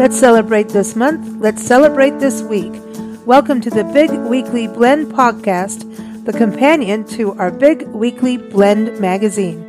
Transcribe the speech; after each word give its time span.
Let's 0.00 0.18
celebrate 0.18 0.70
this 0.70 0.96
month. 0.96 1.42
Let's 1.42 1.62
celebrate 1.62 2.20
this 2.20 2.40
week. 2.40 2.72
Welcome 3.26 3.60
to 3.60 3.68
the 3.68 3.84
Big 3.84 4.10
Weekly 4.10 4.66
Blend 4.66 5.12
podcast, 5.12 6.24
the 6.24 6.32
companion 6.32 7.06
to 7.08 7.34
our 7.34 7.50
Big 7.50 7.82
Weekly 7.88 8.38
Blend 8.38 8.98
magazine. 8.98 9.60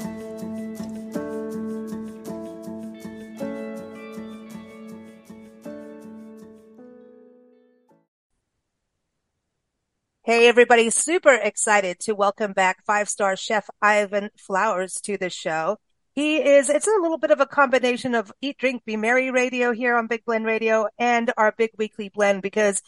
Hey, 10.23 10.47
everybody. 10.47 10.89
Super 10.91 11.33
excited 11.33 11.99
to 11.99 12.15
welcome 12.15 12.53
back 12.53 12.85
five 12.85 13.09
star 13.09 13.35
chef 13.35 13.69
Ivan 13.81 14.29
Flowers 14.37 15.01
to 15.01 15.17
the 15.17 15.29
show. 15.29 15.79
He 16.13 16.37
is, 16.37 16.69
it's 16.69 16.87
a 16.87 17.01
little 17.01 17.17
bit 17.17 17.31
of 17.31 17.39
a 17.39 17.45
combination 17.45 18.15
of 18.15 18.31
Eat, 18.41 18.57
Drink, 18.57 18.83
Be 18.85 18.97
Merry 18.97 19.31
radio 19.31 19.71
here 19.71 19.95
on 19.95 20.07
Big 20.07 20.25
Blend 20.25 20.45
Radio 20.45 20.87
and 20.97 21.31
our 21.37 21.53
Big 21.57 21.71
Weekly 21.77 22.09
Blend 22.09 22.41
because 22.41 22.81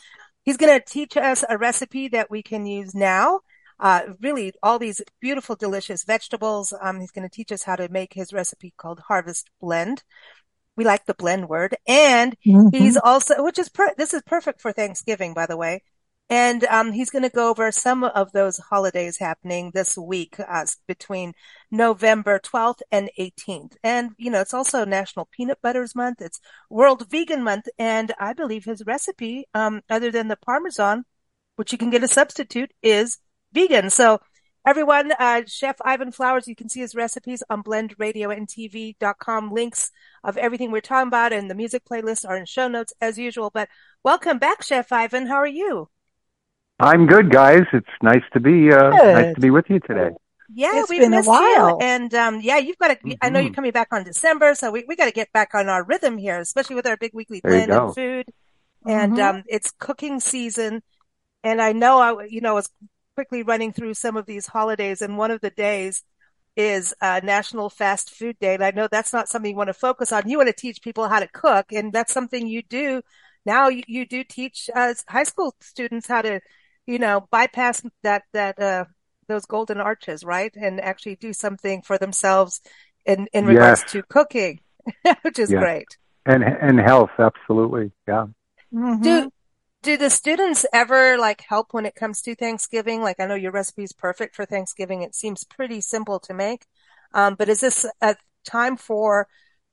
he's 0.43 0.57
going 0.57 0.77
to 0.77 0.85
teach 0.85 1.15
us 1.15 1.43
a 1.47 1.57
recipe 1.57 2.09
that 2.09 2.29
we 2.29 2.43
can 2.43 2.65
use 2.65 2.93
now. 2.93 3.39
Uh, 3.79 4.01
really 4.21 4.53
all 4.61 4.77
these 4.77 5.01
beautiful, 5.21 5.55
delicious 5.55 6.03
vegetables. 6.03 6.73
Um, 6.81 6.99
he's 6.99 7.11
going 7.11 7.27
to 7.27 7.33
teach 7.33 7.51
us 7.51 7.63
how 7.63 7.75
to 7.75 7.89
make 7.89 8.13
his 8.13 8.33
recipe 8.33 8.73
called 8.75 8.99
Harvest 9.07 9.49
Blend. 9.61 10.03
We 10.75 10.83
like 10.83 11.05
the 11.05 11.13
blend 11.13 11.47
word. 11.47 11.75
And 11.87 12.35
mm-hmm. 12.45 12.75
he's 12.75 12.97
also, 12.97 13.43
which 13.43 13.59
is, 13.59 13.69
per- 13.69 13.93
this 13.97 14.13
is 14.13 14.21
perfect 14.25 14.61
for 14.61 14.73
Thanksgiving, 14.73 15.33
by 15.33 15.45
the 15.45 15.57
way. 15.57 15.81
And 16.29 16.63
um, 16.65 16.93
he's 16.93 17.09
going 17.09 17.23
to 17.23 17.29
go 17.29 17.49
over 17.49 17.71
some 17.71 18.03
of 18.03 18.31
those 18.31 18.57
holidays 18.57 19.17
happening 19.17 19.71
this 19.73 19.97
week 19.97 20.35
uh, 20.39 20.65
between 20.87 21.33
November 21.69 22.39
12th 22.39 22.81
and 22.91 23.09
18th. 23.19 23.75
And, 23.83 24.11
you 24.17 24.31
know, 24.31 24.41
it's 24.41 24.53
also 24.53 24.85
National 24.85 25.27
Peanut 25.31 25.61
Butters 25.61 25.95
Month. 25.95 26.21
It's 26.21 26.39
World 26.69 27.09
Vegan 27.09 27.43
Month. 27.43 27.67
And 27.77 28.13
I 28.19 28.33
believe 28.33 28.65
his 28.65 28.83
recipe, 28.85 29.45
um, 29.53 29.81
other 29.89 30.11
than 30.11 30.27
the 30.29 30.37
Parmesan, 30.37 31.03
which 31.55 31.71
you 31.71 31.77
can 31.77 31.89
get 31.89 32.03
a 32.03 32.07
substitute, 32.07 32.71
is 32.81 33.19
vegan. 33.51 33.89
So 33.89 34.19
everyone, 34.65 35.11
uh, 35.19 35.41
Chef 35.45 35.75
Ivan 35.83 36.11
Flowers, 36.11 36.47
you 36.47 36.55
can 36.55 36.69
see 36.69 36.79
his 36.79 36.95
recipes 36.95 37.43
on 37.49 37.63
blendradioandtv.com. 37.63 39.51
Links 39.51 39.91
of 40.23 40.37
everything 40.37 40.71
we're 40.71 40.81
talking 40.81 41.09
about 41.09 41.33
and 41.33 41.49
the 41.49 41.55
music 41.55 41.83
playlist 41.85 42.27
are 42.27 42.37
in 42.37 42.45
show 42.45 42.67
notes 42.67 42.93
as 43.01 43.17
usual. 43.17 43.51
But 43.53 43.69
welcome 44.03 44.39
back, 44.39 44.63
Chef 44.63 44.91
Ivan. 44.91 45.27
How 45.27 45.35
are 45.35 45.45
you? 45.45 45.89
I'm 46.79 47.05
good, 47.05 47.31
guys. 47.31 47.63
It's 47.71 47.87
nice 48.01 48.23
to 48.33 48.39
be 48.39 48.71
uh, 48.71 48.89
nice 48.89 49.35
to 49.35 49.41
be 49.41 49.49
with 49.49 49.65
you 49.69 49.79
today. 49.79 50.09
Yeah, 50.55 50.81
it's 50.81 50.89
we've 50.89 51.01
been 51.01 51.13
a 51.13 51.23
while, 51.23 51.69
you. 51.69 51.77
and 51.81 52.13
um, 52.13 52.41
yeah, 52.41 52.57
you've 52.57 52.77
got 52.77 52.89
to. 52.89 52.95
Mm-hmm. 52.95 53.11
I 53.21 53.29
know 53.29 53.39
you're 53.39 53.49
mm-hmm. 53.49 53.55
coming 53.55 53.71
back 53.71 53.87
on 53.91 54.03
December, 54.03 54.53
so 54.55 54.71
we 54.71 54.85
we 54.87 54.95
got 54.95 55.05
to 55.05 55.11
get 55.11 55.31
back 55.31 55.55
on 55.55 55.69
our 55.69 55.83
rhythm 55.83 56.17
here, 56.17 56.39
especially 56.39 56.75
with 56.75 56.85
our 56.85 56.97
big 56.97 57.11
weekly 57.13 57.41
blend 57.41 57.71
of 57.71 57.95
food, 57.95 58.25
and 58.85 59.13
mm-hmm. 59.13 59.37
um, 59.37 59.43
it's 59.47 59.71
cooking 59.71 60.19
season. 60.19 60.81
And 61.43 61.61
I 61.61 61.73
know 61.73 61.99
I, 61.99 62.25
you 62.29 62.41
know, 62.41 62.55
was 62.55 62.69
quickly 63.15 63.43
running 63.43 63.73
through 63.73 63.93
some 63.95 64.17
of 64.17 64.25
these 64.25 64.47
holidays, 64.47 65.01
and 65.01 65.17
one 65.17 65.31
of 65.31 65.41
the 65.41 65.49
days 65.49 66.03
is 66.55 66.93
uh, 67.01 67.19
National 67.23 67.69
Fast 67.69 68.11
Food 68.11 68.37
Day, 68.39 68.53
and 68.53 68.63
I 68.63 68.71
know 68.71 68.87
that's 68.91 69.13
not 69.13 69.29
something 69.29 69.51
you 69.51 69.57
want 69.57 69.69
to 69.69 69.73
focus 69.73 70.11
on. 70.11 70.29
You 70.29 70.37
want 70.37 70.49
to 70.49 70.53
teach 70.53 70.81
people 70.81 71.07
how 71.07 71.19
to 71.19 71.27
cook, 71.27 71.71
and 71.71 71.91
that's 71.91 72.13
something 72.13 72.47
you 72.47 72.61
do 72.61 73.01
now. 73.45 73.69
You, 73.69 73.83
you 73.87 74.05
do 74.05 74.23
teach 74.23 74.69
uh, 74.75 74.93
high 75.07 75.23
school 75.23 75.55
students 75.61 76.07
how 76.07 76.21
to 76.21 76.41
you 76.85 76.99
know, 76.99 77.27
bypass 77.31 77.83
that, 78.03 78.23
that, 78.33 78.59
uh, 78.59 78.85
those 79.27 79.45
golden 79.45 79.79
arches, 79.79 80.23
right? 80.23 80.53
And 80.55 80.81
actually 80.81 81.15
do 81.15 81.33
something 81.33 81.81
for 81.81 81.97
themselves 81.97 82.61
in, 83.05 83.27
in 83.33 83.45
regards 83.45 83.81
yes. 83.81 83.91
to 83.91 84.03
cooking, 84.03 84.59
which 85.21 85.39
is 85.39 85.51
yes. 85.51 85.59
great. 85.59 85.97
And, 86.25 86.43
and 86.43 86.79
health. 86.79 87.11
Absolutely. 87.19 87.91
Yeah. 88.07 88.27
Mm-hmm. 88.73 89.01
Do, 89.01 89.31
do 89.83 89.97
the 89.97 90.09
students 90.09 90.65
ever 90.73 91.17
like 91.17 91.41
help 91.41 91.73
when 91.73 91.85
it 91.85 91.95
comes 91.95 92.21
to 92.21 92.35
Thanksgiving? 92.35 93.01
Like 93.01 93.19
I 93.19 93.25
know 93.25 93.35
your 93.35 93.51
recipe 93.51 93.83
is 93.83 93.91
perfect 93.91 94.35
for 94.35 94.45
Thanksgiving. 94.45 95.01
It 95.01 95.15
seems 95.15 95.43
pretty 95.43 95.81
simple 95.81 96.19
to 96.21 96.33
make. 96.33 96.65
Um, 97.13 97.35
but 97.35 97.49
is 97.49 97.59
this 97.59 97.85
a 98.01 98.15
time 98.45 98.77
for 98.77 99.27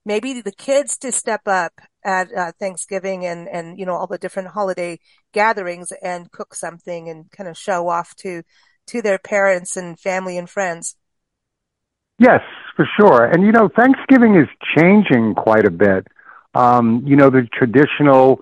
maybe 0.05 0.41
the 0.41 0.53
kids 0.53 0.97
to 0.99 1.13
step 1.13 1.43
up 1.47 1.73
at 2.05 2.29
uh, 2.35 2.53
Thanksgiving 2.59 3.27
and, 3.27 3.49
and, 3.49 3.79
you 3.79 3.85
know, 3.85 3.95
all 3.95 4.07
the 4.07 4.19
different 4.19 4.49
holiday 4.49 4.99
gatherings 5.33 5.93
and 6.03 6.31
cook 6.31 6.55
something 6.55 7.09
and 7.09 7.31
kind 7.31 7.49
of 7.49 7.57
show 7.57 7.89
off 7.89 8.15
to, 8.17 8.43
to 8.87 9.03
their 9.03 9.19
parents 9.19 9.77
and 9.77 10.01
family 10.01 10.39
and 10.39 10.49
friends. 10.49 10.97
Yes, 12.19 12.41
for 12.77 12.89
sure. 12.99 13.25
And, 13.25 13.45
you 13.45 13.53
know, 13.53 13.69
Thanksgiving 13.69 14.37
is 14.37 14.49
changing 14.77 15.35
quite 15.35 15.67
a 15.67 15.71
bit. 15.71 16.07
Um, 16.55 17.03
you 17.07 17.17
know, 17.17 17.31
the 17.31 17.43
traditional, 17.53 18.41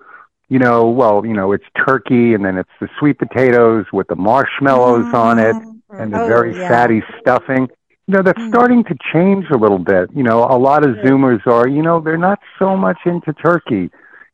you 0.48 0.58
know, 0.58 0.88
well, 0.88 1.26
you 1.26 1.34
know, 1.34 1.52
it's 1.52 1.64
turkey 1.86 2.34
and 2.34 2.44
then 2.44 2.56
it's 2.56 2.70
the 2.80 2.88
sweet 2.98 3.18
potatoes 3.18 3.86
with 3.92 4.06
the 4.08 4.16
marshmallows 4.16 5.04
mm-hmm. 5.04 5.14
on 5.14 5.38
it 5.38 5.56
and 5.90 6.12
the 6.12 6.22
oh, 6.22 6.28
very 6.28 6.56
yeah. 6.56 6.68
fatty 6.68 7.02
stuffing 7.20 7.68
know 8.14 8.22
that's 8.22 8.40
mm. 8.40 8.48
starting 8.48 8.84
to 8.84 8.96
change 9.12 9.46
a 9.50 9.56
little 9.56 9.78
bit. 9.78 10.10
You 10.14 10.22
know 10.22 10.44
a 10.44 10.58
lot 10.58 10.84
of 10.84 10.96
zoomers 10.96 11.46
are 11.46 11.68
you 11.68 11.82
know 11.82 12.00
they're 12.00 12.16
not 12.16 12.40
so 12.58 12.76
much 12.76 12.98
into 13.06 13.32
turkey. 13.32 13.90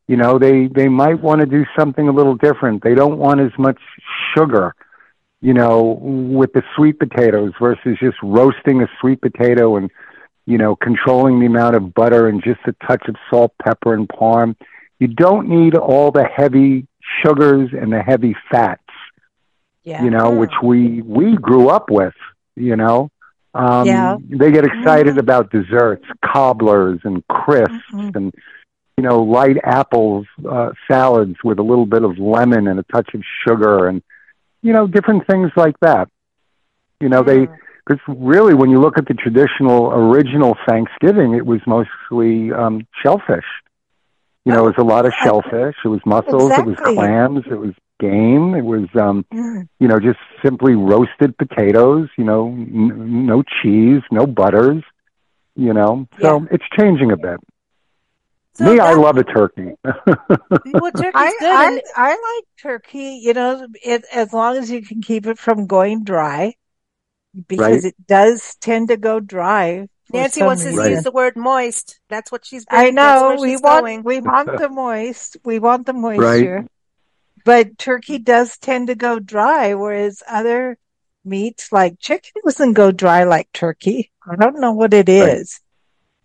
You 0.07 0.17
know 0.17 0.39
they 0.39 0.69
they 0.69 0.89
might 0.89 1.21
want 1.21 1.41
to 1.41 1.47
do 1.47 1.65
something 1.79 2.09
a 2.09 2.12
little 2.12 2.37
different. 2.37 2.83
They 2.83 2.95
don't 2.95 3.19
want 3.19 3.41
as 3.41 3.53
much 3.59 3.79
sugar 4.37 4.75
you 5.41 5.53
know 5.53 5.99
with 6.01 6.53
the 6.53 6.62
sweet 6.75 6.99
potatoes 6.99 7.53
versus 7.61 7.99
just 8.01 8.17
roasting 8.23 8.83
a 8.83 8.89
sweet 9.01 9.21
potato 9.21 9.77
and 9.77 9.91
you 10.47 10.59
know 10.59 10.77
controlling 10.77 11.41
the 11.41 11.47
amount 11.47 11.77
of 11.77 11.95
butter 11.95 12.29
and 12.29 12.43
just 12.43 12.61
a 12.67 12.73
touch 12.87 13.06
of 13.09 13.17
salt 13.31 13.53
pepper 13.65 13.95
and 13.95 14.09
parm. 14.09 14.56
You 15.01 15.09
don't 15.09 15.49
need 15.49 15.75
all 15.75 16.11
the 16.12 16.25
heavy 16.25 16.87
sugars 17.23 17.71
and 17.73 17.93
the 17.93 18.01
heavy 18.01 18.35
fats 18.51 18.81
yeah. 19.85 20.03
you 20.03 20.11
know 20.11 20.31
which 20.31 20.53
we 20.62 21.03
we 21.03 21.37
grew 21.37 21.69
up 21.69 21.91
with 21.91 22.15
you 22.56 22.75
know 22.75 23.11
um, 23.54 23.87
yeah. 23.87 24.16
They 24.28 24.50
get 24.50 24.65
excited 24.65 25.12
mm-hmm. 25.12 25.19
about 25.19 25.50
desserts, 25.50 26.04
cobblers 26.25 27.00
and 27.04 27.26
crisps 27.28 27.75
mm-hmm. 27.92 28.16
and, 28.16 28.34
you 28.97 29.04
know, 29.04 29.22
light 29.22 29.56
apples, 29.62 30.26
uh, 30.48 30.70
salads 30.88 31.37
with 31.44 31.59
a 31.59 31.62
little 31.62 31.87
bit 31.87 32.03
of 32.03 32.19
lemon 32.19 32.69
and 32.69 32.78
a 32.81 32.84
touch 32.84 33.14
of 33.14 33.22
sugar 33.47 33.88
and, 33.88 34.03
you 34.62 34.72
know, 34.72 34.87
different 34.87 35.26
things 35.26 35.50
like 35.56 35.78
that. 35.81 36.09
You 37.00 37.09
know, 37.09 37.22
they, 37.22 37.48
because 37.87 38.00
really 38.09 38.54
when 38.54 38.70
you 38.70 38.81
look 38.81 38.98
at 38.98 39.06
the 39.06 39.14
traditional 39.14 39.93
original 39.93 40.56
Thanksgiving, 40.66 41.34
it 41.34 41.44
was 41.44 41.60
mostly 41.66 42.50
um, 42.53 42.87
shellfish. 43.03 43.44
You 44.44 44.53
know, 44.53 44.64
it 44.66 44.76
was 44.76 44.78
a 44.78 44.84
lot 44.84 45.06
of 45.06 45.12
shellfish. 45.22 45.76
It 45.84 45.88
was 45.88 46.00
mussels. 46.04 46.50
Exactly. 46.50 46.75
It 46.75 46.76
was 46.76 46.94
clams. 46.94 47.44
It 47.50 47.59
was 47.59 47.75
game. 48.00 48.55
It 48.55 48.65
was, 48.65 48.88
um, 48.94 49.25
mm. 49.32 49.69
you 49.78 49.88
know, 49.88 49.99
just 49.99 50.19
simply 50.43 50.75
roasted 50.75 51.37
potatoes. 51.37 52.09
You 52.16 52.25
know, 52.25 52.49
n- 52.49 53.27
no 53.27 53.43
cheese, 53.43 54.03
no 54.10 54.27
butters. 54.27 54.82
You 55.56 55.72
know, 55.72 56.09
so 56.21 56.41
yeah. 56.41 56.47
it's 56.50 56.65
changing 56.77 57.12
a 57.12 57.16
bit. 57.16 57.38
So 58.55 58.72
Me, 58.72 58.78
I 58.78 58.94
love 58.94 59.16
a 59.16 59.25
turkey. 59.25 59.72
well, 59.84 60.93
turkey's 60.93 61.12
I, 61.15 61.37
good. 61.41 61.53
I, 61.53 61.81
I 61.97 62.10
like 62.10 62.44
turkey. 62.60 63.21
You 63.22 63.34
know, 63.34 63.66
it, 63.84 64.05
as 64.12 64.32
long 64.32 64.56
as 64.56 64.71
you 64.71 64.82
can 64.82 65.00
keep 65.00 65.26
it 65.26 65.38
from 65.38 65.66
going 65.66 66.05
dry, 66.05 66.55
because 67.47 67.84
right. 67.84 67.84
it 67.84 67.94
does 68.06 68.56
tend 68.61 68.88
to 68.88 68.97
go 68.97 69.21
dry. 69.21 69.88
Nancy 70.12 70.43
wants 70.43 70.65
reason. 70.65 70.84
to 70.84 70.91
use 70.91 71.03
the 71.03 71.11
word 71.11 71.37
moist. 71.37 71.99
That's 72.09 72.31
what 72.31 72.44
she's. 72.44 72.65
Been, 72.66 72.78
I 72.78 72.91
know 72.91 73.37
we 73.41 73.56
want 73.56 73.84
going. 73.84 74.03
we 74.03 74.21
want 74.21 74.56
the 74.59 74.69
moist. 74.69 75.37
We 75.44 75.59
want 75.59 75.87
the 75.87 75.93
moisture. 75.93 76.61
Right 76.61 76.69
but 77.44 77.78
turkey 77.78 78.19
does 78.19 78.56
tend 78.59 78.88
to 78.88 78.94
go 78.94 79.19
dry, 79.19 79.75
whereas 79.75 80.22
other 80.28 80.78
meats 81.25 81.72
like 81.72 81.99
chicken 82.00 82.32
doesn't 82.44 82.72
go 82.72 82.91
dry 82.91 83.25
like 83.25 83.53
turkey. 83.53 84.10
I 84.27 84.37
don't 84.37 84.60
know 84.60 84.72
what 84.72 84.94
it 84.94 85.09
is 85.09 85.60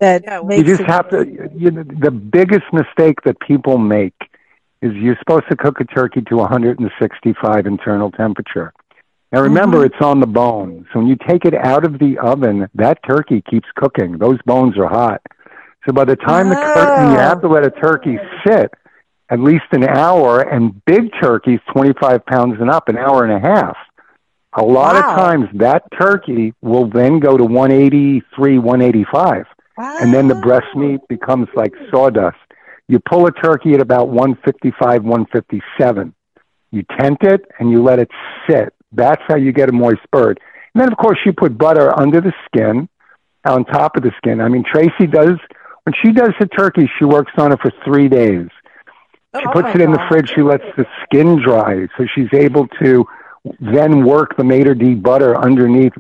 right. 0.01 0.21
that 0.21 0.23
yeah, 0.23 0.41
makes 0.41 0.59
you 0.59 0.77
just 0.77 0.81
it- 0.81 0.87
have 0.87 1.09
to. 1.09 1.49
You 1.55 1.71
know, 1.71 1.83
the 1.83 2.11
biggest 2.11 2.65
mistake 2.71 3.21
that 3.25 3.39
people 3.41 3.77
make 3.77 4.15
is 4.81 4.93
you're 4.93 5.17
supposed 5.19 5.45
to 5.49 5.57
cook 5.57 5.81
a 5.81 5.85
turkey 5.85 6.21
to 6.21 6.37
165 6.37 7.65
internal 7.65 8.11
temperature. 8.11 8.73
Now 9.31 9.41
remember, 9.41 9.79
mm-hmm. 9.79 9.93
it's 9.93 10.03
on 10.03 10.21
the 10.21 10.27
bone. 10.27 10.87
So 10.91 10.99
when 10.99 11.07
you 11.07 11.17
take 11.27 11.45
it 11.45 11.53
out 11.53 11.85
of 11.85 11.99
the 11.99 12.17
oven, 12.17 12.67
that 12.73 12.99
turkey 13.07 13.43
keeps 13.47 13.67
cooking. 13.75 14.17
Those 14.17 14.39
bones 14.45 14.77
are 14.77 14.87
hot. 14.87 15.21
So 15.85 15.93
by 15.93 16.05
the 16.05 16.15
time 16.15 16.47
oh. 16.47 16.49
the 16.49 16.55
curtain, 16.55 17.11
you 17.11 17.17
have 17.17 17.41
to 17.41 17.47
let 17.47 17.63
a 17.63 17.69
turkey 17.69 18.17
sit 18.47 18.73
at 19.29 19.39
least 19.39 19.65
an 19.71 19.83
hour, 19.83 20.41
and 20.41 20.83
big 20.85 21.11
turkeys, 21.21 21.59
25 21.73 22.25
pounds 22.25 22.55
and 22.59 22.69
up, 22.69 22.89
an 22.89 22.97
hour 22.97 23.23
and 23.23 23.33
a 23.33 23.39
half. 23.39 23.77
A 24.53 24.63
lot 24.63 24.95
wow. 24.95 24.99
of 24.99 25.15
times 25.15 25.45
that 25.55 25.83
turkey 25.99 26.53
will 26.61 26.89
then 26.89 27.19
go 27.19 27.37
to 27.37 27.43
183, 27.43 28.57
185. 28.57 29.45
Wow. 29.77 29.97
And 30.01 30.13
then 30.13 30.27
the 30.27 30.35
breast 30.35 30.75
meat 30.75 30.99
becomes 31.07 31.47
like 31.55 31.73
sawdust. 31.91 32.37
You 32.87 32.99
pull 32.99 33.27
a 33.27 33.31
turkey 33.31 33.73
at 33.75 33.81
about 33.81 34.09
155, 34.09 35.03
157. 35.03 36.15
You 36.71 36.83
tent 36.99 37.19
it 37.21 37.45
and 37.59 37.69
you 37.69 37.83
let 37.83 37.99
it 37.99 38.09
sit. 38.49 38.73
That's 38.91 39.21
how 39.27 39.35
you 39.35 39.51
get 39.51 39.69
a 39.69 39.71
moist 39.71 40.01
bird. 40.11 40.39
And 40.73 40.81
then, 40.81 40.91
of 40.91 40.97
course, 40.97 41.19
you 41.25 41.33
put 41.33 41.57
butter 41.57 41.97
under 41.99 42.19
the 42.19 42.33
skin, 42.45 42.89
on 43.45 43.65
top 43.65 43.95
of 43.95 44.03
the 44.03 44.11
skin. 44.17 44.41
I 44.41 44.49
mean, 44.49 44.63
Tracy 44.63 45.07
does, 45.07 45.37
when 45.83 45.93
she 46.03 46.11
does 46.11 46.33
the 46.39 46.47
turkey, 46.47 46.89
she 46.97 47.05
works 47.05 47.31
on 47.37 47.51
it 47.51 47.59
for 47.61 47.71
three 47.85 48.07
days 48.07 48.49
She 49.37 49.45
oh 49.45 49.51
puts 49.51 49.69
it 49.75 49.81
in 49.81 49.91
God. 49.91 49.99
the 49.99 50.07
fridge. 50.07 50.31
She 50.33 50.41
lets 50.41 50.63
the 50.75 50.85
skin 51.03 51.41
dry, 51.41 51.87
so 51.97 52.05
she's 52.15 52.33
able 52.33 52.67
to 52.81 53.05
then 53.59 54.03
work 54.03 54.35
the 54.37 54.43
maitre 54.43 54.75
d 54.75 54.95
butter 54.95 55.37
underneath. 55.37 55.93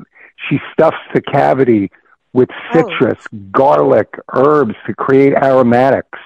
She 0.49 0.59
stuffs 0.73 0.97
the 1.13 1.21
cavity 1.21 1.91
with 2.33 2.49
oh. 2.51 2.73
citrus, 2.73 3.19
oh. 3.33 3.37
garlic, 3.51 4.15
herbs 4.33 4.75
to 4.87 4.93
create 4.95 5.33
aromatics. 5.33 6.17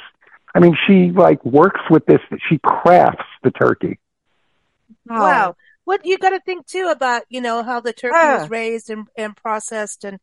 I 0.56 0.60
mean, 0.60 0.78
she 0.88 1.12
like 1.12 1.44
works 1.44 1.82
with 1.90 2.06
this. 2.06 2.22
She 2.50 2.60
crafts 2.60 3.26
the 3.44 3.52
turkey. 3.52 4.00
Wow. 5.06 5.56
What 5.86 6.06
you 6.06 6.18
got 6.18 6.30
to 6.30 6.40
think 6.40 6.66
too 6.68 6.88
about, 6.90 7.24
you 7.28 7.42
know, 7.42 7.64
how 7.64 7.82
the 7.82 7.92
turkey 7.92 8.16
ah. 8.18 8.38
was 8.40 8.50
raised 8.50 8.90
and, 8.90 9.08
and 9.18 9.36
processed 9.36 10.06
and, 10.06 10.20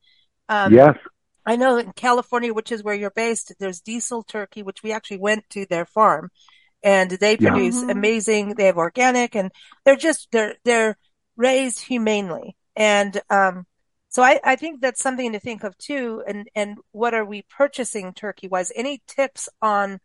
um, 0.49 0.73
yes. 0.73 0.97
I 1.45 1.57
know 1.57 1.79
in 1.79 1.93
California, 1.93 2.53
which 2.55 2.71
is 2.71 2.83
where 2.83 2.95
you're 2.95 3.11
based, 3.11 3.53
there's 3.59 3.81
Diestel 3.81 4.27
turkey, 4.27 4.63
which 4.63 4.83
we 4.83 4.93
actually 4.93 5.19
went 5.19 5.49
to 5.51 5.67
their 5.67 5.85
farm 5.85 6.31
and 6.83 7.11
they 7.11 7.37
produce 7.37 7.77
yeah. 7.77 7.81
Mm-hmm. 7.83 7.91
amazing, 7.91 8.55
they 8.55 8.67
have 8.67 8.77
organic 8.77 9.37
and 9.37 9.53
they're 9.85 9.97
just, 9.97 10.29
they're, 10.33 10.55
they're 10.65 10.97
raised 11.37 11.81
humanely. 11.81 12.57
And, 12.77 13.21
um, 13.29 13.67
so 14.09 14.23
I, 14.23 14.41
I 14.43 14.57
think 14.57 14.81
that's 14.81 15.01
something 15.01 15.33
to 15.33 15.41
think 15.41 15.63
of 15.63 15.79
too. 15.79 16.23
And, 16.27 16.49
and 16.55 16.79
what 16.91 17.15
are 17.15 17.25
we 17.25 17.43
purchasing 17.43 18.13
turkey 18.13 18.49
wise? 18.49 18.73
Any 18.75 19.03
tips 19.07 19.49
on 19.63 20.01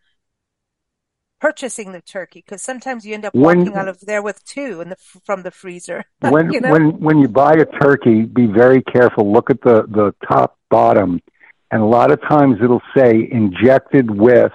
purchasing 1.41 1.91
the 1.91 2.01
turkey? 2.01 2.43
Because 2.45 2.61
sometimes 2.61 3.03
you 3.03 3.15
end 3.15 3.25
up 3.25 3.33
when, 3.33 3.59
walking 3.59 3.75
out 3.75 3.87
of 3.87 3.99
there 4.01 4.21
with 4.21 4.43
two 4.45 4.81
in 4.81 4.89
the, 4.89 4.95
from 5.25 5.41
the 5.41 5.49
freezer. 5.49 6.03
when, 6.19 6.51
you 6.51 6.61
know? 6.61 6.71
when, 6.71 6.99
when 6.99 7.17
you 7.17 7.27
buy 7.27 7.53
a 7.53 7.65
turkey, 7.65 8.23
be 8.23 8.45
very 8.45 8.83
careful. 8.83 9.31
Look 9.31 9.49
at 9.49 9.61
the, 9.61 9.83
the 9.87 10.13
top 10.27 10.59
bottom. 10.69 11.19
And 11.71 11.81
a 11.81 11.85
lot 11.85 12.11
of 12.11 12.21
times 12.21 12.57
it'll 12.63 12.83
say 12.95 13.27
injected 13.31 14.11
with, 14.11 14.51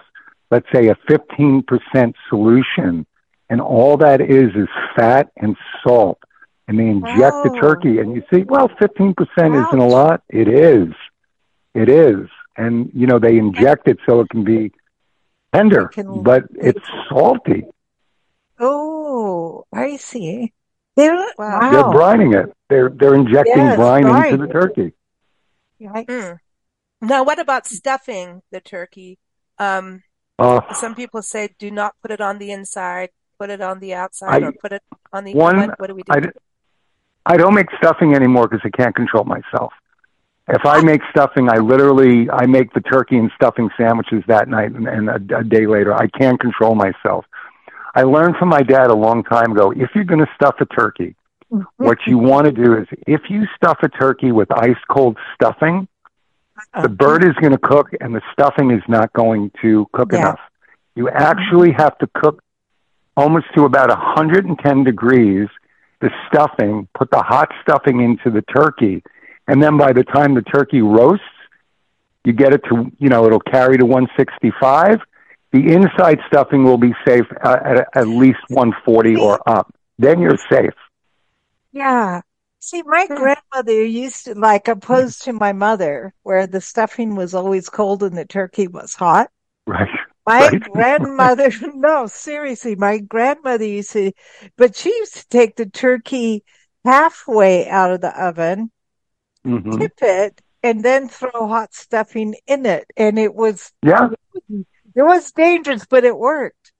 let's 0.51 0.67
say 0.73 0.89
a 0.89 0.95
15% 1.09 2.15
solution. 2.29 3.07
And 3.49 3.61
all 3.61 3.97
that 3.99 4.21
is 4.21 4.51
is 4.55 4.69
fat 4.97 5.31
and 5.37 5.57
salt 5.83 6.19
and 6.71 6.79
they 6.79 6.87
inject 6.87 7.35
oh. 7.35 7.43
the 7.43 7.61
turkey 7.61 7.99
and 7.99 8.15
you 8.15 8.23
see 8.33 8.45
well 8.45 8.69
15% 8.69 9.17
Ouch. 9.19 9.67
isn't 9.67 9.81
a 9.81 9.87
lot 9.87 10.23
it 10.29 10.47
is 10.47 10.95
it 11.75 11.89
is 11.89 12.29
and 12.57 12.91
you 12.95 13.09
know 13.09 13.19
they 13.19 13.37
inject 13.37 13.89
it 13.89 13.99
so 14.09 14.21
it 14.21 14.29
can 14.31 14.45
be 14.45 14.71
tender 15.53 15.89
can, 15.89 16.23
but 16.23 16.45
it's 16.55 16.87
salty 17.09 17.65
oh 18.61 19.67
i 19.73 19.97
see 19.97 20.53
they're 20.95 21.17
wow. 21.37 21.71
they're 21.73 21.83
brining 21.83 22.41
it 22.41 22.55
they're 22.69 22.91
they're 22.91 23.17
injecting 23.17 23.57
yes, 23.57 23.77
brine 23.77 24.05
right. 24.05 24.33
into 24.33 24.47
the 24.47 24.53
turkey 24.53 24.93
mm. 25.83 26.39
now 27.01 27.25
what 27.25 27.41
about 27.41 27.67
stuffing 27.67 28.43
the 28.53 28.61
turkey 28.61 29.19
um, 29.59 30.05
uh, 30.41 30.75
some 30.75 30.95
people 30.95 31.23
say 31.23 31.55
do 31.59 31.71
not 31.71 31.95
put 32.03 32.11
it 32.11 32.21
on 32.21 32.39
the 32.39 32.51
inside 32.51 33.11
put 33.39 33.51
it 33.51 33.61
on 33.61 33.81
the 33.81 33.95
outside 33.95 34.43
I, 34.43 34.47
or 34.47 34.53
put 34.53 34.73
it 34.73 34.83
on 35.13 35.25
the 35.25 35.35
one, 35.35 35.57
what, 35.57 35.81
what 35.81 35.87
do 35.89 35.95
we 35.95 36.03
do 36.03 36.13
I, 36.13 37.33
I 37.33 37.37
don't 37.37 37.55
make 37.55 37.69
stuffing 37.79 38.15
anymore 38.15 38.49
because 38.49 38.63
I 38.65 38.71
can't 38.71 38.95
control 38.95 39.25
myself. 39.25 39.73
If 40.49 40.67
I 40.67 40.83
make 40.83 41.01
stuffing, 41.11 41.49
I 41.49 41.59
literally 41.59 42.29
I 42.29 42.47
make 42.47 42.73
the 42.73 42.81
turkey 42.81 43.17
and 43.17 43.31
stuffing 43.37 43.71
sandwiches 43.77 44.25
that 44.27 44.49
night, 44.49 44.73
and, 44.73 44.89
and 44.89 45.09
a, 45.09 45.39
a 45.39 45.45
day 45.45 45.67
later, 45.67 45.95
I 45.95 46.09
can't 46.09 46.41
control 46.41 46.75
myself. 46.75 47.25
I 47.95 48.03
learned 48.03 48.37
from 48.37 48.49
my 48.49 48.63
dad 48.63 48.91
a 48.91 48.95
long 48.95 49.23
time 49.23 49.53
ago. 49.53 49.71
If 49.71 49.91
you're 49.95 50.05
going 50.05 50.21
to 50.21 50.31
stuff 50.35 50.57
a 50.61 50.67
turkey, 50.67 51.15
mm-hmm. 51.53 51.85
what 51.85 51.99
you 52.07 52.19
want 52.19 52.47
to 52.47 52.53
do 52.53 52.77
is 52.77 52.89
if 53.07 53.23
you 53.29 53.47
stuff 53.55 53.79
a 53.83 53.89
turkey 53.89 54.33
with 54.33 54.51
ice 54.53 54.77
cold 54.91 55.19
stuffing, 55.35 55.87
the 56.83 56.89
bird 56.89 57.25
is 57.25 57.35
going 57.41 57.53
to 57.53 57.59
cook 57.59 57.89
and 58.01 58.15
the 58.15 58.23
stuffing 58.33 58.71
is 58.71 58.83
not 58.89 59.13
going 59.13 59.51
to 59.63 59.87
cook 59.93 60.11
yeah. 60.13 60.19
enough. 60.19 60.41
You 60.95 61.09
actually 61.09 61.73
have 61.73 61.97
to 61.99 62.09
cook 62.15 62.43
almost 63.17 63.47
to 63.57 63.65
about 63.65 63.89
110 63.89 64.85
degrees 64.85 65.49
the 66.01 66.11
stuffing, 66.29 66.89
put 66.95 67.11
the 67.11 67.23
hot 67.23 67.53
stuffing 67.63 68.01
into 68.01 68.31
the 68.31 68.43
turkey, 68.43 69.03
and 69.47 69.63
then 69.63 69.77
by 69.77 69.93
the 69.93 70.03
time 70.03 70.35
the 70.35 70.43
turkey 70.43 70.81
roasts, 70.81 71.25
you 72.25 72.33
get 72.33 72.53
it 72.53 72.63
to, 72.71 72.91
you 72.99 73.09
know, 73.09 73.27
it'll 73.27 73.41
carry 73.41 73.77
to 73.79 73.85
165. 73.85 75.01
The 75.53 75.73
inside 75.73 76.21
stuffing 76.27 76.65
will 76.65 76.79
be 76.79 76.95
safe 77.07 77.27
uh, 77.43 77.57
at 77.65 77.89
at 77.95 78.07
least 78.07 78.39
140 78.49 79.17
or 79.17 79.41
up. 79.49 79.75
Then 79.99 80.21
you're 80.21 80.39
safe. 80.51 80.75
Yeah. 81.73 82.21
See, 82.61 82.83
my 82.83 83.07
hmm. 83.09 83.15
grandmother 83.15 83.85
used 83.85 84.27
to, 84.27 84.35
like, 84.35 84.69
opposed 84.69 85.23
to 85.23 85.33
my 85.33 85.53
mother, 85.53 86.13
where 86.23 86.47
the 86.47 86.61
stuffing 86.61 87.17
was 87.17 87.35
always 87.35 87.71
cold 87.71 88.03
and 88.03 88.17
the 88.17 88.27
turkey 88.27 88.69
was 88.69 88.95
hot. 88.95 89.31
Right. 89.67 89.89
My 90.27 90.49
right? 90.49 90.61
grandmother, 90.73 91.51
no, 91.75 92.07
seriously, 92.07 92.77
my 92.77 92.99
grandmother 92.99 93.65
used 93.65 93.93
to, 93.93 94.13
but 94.59 94.77
she 94.77 94.91
used 94.91 95.15
to 95.15 95.29
take 95.29 95.57
the 95.57 95.67
turkey 95.67 96.45
halfway 96.85 97.67
out 97.67 97.93
of 97.93 98.03
the 98.03 98.23
oven, 98.23 98.71
mm-hmm. 99.45 99.79
tip 99.79 99.95
it, 100.03 100.43
and 100.63 100.85
then 100.85 101.09
throw 101.09 101.49
hot 101.49 101.73
stuffing 101.73 102.35
in 102.47 102.67
it. 102.67 102.85
And 102.95 103.19
it 103.19 103.35
was, 103.35 103.73
yeah, 103.83 104.11
it 104.51 105.03
was 105.03 105.33
dangerous, 105.33 105.87
but 105.87 106.05
it 106.05 106.17
worked. 106.17 106.73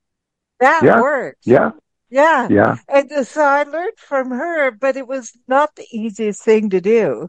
That 0.61 0.83
yeah. 0.85 1.01
worked. 1.01 1.47
Yeah. 1.47 1.71
Yeah. 2.11 2.49
Yeah. 2.51 2.77
And 2.89 3.27
so 3.27 3.43
I 3.43 3.63
learned 3.63 3.97
from 3.97 4.31
her, 4.31 4.71
but 4.73 4.97
it 4.97 5.07
was 5.07 5.33
not 5.47 5.75
the 5.77 5.87
easiest 5.93 6.43
thing 6.43 6.71
to 6.71 6.81
do. 6.81 7.29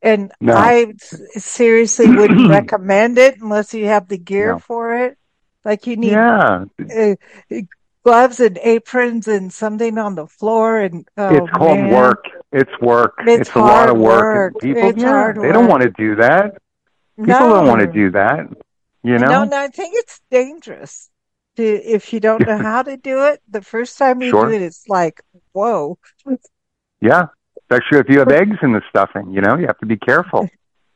And 0.00 0.32
no. 0.40 0.54
I 0.54 0.94
seriously 1.36 2.08
wouldn't 2.08 2.48
recommend 2.50 3.18
it 3.18 3.40
unless 3.40 3.72
you 3.72 3.86
have 3.86 4.08
the 4.08 4.18
gear 4.18 4.52
no. 4.52 4.58
for 4.58 4.96
it. 4.96 5.18
Like 5.64 5.86
you 5.86 5.96
need 5.96 6.12
yeah. 6.12 6.64
Uh, 6.80 7.14
gloves 8.02 8.40
and 8.40 8.58
aprons 8.58 9.28
and 9.28 9.52
something 9.52 9.96
on 9.96 10.16
the 10.16 10.26
floor 10.26 10.80
and 10.80 11.06
oh, 11.16 11.36
it's 11.36 11.52
called 11.52 11.78
man. 11.78 11.90
work. 11.90 12.24
It's 12.50 12.80
work. 12.80 13.14
It's, 13.20 13.48
it's 13.48 13.56
a 13.56 13.60
lot 13.60 13.88
of 13.88 13.96
work. 13.96 14.54
work. 14.54 14.60
People, 14.60 14.92
yeah, 14.98 15.32
they 15.32 15.52
don't 15.52 15.68
want 15.68 15.84
to 15.84 15.90
do 15.90 16.16
that. 16.16 16.56
People 17.16 17.34
no. 17.34 17.50
don't 17.50 17.68
want 17.68 17.80
to 17.80 17.86
do 17.86 18.10
that. 18.10 18.48
You 19.04 19.18
know? 19.18 19.28
No, 19.28 19.44
no, 19.44 19.56
I 19.58 19.68
think 19.68 19.94
it's 19.96 20.20
dangerous 20.30 21.10
to 21.56 21.62
if 21.62 22.12
you 22.12 22.20
don't 22.20 22.46
know 22.46 22.58
how 22.62 22.82
to 22.82 22.96
do 22.96 23.24
it. 23.24 23.42
The 23.48 23.62
first 23.62 23.98
time 23.98 24.22
you 24.22 24.30
sure. 24.30 24.48
do 24.48 24.54
it, 24.54 24.62
it's 24.62 24.88
like, 24.88 25.20
whoa. 25.52 25.98
Yeah, 27.00 27.26
especially 27.58 27.98
if 27.98 28.08
you 28.08 28.18
have 28.20 28.30
eggs 28.30 28.56
in 28.62 28.72
the 28.72 28.82
stuffing. 28.88 29.32
You 29.32 29.40
know, 29.40 29.56
you 29.56 29.66
have 29.66 29.78
to 29.78 29.86
be 29.86 29.96
careful. 29.96 30.48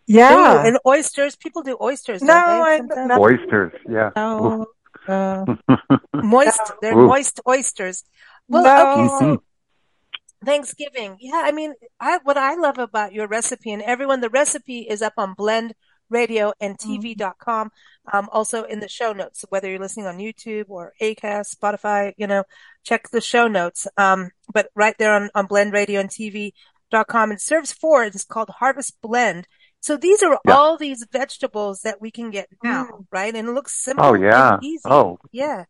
Yeah, 0.06 0.62
Ooh, 0.62 0.67
and 0.67 0.79
oysters. 0.87 1.35
People 1.37 1.62
do 1.62 1.76
oysters. 1.81 2.23
No, 2.23 2.35
I, 2.35 2.79
no. 2.79 3.20
oysters. 3.20 3.73
Yeah. 3.88 4.11
No. 4.14 4.67
Uh, 5.06 5.44
moist. 6.14 6.61
They're 6.81 6.97
Ooh. 6.97 7.08
moist 7.08 7.41
oysters. 7.47 8.05
Well, 8.48 8.63
no. 8.63 8.93
okay. 8.93 9.08
So 9.08 9.25
mm-hmm. 9.25 10.46
Thanksgiving. 10.46 11.17
Yeah, 11.20 11.43
I 11.44 11.53
mean, 11.53 11.75
I 11.98 12.20
what 12.22 12.36
I 12.36 12.55
love 12.55 12.79
about 12.79 13.13
your 13.13 13.27
recipe 13.27 13.72
and 13.72 13.82
everyone, 13.82 14.20
the 14.20 14.31
recipe 14.31 14.81
is 14.81 15.03
up 15.03 15.15
on 15.17 15.34
Blend 15.34 15.75
radio 16.10 16.53
and 16.60 16.79
tv.com. 16.79 17.69
Mm-hmm. 17.69 18.17
Um, 18.17 18.29
also 18.32 18.63
in 18.65 18.81
the 18.81 18.89
show 18.89 19.13
notes, 19.13 19.44
whether 19.48 19.69
you're 19.69 19.81
listening 19.81 20.06
on 20.06 20.19
YouTube 20.19 20.67
or 20.69 20.93
Acast, 21.01 21.56
Spotify, 21.56 22.13
you 22.17 22.27
know, 22.27 22.44
check 22.84 23.10
the 23.10 23.20
show 23.20 23.48
notes. 23.48 23.86
Um, 23.96 24.31
but 24.53 24.70
right 24.75 24.96
there 24.98 25.15
on, 25.15 25.31
on 25.34 25.46
blend 25.46 25.72
radio 25.72 26.01
and 26.01 26.10
tv.com, 26.10 27.32
it 27.32 27.41
serves 27.41 27.72
four. 27.72 28.05
It's 28.05 28.25
called 28.25 28.51
Harvest 28.51 29.01
Blend. 29.03 29.48
So 29.81 29.96
these 29.96 30.22
are 30.22 30.39
yeah. 30.44 30.55
all 30.55 30.77
these 30.77 31.06
vegetables 31.13 31.82
that 31.82 32.01
we 32.01 32.10
can 32.10 32.31
get 32.31 32.48
now, 32.63 32.86
mm. 32.86 33.06
right? 33.10 33.34
And 33.34 33.48
it 33.48 33.53
looks 33.53 33.72
simple. 33.72 34.05
Oh 34.05 34.15
yeah. 34.15 34.58
easy. 34.63 34.82
Oh 34.84 35.19
yeah. 35.32 35.65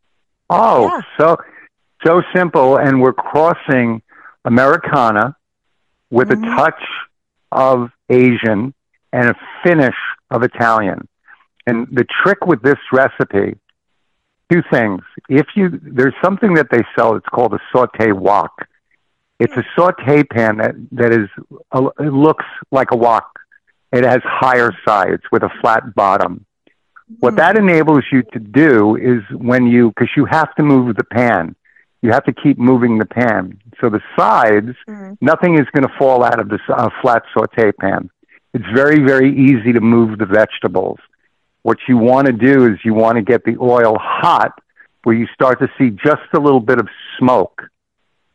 Oh, 0.49 0.87
yeah. 0.87 1.01
so 1.19 1.37
so 2.05 2.21
simple, 2.33 2.77
and 2.77 3.01
we're 3.01 3.13
crossing 3.13 4.01
Americana 4.45 5.35
with 6.09 6.29
mm-hmm. 6.29 6.43
a 6.43 6.55
touch 6.55 6.83
of 7.51 7.89
Asian 8.09 8.73
and 9.11 9.29
a 9.29 9.35
finish 9.63 9.95
of 10.31 10.43
Italian. 10.43 11.07
And 11.65 11.87
the 11.91 12.05
trick 12.23 12.45
with 12.45 12.61
this 12.61 12.79
recipe, 12.91 13.57
two 14.51 14.61
things. 14.71 15.01
If 15.29 15.47
you 15.55 15.79
there's 15.81 16.15
something 16.23 16.53
that 16.55 16.67
they 16.71 16.83
sell, 16.97 17.15
it's 17.15 17.27
called 17.27 17.53
a 17.53 17.59
saute 17.71 18.11
wok. 18.11 18.67
It's 19.39 19.55
a 19.55 19.63
saute 19.75 20.23
pan 20.23 20.57
that 20.57 20.75
that 20.93 21.11
is 21.11 21.27
it 21.99 22.13
looks 22.13 22.45
like 22.71 22.91
a 22.91 22.97
wok 22.97 23.37
it 23.91 24.03
has 24.03 24.21
higher 24.23 24.71
sides 24.85 25.23
with 25.31 25.43
a 25.43 25.49
flat 25.61 25.95
bottom. 25.95 26.45
What 27.19 27.37
that 27.37 27.55
hmm. 27.57 27.69
enables 27.69 28.03
you 28.11 28.23
to 28.33 28.39
do 28.39 28.95
is 28.95 29.23
when 29.31 29.65
you, 29.65 29.89
because 29.89 30.09
you 30.17 30.25
have 30.25 30.53
to 30.55 30.63
move 30.63 30.95
the 30.95 31.05
pan, 31.05 31.55
you 32.01 32.11
have 32.11 32.25
to 32.25 32.33
keep 32.33 32.57
moving 32.57 32.97
the 32.97 33.05
pan. 33.05 33.59
So 33.79 33.89
the 33.89 34.01
sides, 34.17 34.75
mm-hmm. 34.87 35.13
nothing 35.21 35.55
is 35.55 35.65
going 35.73 35.87
to 35.87 35.97
fall 35.97 36.23
out 36.23 36.39
of 36.39 36.49
this 36.49 36.61
uh, 36.69 36.89
flat 37.01 37.23
saute 37.33 37.71
pan. 37.71 38.09
It's 38.57 38.65
very, 38.73 38.97
very 39.03 39.31
easy 39.37 39.71
to 39.71 39.81
move 39.81 40.17
the 40.17 40.25
vegetables. 40.25 40.97
What 41.61 41.77
you 41.87 41.95
want 41.95 42.25
to 42.25 42.33
do 42.33 42.65
is 42.65 42.79
you 42.83 42.95
want 42.95 43.17
to 43.17 43.21
get 43.21 43.43
the 43.43 43.55
oil 43.61 43.95
hot 43.99 44.59
where 45.03 45.15
you 45.15 45.27
start 45.31 45.59
to 45.59 45.67
see 45.77 45.91
just 45.91 46.23
a 46.33 46.39
little 46.39 46.59
bit 46.59 46.79
of 46.79 46.87
smoke. 47.19 47.61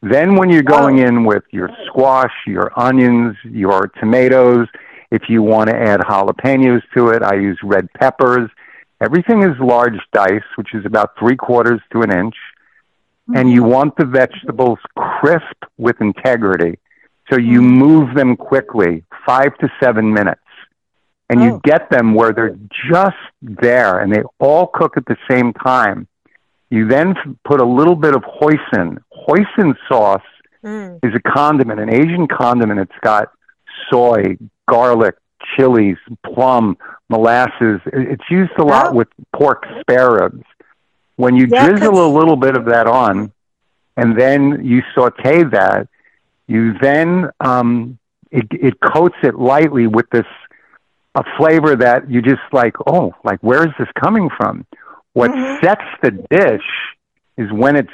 Then 0.00 0.36
when 0.36 0.48
you're 0.48 0.62
going 0.62 0.98
in 0.98 1.24
with 1.24 1.42
your 1.50 1.70
squash, 1.86 2.30
your 2.46 2.70
onions, 2.78 3.36
your 3.42 3.88
tomatoes, 3.98 4.68
if 5.10 5.22
you 5.28 5.42
want 5.42 5.70
to 5.70 5.76
add 5.76 5.98
jalapenos 5.98 6.82
to 6.96 7.08
it, 7.08 7.24
I 7.24 7.34
use 7.34 7.58
red 7.64 7.92
peppers. 7.94 8.48
Everything 9.00 9.42
is 9.42 9.58
large 9.58 9.98
dice, 10.12 10.48
which 10.54 10.72
is 10.72 10.86
about 10.86 11.18
three 11.18 11.34
quarters 11.34 11.80
to 11.94 12.02
an 12.02 12.12
inch. 12.12 12.36
mm-hmm. 13.28 13.38
and 13.38 13.50
you 13.50 13.64
want 13.64 13.96
the 13.96 14.04
vegetables 14.04 14.78
crisp 14.96 15.64
with 15.78 16.00
integrity. 16.00 16.78
So 17.28 17.38
you 17.40 17.60
mm-hmm. 17.60 17.78
move 17.86 18.14
them 18.14 18.36
quickly, 18.36 19.02
five 19.26 19.56
to 19.58 19.68
seven 19.80 20.12
minutes. 20.12 20.40
And 21.28 21.40
oh. 21.40 21.44
you 21.44 21.60
get 21.64 21.90
them 21.90 22.14
where 22.14 22.32
they're 22.32 22.58
just 22.90 23.16
there 23.40 24.00
and 24.00 24.12
they 24.12 24.22
all 24.38 24.66
cook 24.66 24.96
at 24.96 25.06
the 25.06 25.16
same 25.30 25.52
time. 25.52 26.06
You 26.70 26.88
then 26.88 27.14
put 27.44 27.60
a 27.60 27.64
little 27.64 27.96
bit 27.96 28.14
of 28.14 28.22
hoisin. 28.22 28.98
Hoisin 29.12 29.74
sauce 29.88 30.22
mm. 30.64 30.98
is 31.02 31.14
a 31.14 31.20
condiment, 31.20 31.80
an 31.80 31.92
Asian 31.92 32.26
condiment. 32.26 32.80
It's 32.80 32.98
got 33.02 33.30
soy, 33.90 34.36
garlic, 34.68 35.16
chilies, 35.54 35.98
plum, 36.24 36.76
molasses. 37.08 37.80
It's 37.86 38.24
used 38.30 38.52
a 38.58 38.64
lot 38.64 38.88
oh. 38.88 38.92
with 38.92 39.08
pork 39.34 39.64
spare 39.80 40.12
ribs. 40.12 40.44
When 41.16 41.36
you 41.36 41.46
yeah, 41.46 41.68
drizzle 41.68 42.06
a 42.06 42.12
little 42.12 42.36
bit 42.36 42.56
of 42.56 42.66
that 42.66 42.86
on, 42.86 43.32
and 43.96 44.18
then 44.18 44.64
you 44.64 44.82
saute 44.94 45.44
that, 45.44 45.88
you 46.46 46.78
then 46.80 47.30
um, 47.40 47.98
it, 48.32 48.46
it 48.50 48.74
coats 48.80 49.16
it 49.22 49.36
lightly 49.36 49.86
with 49.86 50.08
this 50.10 50.26
a 51.14 51.22
flavor 51.36 51.76
that 51.76 52.10
you 52.10 52.22
just 52.22 52.40
like. 52.52 52.74
Oh, 52.86 53.14
like 53.22 53.40
where 53.40 53.64
is 53.64 53.72
this 53.78 53.88
coming 54.02 54.30
from? 54.36 54.66
What 55.12 55.30
mm-hmm. 55.30 55.64
sets 55.64 55.84
the 56.02 56.10
dish 56.30 56.64
is 57.36 57.52
when 57.52 57.76
it's 57.76 57.92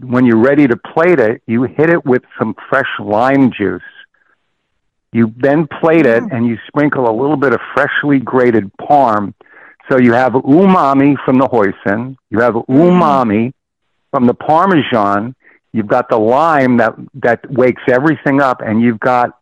when 0.00 0.24
you're 0.26 0.42
ready 0.42 0.66
to 0.66 0.76
plate 0.76 1.20
it. 1.20 1.42
You 1.46 1.62
hit 1.64 1.90
it 1.90 2.04
with 2.04 2.22
some 2.38 2.54
fresh 2.68 2.88
lime 2.98 3.52
juice 3.56 3.82
you 5.12 5.32
then 5.36 5.66
plate 5.80 6.06
it 6.06 6.22
mm. 6.22 6.32
and 6.32 6.46
you 6.46 6.58
sprinkle 6.66 7.08
a 7.08 7.14
little 7.14 7.36
bit 7.36 7.52
of 7.52 7.60
freshly 7.74 8.18
grated 8.18 8.70
parm. 8.76 9.34
So 9.90 9.98
you 9.98 10.12
have 10.12 10.32
umami 10.32 11.16
from 11.24 11.38
the 11.38 11.46
hoisin, 11.46 12.16
you 12.30 12.40
have 12.40 12.54
mm. 12.54 12.66
umami 12.66 13.52
from 14.10 14.26
the 14.26 14.34
parmesan, 14.34 15.34
you've 15.72 15.86
got 15.86 16.10
the 16.10 16.18
lime 16.18 16.76
that 16.78 16.94
that 17.14 17.50
wakes 17.50 17.82
everything 17.88 18.40
up 18.40 18.60
and 18.60 18.82
you've 18.82 19.00
got 19.00 19.38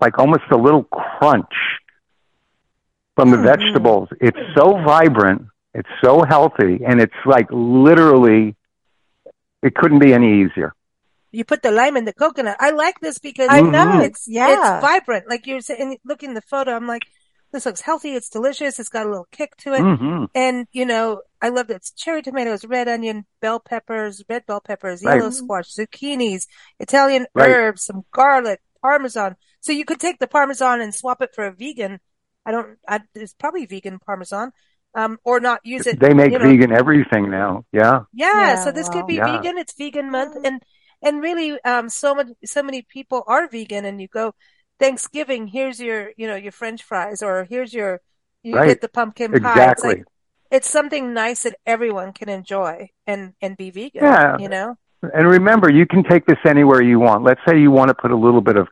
like 0.00 0.18
almost 0.18 0.44
a 0.50 0.56
little 0.56 0.84
crunch 0.84 1.54
from 3.16 3.30
the 3.30 3.36
mm-hmm. 3.36 3.46
vegetables. 3.46 4.08
It's 4.20 4.38
so 4.56 4.82
vibrant, 4.84 5.46
it's 5.72 5.88
so 6.02 6.22
healthy, 6.22 6.80
and 6.84 7.00
it's 7.00 7.14
like 7.26 7.46
literally 7.50 8.56
it 9.62 9.74
couldn't 9.74 10.00
be 10.00 10.12
any 10.12 10.42
easier 10.42 10.74
you 11.34 11.44
put 11.44 11.62
the 11.62 11.72
lime 11.72 11.96
in 11.96 12.04
the 12.04 12.12
coconut. 12.12 12.56
I 12.60 12.70
like 12.70 13.00
this 13.00 13.18
because 13.18 13.48
I 13.50 13.60
know 13.60 14.00
it's 14.00 14.26
yeah, 14.28 14.52
it's 14.52 14.86
vibrant. 14.86 15.28
Like 15.28 15.46
you're 15.46 15.60
saying, 15.60 15.98
looking 16.04 16.34
the 16.34 16.40
photo, 16.40 16.72
I'm 16.72 16.86
like, 16.86 17.02
this 17.52 17.66
looks 17.66 17.80
healthy. 17.80 18.14
It's 18.14 18.28
delicious. 18.28 18.78
It's 18.78 18.88
got 18.88 19.06
a 19.06 19.08
little 19.08 19.28
kick 19.32 19.56
to 19.58 19.74
it, 19.74 19.80
mm-hmm. 19.80 20.24
and 20.34 20.66
you 20.72 20.86
know, 20.86 21.22
I 21.42 21.48
love 21.48 21.66
that 21.66 21.76
it's 21.76 21.90
cherry 21.90 22.22
tomatoes, 22.22 22.64
red 22.64 22.88
onion, 22.88 23.26
bell 23.40 23.58
peppers, 23.58 24.22
red 24.28 24.46
bell 24.46 24.60
peppers, 24.60 25.04
right. 25.04 25.16
yellow 25.16 25.30
squash, 25.30 25.74
zucchinis, 25.74 26.46
Italian 26.78 27.26
right. 27.34 27.50
herbs, 27.50 27.84
some 27.84 28.04
garlic, 28.12 28.60
parmesan. 28.80 29.36
So 29.64 29.72
you 29.72 29.86
could 29.86 29.98
take 29.98 30.18
the 30.18 30.26
parmesan 30.26 30.82
and 30.82 30.94
swap 30.94 31.22
it 31.22 31.34
for 31.34 31.46
a 31.46 31.52
vegan. 31.52 31.98
I 32.44 32.50
don't. 32.52 32.76
I, 32.86 33.00
it's 33.14 33.32
probably 33.32 33.64
vegan 33.64 33.98
parmesan. 33.98 34.52
Um, 34.94 35.18
or 35.24 35.40
not 35.40 35.60
use 35.64 35.86
it. 35.88 35.98
They 35.98 36.12
make 36.12 36.32
you 36.32 36.38
know. 36.38 36.44
vegan 36.44 36.70
everything 36.70 37.30
now. 37.30 37.64
Yeah. 37.72 38.02
Yeah. 38.12 38.32
yeah 38.32 38.64
so 38.64 38.70
this 38.70 38.88
wow. 38.88 38.92
could 38.92 39.06
be 39.06 39.14
yeah. 39.14 39.38
vegan. 39.38 39.56
It's 39.58 39.72
vegan 39.72 40.10
month. 40.10 40.36
And 40.44 40.62
and 41.02 41.20
really, 41.20 41.58
um, 41.62 41.88
so 41.88 42.14
many, 42.14 42.34
so 42.44 42.62
many 42.62 42.82
people 42.82 43.24
are 43.26 43.48
vegan 43.48 43.84
and 43.84 44.00
you 44.00 44.08
go, 44.08 44.34
Thanksgiving, 44.78 45.46
here's 45.46 45.80
your, 45.80 46.12
you 46.16 46.26
know, 46.26 46.36
your 46.36 46.52
French 46.52 46.82
fries 46.82 47.22
or 47.22 47.44
here's 47.44 47.74
your, 47.74 48.00
you 48.42 48.54
right. 48.54 48.68
get 48.68 48.80
the 48.80 48.88
pumpkin 48.88 49.32
pie. 49.32 49.36
Exactly. 49.36 49.90
It's, 49.90 49.98
like, 49.98 50.04
it's 50.50 50.70
something 50.70 51.12
nice 51.12 51.42
that 51.42 51.56
everyone 51.66 52.12
can 52.12 52.28
enjoy 52.28 52.90
and, 53.06 53.34
and 53.42 53.56
be 53.56 53.70
vegan, 53.70 54.02
yeah. 54.02 54.38
you 54.38 54.48
know? 54.48 54.76
And 55.02 55.28
remember, 55.28 55.70
you 55.70 55.86
can 55.86 56.04
take 56.04 56.24
this 56.24 56.38
anywhere 56.46 56.80
you 56.82 56.98
want. 56.98 57.24
Let's 57.24 57.40
say 57.46 57.60
you 57.60 57.70
want 57.70 57.88
to 57.88 57.94
put 57.94 58.10
a 58.10 58.16
little 58.16 58.40
bit 58.40 58.56
of 58.56 58.68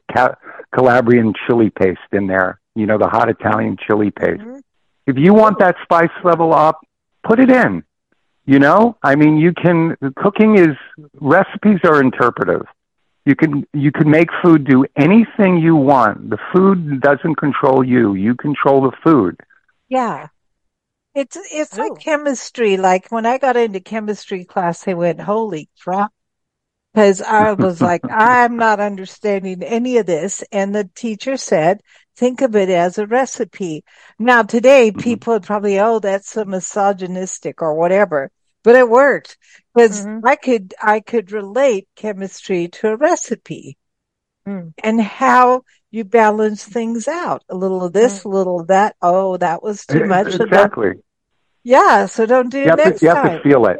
Calabrian 0.74 1.34
chili 1.46 1.70
paste 1.70 2.00
in 2.12 2.26
there, 2.26 2.60
you 2.74 2.86
know, 2.86 2.98
the 2.98 3.08
hot 3.08 3.28
Italian 3.28 3.76
chili 3.86 4.10
paste. 4.10 4.40
Mm-hmm. 4.40 4.58
If 5.06 5.16
you 5.18 5.34
want 5.34 5.58
that 5.58 5.76
spice 5.82 6.10
level 6.24 6.54
up, 6.54 6.80
put 7.24 7.40
it 7.40 7.50
in. 7.50 7.84
You 8.44 8.58
know, 8.58 8.96
I 9.02 9.14
mean, 9.14 9.36
you 9.36 9.52
can, 9.52 9.96
cooking 10.16 10.58
is, 10.58 10.76
recipes 11.20 11.78
are 11.84 12.00
interpretive. 12.00 12.66
You 13.24 13.36
can, 13.36 13.64
you 13.72 13.92
can 13.92 14.10
make 14.10 14.30
food 14.42 14.64
do 14.64 14.84
anything 14.96 15.58
you 15.58 15.76
want. 15.76 16.30
The 16.30 16.38
food 16.52 17.00
doesn't 17.00 17.36
control 17.36 17.84
you. 17.84 18.14
You 18.14 18.34
control 18.34 18.80
the 18.82 18.90
food. 19.04 19.38
Yeah. 19.88 20.28
It's, 21.14 21.36
it's 21.52 21.78
Ooh. 21.78 21.82
like 21.82 22.00
chemistry. 22.00 22.78
Like 22.78 23.06
when 23.10 23.26
I 23.26 23.38
got 23.38 23.56
into 23.56 23.78
chemistry 23.78 24.44
class, 24.44 24.88
I 24.88 24.94
went, 24.94 25.20
holy 25.20 25.68
crap. 25.80 26.12
Cause 26.94 27.22
I 27.22 27.52
was 27.52 27.80
like, 27.80 28.02
I'm 28.10 28.56
not 28.56 28.78
understanding 28.78 29.62
any 29.62 29.96
of 29.96 30.06
this. 30.06 30.44
And 30.52 30.74
the 30.74 30.90
teacher 30.94 31.38
said, 31.38 31.80
think 32.16 32.42
of 32.42 32.54
it 32.54 32.68
as 32.68 32.98
a 32.98 33.06
recipe. 33.06 33.84
Now 34.18 34.42
today 34.42 34.90
mm-hmm. 34.90 35.00
people 35.00 35.32
would 35.32 35.44
probably, 35.44 35.78
oh, 35.80 36.00
that's 36.00 36.28
so 36.28 36.44
misogynistic 36.44 37.62
or 37.62 37.74
whatever, 37.74 38.30
but 38.62 38.76
it 38.76 38.88
worked 38.88 39.38
because 39.74 40.04
mm-hmm. 40.04 40.26
I 40.26 40.36
could, 40.36 40.74
I 40.82 41.00
could 41.00 41.32
relate 41.32 41.88
chemistry 41.96 42.68
to 42.68 42.88
a 42.88 42.96
recipe 42.96 43.78
mm. 44.46 44.72
and 44.82 45.00
how 45.00 45.62
you 45.90 46.04
balance 46.04 46.64
things 46.64 47.08
out. 47.08 47.42
A 47.48 47.54
little 47.54 47.84
of 47.84 47.92
this, 47.92 48.20
mm. 48.20 48.24
a 48.26 48.28
little 48.28 48.60
of 48.60 48.66
that. 48.68 48.96
Oh, 49.00 49.36
that 49.38 49.62
was 49.62 49.86
too 49.86 50.04
much. 50.06 50.34
Exactly. 50.34 50.92
yeah. 51.62 52.06
So 52.06 52.26
don't 52.26 52.50
do 52.50 52.58
you 52.58 52.72
it 52.72 52.76
next 52.76 53.00
to, 53.00 53.06
You 53.06 53.14
have 53.14 53.42
to 53.42 53.42
feel 53.42 53.66
it. 53.66 53.78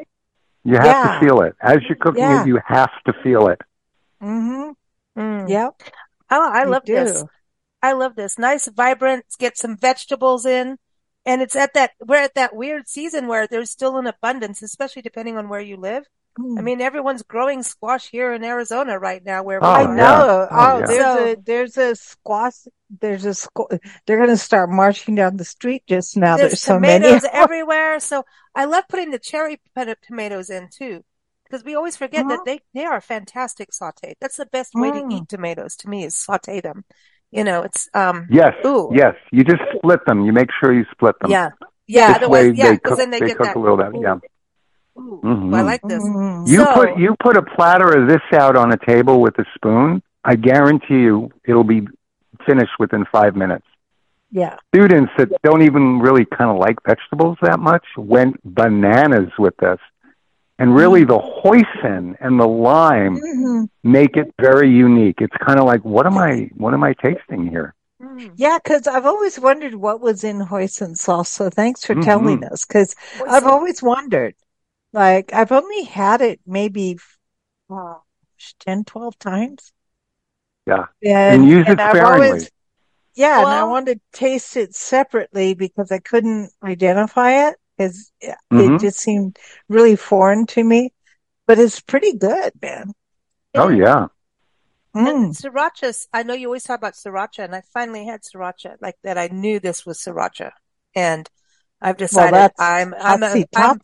You 0.65 0.75
have 0.75 0.85
yeah. 0.85 1.19
to 1.19 1.27
feel 1.27 1.41
it. 1.43 1.55
As 1.61 1.79
you're 1.89 1.97
cooking 1.97 2.23
yeah. 2.23 2.43
it, 2.43 2.47
you 2.47 2.61
have 2.67 2.91
to 3.07 3.13
feel 3.23 3.49
it. 3.49 3.61
Mm-hmm. 4.23 5.21
Mm. 5.21 5.49
Yep. 5.49 5.83
Oh, 6.31 6.51
I 6.53 6.65
love 6.65 6.85
this. 6.87 7.25
I 7.83 7.93
love 7.93 8.15
this. 8.15 8.39
Nice, 8.39 8.69
vibrant, 8.69 9.25
get 9.39 9.59
some 9.59 9.77
vegetables 9.77 10.47
in. 10.47 10.79
And 11.27 11.43
it's 11.43 11.57
at 11.57 11.75
that, 11.75 11.93
we're 12.01 12.23
at 12.23 12.35
that 12.35 12.55
weird 12.55 12.89
season 12.89 13.27
where 13.27 13.47
there's 13.47 13.71
still 13.71 13.97
an 13.99 14.07
abundance, 14.07 14.63
especially 14.63 15.03
depending 15.03 15.37
on 15.37 15.49
where 15.49 15.61
you 15.61 15.77
live. 15.77 16.05
Mm. 16.39 16.59
I 16.59 16.63
mean, 16.63 16.81
everyone's 16.81 17.23
growing 17.23 17.63
squash 17.63 18.09
here 18.09 18.33
in 18.33 18.43
Arizona 18.43 18.99
right 18.99 19.23
now. 19.25 19.43
Where 19.43 19.63
oh, 19.63 19.69
I 19.69 19.85
know. 19.85 19.97
Yeah. 19.97 20.25
Oh, 20.25 20.49
oh 20.51 20.79
yeah. 20.79 20.87
there's 20.87 21.21
a 21.21 21.43
there's 21.43 21.77
a 21.77 21.97
squash. 21.97 22.55
There's 23.01 23.25
a 23.27 23.31
squ- 23.31 23.79
they're 24.07 24.17
going 24.17 24.29
to 24.29 24.37
start 24.37 24.71
marching 24.71 25.15
down 25.15 25.37
the 25.37 25.45
street 25.45 25.83
just 25.87 26.17
now. 26.17 26.37
There's, 26.37 26.53
there's 26.53 26.63
so 26.63 26.75
tomatoes 26.75 27.27
everywhere. 27.33 28.01
So 28.01 28.25
I 28.55 28.65
love 28.65 28.85
putting 28.89 29.11
the 29.11 29.19
cherry 29.19 29.61
tomatoes 30.03 30.51
in 30.51 30.69
too, 30.71 31.05
because 31.45 31.65
we 31.65 31.75
always 31.75 31.97
forget 31.97 32.27
that 32.29 32.41
they 32.47 32.61
they 32.73 32.85
are 32.85 33.01
fantastic 33.01 33.71
sauteed. 33.71 34.15
That's 34.21 34.37
the 34.37 34.47
best 34.47 34.75
way 34.75 34.91
mm. 34.91 35.11
to 35.11 35.17
eat 35.17 35.29
tomatoes 35.29 35.77
to 35.77 35.89
me 35.89 36.05
is 36.05 36.17
saute 36.17 36.61
them. 36.61 36.85
You 37.31 37.45
know, 37.45 37.63
it's 37.63 37.89
um. 37.95 38.27
Yes. 38.31 38.55
Ooh. 38.65 38.91
Yes. 38.95 39.15
You 39.33 39.45
just 39.45 39.63
split 39.77 40.01
them. 40.07 40.25
You 40.25 40.33
make 40.33 40.49
sure 40.61 40.73
you 40.73 40.85
split 40.93 41.19
them. 41.21 41.31
Yeah. 41.31 41.51
Yeah. 41.87 42.19
This 42.19 42.29
way 42.29 42.51
yeah, 42.51 42.71
they 42.71 42.79
cook, 42.79 42.99
then 42.99 43.11
they, 43.11 43.21
they 43.21 43.35
cook 43.35 43.47
that, 43.47 43.57
a 43.57 43.59
little 43.59 43.77
bit. 43.77 44.01
Yeah. 44.01 44.17
Ooh, 44.99 45.21
mm-hmm. 45.25 45.55
I 45.55 45.63
like 45.63 45.83
this. 45.83 46.03
Mm-hmm. 46.03 46.51
You 46.51 46.65
so, 46.65 46.75
put 46.75 46.99
you 46.99 47.17
put 47.21 47.37
a 47.37 47.43
platter 47.43 47.91
of 47.99 48.09
this 48.09 48.23
out 48.33 48.57
on 48.57 48.73
a 48.73 48.77
table 48.77 49.21
with 49.21 49.39
a 49.39 49.45
spoon. 49.55 50.03
I 50.25 50.37
guarantee 50.37 51.01
you, 51.01 51.31
it'll 51.45 51.65
be 51.65 51.87
finished 52.47 52.73
within 52.79 53.05
five 53.11 53.35
minutes. 53.35 53.67
Yeah. 54.31 54.57
Students 54.75 55.13
that 55.19 55.29
don't 55.43 55.63
even 55.63 55.99
really 55.99 56.25
kind 56.25 56.51
of 56.51 56.57
like 56.57 56.77
vegetables 56.87 57.39
that 57.43 57.59
much 57.59 57.85
went 57.97 58.37
bananas 58.45 59.31
with 59.39 59.57
this. 59.59 59.79
And 60.59 60.75
really, 60.75 61.05
the 61.05 61.19
hoisin 61.19 62.17
and 62.21 62.39
the 62.39 62.47
lime 62.47 63.17
mm-hmm. 63.17 63.65
make 63.83 64.17
it 64.17 64.33
very 64.41 64.71
unique. 64.71 65.17
It's 65.21 65.37
kind 65.45 65.59
of 65.59 65.67
like, 65.67 65.85
what 65.85 66.07
am 66.07 66.17
I, 66.17 66.51
what 66.55 66.73
am 66.73 66.85
I 66.85 66.95
tasting 66.95 67.49
here? 67.49 67.75
Mm. 68.01 68.33
Yeah, 68.37 68.59
because 68.63 68.87
I've 68.87 69.07
always 69.07 69.39
wondered 69.39 69.75
what 69.75 70.01
was 70.01 70.25
in 70.25 70.39
hoisin 70.41 70.97
sauce. 70.97 71.31
So 71.31 71.51
thanks 71.51 71.85
for 71.85 71.95
mm-hmm. 71.95 72.03
telling 72.03 72.45
us. 72.45 72.65
Because 72.65 72.95
I've 73.29 73.45
always 73.45 73.83
wondered. 73.83 74.35
Like 74.93 75.33
I've 75.33 75.53
only 75.53 75.85
had 75.85 76.21
it 76.21 76.41
maybe 76.47 76.99
uh, 77.71 77.95
10, 78.61 78.85
12 78.85 79.19
times. 79.19 79.73
Yeah, 80.67 80.87
and, 81.03 81.43
and 81.43 81.49
use 81.49 81.67
it 81.69 81.79
sparingly. 81.79 82.27
Always, 82.27 82.51
yeah, 83.15 83.39
well, 83.39 83.49
and 83.49 83.57
I 83.57 83.65
wanted 83.65 84.01
to 84.01 84.19
taste 84.19 84.57
it 84.57 84.75
separately 84.75 85.55
because 85.55 85.91
I 85.91 85.99
couldn't 85.99 86.51
identify 86.63 87.49
it 87.49 87.57
because 87.77 88.13
mm-hmm. 88.23 88.75
it 88.75 88.81
just 88.81 88.99
seemed 88.99 89.39
really 89.69 89.97
foreign 89.97 90.47
to 90.49 90.63
me. 90.63 90.93
But 91.47 91.59
it's 91.59 91.81
pretty 91.81 92.17
good, 92.17 92.53
man. 92.63 92.93
Oh 93.55 93.69
yeah. 93.69 94.07
Mm. 94.95 95.35
sriracha, 95.35 96.07
I 96.13 96.23
know 96.23 96.35
you 96.35 96.49
always 96.49 96.65
talk 96.65 96.79
about 96.79 96.95
sriracha, 96.95 97.45
and 97.45 97.55
I 97.55 97.63
finally 97.73 98.05
had 98.05 98.23
sriracha 98.23 98.77
like 98.81 98.97
that. 99.03 99.19
I 99.19 99.29
knew 99.29 99.59
this 99.59 99.87
was 99.87 99.99
sriracha, 99.99 100.51
and 100.95 101.29
I've 101.83 101.97
decided 101.97 102.33
well, 102.33 102.51
I'm 102.59 102.95
I'm 102.95 103.23
a, 103.23 103.45
I'm 103.57 103.81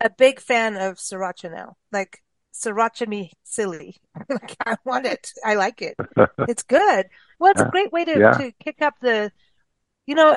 a 0.00 0.10
big 0.10 0.38
fan 0.38 0.76
of 0.76 0.96
sriracha 0.96 1.50
now. 1.50 1.76
Like 1.90 2.22
sriracha 2.52 3.08
me 3.08 3.32
silly. 3.44 3.96
like 4.28 4.56
I 4.64 4.76
want 4.84 5.06
it. 5.06 5.32
I 5.44 5.54
like 5.54 5.80
it. 5.80 5.96
it's 6.40 6.62
good. 6.62 7.06
Well, 7.38 7.52
it's 7.52 7.60
a 7.60 7.70
great 7.70 7.92
way 7.92 8.04
to, 8.04 8.18
yeah. 8.18 8.32
to 8.32 8.52
kick 8.62 8.82
up 8.82 8.94
the, 9.00 9.30
you 10.06 10.14
know, 10.14 10.36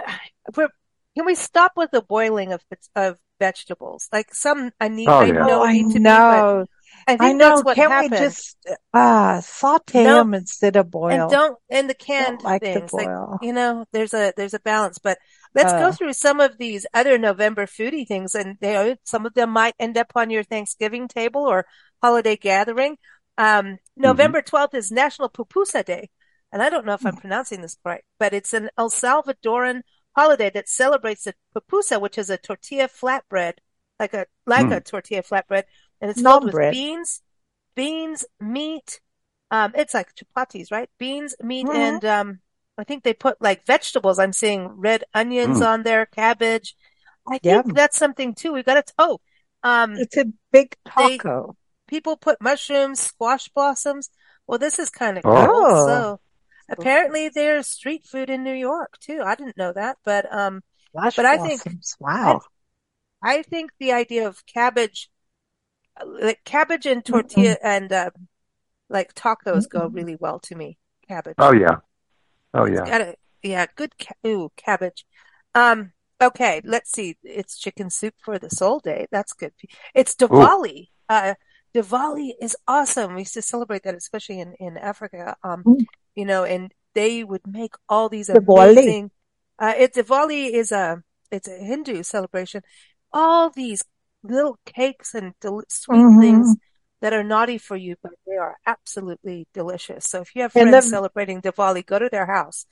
can 0.55 1.25
we 1.25 1.35
stop 1.35 1.73
with 1.75 1.91
the 1.91 2.01
boiling 2.01 2.53
of 2.53 2.61
of 2.95 3.17
vegetables? 3.39 4.07
Like 4.13 4.33
some 4.33 4.71
I 4.79 4.87
need, 4.87 5.09
oh, 5.09 5.19
I 5.19 5.31
know 5.31 5.63
I 5.63 5.73
need 5.73 5.93
to 5.93 5.99
know. 5.99 6.65
I 7.07 7.11
think 7.11 7.21
I 7.21 7.33
know. 7.33 7.49
that's 7.49 7.63
what 7.63 7.75
Can't 7.75 7.91
happened. 7.91 8.11
we 8.11 8.17
just 8.17 8.57
uh, 8.93 9.41
saute 9.41 10.03
no, 10.03 10.17
them 10.17 10.33
instead 10.33 10.75
of 10.75 10.91
boil? 10.91 11.11
And 11.11 11.31
don't 11.31 11.57
and 11.69 11.89
the 11.89 11.93
canned 11.93 12.43
like 12.43 12.61
things, 12.61 12.93
like 12.93 13.09
you 13.41 13.53
know, 13.53 13.85
there's 13.91 14.13
a 14.13 14.33
there's 14.37 14.53
a 14.53 14.59
balance. 14.59 14.99
But 14.99 15.17
let's 15.53 15.73
uh, 15.73 15.79
go 15.79 15.91
through 15.91 16.13
some 16.13 16.39
of 16.39 16.57
these 16.57 16.85
other 16.93 17.17
November 17.17 17.65
foodie 17.65 18.07
things, 18.07 18.35
and 18.35 18.57
they, 18.59 18.97
some 19.03 19.25
of 19.25 19.33
them 19.33 19.51
might 19.51 19.75
end 19.79 19.97
up 19.97 20.11
on 20.15 20.29
your 20.29 20.43
Thanksgiving 20.43 21.07
table 21.07 21.41
or 21.41 21.65
holiday 22.01 22.35
gathering. 22.35 22.97
Um, 23.37 23.65
mm-hmm. 23.65 23.75
November 23.97 24.41
12th 24.41 24.75
is 24.75 24.91
National 24.91 25.29
Pupusa 25.29 25.83
Day. 25.83 26.09
And 26.51 26.61
I 26.61 26.69
don't 26.69 26.85
know 26.85 26.93
if 26.93 27.05
I'm 27.05 27.15
pronouncing 27.15 27.61
this 27.61 27.77
right, 27.85 28.03
but 28.19 28.33
it's 28.33 28.53
an 28.53 28.69
El 28.77 28.89
Salvadoran 28.89 29.81
holiday 30.15 30.49
that 30.53 30.67
celebrates 30.67 31.23
the 31.23 31.33
pupusa, 31.55 31.99
which 32.01 32.17
is 32.17 32.29
a 32.29 32.37
tortilla 32.37 32.89
flatbread, 32.89 33.53
like 33.99 34.13
a, 34.13 34.25
like 34.45 34.65
mm. 34.65 34.75
a 34.75 34.81
tortilla 34.81 35.23
flatbread. 35.23 35.63
And 36.01 36.11
it's 36.11 36.21
filled 36.21 36.45
with 36.45 36.71
beans, 36.71 37.21
beans, 37.75 38.25
meat. 38.39 38.99
Um, 39.49 39.71
it's 39.75 39.93
like 39.93 40.09
chapatis, 40.15 40.71
right? 40.71 40.89
Beans, 40.97 41.35
meat, 41.41 41.65
mm-hmm. 41.65 41.75
and, 41.77 42.05
um, 42.05 42.39
I 42.81 42.83
think 42.83 43.03
they 43.03 43.13
put 43.13 43.39
like 43.39 43.63
vegetables. 43.67 44.17
I'm 44.17 44.33
seeing 44.33 44.67
red 44.67 45.03
onions 45.13 45.59
mm. 45.59 45.67
on 45.67 45.83
there, 45.83 46.07
cabbage. 46.07 46.75
I 47.29 47.37
think 47.37 47.75
that's 47.75 47.95
something 47.95 48.33
too. 48.33 48.53
We 48.53 48.63
got 48.63 48.87
to, 48.87 48.93
oh, 48.97 49.19
um, 49.61 49.93
it's 49.93 50.17
a 50.17 50.25
big 50.51 50.75
taco. 50.87 51.55
They, 51.87 51.95
people 51.95 52.17
put 52.17 52.41
mushrooms, 52.41 52.99
squash 52.99 53.49
blossoms. 53.49 54.09
Well, 54.47 54.57
this 54.57 54.79
is 54.79 54.89
kind 54.89 55.19
of 55.19 55.25
oh. 55.27 55.45
cool. 55.45 55.85
So 55.85 56.19
apparently 56.71 57.29
there's 57.29 57.67
street 57.67 58.07
food 58.07 58.31
in 58.31 58.43
New 58.43 58.51
York 58.55 58.97
too. 58.99 59.21
I 59.23 59.35
didn't 59.35 59.57
know 59.57 59.73
that, 59.73 59.97
but, 60.03 60.33
um, 60.33 60.63
squash 60.87 61.15
but 61.15 61.21
blossoms. 61.21 61.61
I 61.61 61.69
think, 61.69 61.81
wow. 61.99 62.41
I, 63.23 63.35
I, 63.35 63.41
think 63.43 63.69
the 63.79 63.91
idea 63.91 64.27
of 64.27 64.43
cabbage, 64.47 65.11
like 66.03 66.43
cabbage 66.45 66.87
and 66.87 67.05
tortilla 67.05 67.57
mm-hmm. 67.57 67.67
and, 67.67 67.93
uh, 67.93 68.09
like 68.89 69.13
tacos 69.13 69.67
mm-hmm. 69.67 69.77
go 69.77 69.87
really 69.87 70.17
well 70.19 70.39
to 70.39 70.55
me. 70.55 70.79
Cabbage. 71.07 71.35
Oh 71.37 71.53
yeah. 71.53 71.77
Oh 72.53 72.65
yeah. 72.65 72.83
A, 72.85 73.15
yeah. 73.43 73.65
Good. 73.75 73.97
Ca- 73.97 74.27
ooh, 74.27 74.51
cabbage. 74.57 75.05
Um, 75.55 75.93
Okay, 76.21 76.61
let's 76.63 76.91
see. 76.91 77.17
It's 77.23 77.57
chicken 77.57 77.89
soup 77.89 78.13
for 78.23 78.37
the 78.37 78.49
soul 78.49 78.79
day. 78.79 79.07
That's 79.11 79.33
good. 79.33 79.53
It's 79.95 80.15
Diwali. 80.15 80.81
Ooh. 80.81 80.85
Uh, 81.09 81.33
Diwali 81.73 82.33
is 82.39 82.55
awesome. 82.67 83.15
We 83.15 83.21
used 83.21 83.33
to 83.33 83.41
celebrate 83.41 83.83
that, 83.83 83.95
especially 83.95 84.39
in, 84.39 84.53
in 84.59 84.77
Africa. 84.77 85.35
Um, 85.43 85.63
mm. 85.63 85.85
you 86.13 86.25
know, 86.25 86.43
and 86.43 86.71
they 86.93 87.23
would 87.23 87.47
make 87.47 87.73
all 87.89 88.07
these 88.07 88.29
amazing, 88.29 89.09
uh, 89.57 89.73
it, 89.75 89.95
Diwali 89.95 90.51
is 90.51 90.71
a, 90.71 91.01
it's 91.31 91.47
a 91.47 91.57
Hindu 91.57 92.03
celebration. 92.03 92.61
All 93.11 93.49
these 93.49 93.83
little 94.21 94.59
cakes 94.65 95.15
and 95.15 95.33
del- 95.41 95.63
sweet 95.69 95.97
mm-hmm. 95.97 96.19
things 96.19 96.55
that 97.01 97.13
are 97.13 97.23
naughty 97.23 97.57
for 97.57 97.75
you, 97.75 97.95
but 98.01 98.13
they 98.25 98.35
are 98.35 98.57
absolutely 98.65 99.47
delicious. 99.53 100.05
So 100.05 100.21
if 100.21 100.35
you 100.35 100.43
have 100.43 100.53
friends 100.53 100.71
the, 100.71 100.81
celebrating 100.81 101.41
Diwali, 101.41 101.85
go 101.85 101.99
to 101.99 102.09
their 102.09 102.27
house. 102.27 102.65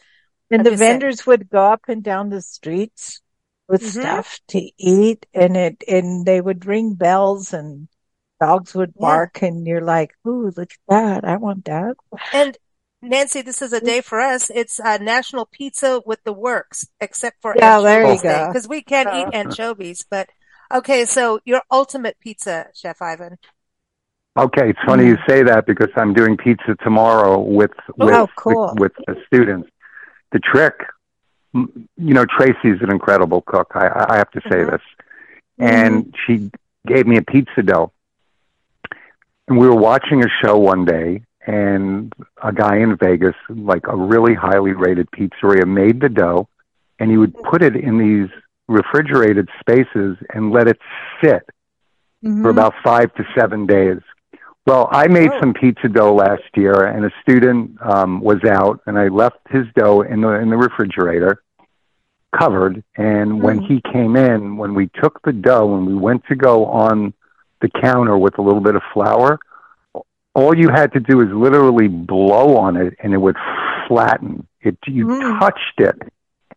And 0.51 0.65
the 0.65 0.75
vendors 0.75 1.19
saying. 1.19 1.25
would 1.27 1.49
go 1.49 1.71
up 1.71 1.81
and 1.87 2.03
down 2.03 2.29
the 2.29 2.41
streets 2.41 3.21
with 3.67 3.81
mm-hmm. 3.81 4.01
stuff 4.01 4.39
to 4.49 4.71
eat 4.77 5.25
and 5.33 5.55
it, 5.57 5.83
and 5.87 6.25
they 6.25 6.41
would 6.41 6.65
ring 6.65 6.95
bells 6.95 7.53
and 7.53 7.87
dogs 8.39 8.73
would 8.73 8.93
bark 8.95 9.39
yeah. 9.41 9.49
and 9.49 9.67
you're 9.67 9.81
like, 9.81 10.11
Ooh, 10.27 10.51
look 10.55 10.71
at 10.71 10.87
that. 10.87 11.25
I 11.25 11.37
want 11.37 11.65
that. 11.65 11.95
And 12.33 12.57
Nancy, 13.01 13.41
this 13.41 13.61
is 13.61 13.73
a 13.73 13.79
day 13.79 14.01
for 14.01 14.19
us. 14.19 14.49
It's 14.49 14.79
uh, 14.79 14.97
National 14.97 15.45
Pizza 15.45 16.01
with 16.05 16.23
the 16.23 16.33
Works, 16.33 16.87
except 16.99 17.41
for 17.41 17.55
yeah, 17.55 17.79
there 17.79 18.13
you 18.13 18.21
go. 18.21 18.47
Because 18.47 18.67
we 18.67 18.81
can't 18.81 19.07
eat 19.13 19.35
anchovies. 19.37 20.05
But 20.09 20.29
okay, 20.73 21.05
so 21.05 21.39
your 21.45 21.61
ultimate 21.71 22.19
pizza, 22.19 22.67
Chef 22.73 23.01
Ivan. 23.01 23.37
Okay, 24.37 24.69
it's 24.69 24.79
funny 24.85 25.05
mm. 25.05 25.07
you 25.09 25.17
say 25.27 25.43
that 25.43 25.65
because 25.65 25.89
I'm 25.95 26.13
doing 26.13 26.37
pizza 26.37 26.75
tomorrow 26.83 27.39
with 27.39 27.71
with 27.97 28.13
oh, 28.13 28.27
cool. 28.35 28.73
with, 28.77 28.93
with 28.97 29.05
the 29.07 29.21
students. 29.27 29.69
The 30.31 30.39
trick 30.39 30.75
you 31.53 31.73
know, 31.97 32.25
Tracy's 32.25 32.81
an 32.81 32.91
incredible 32.91 33.41
cook. 33.41 33.71
I, 33.73 34.05
I 34.09 34.17
have 34.17 34.31
to 34.31 34.41
say 34.41 34.57
mm-hmm. 34.57 34.71
this. 34.71 34.81
And 35.57 36.05
mm-hmm. 36.05 36.11
she 36.25 36.51
gave 36.87 37.07
me 37.07 37.17
a 37.17 37.21
pizza 37.21 37.63
dough. 37.63 37.91
And 39.47 39.57
we 39.57 39.67
were 39.67 39.75
watching 39.75 40.23
a 40.23 40.27
show 40.43 40.57
one 40.57 40.85
day, 40.85 41.23
and 41.45 42.13
a 42.43 42.53
guy 42.53 42.77
in 42.77 42.95
Vegas, 42.97 43.35
like 43.49 43.87
a 43.87 43.95
really 43.95 44.35
highly 44.35 44.73
rated 44.73 45.09
pizzeria, 45.11 45.67
made 45.67 46.01
the 46.01 46.09
dough, 46.09 46.47
and 46.99 47.09
he 47.09 47.17
would 47.17 47.33
put 47.43 47.63
it 47.63 47.75
in 47.75 47.97
these 47.97 48.29
refrigerated 48.67 49.49
spaces 49.59 50.17
and 50.33 50.51
let 50.51 50.67
it 50.67 50.77
sit 51.21 51.49
mm-hmm. 52.23 52.43
for 52.43 52.49
about 52.49 52.75
five 52.83 53.13
to 53.15 53.25
seven 53.35 53.65
days. 53.65 53.99
Well, 54.69 54.87
I 54.91 55.07
made 55.07 55.31
oh. 55.31 55.39
some 55.39 55.55
pizza 55.55 55.87
dough 55.87 56.13
last 56.13 56.43
year, 56.55 56.83
and 56.85 57.03
a 57.03 57.09
student 57.23 57.75
um, 57.81 58.21
was 58.21 58.37
out, 58.47 58.79
and 58.85 58.99
I 58.99 59.07
left 59.07 59.39
his 59.49 59.65
dough 59.75 60.01
in 60.01 60.21
the 60.21 60.29
in 60.33 60.51
the 60.51 60.57
refrigerator, 60.57 61.41
covered. 62.37 62.83
And 62.95 63.31
mm. 63.31 63.41
when 63.41 63.61
he 63.63 63.81
came 63.91 64.15
in, 64.15 64.57
when 64.57 64.75
we 64.75 64.91
took 65.01 65.23
the 65.23 65.33
dough 65.33 65.75
and 65.75 65.87
we 65.87 65.95
went 65.95 66.23
to 66.27 66.35
go 66.35 66.67
on 66.67 67.15
the 67.61 67.69
counter 67.81 68.15
with 68.15 68.37
a 68.37 68.43
little 68.43 68.61
bit 68.61 68.75
of 68.75 68.83
flour, 68.93 69.39
all 70.35 70.55
you 70.55 70.69
had 70.69 70.93
to 70.93 70.99
do 70.99 71.21
is 71.21 71.29
literally 71.31 71.87
blow 71.87 72.55
on 72.55 72.77
it, 72.77 72.93
and 72.99 73.11
it 73.11 73.17
would 73.17 73.37
flatten. 73.87 74.45
It 74.61 74.77
you 74.85 75.07
mm. 75.07 75.39
touched 75.39 75.79
it, 75.79 75.99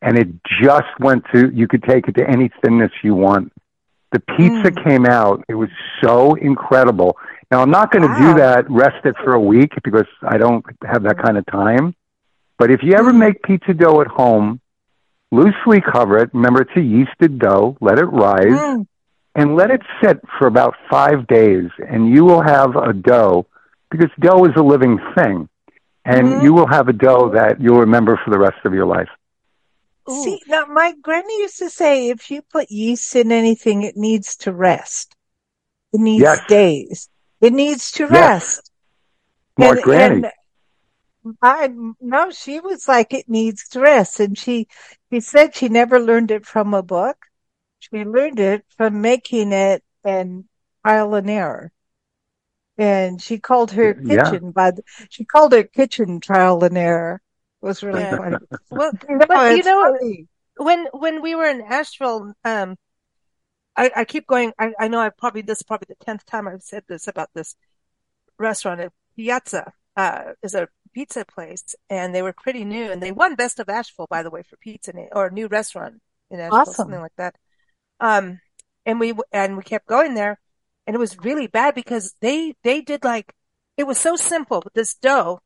and 0.02 0.18
it 0.18 0.28
just 0.60 1.00
went 1.00 1.24
to. 1.32 1.50
You 1.50 1.66
could 1.66 1.82
take 1.84 2.08
it 2.08 2.16
to 2.16 2.28
any 2.28 2.50
thinness 2.62 2.92
you 3.02 3.14
want. 3.14 3.54
The 4.12 4.20
pizza 4.20 4.70
mm. 4.70 4.84
came 4.84 5.06
out. 5.06 5.42
It 5.48 5.54
was 5.54 5.70
so 6.02 6.34
incredible. 6.34 7.16
Now 7.52 7.60
I'm 7.60 7.70
not 7.70 7.92
going 7.92 8.02
to 8.02 8.08
wow. 8.08 8.32
do 8.32 8.40
that, 8.40 8.70
rest 8.70 9.04
it 9.04 9.14
for 9.22 9.34
a 9.34 9.40
week 9.40 9.72
because 9.84 10.06
I 10.22 10.38
don't 10.38 10.64
have 10.90 11.02
that 11.02 11.22
kind 11.22 11.36
of 11.36 11.44
time. 11.44 11.94
But 12.56 12.70
if 12.70 12.82
you 12.82 12.94
ever 12.94 13.12
mm. 13.12 13.18
make 13.18 13.42
pizza 13.42 13.74
dough 13.74 14.00
at 14.00 14.06
home, 14.06 14.58
loosely 15.30 15.82
cover 15.82 16.16
it. 16.16 16.30
Remember, 16.32 16.62
it's 16.62 16.70
a 16.76 16.78
yeasted 16.78 17.38
dough. 17.38 17.76
Let 17.82 17.98
it 17.98 18.06
rise 18.06 18.46
mm. 18.46 18.86
and 19.34 19.54
let 19.54 19.70
it 19.70 19.82
sit 20.02 20.18
for 20.38 20.46
about 20.46 20.76
five 20.90 21.26
days, 21.26 21.68
and 21.86 22.08
you 22.08 22.24
will 22.24 22.40
have 22.40 22.74
a 22.74 22.94
dough 22.94 23.46
because 23.90 24.08
dough 24.18 24.46
is 24.46 24.52
a 24.56 24.62
living 24.62 24.98
thing, 25.14 25.46
and 26.06 26.28
mm. 26.28 26.42
you 26.42 26.54
will 26.54 26.68
have 26.68 26.88
a 26.88 26.94
dough 26.94 27.32
that 27.34 27.60
you'll 27.60 27.80
remember 27.80 28.18
for 28.24 28.30
the 28.30 28.38
rest 28.38 28.64
of 28.64 28.72
your 28.72 28.86
life. 28.86 29.10
See, 30.08 30.40
now 30.48 30.64
my 30.64 30.94
granny 31.02 31.40
used 31.40 31.58
to 31.58 31.68
say 31.68 32.08
if 32.08 32.30
you 32.30 32.40
put 32.40 32.70
yeast 32.70 33.14
in 33.14 33.30
anything, 33.30 33.82
it 33.82 33.96
needs 33.96 34.36
to 34.36 34.52
rest. 34.52 35.14
It 35.92 36.00
needs 36.00 36.22
yes. 36.22 36.40
days. 36.48 37.08
It 37.42 37.52
needs 37.52 37.90
to 37.92 38.06
rest. 38.06 38.70
Yes. 39.58 39.72
and, 39.72 39.82
Granny. 39.82 40.14
And 41.24 41.36
I 41.42 41.68
no, 42.00 42.30
she 42.30 42.60
was 42.60 42.88
like 42.88 43.12
it 43.12 43.28
needs 43.28 43.68
to 43.70 43.80
rest, 43.80 44.20
and 44.20 44.38
she 44.38 44.68
she 45.10 45.20
said 45.20 45.54
she 45.54 45.68
never 45.68 46.00
learned 46.00 46.30
it 46.30 46.46
from 46.46 46.72
a 46.72 46.82
book. 46.82 47.26
She 47.80 48.04
learned 48.04 48.38
it 48.38 48.64
from 48.76 49.00
making 49.00 49.52
it 49.52 49.82
and 50.04 50.44
trial 50.84 51.14
and 51.14 51.28
error. 51.28 51.72
And 52.78 53.20
she 53.20 53.38
called 53.38 53.72
her 53.72 53.92
kitchen 53.94 54.44
yeah. 54.46 54.50
by 54.54 54.70
the, 54.70 54.82
she 55.10 55.24
called 55.24 55.52
her 55.52 55.64
kitchen 55.64 56.20
trial 56.20 56.62
and 56.64 56.78
error. 56.78 57.20
It 57.62 57.66
was 57.66 57.82
really 57.82 58.00
yeah. 58.00 58.16
funny. 58.16 58.36
well, 58.70 58.92
but 59.28 59.56
you 59.56 59.62
know, 59.64 59.96
funny. 59.98 60.26
when 60.56 60.86
when 60.92 61.22
we 61.22 61.34
were 61.34 61.48
in 61.48 61.60
Asheville, 61.60 62.34
um, 62.44 62.76
I, 63.76 63.90
I 63.96 64.04
keep 64.04 64.26
going. 64.26 64.52
I, 64.58 64.72
I 64.78 64.88
know 64.88 65.00
I 65.00 65.10
probably 65.10 65.42
this 65.42 65.58
is 65.58 65.62
probably 65.62 65.86
the 65.88 66.04
tenth 66.04 66.24
time 66.26 66.46
I've 66.46 66.62
said 66.62 66.84
this 66.88 67.08
about 67.08 67.30
this 67.34 67.56
restaurant 68.38 68.80
at 68.80 68.92
Piazza. 69.16 69.72
Uh, 69.94 70.32
is 70.42 70.54
a 70.54 70.68
pizza 70.94 71.22
place, 71.24 71.74
and 71.90 72.14
they 72.14 72.22
were 72.22 72.32
pretty 72.32 72.64
new, 72.64 72.90
and 72.90 73.02
they 73.02 73.12
won 73.12 73.34
Best 73.34 73.60
of 73.60 73.68
Asheville, 73.68 74.06
by 74.08 74.22
the 74.22 74.30
way, 74.30 74.42
for 74.42 74.56
pizza 74.56 74.92
or 75.12 75.28
new 75.28 75.48
restaurant 75.48 76.00
in 76.30 76.40
Asheville, 76.40 76.58
awesome. 76.60 76.74
something 76.74 77.00
like 77.00 77.16
that. 77.18 77.34
Um, 78.00 78.40
and 78.86 78.98
we 78.98 79.12
and 79.32 79.56
we 79.56 79.62
kept 79.62 79.86
going 79.86 80.14
there, 80.14 80.40
and 80.86 80.96
it 80.96 80.98
was 80.98 81.18
really 81.18 81.46
bad 81.46 81.74
because 81.74 82.14
they 82.20 82.54
they 82.62 82.80
did 82.80 83.04
like 83.04 83.34
it 83.76 83.84
was 83.84 83.98
so 83.98 84.16
simple, 84.16 84.60
but 84.60 84.74
this 84.74 84.94
dough, 84.94 85.40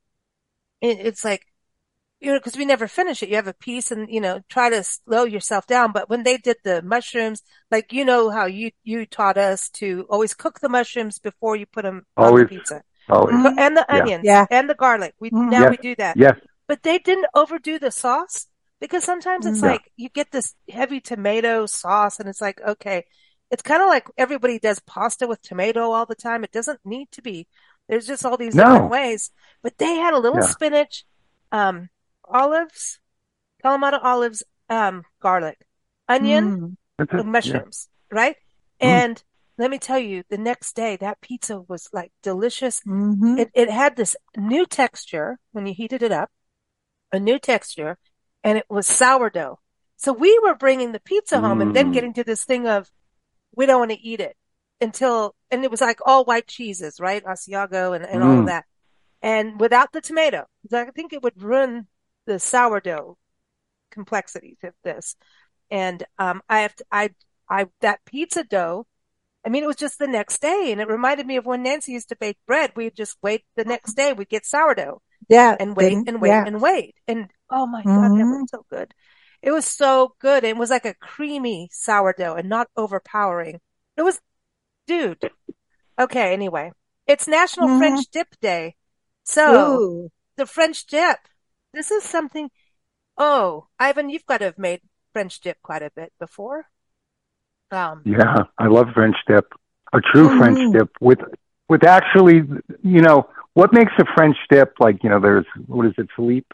it, 0.80 0.98
it's 1.00 1.24
like 1.24 1.46
you 2.20 2.32
know, 2.32 2.38
because 2.38 2.56
we 2.56 2.64
never 2.64 2.88
finish 2.88 3.22
it. 3.22 3.28
You 3.28 3.36
have 3.36 3.46
a 3.46 3.52
piece 3.52 3.90
and, 3.90 4.08
you 4.10 4.20
know, 4.20 4.40
try 4.48 4.70
to 4.70 4.82
slow 4.82 5.24
yourself 5.24 5.66
down. 5.66 5.92
But 5.92 6.08
when 6.08 6.22
they 6.22 6.38
did 6.38 6.56
the 6.64 6.82
mushrooms, 6.82 7.42
like, 7.70 7.92
you 7.92 8.04
know, 8.04 8.30
how 8.30 8.46
you, 8.46 8.70
you 8.84 9.04
taught 9.06 9.36
us 9.36 9.68
to 9.70 10.06
always 10.08 10.34
cook 10.34 10.60
the 10.60 10.68
mushrooms 10.68 11.18
before 11.18 11.56
you 11.56 11.66
put 11.66 11.82
them 11.82 12.06
always, 12.16 12.44
on 12.44 12.48
the 12.48 12.56
pizza. 12.56 12.82
Always. 13.08 13.34
And 13.58 13.76
the 13.76 13.86
onions 13.92 14.24
yeah. 14.24 14.46
and 14.50 14.68
the 14.68 14.74
garlic. 14.74 15.14
We, 15.20 15.30
mm-hmm. 15.30 15.50
now 15.50 15.62
yes. 15.62 15.70
we 15.70 15.76
do 15.76 15.94
that. 15.96 16.16
Yes. 16.16 16.38
But 16.66 16.82
they 16.82 16.98
didn't 16.98 17.26
overdo 17.34 17.78
the 17.78 17.90
sauce 17.90 18.46
because 18.80 19.04
sometimes 19.04 19.46
it's 19.46 19.62
no. 19.62 19.68
like 19.68 19.82
you 19.96 20.08
get 20.08 20.32
this 20.32 20.54
heavy 20.68 21.00
tomato 21.00 21.66
sauce 21.66 22.18
and 22.18 22.28
it's 22.28 22.40
like, 22.40 22.60
okay, 22.66 23.04
it's 23.50 23.62
kind 23.62 23.82
of 23.82 23.88
like 23.88 24.06
everybody 24.16 24.58
does 24.58 24.80
pasta 24.80 25.26
with 25.26 25.40
tomato 25.42 25.92
all 25.92 26.06
the 26.06 26.16
time. 26.16 26.44
It 26.44 26.50
doesn't 26.50 26.80
need 26.84 27.12
to 27.12 27.22
be. 27.22 27.46
There's 27.88 28.06
just 28.06 28.24
all 28.24 28.36
these 28.36 28.54
no. 28.54 28.64
different 28.64 28.90
ways. 28.90 29.30
But 29.62 29.78
they 29.78 29.94
had 29.94 30.14
a 30.14 30.18
little 30.18 30.40
yeah. 30.40 30.46
spinach, 30.46 31.04
um, 31.52 31.88
olives, 32.28 32.98
Kalamata 33.64 33.98
olives, 34.02 34.42
um, 34.68 35.02
garlic, 35.20 35.58
onion, 36.08 36.76
mm. 36.98 37.24
mushrooms, 37.24 37.88
yeah. 38.10 38.18
right? 38.18 38.36
Mm. 38.80 38.86
And 38.88 39.24
let 39.58 39.70
me 39.70 39.78
tell 39.78 39.98
you, 39.98 40.22
the 40.28 40.38
next 40.38 40.76
day 40.76 40.96
that 40.96 41.20
pizza 41.20 41.60
was 41.60 41.88
like 41.92 42.12
delicious. 42.22 42.80
Mm-hmm. 42.86 43.38
It, 43.38 43.50
it 43.54 43.70
had 43.70 43.96
this 43.96 44.16
new 44.36 44.66
texture 44.66 45.38
when 45.52 45.66
you 45.66 45.74
heated 45.74 46.02
it 46.02 46.12
up, 46.12 46.30
a 47.12 47.18
new 47.18 47.38
texture, 47.38 47.98
and 48.44 48.58
it 48.58 48.66
was 48.68 48.86
sourdough. 48.86 49.58
So 49.96 50.12
we 50.12 50.38
were 50.42 50.54
bringing 50.54 50.92
the 50.92 51.00
pizza 51.00 51.40
home 51.40 51.58
mm. 51.58 51.62
and 51.62 51.76
then 51.76 51.90
mm. 51.90 51.94
getting 51.94 52.12
to 52.14 52.24
this 52.24 52.44
thing 52.44 52.68
of, 52.68 52.90
we 53.54 53.64
don't 53.64 53.80
want 53.80 53.92
to 53.92 54.00
eat 54.00 54.20
it 54.20 54.36
until, 54.80 55.34
and 55.50 55.64
it 55.64 55.70
was 55.70 55.80
like 55.80 56.00
all 56.04 56.24
white 56.26 56.46
cheeses, 56.46 57.00
right? 57.00 57.24
Asiago 57.24 57.96
and, 57.96 58.04
and 58.04 58.22
mm. 58.22 58.26
all 58.26 58.40
of 58.40 58.46
that. 58.46 58.66
And 59.22 59.58
without 59.58 59.92
the 59.92 60.02
tomato, 60.02 60.44
I 60.70 60.90
think 60.94 61.14
it 61.14 61.22
would 61.22 61.42
ruin 61.42 61.86
the 62.26 62.38
sourdough 62.38 63.16
complexities 63.90 64.58
of 64.62 64.74
this. 64.84 65.16
And, 65.70 66.04
um, 66.18 66.42
I 66.48 66.60
have 66.60 66.74
to, 66.76 66.84
I, 66.92 67.10
I, 67.48 67.66
that 67.80 68.04
pizza 68.04 68.44
dough, 68.44 68.86
I 69.44 69.48
mean, 69.48 69.62
it 69.62 69.68
was 69.68 69.76
just 69.76 69.98
the 69.98 70.08
next 70.08 70.42
day 70.42 70.70
and 70.72 70.80
it 70.80 70.88
reminded 70.88 71.26
me 71.26 71.36
of 71.36 71.46
when 71.46 71.62
Nancy 71.62 71.92
used 71.92 72.08
to 72.08 72.16
bake 72.16 72.38
bread. 72.46 72.72
We'd 72.74 72.96
just 72.96 73.16
wait 73.22 73.44
the 73.54 73.64
next 73.64 73.94
day. 73.94 74.12
We'd 74.12 74.28
get 74.28 74.44
sourdough. 74.44 75.00
Yeah. 75.28 75.56
And 75.58 75.76
wait 75.76 75.96
and 76.06 76.20
wait 76.20 76.28
yeah. 76.28 76.44
and 76.44 76.60
wait. 76.60 76.96
And 77.06 77.30
oh 77.50 77.66
my 77.66 77.82
God, 77.84 78.10
mm-hmm. 78.10 78.18
that 78.18 78.24
was 78.24 78.50
so 78.50 78.66
good. 78.68 78.94
It 79.42 79.52
was 79.52 79.66
so 79.66 80.14
good. 80.18 80.42
It 80.42 80.56
was 80.56 80.70
like 80.70 80.84
a 80.84 80.94
creamy 80.94 81.68
sourdough 81.72 82.34
and 82.34 82.48
not 82.48 82.68
overpowering. 82.76 83.60
It 83.96 84.02
was, 84.02 84.20
dude. 84.88 85.30
Okay. 85.98 86.32
Anyway, 86.32 86.72
it's 87.06 87.28
National 87.28 87.68
mm-hmm. 87.68 87.78
French 87.78 88.06
Dip 88.10 88.28
Day. 88.40 88.74
So 89.22 89.80
Ooh. 89.80 90.12
the 90.36 90.46
French 90.46 90.86
dip, 90.86 91.18
this 91.76 91.90
is 91.90 92.02
something. 92.02 92.50
Oh, 93.18 93.66
Ivan, 93.78 94.10
you've 94.10 94.26
got 94.26 94.38
to 94.38 94.46
have 94.46 94.58
made 94.58 94.80
French 95.12 95.40
dip 95.40 95.58
quite 95.62 95.82
a 95.82 95.90
bit 95.94 96.12
before. 96.18 96.66
Um, 97.70 98.02
yeah, 98.04 98.44
I 98.58 98.66
love 98.66 98.88
French 98.94 99.16
dip. 99.26 99.52
A 99.92 100.00
true 100.00 100.28
mm-hmm. 100.28 100.38
French 100.38 100.72
dip 100.72 100.90
with 101.00 101.20
with 101.68 101.84
actually, 101.84 102.42
you 102.82 103.00
know, 103.00 103.28
what 103.54 103.72
makes 103.72 103.92
a 103.98 104.04
French 104.14 104.36
dip 104.50 104.74
like? 104.80 105.02
You 105.02 105.10
know, 105.10 105.20
there's 105.20 105.46
what 105.66 105.86
is 105.86 105.94
it, 105.98 106.08
Philippe, 106.14 106.48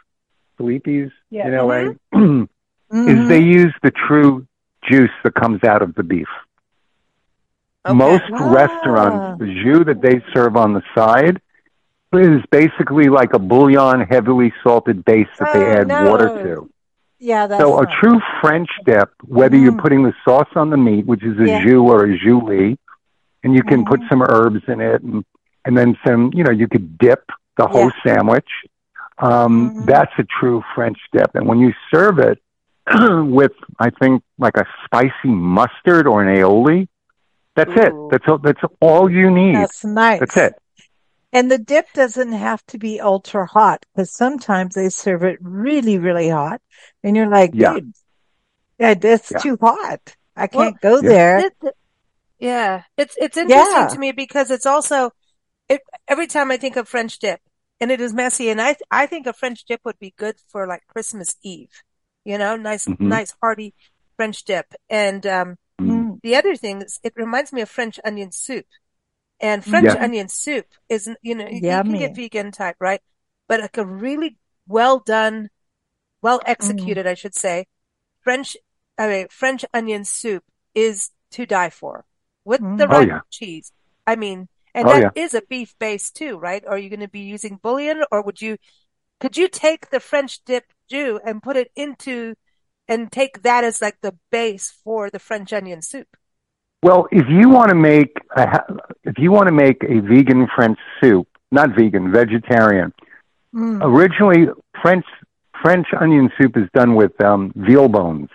Philippe's 0.57 1.13
yeah. 1.31 1.47
in 1.47 1.55
LA, 1.55 1.95
mm-hmm. 2.15 2.45
is 3.09 3.29
they 3.29 3.43
use 3.43 3.75
the 3.83 3.91
true 3.91 4.47
juice 4.91 5.11
that 5.25 5.35
comes 5.35 5.63
out 5.65 5.83
of 5.83 5.95
the 5.95 6.03
beef. 6.03 6.29
Okay. 7.85 7.97
Most 7.97 8.25
ah. 8.33 8.51
restaurants, 8.51 9.41
the 9.41 9.47
jus 9.47 9.87
that 9.87 10.01
they 10.01 10.23
serve 10.33 10.57
on 10.57 10.73
the 10.73 10.83
side 10.95 11.41
is 12.15 12.43
basically 12.51 13.09
like 13.09 13.33
a 13.35 13.39
bouillon, 13.39 14.07
heavily 14.09 14.53
salted 14.63 15.05
base 15.05 15.29
that 15.39 15.53
they 15.53 15.65
oh, 15.65 15.73
add 15.73 15.89
no. 15.89 16.11
water 16.11 16.29
to. 16.29 16.71
Yeah, 17.19 17.47
that's 17.47 17.63
so 17.63 17.81
a 17.81 17.87
true 17.87 18.21
French 18.41 18.69
dip, 18.85 19.11
whether 19.25 19.57
mm. 19.57 19.63
you're 19.63 19.81
putting 19.81 20.03
the 20.03 20.13
sauce 20.25 20.49
on 20.57 20.71
the 20.71 20.77
meat, 20.77 21.07
which 21.07 21.23
is 21.23 21.39
a 21.39 21.47
yeah. 21.47 21.65
jus 21.65 21.75
or 21.75 22.05
a 22.05 22.19
joulis, 22.19 22.77
and 23.45 23.55
you 23.55 23.63
can 23.63 23.85
mm. 23.85 23.89
put 23.89 24.01
mm-hmm. 24.01 24.09
some 24.09 24.23
herbs 24.23 24.63
in 24.67 24.81
it, 24.81 25.03
and 25.03 25.25
and 25.65 25.79
then 25.79 25.97
some, 26.05 26.33
you 26.35 26.43
know, 26.43 26.51
you 26.51 26.67
could 26.67 26.99
dip 26.99 27.31
the 27.57 27.69
whole 27.69 27.93
yeah. 28.05 28.15
sandwich. 28.15 28.49
Um, 29.19 29.77
mm. 29.77 29.87
That's 29.87 30.13
a 30.19 30.25
true 30.25 30.65
French 30.75 30.99
dip, 31.13 31.35
and 31.35 31.47
when 31.47 31.61
you 31.61 31.73
serve 31.95 32.19
it 32.19 32.43
with, 32.93 33.53
I 33.79 33.91
think, 33.91 34.25
like 34.39 34.57
a 34.57 34.67
spicy 34.85 35.29
mustard 35.29 36.09
or 36.09 36.25
an 36.25 36.37
aioli, 36.37 36.89
that's 37.55 37.71
Ooh. 37.71 37.83
it. 37.83 38.11
That's 38.11 38.29
all, 38.29 38.39
that's 38.39 38.61
all 38.81 39.11
you 39.11 39.31
need. 39.31 39.55
That's 39.55 39.85
nice. 39.85 40.21
That's 40.21 40.37
it. 40.37 40.55
And 41.33 41.51
the 41.51 41.57
dip 41.57 41.91
doesn't 41.95 42.33
have 42.33 42.65
to 42.67 42.79
be 42.79 43.01
ultra 43.01 43.47
hot 43.47 43.87
because 43.95 44.15
sometimes 44.15 44.75
they 44.75 44.91
serve 44.91 45.23
it 45.23 45.39
really, 45.41 45.97
really 45.97 46.29
hot. 46.29 46.61
And 47.03 47.17
you're 47.17 47.29
like, 47.29 47.53
yeah. 47.55 47.73
dude, 47.75 47.95
yeah, 48.79 48.95
that's 48.95 49.31
yeah. 49.31 49.39
too 49.39 49.59
hot. 49.59 50.15
I 50.37 50.47
can't 50.47 50.77
well, 50.83 51.01
go 51.01 51.03
yeah. 51.03 51.09
there. 51.09 51.39
It, 51.39 51.53
it, 51.63 51.75
yeah. 52.39 52.83
It's, 52.99 53.17
it's 53.17 53.37
interesting 53.39 53.73
yeah. 53.73 53.89
to 53.89 53.99
me 53.99 54.13
because 54.13 54.51
it's 54.51 54.67
also, 54.67 55.13
it, 55.71 55.81
every 56.07 56.27
time 56.27 56.51
I 56.51 56.59
think 56.59 56.77
of 56.77 56.87
French 56.87 57.19
dip 57.19 57.41
and 57.81 57.91
it 57.91 58.03
is 58.03 58.13
messy 58.13 58.51
and 58.51 58.61
I, 58.61 58.77
I 58.91 59.07
think 59.07 59.27
a 59.27 59.33
French 59.33 59.65
dip 59.65 59.81
would 59.87 59.99
be 59.99 60.13
good 60.19 60.37
for 60.49 60.67
like 60.67 60.83
Christmas 60.87 61.37
Eve, 61.43 61.83
you 62.27 62.37
know, 62.37 62.57
nice, 62.57 62.85
mm-hmm. 62.85 63.09
nice 63.09 63.35
hearty 63.41 63.73
French 64.17 64.45
dip. 64.45 64.67
And, 64.91 65.27
um, 65.27 65.57
mm. 65.81 66.21
the 66.23 66.37
other 66.37 66.57
thing 66.57 66.83
is 66.83 67.01
it 67.03 67.15
reminds 67.17 67.55
me 67.55 67.63
of 67.63 67.71
French 67.71 67.99
onion 68.05 68.33
soup. 68.33 68.67
And 69.43 69.65
French 69.65 69.87
yeah. 69.87 70.03
onion 70.03 70.29
soup 70.29 70.67
is, 70.89 71.11
you 71.21 71.35
know, 71.35 71.49
you, 71.49 71.57
you 71.57 71.61
can 71.61 71.99
get 71.99 72.15
vegan 72.15 72.53
type, 72.53 72.77
right? 72.79 73.01
But 73.49 73.61
like 73.61 73.77
a 73.77 73.85
really 73.85 74.39
well 74.69 75.01
done, 75.01 75.51
well 76.23 76.41
executed, 76.47 77.07
mm. 77.07 77.09
I 77.09 77.15
should 77.15 77.35
say, 77.35 77.67
French, 78.21 78.57
I 78.97 79.09
mean, 79.09 79.27
French 79.31 79.65
onion 79.75 80.05
soup 80.05 80.45
is 80.77 81.11
to 81.33 81.45
die 81.45 81.71
for 81.71 82.05
with 82.45 82.61
mm. 82.61 82.79
the 82.79 82.87
right 82.87 83.09
oh, 83.11 83.15
yeah. 83.15 83.21
cheese. 83.31 83.73
I 84.07 84.15
mean, 84.15 84.49
and 84.75 84.87
oh, 84.87 84.93
that 84.93 85.13
yeah. 85.17 85.23
is 85.23 85.35
a 85.35 85.43
beef 85.43 85.75
base 85.81 86.13
too, 86.13 86.39
right? 86.39 86.65
Are 86.65 86.79
you 86.79 86.89
going 86.89 87.01
to 87.01 87.09
be 87.09 87.21
using 87.21 87.59
bouillon 87.61 88.05
or 88.13 88.23
would 88.23 88.41
you, 88.41 88.59
could 89.19 89.37
you 89.37 89.49
take 89.49 89.91
the 89.91 90.01
French 90.01 90.45
dip 90.45 90.65
jus 90.89 91.21
and 91.25 91.43
put 91.43 91.57
it 91.57 91.73
into 91.75 92.37
and 92.87 93.11
take 93.11 93.43
that 93.43 93.65
as 93.65 93.83
like 93.83 94.01
the 94.03 94.17
base 94.31 94.73
for 94.85 95.11
the 95.11 95.19
French 95.19 95.53
onion 95.53 95.83
soup? 95.83 96.17
Well, 96.83 97.07
if 97.13 97.27
you 97.29 97.49
want 97.49 97.69
to 97.69 97.77
make 97.77 98.17
a, 98.37 98.61
if 99.05 99.19
you 99.19 99.31
want 99.31 99.47
to 99.47 99.53
make 99.53 99.85
a 99.85 100.01
vegan 100.01 100.49
French 100.55 100.79
soup, 101.01 101.29
not 101.51 101.77
vegan, 101.77 102.13
vegetarian. 102.13 102.93
Mm. 103.55 103.81
Originally, 103.83 104.49
French 104.81 105.05
French 105.63 105.87
onion 105.99 106.31
soup 106.41 106.57
is 106.57 106.69
done 106.75 106.95
with 106.95 107.19
um, 107.23 107.53
veal 107.55 107.89
bones. 107.89 108.29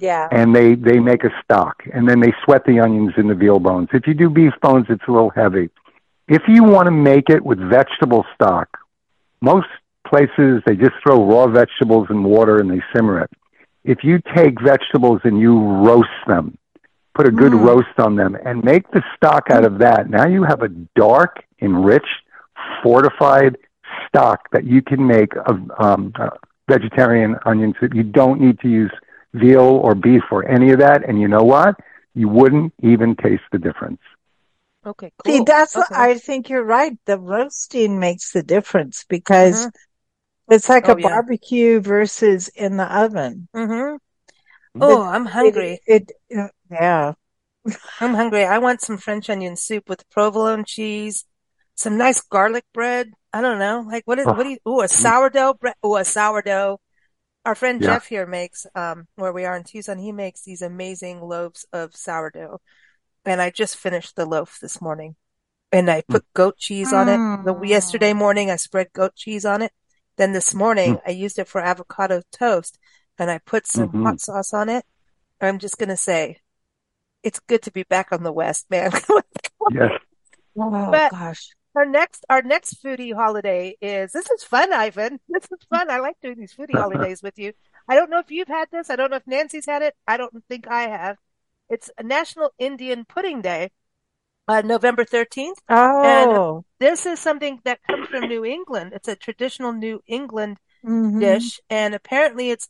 Yeah. 0.00 0.28
And 0.30 0.54
they 0.54 0.74
they 0.74 0.98
make 0.98 1.24
a 1.24 1.30
stock, 1.42 1.82
and 1.94 2.06
then 2.06 2.20
they 2.20 2.32
sweat 2.44 2.64
the 2.66 2.80
onions 2.80 3.14
in 3.16 3.28
the 3.28 3.34
veal 3.34 3.60
bones. 3.60 3.88
If 3.94 4.06
you 4.06 4.12
do 4.12 4.28
beef 4.28 4.52
bones, 4.60 4.86
it's 4.90 5.04
a 5.08 5.10
little 5.10 5.30
heavy. 5.30 5.70
If 6.28 6.42
you 6.48 6.64
want 6.64 6.86
to 6.86 6.90
make 6.90 7.30
it 7.30 7.42
with 7.42 7.58
vegetable 7.58 8.26
stock, 8.34 8.68
most 9.40 9.68
places 10.06 10.62
they 10.66 10.76
just 10.76 10.92
throw 11.02 11.24
raw 11.24 11.46
vegetables 11.46 12.08
in 12.10 12.22
water 12.24 12.58
and 12.58 12.70
they 12.70 12.82
simmer 12.94 13.20
it. 13.20 13.30
If 13.84 13.98
you 14.02 14.20
take 14.34 14.60
vegetables 14.60 15.20
and 15.24 15.40
you 15.40 15.58
roast 15.58 16.08
them, 16.26 16.58
put 17.16 17.26
a 17.26 17.30
good 17.30 17.52
mm. 17.52 17.66
roast 17.66 17.98
on 17.98 18.14
them, 18.14 18.36
and 18.44 18.62
make 18.62 18.90
the 18.90 19.02
stock 19.16 19.50
out 19.50 19.64
of 19.64 19.78
that. 19.78 20.10
Now 20.10 20.26
you 20.26 20.44
have 20.44 20.62
a 20.62 20.68
dark, 20.68 21.42
enriched, 21.62 22.06
fortified 22.82 23.56
stock 24.06 24.48
that 24.52 24.64
you 24.64 24.82
can 24.82 25.06
make 25.06 25.34
of 25.46 25.70
um, 25.78 26.12
uh, 26.18 26.30
vegetarian 26.68 27.36
onion 27.46 27.74
soup. 27.80 27.94
You 27.94 28.02
don't 28.02 28.40
need 28.40 28.60
to 28.60 28.68
use 28.68 28.92
veal 29.32 29.62
or 29.62 29.94
beef 29.94 30.22
or 30.30 30.46
any 30.48 30.72
of 30.72 30.78
that. 30.80 31.08
And 31.08 31.20
you 31.20 31.28
know 31.28 31.42
what? 31.42 31.76
You 32.14 32.28
wouldn't 32.28 32.74
even 32.82 33.16
taste 33.16 33.44
the 33.52 33.58
difference. 33.58 34.00
Okay, 34.84 35.12
cool. 35.18 35.36
See, 35.38 35.42
that's 35.44 35.76
okay. 35.76 35.94
I 35.94 36.14
think 36.14 36.48
you're 36.48 36.64
right. 36.64 36.96
The 37.06 37.18
roasting 37.18 37.98
makes 37.98 38.32
the 38.32 38.42
difference 38.42 39.04
because 39.08 39.66
mm-hmm. 39.66 40.54
it's 40.54 40.68
like 40.68 40.88
oh, 40.88 40.92
a 40.92 41.00
yeah. 41.00 41.08
barbecue 41.08 41.80
versus 41.80 42.48
in 42.48 42.76
the 42.76 42.84
oven. 42.84 43.48
Mm-hmm. 43.54 43.96
Oh, 44.80 45.02
I'm 45.02 45.24
hungry. 45.24 45.80
It, 45.86 46.12
it, 46.28 46.50
yeah. 46.70 47.12
I'm 48.00 48.14
hungry. 48.14 48.44
I 48.44 48.58
want 48.58 48.80
some 48.80 48.98
French 48.98 49.28
onion 49.28 49.56
soup 49.56 49.88
with 49.88 50.08
provolone 50.10 50.64
cheese, 50.64 51.24
some 51.74 51.98
nice 51.98 52.20
garlic 52.20 52.64
bread. 52.72 53.12
I 53.32 53.40
don't 53.40 53.58
know. 53.58 53.84
Like 53.86 54.04
what 54.06 54.18
is, 54.18 54.26
oh. 54.26 54.32
what 54.32 54.44
do 54.44 54.50
you, 54.50 54.58
ooh, 54.68 54.80
a 54.80 54.88
sourdough 54.88 55.54
bread. 55.54 55.74
Ooh, 55.84 55.96
a 55.96 56.04
sourdough. 56.04 56.80
Our 57.44 57.54
friend 57.54 57.80
yeah. 57.80 57.88
Jeff 57.88 58.06
here 58.06 58.26
makes, 58.26 58.66
um, 58.74 59.06
where 59.16 59.32
we 59.32 59.44
are 59.44 59.56
in 59.56 59.64
Tucson, 59.64 59.98
he 59.98 60.12
makes 60.12 60.42
these 60.42 60.62
amazing 60.62 61.20
loaves 61.20 61.64
of 61.72 61.94
sourdough. 61.94 62.60
And 63.24 63.40
I 63.40 63.50
just 63.50 63.76
finished 63.76 64.16
the 64.16 64.26
loaf 64.26 64.58
this 64.60 64.80
morning 64.80 65.16
and 65.72 65.90
I 65.90 66.02
put 66.02 66.22
mm. 66.22 66.34
goat 66.34 66.56
cheese 66.58 66.92
on 66.92 67.08
it. 67.08 67.44
The, 67.44 67.54
mm. 67.54 67.68
yesterday 67.68 68.12
morning 68.12 68.50
I 68.50 68.56
spread 68.56 68.92
goat 68.92 69.14
cheese 69.14 69.44
on 69.44 69.62
it. 69.62 69.72
Then 70.16 70.32
this 70.32 70.54
morning 70.54 70.96
mm. 70.96 71.00
I 71.06 71.10
used 71.10 71.38
it 71.38 71.48
for 71.48 71.60
avocado 71.60 72.22
toast 72.32 72.78
and 73.18 73.30
I 73.30 73.38
put 73.38 73.66
some 73.66 73.88
mm-hmm. 73.88 74.04
hot 74.04 74.20
sauce 74.20 74.54
on 74.54 74.68
it. 74.68 74.84
I'm 75.40 75.58
just 75.58 75.78
going 75.78 75.88
to 75.90 75.96
say 75.96 76.38
it's 77.26 77.40
good 77.40 77.62
to 77.62 77.72
be 77.72 77.82
back 77.82 78.12
on 78.12 78.22
the 78.22 78.32
West, 78.32 78.66
man. 78.70 78.92
yes. 79.72 79.90
Oh 80.56 80.70
but 80.70 81.10
gosh. 81.10 81.50
Our 81.74 81.84
next, 81.84 82.24
our 82.30 82.40
next 82.40 82.82
foodie 82.82 83.12
holiday 83.12 83.76
is, 83.82 84.12
this 84.12 84.30
is 84.30 84.44
fun, 84.44 84.72
Ivan. 84.72 85.18
This 85.28 85.42
is 85.44 85.58
fun. 85.68 85.90
I 85.90 85.98
like 85.98 86.16
doing 86.22 86.38
these 86.38 86.54
foodie 86.54 86.72
holidays 86.78 87.24
with 87.24 87.36
you. 87.36 87.52
I 87.88 87.96
don't 87.96 88.10
know 88.10 88.20
if 88.20 88.30
you've 88.30 88.48
had 88.48 88.68
this. 88.70 88.90
I 88.90 88.96
don't 88.96 89.10
know 89.10 89.16
if 89.16 89.26
Nancy's 89.26 89.66
had 89.66 89.82
it. 89.82 89.94
I 90.06 90.16
don't 90.16 90.32
think 90.48 90.68
I 90.68 90.82
have. 90.82 91.16
It's 91.68 91.90
a 91.98 92.04
National 92.04 92.52
Indian 92.60 93.04
Pudding 93.04 93.42
Day, 93.42 93.72
uh, 94.46 94.62
November 94.64 95.04
13th. 95.04 95.56
Oh. 95.68 96.54
And 96.54 96.64
this 96.78 97.06
is 97.06 97.18
something 97.18 97.58
that 97.64 97.80
comes 97.90 98.06
from 98.06 98.28
New 98.28 98.44
England. 98.44 98.92
It's 98.94 99.08
a 99.08 99.16
traditional 99.16 99.72
New 99.72 100.00
England 100.06 100.58
mm-hmm. 100.84 101.18
dish. 101.18 101.60
And 101.68 101.92
apparently 101.92 102.50
it's 102.50 102.68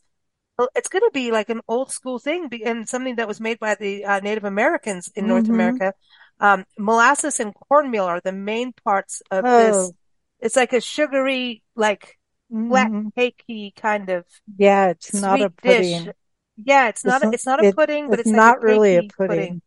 it's 0.75 0.89
going 0.89 1.03
to 1.03 1.11
be 1.13 1.31
like 1.31 1.49
an 1.49 1.61
old 1.67 1.91
school 1.91 2.19
thing 2.19 2.49
and 2.65 2.87
something 2.87 3.15
that 3.17 3.27
was 3.27 3.39
made 3.39 3.59
by 3.59 3.75
the 3.75 4.05
uh, 4.05 4.19
Native 4.19 4.43
Americans 4.43 5.09
in 5.15 5.23
mm-hmm. 5.23 5.29
North 5.29 5.49
America. 5.49 5.93
Um, 6.39 6.65
molasses 6.77 7.39
and 7.39 7.53
cornmeal 7.53 8.05
are 8.05 8.21
the 8.23 8.31
main 8.31 8.73
parts 8.73 9.21
of 9.31 9.43
oh. 9.45 9.63
this. 9.63 9.91
It's 10.39 10.55
like 10.55 10.73
a 10.73 10.81
sugary, 10.81 11.63
like 11.75 12.17
flat 12.49 12.91
mm-hmm. 12.91 13.07
cakey 13.17 13.75
kind 13.75 14.09
of. 14.09 14.25
Yeah, 14.57 14.89
it's 14.89 15.13
not 15.13 15.41
a 15.41 15.49
pudding. 15.49 16.05
Dish. 16.05 16.13
Yeah, 16.63 16.89
it's, 16.89 17.03
it's 17.03 17.05
not. 17.05 17.23
A, 17.23 17.29
it's 17.31 17.45
not 17.45 17.63
a 17.63 17.73
pudding, 17.73 18.09
but 18.09 18.19
it's, 18.19 18.29
it's 18.29 18.37
like 18.37 18.45
not 18.45 18.63
a 18.63 18.65
really 18.65 18.95
a 18.97 19.01
pudding. 19.03 19.27
pudding. 19.27 19.61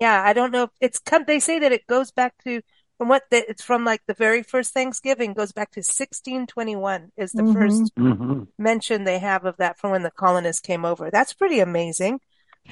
Yeah, 0.00 0.22
I 0.22 0.32
don't 0.32 0.50
know. 0.50 0.68
It's 0.80 1.00
they 1.26 1.40
say 1.40 1.60
that 1.60 1.72
it 1.72 1.86
goes 1.86 2.10
back 2.10 2.34
to 2.44 2.62
from 3.02 3.08
what 3.08 3.24
the, 3.32 3.50
it's 3.50 3.64
from 3.64 3.84
like 3.84 4.00
the 4.06 4.14
very 4.14 4.44
first 4.44 4.72
Thanksgiving 4.72 5.32
goes 5.32 5.50
back 5.50 5.72
to 5.72 5.80
1621 5.80 7.10
is 7.16 7.32
the 7.32 7.42
mm-hmm. 7.42 7.58
1st 7.58 7.90
mm-hmm. 7.98 8.42
mention 8.58 9.02
they 9.02 9.18
have 9.18 9.44
of 9.44 9.56
that 9.56 9.76
from 9.76 9.90
when 9.90 10.04
the 10.04 10.10
colonists 10.12 10.60
came 10.60 10.84
over. 10.84 11.10
That's 11.10 11.34
pretty 11.34 11.58
amazing. 11.58 12.20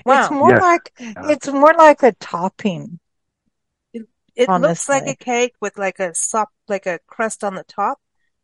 Wow. 0.07 0.21
It's 0.21 0.31
more 0.31 0.51
yes. 0.51 0.63
like 0.63 0.93
it's 1.01 1.49
more 1.49 1.75
like 1.75 2.05
a 2.05 2.13
topping. 2.13 3.01
It, 3.93 4.07
it 4.37 4.49
looks 4.49 4.89
like 4.89 5.09
a 5.09 5.17
cake 5.17 5.55
with 5.61 5.77
like 5.77 5.99
a 5.99 6.15
soft, 6.15 6.53
like 6.69 6.87
a 6.87 7.01
crust 7.09 7.43
on 7.43 7.57
the 7.57 7.65
top. 7.65 7.99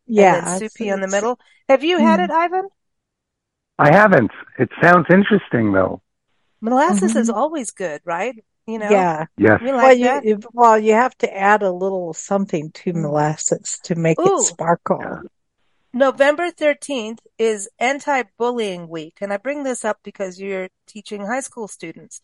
Yeah, 0.05 0.55
and 0.55 0.59
soupy 0.59 0.89
in 0.89 0.99
the 0.99 1.07
middle. 1.07 1.39
Have 1.69 1.85
you 1.85 1.99
had 1.99 2.19
mm-hmm. 2.19 2.31
it, 2.31 2.35
Ivan? 2.35 2.67
I 3.79 3.95
haven't. 3.95 4.31
It 4.59 4.67
sounds 4.81 5.05
interesting 5.09 5.71
though. 5.71 6.01
Molasses 6.59 7.15
is 7.15 7.29
mm-hmm. 7.29 7.39
always 7.39 7.71
good, 7.71 8.01
right? 8.03 8.43
You 8.67 8.79
know? 8.79 8.89
Yeah. 8.89 9.25
Yes. 9.37 9.61
You 9.61 9.71
like 9.71 9.99
well, 9.99 10.23
you, 10.23 10.39
well, 10.53 10.77
you 10.77 10.93
have 10.93 11.17
to 11.19 11.35
add 11.35 11.63
a 11.63 11.71
little 11.71 12.13
something 12.13 12.71
to 12.71 12.91
mm. 12.91 13.01
molasses 13.01 13.79
to 13.85 13.95
make 13.95 14.19
Ooh. 14.19 14.41
it 14.41 14.45
sparkle. 14.45 14.99
Yeah. 15.01 15.19
November 15.93 16.51
13th 16.51 17.19
is 17.39 17.69
anti-bullying 17.79 18.89
week. 18.89 19.19
And 19.21 19.31
I 19.31 19.37
bring 19.37 19.63
this 19.63 19.85
up 19.85 19.99
because 20.03 20.39
you're 20.39 20.67
teaching 20.85 21.25
high 21.25 21.39
school 21.39 21.67
students. 21.67 22.19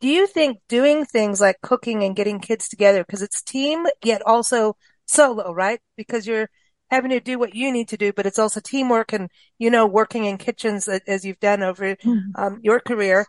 Do 0.00 0.08
you 0.08 0.26
think 0.26 0.58
doing 0.68 1.04
things 1.04 1.40
like 1.40 1.60
cooking 1.60 2.04
and 2.04 2.16
getting 2.16 2.38
kids 2.38 2.68
together, 2.68 3.04
because 3.04 3.20
it's 3.20 3.42
team, 3.42 3.86
yet 4.02 4.22
also 4.24 4.76
solo, 5.06 5.52
right? 5.52 5.80
Because 5.96 6.26
you're 6.26 6.48
having 6.88 7.10
to 7.10 7.20
do 7.20 7.38
what 7.38 7.54
you 7.54 7.70
need 7.70 7.88
to 7.88 7.96
do, 7.96 8.12
but 8.12 8.26
it's 8.26 8.38
also 8.38 8.60
teamwork 8.60 9.12
and, 9.12 9.28
you 9.58 9.70
know, 9.70 9.86
working 9.86 10.24
in 10.24 10.38
kitchens 10.38 10.88
as 10.88 11.24
you've 11.24 11.40
done 11.40 11.62
over 11.62 11.96
mm-hmm. 11.96 12.18
um, 12.36 12.60
your 12.62 12.80
career 12.80 13.26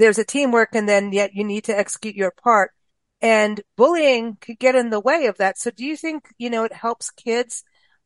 there's 0.00 0.18
a 0.18 0.24
teamwork 0.24 0.70
and 0.74 0.88
then 0.88 1.12
yet 1.12 1.34
you 1.34 1.44
need 1.44 1.64
to 1.64 1.78
execute 1.78 2.16
your 2.16 2.30
part. 2.30 2.72
And 3.20 3.60
bullying 3.76 4.38
could 4.40 4.58
get 4.58 4.74
in 4.74 4.88
the 4.88 4.98
way 4.98 5.26
of 5.26 5.36
that. 5.36 5.58
So 5.58 5.70
do 5.70 5.84
you 5.84 5.94
think, 5.94 6.28
you 6.38 6.48
know, 6.48 6.64
it 6.64 6.72
helps 6.72 7.10
kids, 7.10 7.64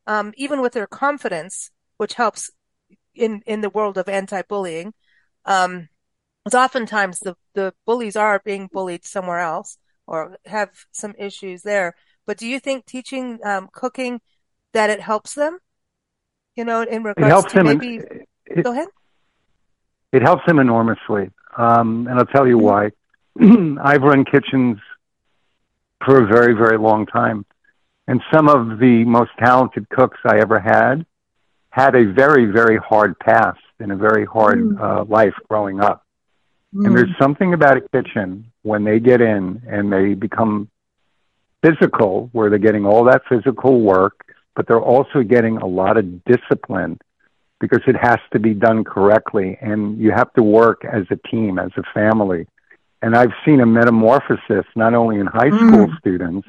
um, 0.09 0.33
even 0.37 0.61
with 0.61 0.73
their 0.73 0.89
confidence, 0.89 1.71
which 1.97 2.15
helps 2.15 2.51
in, 3.15 3.43
in 3.47 3.61
the 3.61 3.71
world 3.71 3.97
of 3.97 4.09
anti-bullying? 4.09 4.93
Um, 5.45 5.89
because 6.45 6.59
oftentimes 6.59 7.21
the, 7.21 7.37
the 7.55 7.73
bullies 7.87 8.17
are 8.17 8.43
being 8.45 8.69
bullied 8.71 9.05
somewhere 9.05 9.39
else 9.39 9.79
or 10.07 10.37
have 10.47 10.71
some 10.91 11.15
issues 11.17 11.63
there. 11.63 11.95
But 12.27 12.39
do 12.39 12.47
you 12.49 12.59
think 12.59 12.87
teaching, 12.87 13.39
um, 13.45 13.69
cooking 13.73 14.21
that 14.73 14.91
it 14.91 15.01
helps 15.01 15.35
them? 15.35 15.59
You 16.57 16.65
know, 16.65 16.83
in 16.83 17.05
regards 17.05 17.53
to 17.53 17.63
maybe, 17.63 17.97
in, 17.97 18.25
it, 18.47 18.63
go 18.65 18.73
ahead. 18.73 18.89
It 20.13 20.23
helps 20.23 20.45
them 20.47 20.59
enormously. 20.59 21.31
Um, 21.57 22.07
and 22.09 22.19
I'll 22.19 22.27
tell 22.27 22.47
you 22.47 22.59
why. 22.59 22.91
I've 23.41 24.03
run 24.03 24.25
kitchens 24.25 24.79
for 26.05 26.23
a 26.23 26.27
very, 26.27 26.55
very 26.55 26.79
long 26.79 27.07
time. 27.07 27.45
And 28.07 28.21
some 28.33 28.49
of 28.49 28.79
the 28.79 29.05
most 29.05 29.31
talented 29.39 29.89
cooks 29.89 30.19
I 30.27 30.39
ever 30.39 30.59
had 30.61 31.07
had 31.71 31.95
a 31.95 32.05
very, 32.05 32.47
very 32.47 32.77
hard 32.77 33.19
past 33.19 33.61
and 33.81 33.91
a 33.91 33.97
very 33.97 34.25
hard 34.25 34.59
mm. 34.59 34.81
uh, 34.81 35.05
life 35.05 35.35
growing 35.49 35.81
up. 35.81 36.05
Mm. 36.75 36.87
And 36.87 36.97
there's 36.97 37.17
something 37.21 37.55
about 37.55 37.79
a 37.79 37.81
kitchen 37.81 38.53
when 38.63 38.85
they 38.85 39.01
get 39.01 39.21
in 39.21 39.63
and 39.67 39.93
they 39.93 40.15
become 40.15 40.69
physical, 41.65 42.29
where 42.33 42.51
they're 42.51 42.59
getting 42.59 42.85
all 42.85 43.05
that 43.05 43.23
physical 43.29 43.81
work, 43.81 44.35
but 44.55 44.69
they're 44.69 44.81
also 44.81 45.23
getting 45.23 45.57
a 45.57 45.67
lot 45.67 45.97
of 45.97 46.25
discipline 46.25 46.99
because 47.61 47.81
it 47.87 47.97
has 47.97 48.19
to 48.33 48.39
be 48.39 48.55
done 48.55 48.85
correctly 48.85 49.57
and 49.61 49.99
you 49.99 50.11
have 50.11 50.33
to 50.35 50.43
work 50.43 50.85
as 50.85 51.05
a 51.11 51.17
team, 51.29 51.59
as 51.59 51.71
a 51.77 51.83
family. 51.93 52.47
And 53.01 53.15
I've 53.15 53.33
seen 53.45 53.61
a 53.61 53.67
metamorphosis 53.67 54.65
not 54.75 54.95
only 54.95 55.19
in 55.21 55.27
high 55.27 55.51
school 55.51 55.87
mm. 55.87 55.99
students, 55.99 56.49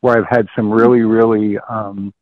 where 0.00 0.18
I've 0.18 0.28
had 0.28 0.48
some 0.54 0.70
really, 0.70 1.00
really 1.00 1.56
um, 1.58 2.12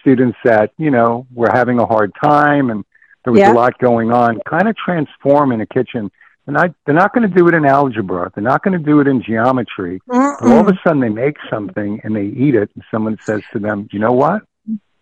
students 0.00 0.38
that, 0.44 0.70
you 0.78 0.90
know, 0.90 1.26
were 1.32 1.50
having 1.52 1.78
a 1.78 1.86
hard 1.86 2.12
time 2.22 2.70
and 2.70 2.84
there 3.24 3.32
was 3.32 3.40
yeah. 3.40 3.52
a 3.52 3.54
lot 3.54 3.78
going 3.78 4.12
on, 4.12 4.40
kind 4.48 4.68
of 4.68 4.76
transform 4.76 5.52
in 5.52 5.60
a 5.60 5.66
kitchen. 5.66 6.10
And 6.46 6.58
I, 6.58 6.74
they're 6.84 6.94
not 6.94 7.14
going 7.14 7.28
to 7.28 7.34
do 7.34 7.46
it 7.48 7.54
in 7.54 7.64
algebra. 7.64 8.30
They're 8.34 8.42
not 8.42 8.62
going 8.64 8.76
to 8.76 8.84
do 8.84 9.00
it 9.00 9.06
in 9.06 9.22
geometry. 9.22 10.00
But 10.06 10.42
all 10.42 10.60
of 10.60 10.68
a 10.68 10.78
sudden 10.84 11.00
they 11.00 11.08
make 11.08 11.36
something 11.48 12.00
and 12.02 12.16
they 12.16 12.26
eat 12.26 12.54
it 12.54 12.70
and 12.74 12.84
someone 12.90 13.16
says 13.22 13.42
to 13.52 13.58
them, 13.58 13.88
you 13.92 13.98
know 13.98 14.12
what? 14.12 14.42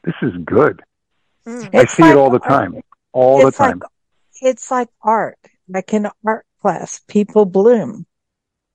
This 0.05 0.15
is 0.23 0.33
good. 0.45 0.83
Mm. 1.47 1.75
I 1.75 1.85
see 1.87 2.03
like, 2.03 2.13
it 2.13 2.17
all 2.17 2.31
the 2.31 2.39
time, 2.39 2.81
all 3.13 3.45
the 3.45 3.53
time. 3.53 3.79
Like, 3.79 3.91
it's 4.43 4.71
like 4.71 4.89
art, 5.03 5.39
like 5.69 5.93
in 5.93 6.09
art 6.25 6.47
class, 6.61 7.01
people 7.07 7.45
bloom. 7.45 8.07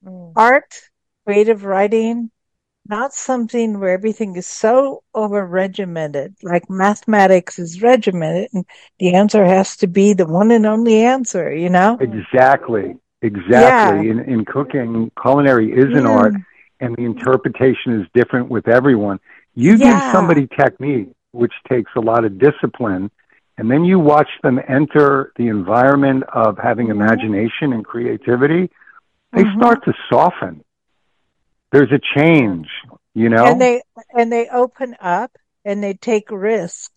Mm. 0.04 0.34
Art, 0.36 0.73
creative 1.25 1.63
writing, 1.63 2.32
not 2.88 3.13
something 3.13 3.80
where 3.80 3.89
everything 3.89 4.36
is 4.36 4.45
so 4.45 5.04
over 5.13 5.45
regimented. 5.45 6.36
Like 6.43 6.69
mathematics 6.69 7.58
is 7.58 7.82
regimented 7.82 8.49
and 8.54 8.65
the 8.99 9.15
answer 9.15 9.43
has 9.43 9.78
to 9.78 9.88
be 9.88 10.13
the 10.13 10.28
one 10.28 10.51
and 10.51 10.65
only 10.65 11.01
answer, 11.01 11.54
you 11.54 11.69
know? 11.69 11.97
Exactly. 11.99 12.95
Exactly. 13.21 14.08
Yeah. 14.08 14.12
In, 14.12 14.19
in 14.19 14.45
cooking, 14.45 15.12
culinary 15.19 15.71
is 15.71 15.97
an 15.97 16.06
art 16.06 16.34
and 16.80 16.95
the 16.95 17.04
interpretation 17.04 17.99
is 17.99 18.08
different 18.13 18.49
with 18.49 18.67
everyone. 18.67 19.19
You 19.56 19.75
yeah. 19.75 19.99
give 19.99 20.12
somebody 20.12 20.47
technique 20.47 21.14
which 21.35 21.53
takes 21.69 21.91
a 21.95 21.99
lot 21.99 22.25
of 22.25 22.39
discipline. 22.39 23.11
And 23.57 23.71
then 23.71 23.85
you 23.85 23.99
watch 23.99 24.29
them 24.43 24.59
enter 24.67 25.31
the 25.37 25.47
environment 25.47 26.23
of 26.33 26.57
having 26.57 26.87
mm-hmm. 26.87 27.01
imagination 27.01 27.73
and 27.73 27.85
creativity, 27.85 28.69
they 29.33 29.43
mm-hmm. 29.43 29.59
start 29.59 29.85
to 29.85 29.93
soften. 30.09 30.63
There's 31.71 31.91
a 31.91 31.99
change, 32.19 32.67
you 33.13 33.29
know? 33.29 33.45
And 33.45 33.61
they, 33.61 33.81
and 34.13 34.31
they 34.31 34.47
open 34.47 34.95
up 34.99 35.37
and 35.63 35.83
they 35.83 35.93
take 35.93 36.31
risks 36.31 36.89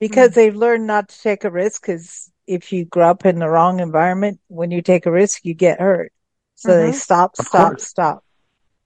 because 0.00 0.30
mm-hmm. 0.30 0.40
they've 0.40 0.56
learned 0.56 0.86
not 0.86 1.08
to 1.08 1.20
take 1.20 1.44
a 1.44 1.50
risk 1.50 1.82
because 1.82 2.30
if 2.46 2.72
you 2.72 2.84
grow 2.84 3.10
up 3.10 3.24
in 3.24 3.38
the 3.38 3.48
wrong 3.48 3.80
environment, 3.80 4.40
when 4.48 4.70
you 4.70 4.82
take 4.82 5.06
a 5.06 5.12
risk, 5.12 5.44
you 5.44 5.54
get 5.54 5.80
hurt. 5.80 6.12
So 6.54 6.76
they 6.76 6.88
mm-hmm. 6.88 6.92
stop, 6.92 7.36
stop, 7.36 7.80
stop. 7.80 8.24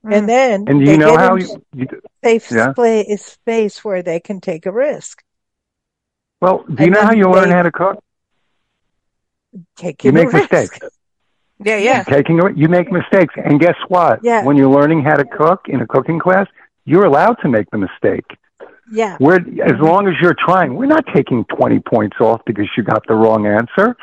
And 0.07 0.25
mm. 0.25 0.27
then 0.27 0.65
and 0.69 0.87
you 0.87 0.97
know 0.97 1.17
how 1.17 1.35
you, 1.35 1.65
you 1.75 1.87
safe 2.23 2.51
yeah. 2.51 2.73
space, 2.73 3.25
space 3.25 3.85
where 3.85 4.03
they 4.03 4.21
can 4.21 4.41
take 4.41 4.67
a 4.67 4.73
risk. 4.73 5.23
Well, 6.41 6.65
do 6.69 6.75
you 6.79 6.85
and 6.85 6.93
know 6.93 7.03
how 7.03 7.13
you 7.13 7.31
learn 7.31 7.51
how 7.51 7.63
to 7.63 7.73
cook? 7.73 8.03
Taking 9.77 10.11
you 10.11 10.13
make 10.13 10.33
mistakes. 10.33 10.79
Yeah, 11.59 11.79
yeah. 11.79 12.05
Taking 12.05 12.41
you 12.55 12.69
make 12.69 12.93
mistakes, 12.93 13.35
and 13.37 13.59
guess 13.59 13.77
what? 13.89 14.21
Yeah. 14.23 14.45
When 14.45 14.57
you're 14.57 14.71
learning 14.71 15.03
how 15.03 15.17
to 15.17 15.25
cook 15.25 15.63
in 15.69 15.81
a 15.81 15.87
cooking 15.87 16.21
class, 16.21 16.47
you're 16.85 17.07
allowed 17.07 17.35
to 17.43 17.49
make 17.49 17.69
the 17.71 17.79
mistake. 17.79 18.27
Yeah. 18.93 19.17
We're 19.19 19.41
as 19.65 19.81
long 19.81 20.07
as 20.07 20.15
you're 20.21 20.37
trying. 20.39 20.75
We're 20.75 20.87
not 20.87 21.05
taking 21.15 21.45
20 21.47 21.81
points 21.81 22.19
off 22.21 22.43
because 22.47 22.67
you 22.77 22.83
got 22.83 23.07
the 23.09 23.15
wrong 23.15 23.47
answer. 23.47 23.97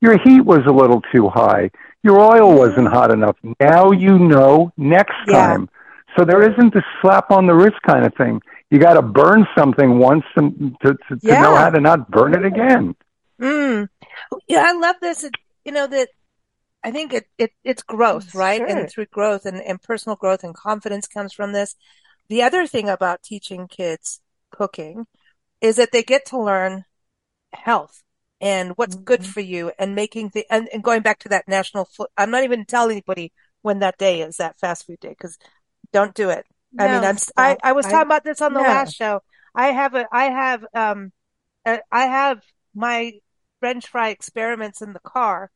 Your 0.00 0.18
heat 0.18 0.42
was 0.42 0.60
a 0.66 0.72
little 0.72 1.02
too 1.12 1.28
high. 1.28 1.70
Your 2.02 2.20
oil 2.20 2.56
wasn't 2.56 2.88
hot 2.88 3.10
enough. 3.10 3.36
Now 3.60 3.90
you 3.90 4.18
know 4.18 4.72
next 4.76 5.16
time. 5.28 5.68
So 6.16 6.24
there 6.24 6.42
isn't 6.42 6.74
a 6.74 6.82
slap 7.00 7.30
on 7.30 7.46
the 7.46 7.54
wrist 7.54 7.76
kind 7.86 8.04
of 8.06 8.14
thing. 8.14 8.40
You 8.70 8.78
got 8.78 8.94
to 8.94 9.02
burn 9.02 9.46
something 9.56 9.98
once 9.98 10.24
to, 10.36 10.50
to, 10.82 10.94
to, 10.94 11.18
yeah. 11.22 11.42
know 11.42 11.54
how 11.56 11.70
to 11.70 11.80
not 11.80 12.10
burn 12.10 12.34
it 12.34 12.44
again. 12.44 12.94
Mm. 13.40 13.88
Yeah, 14.46 14.64
I 14.66 14.72
love 14.72 14.96
this. 15.00 15.24
You 15.64 15.72
know, 15.72 15.86
that 15.86 16.08
I 16.82 16.90
think 16.90 17.12
it, 17.12 17.26
it 17.38 17.52
it's 17.64 17.82
growth, 17.82 18.34
right? 18.34 18.58
Sure. 18.58 18.66
And 18.66 18.90
through 18.90 19.06
growth 19.06 19.46
and, 19.46 19.60
and 19.60 19.80
personal 19.80 20.16
growth 20.16 20.44
and 20.44 20.54
confidence 20.54 21.06
comes 21.06 21.32
from 21.32 21.52
this. 21.52 21.76
The 22.28 22.42
other 22.42 22.66
thing 22.66 22.88
about 22.88 23.22
teaching 23.22 23.68
kids 23.68 24.20
cooking 24.50 25.06
is 25.60 25.76
that 25.76 25.92
they 25.92 26.02
get 26.02 26.26
to 26.26 26.40
learn 26.40 26.84
health 27.52 28.02
and 28.40 28.72
what's 28.76 28.94
mm-hmm. 28.94 29.04
good 29.04 29.26
for 29.26 29.40
you 29.40 29.72
and 29.78 29.94
making 29.94 30.30
the, 30.34 30.46
and, 30.50 30.68
and 30.72 30.82
going 30.82 31.02
back 31.02 31.18
to 31.20 31.28
that 31.30 31.48
national, 31.48 31.88
I'm 32.16 32.30
not 32.30 32.44
even 32.44 32.64
telling 32.64 32.92
anybody 32.92 33.32
when 33.62 33.80
that 33.80 33.98
day 33.98 34.20
is, 34.20 34.36
that 34.36 34.58
fast 34.58 34.86
food 34.86 35.00
day, 35.00 35.10
because 35.10 35.38
don't 35.92 36.14
do 36.14 36.30
it. 36.30 36.44
No, 36.72 36.84
I 36.84 36.88
mean, 36.88 37.04
I'm, 37.04 37.16
I, 37.36 37.56
I 37.62 37.72
was 37.72 37.86
I, 37.86 37.90
talking 37.90 38.06
about 38.06 38.24
this 38.24 38.40
on 38.40 38.52
the 38.52 38.60
last 38.60 38.94
show. 38.94 39.20
I 39.54 39.68
have 39.68 39.94
a, 39.94 40.06
I 40.12 40.24
have, 40.24 40.64
um, 40.74 41.12
a, 41.64 41.80
I 41.90 42.06
have 42.06 42.42
my 42.74 43.14
French 43.60 43.88
fry 43.88 44.10
experiments 44.10 44.82
in 44.82 44.92
the 44.92 45.00
car 45.00 45.50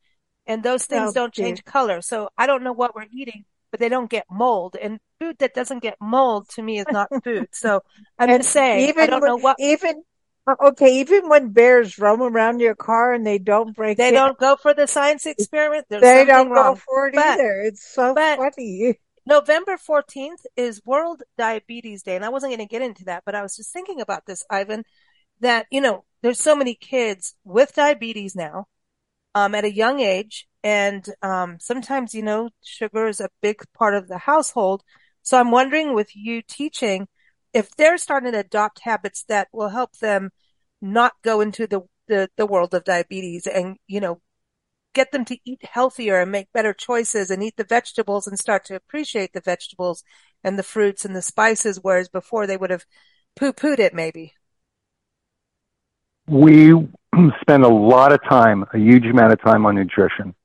and 0.45 0.63
those 0.63 0.85
things 0.85 1.11
oh, 1.11 1.13
don't 1.13 1.33
change 1.33 1.63
color. 1.63 2.01
So 2.01 2.29
I 2.37 2.47
don't 2.47 2.63
know 2.63 2.73
what 2.73 2.95
we're 2.95 3.05
eating, 3.11 3.45
but 3.71 3.79
they 3.79 3.89
don't 3.89 4.09
get 4.09 4.25
mold 4.29 4.75
and 4.79 4.99
food 5.19 5.37
that 5.39 5.53
doesn't 5.53 5.79
get 5.79 5.95
mold 6.01 6.49
to 6.49 6.61
me 6.61 6.79
is 6.79 6.85
not 6.91 7.09
food. 7.23 7.47
So 7.51 7.81
I'm 8.19 8.29
just 8.29 8.49
saying, 8.49 8.89
even 8.89 9.03
I 9.03 9.07
don't 9.07 9.23
know 9.23 9.37
what, 9.37 9.55
even 9.59 9.91
uh, 9.97 10.01
okay, 10.47 10.99
even 10.99 11.29
when 11.29 11.49
bears 11.49 11.97
roam 11.97 12.21
around 12.21 12.59
your 12.59 12.75
car 12.75 13.13
and 13.13 13.25
they 13.25 13.37
don't 13.37 13.75
break 13.75 13.97
they 13.97 14.09
it, 14.09 14.11
don't 14.11 14.37
go 14.37 14.55
for 14.55 14.73
the 14.73 14.87
science 14.87 15.25
experiment. 15.25 15.85
There's 15.89 16.01
they 16.01 16.25
don't 16.25 16.49
wrong. 16.49 16.73
go 16.73 16.81
for 16.85 17.07
it 17.07 17.15
but, 17.15 17.25
either. 17.39 17.61
It's 17.61 17.83
so 17.93 18.13
funny. 18.13 18.99
November 19.25 19.77
14th 19.77 20.45
is 20.57 20.81
World 20.85 21.23
Diabetes 21.37 22.03
Day. 22.03 22.15
And 22.15 22.25
I 22.25 22.29
wasn't 22.29 22.51
going 22.51 22.67
to 22.67 22.71
get 22.71 22.81
into 22.81 23.05
that, 23.05 23.23
but 23.25 23.35
I 23.35 23.41
was 23.41 23.55
just 23.55 23.71
thinking 23.71 24.01
about 24.01 24.25
this, 24.25 24.43
Ivan, 24.49 24.83
that, 25.39 25.65
you 25.71 25.79
know, 25.79 26.03
there's 26.21 26.39
so 26.39 26.55
many 26.55 26.75
kids 26.75 27.35
with 27.45 27.73
diabetes 27.73 28.35
now, 28.35 28.67
um, 29.33 29.55
at 29.55 29.63
a 29.63 29.73
young 29.73 30.01
age. 30.01 30.47
And, 30.61 31.05
um, 31.21 31.57
sometimes, 31.59 32.13
you 32.13 32.21
know, 32.21 32.49
sugar 32.63 33.07
is 33.07 33.21
a 33.21 33.29
big 33.41 33.61
part 33.73 33.95
of 33.95 34.07
the 34.07 34.17
household. 34.17 34.83
So 35.21 35.39
I'm 35.39 35.51
wondering 35.51 35.93
with 35.93 36.15
you 36.15 36.41
teaching, 36.41 37.07
if 37.53 37.75
they're 37.75 37.97
starting 37.97 38.31
to 38.31 38.39
adopt 38.39 38.81
habits 38.81 39.23
that 39.27 39.47
will 39.53 39.69
help 39.69 39.97
them 39.97 40.31
not 40.81 41.13
go 41.23 41.39
into 41.39 41.67
the, 41.67 41.81
the, 42.07 42.29
the 42.35 42.45
world 42.45 42.73
of 42.73 42.83
diabetes 42.83 43.47
and, 43.47 43.77
you 43.87 43.99
know, 43.99 44.21
get 44.93 45.11
them 45.11 45.25
to 45.25 45.37
eat 45.45 45.63
healthier 45.63 46.19
and 46.21 46.31
make 46.31 46.51
better 46.53 46.73
choices 46.73 47.31
and 47.31 47.43
eat 47.43 47.55
the 47.57 47.63
vegetables 47.63 48.27
and 48.27 48.37
start 48.37 48.65
to 48.65 48.75
appreciate 48.75 49.33
the 49.33 49.41
vegetables 49.41 50.03
and 50.43 50.57
the 50.57 50.63
fruits 50.63 51.05
and 51.05 51.15
the 51.15 51.21
spices, 51.21 51.79
whereas 51.81 52.09
before 52.09 52.45
they 52.45 52.57
would 52.57 52.69
have 52.69 52.85
poo-pooed 53.35 53.79
it 53.79 53.93
maybe. 53.93 54.33
We 56.27 56.73
spend 57.41 57.63
a 57.63 57.69
lot 57.69 58.11
of 58.11 58.21
time, 58.23 58.65
a 58.73 58.77
huge 58.77 59.05
amount 59.05 59.33
of 59.33 59.41
time 59.41 59.65
on 59.65 59.75
nutrition. 59.75 60.35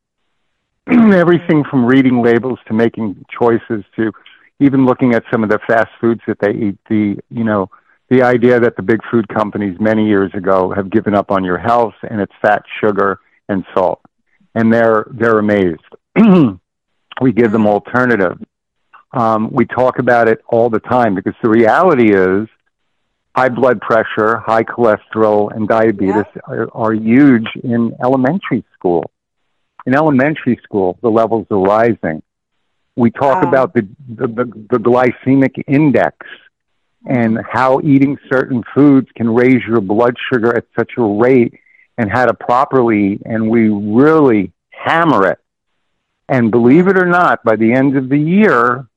Everything 0.90 1.64
from 1.71 1.85
reading 1.85 2.23
labels 2.23 2.59
to 2.68 2.75
making 2.75 3.25
choices 3.38 3.85
to 3.97 4.12
even 4.61 4.87
looking 4.87 5.14
at 5.14 5.25
some 5.31 5.44
of 5.44 5.51
the 5.51 5.59
fast 5.66 5.90
foods 6.01 6.21
that 6.27 6.38
they 6.40 6.51
eat, 6.51 6.79
the, 6.88 7.16
you 7.31 7.44
know, 7.44 7.71
the 8.11 8.23
idea 8.23 8.59
that 8.59 8.77
the 8.77 8.83
big 8.83 9.01
food 9.11 9.29
companies 9.29 9.77
many 9.79 10.07
years 10.07 10.33
ago 10.35 10.73
have 10.75 10.90
given 10.90 11.14
up 11.14 11.31
on 11.31 11.44
your 11.44 11.59
health 11.59 11.94
and 12.09 12.21
it's 12.21 12.33
fat, 12.40 12.62
sugar, 12.81 13.21
and 13.49 13.64
salt. 13.75 14.01
And 14.55 14.73
they're, 14.73 15.07
they're 15.11 15.38
amazed. 15.38 15.81
we 17.21 17.33
give 17.33 17.53
them 17.53 17.64
mm. 17.64 17.68
alternatives. 17.68 18.42
Um, 19.12 19.51
we 19.51 19.64
talk 19.64 19.99
about 19.99 20.29
it 20.29 20.42
all 20.49 20.68
the 20.68 20.81
time 20.81 21.14
because 21.14 21.35
the 21.42 21.49
reality 21.49 22.14
is 22.14 22.49
high 23.35 23.49
blood 23.49 23.81
pressure, 23.81 24.38
high 24.38 24.64
cholesterol, 24.64 25.55
and 25.55 25.68
diabetes 25.68 26.14
yeah. 26.35 26.42
are, 26.47 26.68
are 26.75 26.92
huge 26.92 27.47
in 27.62 27.94
elementary 28.03 28.64
school. 28.75 29.11
In 29.87 29.94
elementary 29.94 30.59
school, 30.62 30.99
the 31.03 31.09
levels 31.09 31.47
are 31.51 31.59
rising. 31.59 32.23
We 32.99 33.13
talk 33.13 33.43
wow. 33.45 33.49
about 33.49 33.75
the, 33.75 33.89
the, 34.09 34.27
the, 34.27 34.45
the 34.71 34.79
glycemic 34.79 35.63
index 35.69 36.27
and 37.07 37.37
mm-hmm. 37.37 37.47
how 37.49 37.81
eating 37.81 38.19
certain 38.29 38.65
foods 38.75 39.07
can 39.15 39.33
raise 39.33 39.63
your 39.65 39.81
blood 39.81 40.17
sugar 40.33 40.57
at 40.57 40.65
such 40.77 40.91
a 40.99 41.03
rate 41.03 41.55
and 41.97 42.11
how 42.11 42.27
to 42.27 42.35
properly, 42.35 43.21
and 43.25 43.49
we 43.49 43.69
really 43.69 44.53
hammer 44.71 45.29
it. 45.29 45.39
And 46.29 46.51
believe 46.51 46.89
it 46.89 46.99
or 46.99 47.07
not, 47.07 47.45
by 47.45 47.55
the 47.55 47.73
end 47.73 47.97
of 47.97 48.09
the 48.09 48.19
year, 48.19 48.89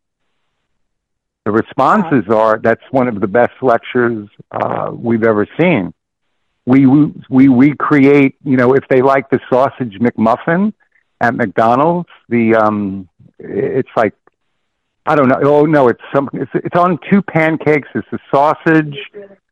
the 1.45 1.51
responses 1.51 2.25
are 2.33 2.57
that's 2.57 2.83
one 2.89 3.07
of 3.07 3.21
the 3.21 3.27
best 3.27 3.53
lectures 3.61 4.27
uh, 4.51 4.89
we've 4.91 5.23
ever 5.23 5.47
seen. 5.59 5.93
We 6.65 6.87
we 7.29 7.47
recreate, 7.47 8.35
you 8.43 8.57
know, 8.57 8.73
if 8.73 8.87
they 8.89 9.03
like 9.03 9.29
the 9.29 9.39
sausage 9.47 9.99
McMuffin 9.99 10.73
at 11.19 11.35
McDonald's, 11.35 12.09
the 12.29 12.55
um, 12.55 13.07
it's 13.43 13.89
like 13.95 14.13
I 15.05 15.15
don't 15.15 15.27
know. 15.27 15.39
Oh 15.43 15.65
no, 15.65 15.87
it's 15.87 16.01
some. 16.13 16.29
It's 16.33 16.51
it's 16.53 16.75
on 16.75 16.99
two 17.11 17.21
pancakes. 17.21 17.87
It's 17.95 18.07
the 18.11 18.19
sausage, 18.33 18.95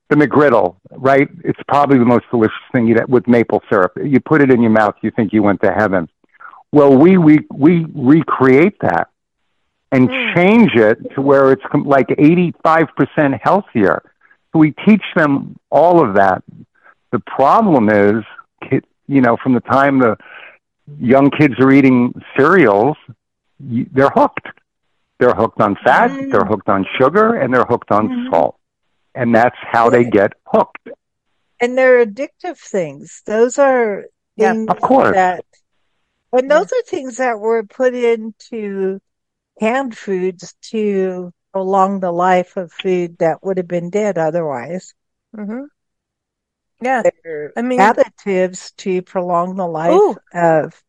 the 0.09 0.15
McGriddle, 0.15 0.75
right? 0.91 1.27
It's 1.43 1.59
probably 1.67 1.97
the 1.97 2.05
most 2.05 2.25
delicious 2.29 2.55
thing 2.71 2.87
you 2.87 2.95
with 3.07 3.27
maple 3.27 3.61
syrup. 3.69 3.93
You 4.03 4.19
put 4.19 4.41
it 4.41 4.51
in 4.51 4.61
your 4.61 4.71
mouth, 4.71 4.95
you 5.01 5.11
think 5.11 5.33
you 5.33 5.41
went 5.41 5.61
to 5.61 5.71
heaven. 5.71 6.07
Well, 6.71 6.95
we 6.95 7.17
we 7.17 7.39
we 7.51 7.85
recreate 7.95 8.77
that 8.81 9.09
and 9.91 10.07
mm. 10.07 10.35
change 10.35 10.75
it 10.75 11.15
to 11.15 11.21
where 11.21 11.51
it's 11.51 11.63
like 11.73 12.07
85% 12.09 13.39
healthier. 13.41 14.03
So 14.51 14.59
we 14.59 14.73
teach 14.85 15.03
them 15.15 15.57
all 15.71 16.07
of 16.07 16.15
that. 16.15 16.43
The 17.11 17.19
problem 17.19 17.89
is, 17.89 18.23
you 19.07 19.21
know, 19.21 19.35
from 19.41 19.53
the 19.53 19.61
time 19.61 19.97
the 19.97 20.15
young 20.99 21.31
kids 21.31 21.55
are 21.59 21.71
eating 21.71 22.13
cereals, 22.37 22.97
they're 23.59 24.09
hooked. 24.09 24.47
They're 25.19 25.33
hooked 25.33 25.59
on 25.59 25.75
fat, 25.83 26.11
mm. 26.11 26.31
they're 26.31 26.45
hooked 26.45 26.69
on 26.69 26.85
sugar, 26.97 27.35
and 27.35 27.53
they're 27.53 27.65
hooked 27.65 27.91
on 27.91 28.07
mm. 28.07 28.29
salt. 28.29 28.57
And 29.13 29.35
that's 29.35 29.57
how 29.61 29.89
they 29.89 30.05
get 30.05 30.33
hooked. 30.45 30.89
And 31.59 31.77
they're 31.77 32.05
addictive 32.05 32.57
things. 32.57 33.21
Those 33.25 33.57
are 33.57 34.05
yeah, 34.37 34.55
of 34.69 34.79
course. 34.79 35.13
That, 35.13 35.43
and 36.31 36.49
those 36.49 36.71
are 36.71 36.81
things 36.83 37.17
that 37.17 37.39
were 37.39 37.63
put 37.63 37.93
into 37.93 39.01
canned 39.59 39.97
foods 39.97 40.55
to 40.61 41.33
prolong 41.51 41.99
the 41.99 42.11
life 42.11 42.55
of 42.55 42.71
food 42.71 43.17
that 43.17 43.43
would 43.43 43.57
have 43.57 43.67
been 43.67 43.89
dead 43.89 44.17
otherwise. 44.17 44.93
Mm-hmm. 45.35 45.63
Yeah. 46.81 47.03
They're 47.23 47.51
I 47.57 47.61
mean, 47.61 47.79
additives 47.79 48.73
to 48.77 49.01
prolong 49.01 49.55
the 49.57 49.67
life 49.67 49.91
ooh. 49.91 50.17
of 50.33 50.81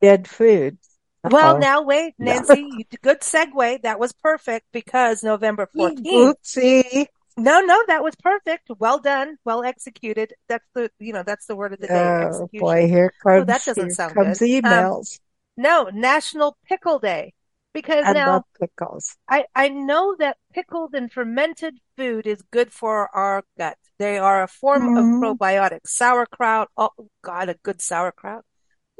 dead 0.00 0.26
food. 0.26 0.78
Well, 1.24 1.58
now 1.58 1.82
wait, 1.82 2.14
Nancy, 2.18 2.86
good 3.02 3.20
segue. 3.20 3.82
That 3.82 3.98
was 3.98 4.12
perfect 4.12 4.66
because 4.72 5.22
November 5.22 5.68
14th. 5.74 6.04
Oopsie. 6.04 7.06
No, 7.36 7.60
no, 7.60 7.82
that 7.88 8.02
was 8.02 8.14
perfect. 8.14 8.70
Well 8.78 8.98
done. 9.00 9.36
Well 9.44 9.64
executed. 9.64 10.34
That's 10.48 10.66
the, 10.74 10.90
you 10.98 11.12
know, 11.12 11.24
that's 11.24 11.46
the 11.46 11.56
word 11.56 11.72
of 11.72 11.80
the 11.80 11.88
day. 11.88 11.94
Oh 11.94 12.28
execution. 12.28 12.60
boy, 12.60 12.86
here 12.86 13.12
comes, 13.22 13.42
oh, 13.42 13.44
that 13.44 13.64
doesn't 13.64 13.90
sound 13.90 14.14
comes 14.14 14.38
good. 14.38 14.64
Um, 14.64 14.70
emails. 14.70 15.18
Um, 15.18 15.62
no, 15.62 15.90
National 15.92 16.56
Pickle 16.68 16.98
Day. 16.98 17.32
Because 17.72 18.04
I 18.06 18.12
now 18.12 18.44
pickles. 18.60 19.16
I, 19.28 19.46
I 19.52 19.68
know 19.68 20.14
that 20.20 20.36
pickled 20.52 20.94
and 20.94 21.10
fermented 21.10 21.78
food 21.96 22.24
is 22.24 22.40
good 22.52 22.72
for 22.72 23.08
our 23.12 23.42
gut. 23.58 23.76
They 23.98 24.16
are 24.16 24.44
a 24.44 24.48
form 24.48 24.94
mm-hmm. 24.94 25.24
of 25.24 25.38
probiotics. 25.38 25.88
Sauerkraut. 25.88 26.68
Oh 26.76 26.90
God, 27.22 27.48
a 27.48 27.54
good 27.54 27.82
sauerkraut. 27.82 28.44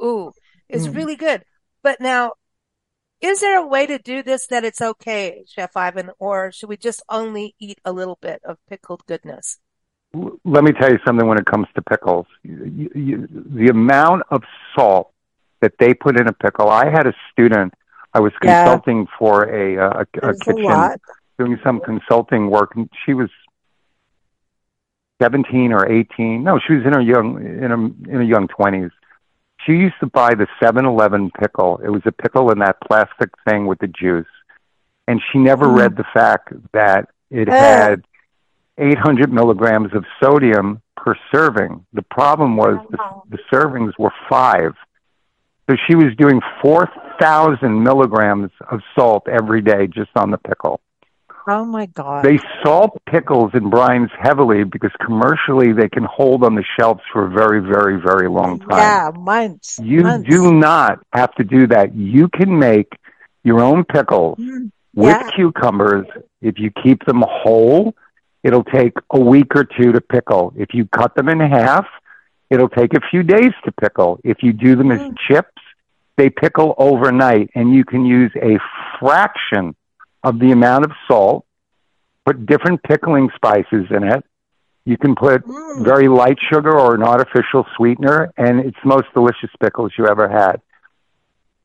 Ooh, 0.03 0.33
is 0.67 0.89
mm. 0.89 0.95
really 0.95 1.15
good. 1.15 1.45
But 1.85 2.01
now, 2.01 2.31
is 3.21 3.41
there 3.41 3.59
a 3.59 3.67
way 3.67 3.85
to 3.85 3.99
do 3.99 4.23
this 4.23 4.47
that 4.47 4.65
it's 4.65 4.81
okay, 4.81 5.43
Chef 5.47 5.77
Ivan, 5.77 6.09
or 6.17 6.51
should 6.51 6.67
we 6.67 6.77
just 6.77 7.03
only 7.09 7.53
eat 7.59 7.77
a 7.85 7.91
little 7.91 8.17
bit 8.19 8.41
of 8.43 8.57
pickled 8.67 9.05
goodness? 9.05 9.59
Let 10.43 10.63
me 10.63 10.71
tell 10.71 10.91
you 10.91 10.97
something 11.05 11.27
when 11.27 11.37
it 11.37 11.45
comes 11.45 11.67
to 11.75 11.83
pickles. 11.83 12.25
You, 12.41 12.89
you, 12.95 13.27
the 13.29 13.67
amount 13.67 14.23
of 14.31 14.41
salt 14.75 15.11
that 15.61 15.73
they 15.77 15.93
put 15.93 16.19
in 16.19 16.27
a 16.27 16.33
pickle. 16.33 16.69
I 16.69 16.89
had 16.89 17.05
a 17.05 17.13
student 17.31 17.75
I 18.15 18.19
was 18.19 18.33
consulting 18.41 19.01
yeah. 19.01 19.17
for 19.19 19.43
a, 19.43 19.75
a, 19.75 20.07
a 20.23 20.33
kitchen, 20.33 20.65
a 20.71 20.97
doing 21.37 21.59
some 21.63 21.81
consulting 21.81 22.49
work, 22.49 22.75
and 22.75 22.89
she 23.05 23.13
was 23.13 23.29
seventeen 25.21 25.71
or 25.71 25.87
eighteen. 25.87 26.43
No, 26.43 26.59
she 26.65 26.73
was 26.73 26.83
in 26.83 26.93
her 26.93 27.01
young 27.01 27.45
in 27.45 27.69
her 27.69 27.75
in 27.75 28.15
her 28.21 28.23
young 28.23 28.47
twenties. 28.47 28.89
She 29.65 29.73
used 29.73 29.95
to 29.99 30.07
buy 30.07 30.35
the 30.35 30.47
Seven 30.61 30.85
Eleven 30.85 31.31
pickle. 31.39 31.79
It 31.83 31.89
was 31.89 32.01
a 32.05 32.11
pickle 32.11 32.51
in 32.51 32.59
that 32.59 32.77
plastic 32.87 33.29
thing 33.47 33.65
with 33.65 33.79
the 33.79 33.87
juice, 33.87 34.25
and 35.07 35.21
she 35.31 35.39
never 35.39 35.65
mm. 35.65 35.77
read 35.79 35.97
the 35.97 36.05
fact 36.13 36.53
that 36.73 37.09
it 37.31 37.47
had 37.47 38.03
800 38.77 39.31
milligrams 39.31 39.93
of 39.93 40.05
sodium 40.21 40.81
per 40.95 41.15
serving. 41.33 41.85
The 41.93 42.01
problem 42.03 42.57
was 42.57 42.77
the, 42.91 42.97
the 43.29 43.39
servings 43.51 43.93
were 43.97 44.13
five. 44.29 44.73
So 45.69 45.75
she 45.87 45.95
was 45.95 46.15
doing 46.17 46.41
4,000 46.61 47.83
milligrams 47.83 48.51
of 48.69 48.81
salt 48.97 49.27
every 49.27 49.61
day 49.61 49.87
just 49.87 50.11
on 50.15 50.29
the 50.29 50.37
pickle. 50.37 50.79
Oh 51.47 51.65
my 51.65 51.85
God. 51.87 52.25
They 52.25 52.39
salt 52.63 52.99
pickles 53.09 53.51
and 53.53 53.71
brines 53.71 54.09
heavily 54.19 54.63
because 54.63 54.91
commercially 55.03 55.73
they 55.73 55.89
can 55.89 56.03
hold 56.03 56.43
on 56.43 56.55
the 56.55 56.63
shelves 56.79 57.01
for 57.13 57.27
a 57.27 57.29
very, 57.29 57.61
very, 57.61 58.01
very 58.01 58.27
long 58.27 58.59
time. 58.59 58.79
Yeah, 58.79 59.11
months. 59.15 59.79
You 59.81 60.01
months. 60.01 60.29
do 60.29 60.53
not 60.53 60.99
have 61.13 61.33
to 61.35 61.43
do 61.43 61.67
that. 61.67 61.95
You 61.95 62.29
can 62.29 62.57
make 62.57 62.91
your 63.43 63.61
own 63.61 63.83
pickles 63.83 64.39
mm, 64.39 64.71
with 64.95 65.09
yeah. 65.09 65.29
cucumbers. 65.35 66.07
If 66.41 66.57
you 66.57 66.71
keep 66.83 67.05
them 67.05 67.23
whole, 67.27 67.93
it'll 68.43 68.63
take 68.63 68.93
a 69.11 69.19
week 69.19 69.55
or 69.55 69.65
two 69.65 69.91
to 69.91 70.01
pickle. 70.01 70.53
If 70.55 70.73
you 70.73 70.87
cut 70.87 71.15
them 71.15 71.29
in 71.29 71.39
half, 71.39 71.85
It'll 72.49 72.69
take 72.69 72.93
a 72.93 73.01
few 73.09 73.23
days 73.23 73.51
to 73.63 73.71
pickle. 73.71 74.19
If 74.23 74.43
you 74.43 74.53
do 74.53 74.75
them 74.75 74.91
as 74.91 74.99
mm. 74.99 75.15
chips, 75.27 75.61
they 76.17 76.29
pickle 76.29 76.75
overnight 76.77 77.49
and 77.55 77.73
you 77.73 77.83
can 77.83 78.05
use 78.05 78.31
a 78.41 78.59
fraction 78.99 79.75
of 80.23 80.39
the 80.39 80.51
amount 80.51 80.85
of 80.85 80.91
salt, 81.07 81.44
put 82.25 82.45
different 82.45 82.81
pickling 82.83 83.29
spices 83.35 83.85
in 83.91 84.03
it. 84.03 84.23
You 84.85 84.97
can 84.97 85.15
put 85.15 85.43
mm. 85.45 85.83
very 85.83 86.07
light 86.07 86.37
sugar 86.51 86.77
or 86.77 86.95
an 86.95 87.03
artificial 87.03 87.65
sweetener 87.75 88.31
and 88.37 88.59
it's 88.59 88.77
the 88.83 88.89
most 88.89 89.07
delicious 89.13 89.49
pickles 89.59 89.93
you 89.97 90.07
ever 90.07 90.27
had. 90.27 90.61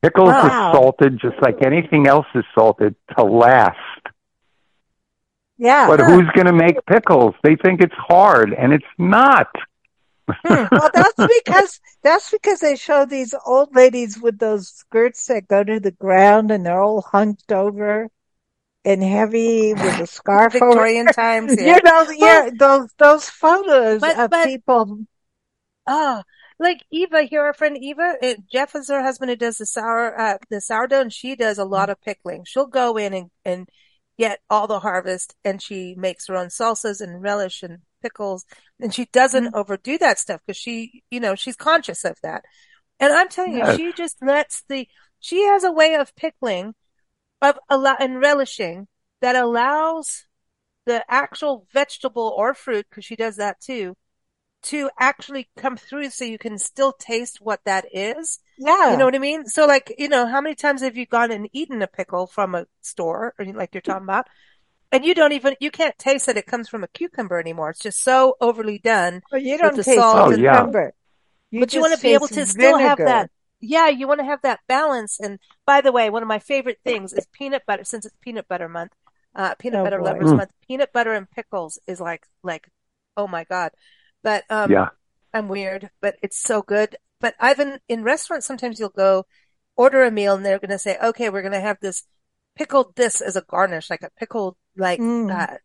Pickles 0.02 0.28
wow. 0.28 0.40
are 0.40 0.74
salted 0.74 1.18
just 1.20 1.36
like 1.42 1.62
anything 1.62 2.06
else 2.06 2.26
is 2.34 2.44
salted 2.54 2.94
to 3.16 3.24
last. 3.24 3.76
Yeah. 5.58 5.86
But 5.86 6.00
who's 6.00 6.28
going 6.34 6.46
to 6.46 6.54
make 6.54 6.76
pickles? 6.86 7.34
They 7.42 7.56
think 7.56 7.82
it's 7.82 7.94
hard 7.94 8.54
and 8.54 8.72
it's 8.72 8.84
not. 8.96 9.48
Hmm. 10.26 10.64
Well, 10.72 10.90
that's 10.94 11.12
because 11.44 11.80
that's 12.02 12.30
because 12.30 12.60
they 12.60 12.76
show 12.76 13.04
these 13.04 13.34
old 13.44 13.74
ladies 13.74 14.18
with 14.18 14.38
those 14.38 14.68
skirts 14.68 15.26
that 15.26 15.48
go 15.48 15.62
to 15.62 15.78
the 15.78 15.90
ground 15.90 16.50
and 16.50 16.64
they're 16.64 16.80
all 16.80 17.02
hunched 17.02 17.52
over 17.52 18.08
and 18.84 19.02
heavy 19.02 19.74
with 19.74 20.00
a 20.00 20.06
scarf 20.06 20.52
Victorian 20.52 21.08
over. 21.08 21.12
times. 21.12 21.56
Yeah. 21.60 21.76
You 21.76 21.82
know, 21.82 22.10
yeah, 22.16 22.50
those 22.56 22.90
those 22.98 23.28
photos 23.28 24.00
but, 24.00 24.18
of 24.18 24.30
but, 24.30 24.46
people. 24.46 25.00
Oh, 25.86 26.22
like 26.60 26.84
Eva 26.90 27.22
here, 27.22 27.42
our 27.42 27.54
friend 27.54 27.76
Eva, 27.76 28.16
it, 28.20 28.46
Jeff 28.46 28.76
is 28.76 28.88
her 28.88 29.02
husband 29.02 29.30
who 29.30 29.36
does 29.36 29.58
the 29.58 29.66
sour, 29.66 30.18
uh, 30.18 30.38
the 30.50 30.60
sourdough 30.60 31.00
and 31.00 31.12
she 31.12 31.34
does 31.34 31.58
a 31.58 31.64
lot 31.64 31.88
of 31.88 32.00
pickling. 32.02 32.44
She'll 32.44 32.66
go 32.66 32.96
in 32.98 33.14
and, 33.14 33.30
and 33.44 33.68
get 34.18 34.40
all 34.50 34.66
the 34.66 34.80
harvest 34.80 35.34
and 35.42 35.62
she 35.62 35.94
makes 35.96 36.26
her 36.26 36.36
own 36.36 36.48
salsas 36.48 37.00
and 37.00 37.22
relish 37.22 37.62
and 37.62 37.78
pickles 38.02 38.44
and 38.78 38.94
she 38.94 39.06
doesn't 39.06 39.46
mm-hmm. 39.46 39.56
overdo 39.56 39.96
that 39.98 40.18
stuff 40.18 40.42
because 40.46 40.58
she, 40.58 41.02
you 41.10 41.18
know, 41.18 41.34
she's 41.34 41.56
conscious 41.56 42.04
of 42.04 42.18
that. 42.22 42.44
And 43.00 43.12
I'm 43.12 43.30
telling 43.30 43.56
you, 43.56 43.76
she 43.76 43.94
just 43.94 44.22
lets 44.22 44.62
the, 44.68 44.86
she 45.18 45.44
has 45.44 45.64
a 45.64 45.72
way 45.72 45.94
of 45.94 46.14
pickling 46.14 46.74
of 47.42 47.58
a 47.68 47.76
lot 47.76 48.02
and 48.02 48.20
relishing 48.20 48.88
that 49.20 49.36
allows 49.36 50.26
the 50.86 51.04
actual 51.10 51.66
vegetable 51.72 52.34
or 52.36 52.54
fruit, 52.54 52.86
because 52.88 53.04
she 53.04 53.16
does 53.16 53.36
that 53.36 53.60
too, 53.60 53.96
to 54.62 54.90
actually 54.98 55.48
come 55.56 55.76
through 55.76 56.10
so 56.10 56.24
you 56.24 56.38
can 56.38 56.58
still 56.58 56.92
taste 56.92 57.38
what 57.40 57.60
that 57.64 57.86
is. 57.92 58.40
Yeah. 58.58 58.92
You 58.92 58.98
know 58.98 59.04
what 59.04 59.14
I 59.14 59.18
mean? 59.18 59.46
So 59.46 59.66
like, 59.66 59.94
you 59.98 60.08
know, 60.08 60.26
how 60.26 60.40
many 60.40 60.54
times 60.54 60.82
have 60.82 60.96
you 60.96 61.06
gone 61.06 61.30
and 61.30 61.48
eaten 61.52 61.82
a 61.82 61.86
pickle 61.86 62.26
from 62.26 62.54
a 62.54 62.66
store 62.80 63.34
or 63.38 63.44
like 63.46 63.74
you're 63.74 63.80
talking 63.80 64.04
about? 64.04 64.26
And 64.92 65.04
you 65.04 65.14
don't 65.14 65.32
even, 65.32 65.54
you 65.60 65.70
can't 65.70 65.96
taste 65.98 66.26
that 66.26 66.36
it 66.36 66.46
comes 66.46 66.68
from 66.68 66.82
a 66.82 66.88
cucumber 66.88 67.38
anymore. 67.38 67.70
It's 67.70 67.80
just 67.80 68.02
so 68.02 68.34
overly 68.40 68.78
done. 68.78 69.22
Well, 69.30 69.40
you 69.40 69.56
don't 69.56 69.76
taste 69.76 69.88
oh, 70.02 70.32
cucumber. 70.34 70.94
You 71.50 71.60
but 71.60 71.72
you 71.72 71.80
want 71.80 71.94
to 71.94 72.00
be 72.00 72.14
able 72.14 72.28
to 72.28 72.34
vinegar. 72.34 72.50
still 72.50 72.78
have 72.78 72.98
that. 72.98 73.30
Yeah, 73.60 73.88
you 73.88 74.08
want 74.08 74.20
to 74.20 74.26
have 74.26 74.42
that 74.42 74.60
balance. 74.66 75.20
And 75.20 75.38
by 75.66 75.80
the 75.80 75.92
way, 75.92 76.10
one 76.10 76.22
of 76.22 76.28
my 76.28 76.38
favorite 76.38 76.78
things 76.84 77.12
is 77.12 77.26
peanut 77.32 77.62
butter, 77.66 77.84
since 77.84 78.06
it's 78.06 78.16
peanut 78.20 78.48
butter 78.48 78.68
month, 78.68 78.92
uh, 79.34 79.54
peanut 79.56 79.80
oh, 79.80 79.84
butter 79.84 79.98
boy. 79.98 80.04
lovers 80.04 80.30
mm. 80.30 80.36
month, 80.38 80.50
peanut 80.66 80.92
butter 80.92 81.12
and 81.12 81.30
pickles 81.30 81.78
is 81.86 82.00
like, 82.00 82.26
like, 82.42 82.68
oh 83.16 83.26
my 83.26 83.44
God. 83.44 83.72
But, 84.22 84.44
um, 84.50 84.70
yeah, 84.70 84.88
I'm 85.32 85.48
weird, 85.48 85.90
but 86.00 86.16
it's 86.22 86.38
so 86.38 86.62
good. 86.62 86.96
But 87.20 87.34
I've 87.38 87.58
been 87.58 87.78
in 87.88 88.02
restaurants, 88.02 88.46
sometimes 88.46 88.80
you'll 88.80 88.88
go 88.88 89.26
order 89.76 90.04
a 90.04 90.10
meal 90.10 90.34
and 90.34 90.44
they're 90.44 90.58
going 90.58 90.70
to 90.70 90.78
say, 90.78 90.96
okay, 91.02 91.28
we're 91.28 91.42
going 91.42 91.52
to 91.52 91.60
have 91.60 91.78
this 91.80 92.04
pickled 92.56 92.96
this 92.96 93.20
as 93.20 93.36
a 93.36 93.42
garnish, 93.42 93.90
like 93.90 94.02
a 94.02 94.10
pickled, 94.18 94.56
like, 94.76 95.00
mm. 95.00 95.30
uh, 95.30 95.56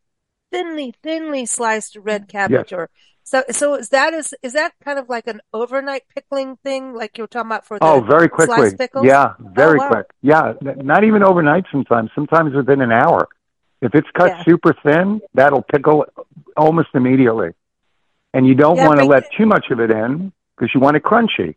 thinly, 0.52 0.94
thinly 1.02 1.46
sliced 1.46 1.96
red 1.96 2.28
cabbage 2.28 2.72
yes. 2.72 2.74
or 2.74 2.90
so, 3.26 3.44
so 3.50 3.74
is 3.74 3.90
that 3.90 4.14
is 4.14 4.36
is 4.44 4.54
that 4.54 4.74
kind 4.84 5.00
of 5.00 5.10
like 5.10 5.26
an 5.26 5.42
overnight 5.52 6.04
pickling 6.14 6.58
thing, 6.58 6.94
like 6.94 7.18
you're 7.18 7.26
talking 7.26 7.48
about 7.48 7.66
for 7.66 7.80
the 7.80 7.84
oh, 7.86 8.00
very 8.00 8.30
quickly, 8.30 8.70
yeah, 9.04 9.34
very 9.40 9.80
oh, 9.80 9.84
wow. 9.84 9.90
quick, 9.90 10.06
yeah, 10.22 10.54
not 10.62 11.04
even 11.04 11.24
overnight. 11.24 11.66
Sometimes, 11.72 12.12
sometimes 12.14 12.54
within 12.54 12.82
an 12.82 12.92
hour. 12.92 13.28
If 13.82 13.96
it's 13.96 14.08
cut 14.14 14.28
yeah. 14.28 14.44
super 14.44 14.76
thin, 14.84 15.22
that'll 15.34 15.64
pickle 15.64 16.06
almost 16.56 16.90
immediately, 16.94 17.50
and 18.32 18.46
you 18.48 18.54
don't 18.54 18.78
yeah, 18.78 18.88
want 18.88 19.00
to 19.00 19.06
let 19.06 19.24
too 19.36 19.48
much 19.48 19.66
of 19.72 19.80
it 19.80 19.90
in 19.90 20.32
because 20.56 20.72
you 20.76 20.80
want 20.80 20.96
it 20.96 21.04
crunchy. 21.04 21.56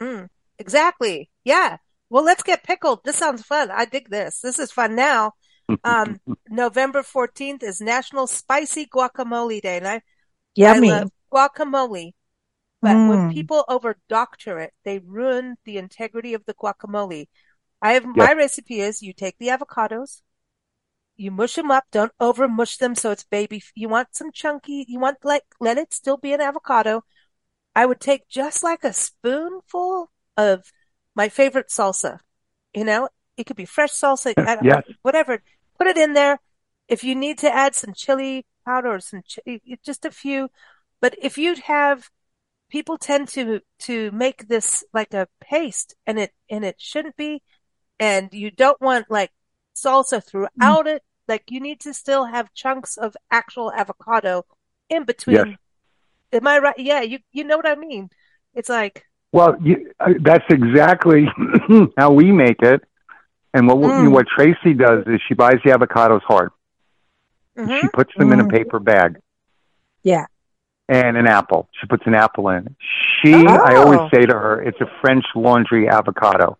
Mm, 0.00 0.28
exactly. 0.58 1.30
Yeah. 1.44 1.76
Well, 2.10 2.24
let's 2.24 2.42
get 2.42 2.64
pickled. 2.64 3.04
This 3.04 3.16
sounds 3.16 3.42
fun. 3.42 3.70
I 3.70 3.84
dig 3.84 4.10
this. 4.10 4.40
This 4.40 4.58
is 4.58 4.72
fun 4.72 4.96
now. 4.96 5.34
Um, 5.82 6.20
November 6.48 7.02
14th 7.02 7.64
is 7.64 7.80
National 7.80 8.28
Spicy 8.28 8.86
Guacamole 8.86 9.60
Day. 9.60 9.78
And 9.78 9.88
I, 9.88 10.02
Yummy. 10.56 10.90
I 10.90 11.00
love 11.00 11.12
guacamole. 11.32 12.12
But 12.82 12.96
mm. 12.96 13.08
when 13.08 13.32
people 13.32 13.64
over 13.68 13.96
doctor 14.08 14.58
it, 14.58 14.74
they 14.84 14.98
ruin 14.98 15.56
the 15.64 15.78
integrity 15.78 16.34
of 16.34 16.44
the 16.46 16.54
guacamole. 16.54 17.28
I 17.80 17.92
have 17.92 18.04
yep. 18.04 18.16
my 18.16 18.32
recipe 18.32 18.80
is 18.80 19.02
you 19.02 19.12
take 19.12 19.38
the 19.38 19.48
avocados, 19.48 20.22
you 21.16 21.30
mush 21.30 21.54
them 21.54 21.70
up, 21.70 21.84
don't 21.90 22.12
over 22.20 22.48
mush 22.48 22.76
them 22.76 22.94
so 22.94 23.10
it's 23.10 23.24
baby. 23.24 23.62
You 23.74 23.88
want 23.88 24.08
some 24.12 24.32
chunky, 24.32 24.84
you 24.88 24.98
want 24.98 25.18
like 25.24 25.44
let 25.60 25.78
it 25.78 25.92
still 25.92 26.16
be 26.16 26.32
an 26.32 26.40
avocado. 26.40 27.04
I 27.74 27.86
would 27.86 28.00
take 28.00 28.28
just 28.28 28.62
like 28.62 28.84
a 28.84 28.92
spoonful 28.92 30.10
of 30.36 30.72
my 31.14 31.28
favorite 31.28 31.68
salsa. 31.68 32.20
You 32.74 32.84
know, 32.84 33.08
it 33.36 33.44
could 33.44 33.56
be 33.56 33.64
fresh 33.64 33.92
salsa, 33.92 34.34
yes. 34.62 34.84
whatever. 35.02 35.42
Put 35.78 35.86
it 35.86 35.98
in 35.98 36.14
there. 36.14 36.40
If 36.88 37.04
you 37.04 37.14
need 37.14 37.38
to 37.38 37.54
add 37.54 37.74
some 37.74 37.94
chili 37.94 38.46
powder 38.66 38.88
or 38.88 39.00
some, 39.00 39.22
just 39.84 40.04
a 40.04 40.10
few. 40.10 40.48
But 41.00 41.14
if 41.22 41.38
you 41.38 41.54
have, 41.64 42.10
people 42.70 42.98
tend 42.98 43.28
to, 43.28 43.60
to 43.80 44.10
make 44.10 44.48
this 44.48 44.84
like 44.92 45.14
a 45.14 45.28
paste 45.40 45.94
and 46.06 46.18
it, 46.18 46.32
and 46.50 46.64
it 46.64 46.76
shouldn't 46.78 47.16
be. 47.16 47.42
And 47.98 48.28
you 48.32 48.50
don't 48.50 48.80
want 48.80 49.10
like 49.10 49.30
salsa 49.74 50.22
throughout 50.22 50.86
mm. 50.86 50.96
it. 50.96 51.02
Like 51.28 51.44
you 51.48 51.60
need 51.60 51.80
to 51.80 51.94
still 51.94 52.24
have 52.24 52.52
chunks 52.54 52.96
of 52.96 53.16
actual 53.30 53.72
avocado 53.72 54.44
in 54.90 55.04
between. 55.04 55.36
Yes. 55.36 55.46
Am 56.32 56.46
I 56.46 56.58
right? 56.58 56.78
Yeah. 56.78 57.02
You, 57.02 57.18
you 57.32 57.44
know 57.44 57.56
what 57.56 57.68
I 57.68 57.76
mean? 57.76 58.10
It's 58.54 58.68
like, 58.68 59.04
well, 59.32 59.56
you, 59.62 59.92
uh, 60.00 60.14
that's 60.22 60.44
exactly 60.48 61.26
how 61.98 62.12
we 62.12 62.32
make 62.32 62.62
it. 62.62 62.82
And 63.52 63.68
what 63.68 63.78
mm. 63.78 64.10
what 64.10 64.26
Tracy 64.26 64.74
does 64.74 65.04
is 65.06 65.20
she 65.26 65.34
buys 65.34 65.56
the 65.64 65.70
avocados 65.70 66.22
hard. 66.22 66.50
Mm-hmm. 67.56 67.80
She 67.80 67.88
puts 67.88 68.12
them 68.16 68.28
mm-hmm. 68.28 68.32
in 68.32 68.40
a 68.40 68.44
mm-hmm. 68.44 68.56
paper 68.56 68.78
bag. 68.78 69.20
Yeah. 70.02 70.26
And 70.88 71.16
an 71.16 71.26
apple. 71.26 71.68
She 71.80 71.86
puts 71.86 72.04
an 72.06 72.14
apple 72.14 72.48
in. 72.50 72.76
She, 73.22 73.34
oh. 73.34 73.46
I 73.46 73.76
always 73.76 74.10
say 74.12 74.24
to 74.24 74.34
her, 74.34 74.62
it's 74.62 74.80
a 74.80 74.90
French 75.00 75.24
laundry 75.34 75.88
avocado. 75.88 76.58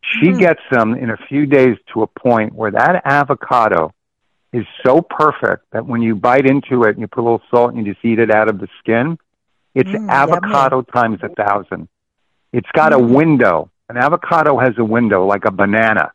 She 0.00 0.28
mm. 0.28 0.38
gets 0.38 0.60
them 0.70 0.94
in 0.94 1.10
a 1.10 1.16
few 1.28 1.46
days 1.46 1.76
to 1.92 2.02
a 2.02 2.06
point 2.06 2.54
where 2.54 2.70
that 2.70 3.02
avocado 3.04 3.92
is 4.52 4.64
so 4.84 5.02
perfect 5.02 5.70
that 5.72 5.86
when 5.86 6.02
you 6.02 6.16
bite 6.16 6.46
into 6.46 6.84
it 6.84 6.90
and 6.90 7.00
you 7.00 7.06
put 7.06 7.20
a 7.20 7.22
little 7.22 7.42
salt 7.50 7.74
and 7.74 7.86
you 7.86 7.92
just 7.92 8.04
eat 8.04 8.18
it 8.18 8.30
out 8.30 8.48
of 8.48 8.58
the 8.58 8.68
skin, 8.78 9.18
it's 9.74 9.90
mm, 9.90 10.08
avocado 10.08 10.76
yummy. 10.76 11.18
times 11.18 11.18
a 11.22 11.28
thousand. 11.28 11.88
It's 12.52 12.68
got 12.72 12.92
mm. 12.92 12.96
a 12.96 12.98
window. 12.98 13.70
An 13.88 13.96
avocado 13.96 14.58
has 14.58 14.74
a 14.78 14.84
window 14.84 15.26
like 15.26 15.44
a 15.44 15.50
banana 15.50 16.12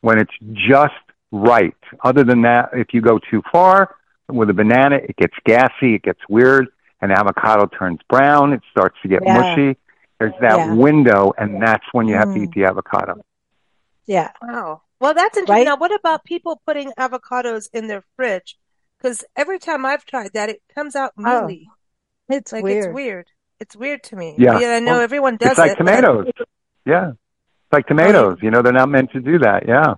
when 0.00 0.18
it's 0.18 0.32
just 0.54 0.94
right. 1.30 1.76
Other 2.02 2.24
than 2.24 2.42
that, 2.42 2.70
if 2.72 2.88
you 2.92 3.00
go 3.00 3.18
too 3.18 3.42
far 3.50 3.94
with 4.28 4.50
a 4.50 4.54
banana, 4.54 4.96
it 4.96 5.16
gets 5.16 5.34
gassy, 5.44 5.94
it 5.94 6.02
gets 6.02 6.20
weird. 6.28 6.68
and 7.00 7.12
avocado 7.12 7.66
turns 7.66 8.00
brown, 8.08 8.52
it 8.52 8.60
starts 8.70 8.96
to 9.02 9.08
get 9.08 9.22
yeah. 9.24 9.38
mushy. 9.38 9.78
There's 10.18 10.34
that 10.40 10.56
yeah. 10.56 10.74
window, 10.74 11.32
and 11.38 11.62
that's 11.62 11.84
when 11.92 12.08
you 12.08 12.16
have 12.16 12.28
mm. 12.28 12.34
to 12.34 12.42
eat 12.42 12.50
the 12.52 12.64
avocado. 12.64 13.22
Yeah. 14.06 14.32
Wow. 14.42 14.82
Well, 15.00 15.14
that's 15.14 15.36
interesting. 15.36 15.54
Right? 15.54 15.64
Now, 15.64 15.76
what 15.76 15.94
about 15.94 16.24
people 16.24 16.60
putting 16.66 16.90
avocados 16.98 17.68
in 17.72 17.86
their 17.86 18.02
fridge? 18.16 18.58
Because 18.96 19.24
every 19.36 19.60
time 19.60 19.86
I've 19.86 20.04
tried 20.04 20.32
that, 20.34 20.48
it 20.48 20.60
comes 20.74 20.96
out 20.96 21.12
oh. 21.18 21.46
mealy. 21.46 21.68
Oh, 21.68 22.34
it's 22.34 22.52
like 22.52 22.64
weird. 22.64 22.86
it's 22.86 22.94
weird. 22.94 23.26
It's 23.60 23.76
weird 23.76 24.02
to 24.04 24.16
me. 24.16 24.34
Yeah. 24.38 24.58
yeah 24.58 24.68
I 24.76 24.80
know 24.80 24.94
well, 24.94 25.00
everyone 25.00 25.36
does 25.36 25.50
it's 25.50 25.58
like 25.58 25.72
it, 25.72 25.76
tomatoes. 25.76 26.26
But... 26.36 26.48
Yeah. 26.84 27.10
It's 27.10 27.72
like 27.72 27.86
tomatoes. 27.86 28.38
You 28.42 28.50
know, 28.50 28.62
they're 28.62 28.72
not 28.72 28.88
meant 28.88 29.12
to 29.12 29.20
do 29.20 29.38
that. 29.38 29.68
Yeah. 29.68 29.94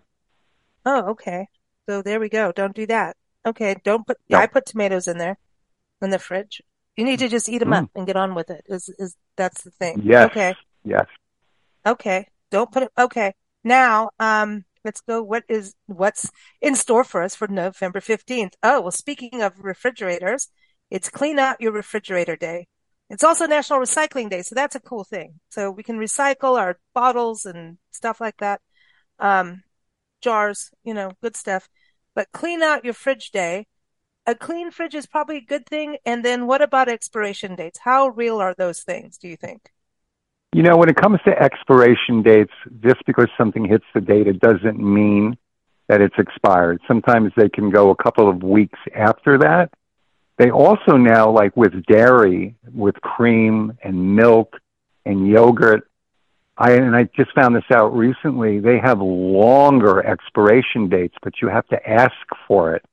Oh, 0.84 1.10
okay. 1.10 1.46
So 1.88 2.02
there 2.02 2.20
we 2.20 2.28
go. 2.28 2.52
Don't 2.52 2.74
do 2.74 2.86
that. 2.86 3.16
Okay. 3.46 3.76
Don't 3.84 4.06
put, 4.06 4.18
no. 4.28 4.38
I 4.38 4.46
put 4.46 4.66
tomatoes 4.66 5.08
in 5.08 5.18
there 5.18 5.38
in 6.02 6.10
the 6.10 6.18
fridge. 6.18 6.62
You 6.96 7.04
need 7.04 7.18
to 7.20 7.28
just 7.28 7.48
eat 7.48 7.58
them 7.58 7.70
mm. 7.70 7.84
up 7.84 7.90
and 7.94 8.06
get 8.06 8.16
on 8.16 8.34
with 8.34 8.50
it. 8.50 8.64
Is, 8.68 8.88
is, 8.98 9.16
that's 9.36 9.62
the 9.62 9.70
thing. 9.70 10.02
Yes. 10.04 10.30
Okay. 10.30 10.54
Yes. 10.84 11.06
Okay. 11.86 12.26
Don't 12.50 12.70
put 12.70 12.84
it, 12.84 12.92
okay. 12.98 13.34
Now, 13.62 14.10
um, 14.18 14.64
let's 14.84 15.00
go. 15.00 15.22
What 15.22 15.44
is, 15.48 15.74
what's 15.86 16.30
in 16.60 16.74
store 16.74 17.04
for 17.04 17.22
us 17.22 17.34
for 17.34 17.48
November 17.48 18.00
15th? 18.00 18.54
Oh, 18.62 18.80
well, 18.80 18.90
speaking 18.90 19.42
of 19.42 19.58
refrigerators, 19.58 20.48
it's 20.90 21.08
clean 21.08 21.38
out 21.38 21.60
your 21.60 21.72
refrigerator 21.72 22.36
day. 22.36 22.66
It's 23.08 23.24
also 23.24 23.46
National 23.46 23.80
Recycling 23.80 24.30
Day, 24.30 24.42
so 24.42 24.54
that's 24.54 24.76
a 24.76 24.80
cool 24.80 25.02
thing. 25.02 25.40
So 25.48 25.70
we 25.70 25.82
can 25.82 25.98
recycle 25.98 26.58
our 26.58 26.78
bottles 26.94 27.44
and 27.44 27.78
stuff 27.90 28.20
like 28.20 28.36
that. 28.38 28.60
Um, 29.18 29.64
jars, 30.20 30.70
you 30.84 30.94
know, 30.94 31.12
good 31.22 31.36
stuff. 31.36 31.68
But 32.14 32.32
clean 32.32 32.62
out 32.62 32.84
your 32.84 32.94
fridge 32.94 33.30
day. 33.30 33.66
A 34.26 34.34
clean 34.34 34.70
fridge 34.70 34.94
is 34.94 35.06
probably 35.06 35.38
a 35.38 35.44
good 35.44 35.66
thing. 35.66 35.96
And 36.04 36.24
then 36.24 36.46
what 36.46 36.62
about 36.62 36.88
expiration 36.88 37.54
dates? 37.54 37.80
How 37.80 38.08
real 38.08 38.40
are 38.40 38.54
those 38.54 38.80
things, 38.80 39.18
do 39.18 39.28
you 39.28 39.36
think? 39.36 39.70
You 40.52 40.62
know, 40.62 40.76
when 40.76 40.88
it 40.88 40.96
comes 40.96 41.20
to 41.24 41.42
expiration 41.42 42.22
dates, 42.22 42.52
just 42.80 43.04
because 43.06 43.28
something 43.38 43.64
hits 43.64 43.84
the 43.94 44.00
date, 44.00 44.26
it 44.26 44.40
doesn't 44.40 44.78
mean 44.78 45.36
that 45.88 46.00
it's 46.00 46.14
expired. 46.18 46.80
Sometimes 46.86 47.32
they 47.36 47.48
can 47.48 47.70
go 47.70 47.90
a 47.90 47.96
couple 47.96 48.28
of 48.28 48.42
weeks 48.42 48.78
after 48.94 49.38
that. 49.38 49.70
They 50.38 50.50
also 50.50 50.96
now, 50.96 51.30
like 51.30 51.56
with 51.56 51.84
dairy, 51.84 52.56
with 52.72 52.94
cream 53.00 53.76
and 53.82 54.16
milk 54.16 54.56
and 55.04 55.26
yogurt, 55.26 55.89
I 56.60 56.72
and 56.72 56.94
I 56.94 57.04
just 57.16 57.32
found 57.34 57.56
this 57.56 57.64
out 57.72 57.96
recently. 57.96 58.60
They 58.60 58.78
have 58.78 59.00
longer 59.00 60.06
expiration 60.06 60.90
dates, 60.90 61.16
but 61.22 61.40
you 61.40 61.48
have 61.48 61.66
to 61.68 61.88
ask 61.88 62.12
for 62.46 62.74
it. 62.74 62.84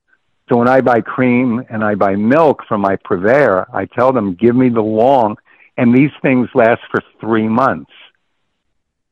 So 0.47 0.55
when 0.55 0.69
I 0.69 0.79
buy 0.79 1.01
cream 1.01 1.65
and 1.69 1.83
I 1.83 1.95
buy 1.95 2.15
milk 2.15 2.63
from 2.69 2.79
my 2.79 2.95
purveyor, 2.95 3.67
I 3.73 3.83
tell 3.85 4.13
them, 4.13 4.35
give 4.35 4.55
me 4.55 4.69
the 4.69 4.81
long, 4.81 5.35
and 5.75 5.93
these 5.93 6.11
things 6.21 6.47
last 6.55 6.79
for 6.89 7.01
three 7.19 7.49
months. 7.49 7.91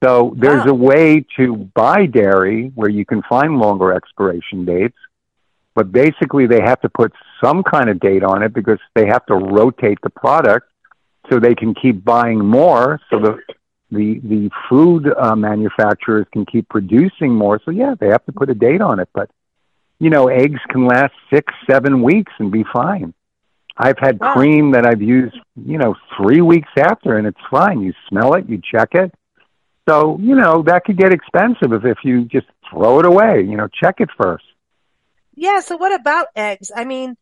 So 0.02 0.34
there's 0.38 0.66
wow. 0.66 0.72
a 0.72 0.74
way 0.74 1.26
to 1.36 1.70
buy 1.76 2.06
dairy 2.06 2.72
where 2.76 2.90
you 2.90 3.06
can 3.06 3.22
find 3.24 3.60
longer 3.60 3.92
expiration 3.92 4.64
dates, 4.64 4.98
but 5.74 5.92
basically 5.92 6.48
they 6.48 6.62
have 6.62 6.80
to 6.82 6.90
put 6.90 7.12
some 7.44 7.62
kind 7.62 7.90
of 7.90 8.00
date 8.00 8.24
on 8.24 8.42
it 8.42 8.54
because 8.54 8.80
they 8.94 9.08
have 9.08 9.26
to 9.26 9.36
rotate 9.36 9.98
the 10.02 10.10
product 10.10 10.72
so 11.30 11.40
they 11.40 11.56
can 11.56 11.74
keep 11.74 12.06
buying 12.06 12.40
more. 12.40 13.02
So 13.10 13.20
the 13.20 13.40
the 13.92 14.20
the 14.24 14.50
food 14.70 15.12
uh, 15.18 15.36
manufacturers 15.36 16.26
can 16.32 16.46
keep 16.46 16.68
producing 16.70 17.34
more. 17.34 17.60
So 17.64 17.72
yeah, 17.72 17.96
they 18.00 18.08
have 18.08 18.26
to 18.26 18.32
put 18.32 18.50
a 18.50 18.56
date 18.56 18.82
on 18.82 19.00
it. 19.00 19.10
But 19.14 19.30
you 20.00 20.10
know, 20.10 20.28
eggs 20.28 20.60
can 20.70 20.88
last 20.88 21.14
six, 21.34 21.54
seven 21.70 22.02
weeks 22.02 22.32
and 22.40 22.52
be 22.52 22.66
fine. 22.74 23.14
I've 23.78 23.98
had 24.00 24.20
wow. 24.20 24.34
cream 24.34 24.72
that 24.72 24.86
I've 24.86 25.02
used, 25.02 25.36
you 25.56 25.78
know, 25.78 25.96
three 26.18 26.42
weeks 26.42 26.70
after, 26.78 27.18
and 27.18 27.28
it's 27.28 27.40
fine. 27.52 27.82
You 27.82 27.94
smell 28.10 28.34
it, 28.36 28.48
you 28.48 28.62
check 28.72 28.90
it. 28.94 29.14
So 29.88 30.18
you 30.20 30.36
know 30.36 30.64
that 30.64 30.84
could 30.86 30.98
get 30.98 31.14
expensive 31.14 31.72
if 31.72 31.86
if 31.86 31.98
you 32.04 32.26
just 32.26 32.48
throw 32.70 33.00
it 33.00 33.06
away. 33.06 33.44
You 33.44 33.56
know, 33.58 33.68
check 33.68 33.96
it 34.00 34.10
first. 34.18 34.46
Yeah. 35.36 35.60
So 35.60 35.78
what 35.78 35.94
about 35.94 36.28
eggs? 36.36 36.72
I 36.76 36.86
mean, 36.86 37.18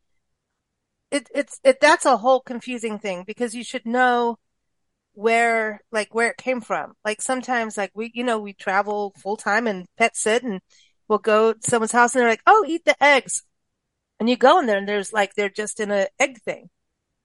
it, 1.12 1.28
it's 1.36 1.60
it 1.64 1.82
that's 1.82 2.06
a 2.06 2.18
whole 2.18 2.40
confusing 2.40 3.00
thing 3.00 3.24
because 3.26 3.54
you 3.54 3.64
should 3.64 3.86
know 3.86 4.38
where 5.14 5.82
like 5.92 6.14
where 6.14 6.30
it 6.30 6.38
came 6.38 6.62
from. 6.62 6.94
Like 7.06 7.22
sometimes 7.22 7.78
like 7.78 7.92
we 7.94 8.12
you 8.14 8.24
know 8.24 8.40
we 8.40 8.54
travel 8.54 9.14
full 9.18 9.38
time 9.38 9.68
and 9.68 9.88
pet 9.98 10.16
sit 10.16 10.44
and 10.44 10.62
we'll 11.08 11.20
go 11.20 11.54
to 11.54 11.60
someone's 11.70 11.92
house 11.92 12.16
and 12.16 12.22
they're 12.22 12.30
like, 12.30 12.44
"Oh, 12.48 12.66
eat 12.68 12.86
the 12.86 13.02
eggs." 13.04 13.44
And 14.20 14.30
you 14.30 14.38
go 14.38 14.60
in 14.60 14.66
there 14.68 14.78
and 14.78 14.88
there's 14.88 15.14
like 15.14 15.34
they're 15.36 15.50
just 15.50 15.80
in 15.80 15.92
an 15.92 16.08
egg 16.20 16.42
thing. 16.42 16.70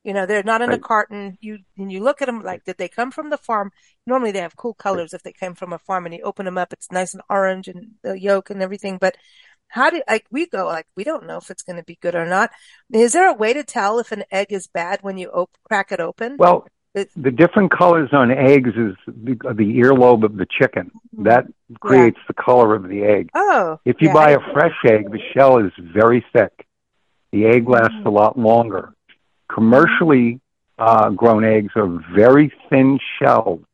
You 0.05 0.15
know, 0.15 0.27
they're 0.27 0.43
not 0.43 0.63
in 0.63 0.71
right. 0.71 0.79
a 0.79 0.83
carton. 0.83 1.37
You 1.41 1.59
and 1.77 1.93
you 1.93 2.03
look 2.03 2.23
at 2.23 2.27
them 2.27 2.43
like, 2.43 2.65
did 2.65 2.79
they 2.79 2.89
come 2.89 3.11
from 3.11 3.31
the 3.31 3.37
farm? 3.37 3.73
Normally 4.07 4.33
they 4.33 4.41
have 4.41 4.57
cool 4.57 4.75
colors 4.75 5.13
if 5.13 5.23
they 5.23 5.33
came 5.33 5.55
from 5.55 5.73
a 5.73 5.79
farm, 5.79 6.07
and 6.07 6.15
you 6.15 6.23
open 6.23 6.47
them 6.47 6.59
up, 6.59 6.73
it's 6.73 6.91
nice 6.91 7.15
and 7.15 7.23
orange 7.29 7.69
and 7.69 7.93
the 8.03 8.19
yolk 8.19 8.51
and 8.51 8.63
everything. 8.63 8.99
But 8.99 9.17
how 9.69 9.91
do 9.91 10.03
like 10.09 10.27
we 10.31 10.47
go 10.47 10.67
like 10.67 10.87
we 10.97 11.05
don't 11.05 11.27
know 11.27 11.37
if 11.37 11.51
it's 11.51 11.63
going 11.63 11.77
to 11.77 11.85
be 11.85 11.99
good 12.01 12.15
or 12.15 12.27
not? 12.27 12.51
Is 12.93 13.13
there 13.13 13.29
a 13.29 13.35
way 13.35 13.53
to 13.53 13.65
tell 13.65 13.99
if 13.99 14.13
an 14.13 14.25
egg 14.31 14.53
is 14.53 14.67
bad 14.67 15.01
when 15.03 15.19
you 15.19 15.29
op- 15.29 15.57
crack 15.65 15.93
it 15.93 16.01
open? 16.01 16.37
Well, 16.39 16.67
the 17.17 17.31
different 17.31 17.71
colors 17.71 18.11
on 18.13 18.31
eggs 18.31 18.71
is 18.71 18.97
the, 19.07 19.35
the 19.55 19.79
earlobe 19.81 20.25
of 20.25 20.37
the 20.37 20.47
chicken. 20.47 20.91
Mm-hmm. 21.15 21.25
That 21.25 21.47
creates 21.81 22.19
yeah. 22.19 22.25
the 22.29 22.35
color 22.35 22.75
of 22.75 22.89
the 22.89 23.03
egg. 23.05 23.31
Oh. 23.35 23.81
If 23.85 23.97
you 24.01 24.09
yeah, 24.09 24.15
buy 24.15 24.31
a 24.31 24.39
fresh 24.53 24.77
egg, 24.87 25.11
the 25.11 25.21
shell 25.35 25.59
is 25.59 25.73
very 25.79 26.25
thick. 26.33 26.67
The 27.33 27.47
egg 27.47 27.69
lasts 27.69 27.95
mm-hmm. 27.95 28.09
a 28.09 28.11
lot 28.11 28.39
longer. 28.39 28.95
Commercially 29.53 30.41
uh, 30.79 31.11
grown 31.11 31.45
eggs 31.45 31.73
are 31.77 31.89
very 32.15 32.53
thin 32.71 32.99
shelled 33.19 33.65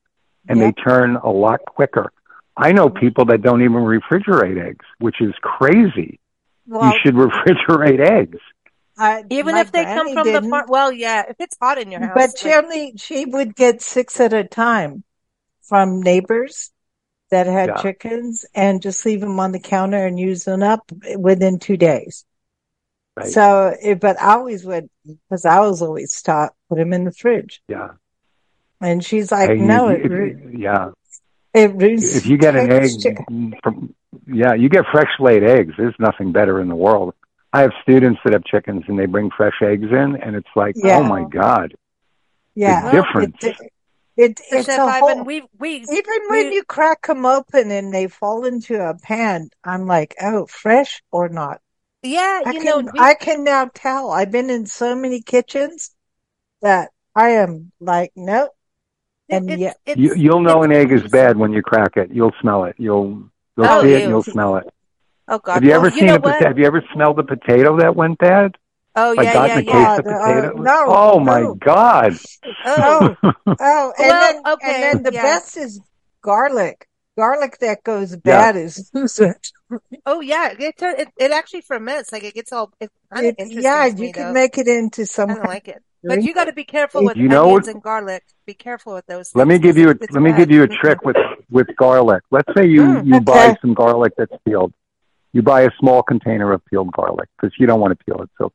and 0.49 0.61
they 0.61 0.73
turn 0.73 1.17
a 1.17 1.31
lot 1.31 1.65
quicker. 1.65 2.13
I 2.57 2.73
know 2.73 2.89
people 2.89 3.25
that 3.27 3.43
don't 3.43 3.63
even 3.63 3.79
refrigerate 3.79 4.63
eggs, 4.65 4.85
which 4.99 5.21
is 5.21 5.35
crazy. 5.41 6.21
Well, 6.67 6.93
you 6.93 6.99
should 7.03 7.15
refrigerate 7.15 8.01
eggs. 8.01 8.39
Even 9.31 9.57
if 9.57 9.73
they 9.73 9.85
come 9.85 10.13
from 10.13 10.25
didn't. 10.25 10.45
the 10.45 10.49
farm. 10.51 10.67
Well, 10.69 10.93
yeah, 10.93 11.25
if 11.29 11.37
it's 11.41 11.57
hot 11.61 11.79
in 11.79 11.91
your 11.91 12.01
house. 12.01 12.13
But 12.15 12.39
she 12.39 12.53
only, 12.53 12.95
she 12.97 13.25
would 13.25 13.57
get 13.57 13.83
six 13.83 14.21
at 14.21 14.33
a 14.33 14.45
time 14.45 15.03
from 15.63 16.03
neighbors 16.03 16.71
that 17.31 17.47
had 17.47 17.71
yeah. 17.71 17.83
chickens 17.83 18.45
and 18.55 18.83
just 18.83 19.05
leave 19.05 19.21
them 19.21 19.41
on 19.41 19.51
the 19.53 19.59
counter 19.59 20.07
and 20.07 20.21
use 20.21 20.45
them 20.45 20.63
up 20.63 20.91
within 21.17 21.59
two 21.59 21.77
days. 21.77 22.25
Right. 23.17 23.27
So, 23.29 23.75
but 24.01 24.21
I 24.21 24.35
always 24.35 24.65
would, 24.65 24.89
because 25.05 25.45
I 25.45 25.61
was 25.61 25.83
always 25.83 26.21
taught, 26.23 26.53
put 26.69 26.79
them 26.79 26.93
in 26.93 27.05
the 27.05 27.13
fridge. 27.13 27.63
Yeah. 27.69 27.93
And 28.81 29.05
she's 29.05 29.33
like, 29.33 29.51
hey, 29.51 29.57
no, 29.57 29.91
you, 29.91 29.97
it, 29.97 30.59
yeah. 30.59 30.91
It 31.55 31.73
if 31.81 32.27
you 32.27 32.37
get 32.37 32.57
an 32.57 32.71
egg 32.71 32.91
from, 33.63 33.95
yeah, 34.27 34.55
you 34.55 34.69
get 34.69 34.85
fresh 34.91 35.11
laid 35.21 35.45
eggs. 35.45 35.75
There's 35.79 35.95
nothing 35.99 36.33
better 36.33 36.61
in 36.61 36.69
the 36.69 36.75
world. 36.75 37.15
I 37.55 37.61
have 37.61 37.73
students 37.83 38.21
that 38.25 38.33
have 38.33 38.45
chickens 38.45 38.83
and 38.89 38.99
they 38.99 39.07
bring 39.07 39.31
fresh 39.31 39.63
eggs 39.63 39.87
in, 39.89 40.17
and 40.17 40.35
it's 40.35 40.49
like, 40.57 40.75
yeah. 40.77 40.99
oh 40.99 41.05
my 41.05 41.23
god, 41.23 41.75
yeah, 42.57 42.91
the 42.91 43.03
difference. 43.03 43.37
It, 43.43 43.57
it, 44.17 44.41
it's 44.51 44.69
a 44.69 44.91
whole, 44.91 45.23
we, 45.23 45.45
we, 45.57 45.77
even 45.77 45.89
we, 45.89 46.29
when 46.31 46.53
you 46.53 46.65
crack 46.65 47.07
them 47.07 47.25
open 47.25 47.71
and 47.71 47.95
they 47.95 48.09
fall 48.09 48.45
into 48.45 48.81
a 48.81 48.95
pan, 48.99 49.51
I'm 49.63 49.87
like, 49.87 50.17
oh, 50.21 50.47
fresh 50.47 51.01
or 51.13 51.29
not? 51.29 51.61
Yeah, 52.03 52.43
I 52.45 52.51
you 52.51 52.61
can, 52.61 52.65
know, 52.65 52.91
we, 52.93 52.99
I 52.99 53.15
can 53.15 53.45
now 53.45 53.71
tell. 53.73 54.11
I've 54.11 54.33
been 54.33 54.51
in 54.51 54.67
so 54.67 54.97
many 54.97 55.23
kitchens 55.23 55.95
that 56.61 56.91
I 57.15 57.31
am 57.31 57.71
like, 57.79 58.11
nope, 58.17 58.51
and 59.29 59.49
it's, 59.49 59.61
yeah, 59.61 59.75
it's, 59.87 60.01
you, 60.01 60.31
will 60.31 60.41
know 60.41 60.65
an 60.65 60.73
egg 60.73 60.91
is 60.91 61.05
bad 61.05 61.37
when 61.37 61.53
you 61.53 61.63
crack 61.63 61.97
it. 61.99 62.11
You'll 62.13 62.35
smell 62.41 62.65
it. 62.65 62.75
You'll 62.79 63.31
you'll 63.57 63.67
oh, 63.67 63.83
see 63.83 63.93
it. 63.93 64.03
and 64.03 64.11
You'll 64.11 64.25
smell 64.25 64.57
it. 64.57 64.67
Oh 65.29 65.39
God! 65.39 65.55
Have 65.55 65.65
you 65.65 65.73
ever 65.73 65.91
seen 65.91 66.11
a 66.11 66.21
potato? 66.21 66.49
Have 66.49 66.59
you 66.59 66.67
ever 66.67 66.85
smelled 66.93 67.19
a 67.19 67.25
potato 67.25 67.79
that 67.79 67.97
went 67.97 68.19
bad? 68.19 68.57
Oh 68.97 69.15
like 69.17 69.27
yeah, 69.27 69.33
gotten 69.33 69.65
yeah, 69.65 69.73
a 69.73 69.77
yeah. 69.77 69.97
Of? 69.99 70.07
Uh, 70.07 70.63
no. 70.63 70.85
Oh 70.87 71.21
my 71.21 71.41
no. 71.41 71.55
God. 71.55 72.13
Oh, 72.65 73.17
oh, 73.23 73.35
and 73.47 73.59
well, 73.99 74.33
then 74.33 74.53
okay, 74.55 74.75
and 74.75 74.83
then 74.83 75.03
the 75.03 75.13
yeah. 75.13 75.23
best 75.23 75.57
is 75.57 75.81
garlic. 76.23 76.87
Garlic 77.17 77.59
that 77.61 77.85
goes 77.85 78.17
bad 78.17 78.57
yeah. 78.57 78.63
is 78.63 78.91
Oh 80.07 80.21
yeah, 80.21 80.53
it, 80.59 80.75
it 80.79 81.09
it 81.17 81.31
actually 81.33 81.63
ferments. 81.63 82.13
Like 82.13 82.25
it 82.25 82.35
gets 82.35 82.53
all. 82.53 82.73
It's 82.81 82.93
kind 83.13 83.27
of. 83.27 83.35
Yeah, 83.39 83.87
you 83.87 83.95
me, 83.95 84.13
can 84.13 84.27
though. 84.27 84.33
make 84.33 84.59
it 84.59 84.69
into 84.69 85.07
some. 85.07 85.31
I 85.31 85.35
don't 85.35 85.47
like 85.47 85.69
it. 85.69 85.83
But 86.07 86.23
you 86.23 86.35
got 86.35 86.45
to 86.45 86.53
be 86.53 86.65
careful 86.65 87.03
with 87.03 87.17
you 87.17 87.29
know 87.29 87.45
onions 87.45 87.67
what? 87.67 87.75
and 87.77 87.83
garlic. 87.83 88.25
Be 88.45 88.53
careful 88.53 88.93
with 88.93 89.07
those. 89.07 89.31
Things. 89.31 89.37
Let 89.37 89.49
me 89.49 89.59
give 89.59 89.79
you 89.79 89.87
a, 89.87 89.97
let 89.97 90.13
bad. 90.13 90.21
me 90.21 90.33
give 90.35 90.51
you 90.51 90.63
a 90.63 90.69
trick 90.69 91.03
with 91.03 91.17
with 91.49 91.75
garlic. 91.77 92.23
Let's 92.31 92.53
say 92.55 92.67
you 92.67 92.83
mm, 92.83 93.07
you 93.07 93.15
okay. 93.15 93.25
buy 93.25 93.57
some 93.63 93.73
garlic 93.73 94.13
that's 94.19 94.37
peeled. 94.47 94.75
You 95.35 95.43
buy 95.43 95.63
a 95.63 95.71
small 95.81 96.03
container 96.03 96.53
of 96.53 96.65
peeled 96.65 96.93
garlic 96.93 97.29
because 97.37 97.55
you 97.59 97.67
don't 97.67 97.81
want 97.81 97.99
to 97.99 98.05
peel 98.05 98.23
it. 98.23 98.31
So 98.39 98.53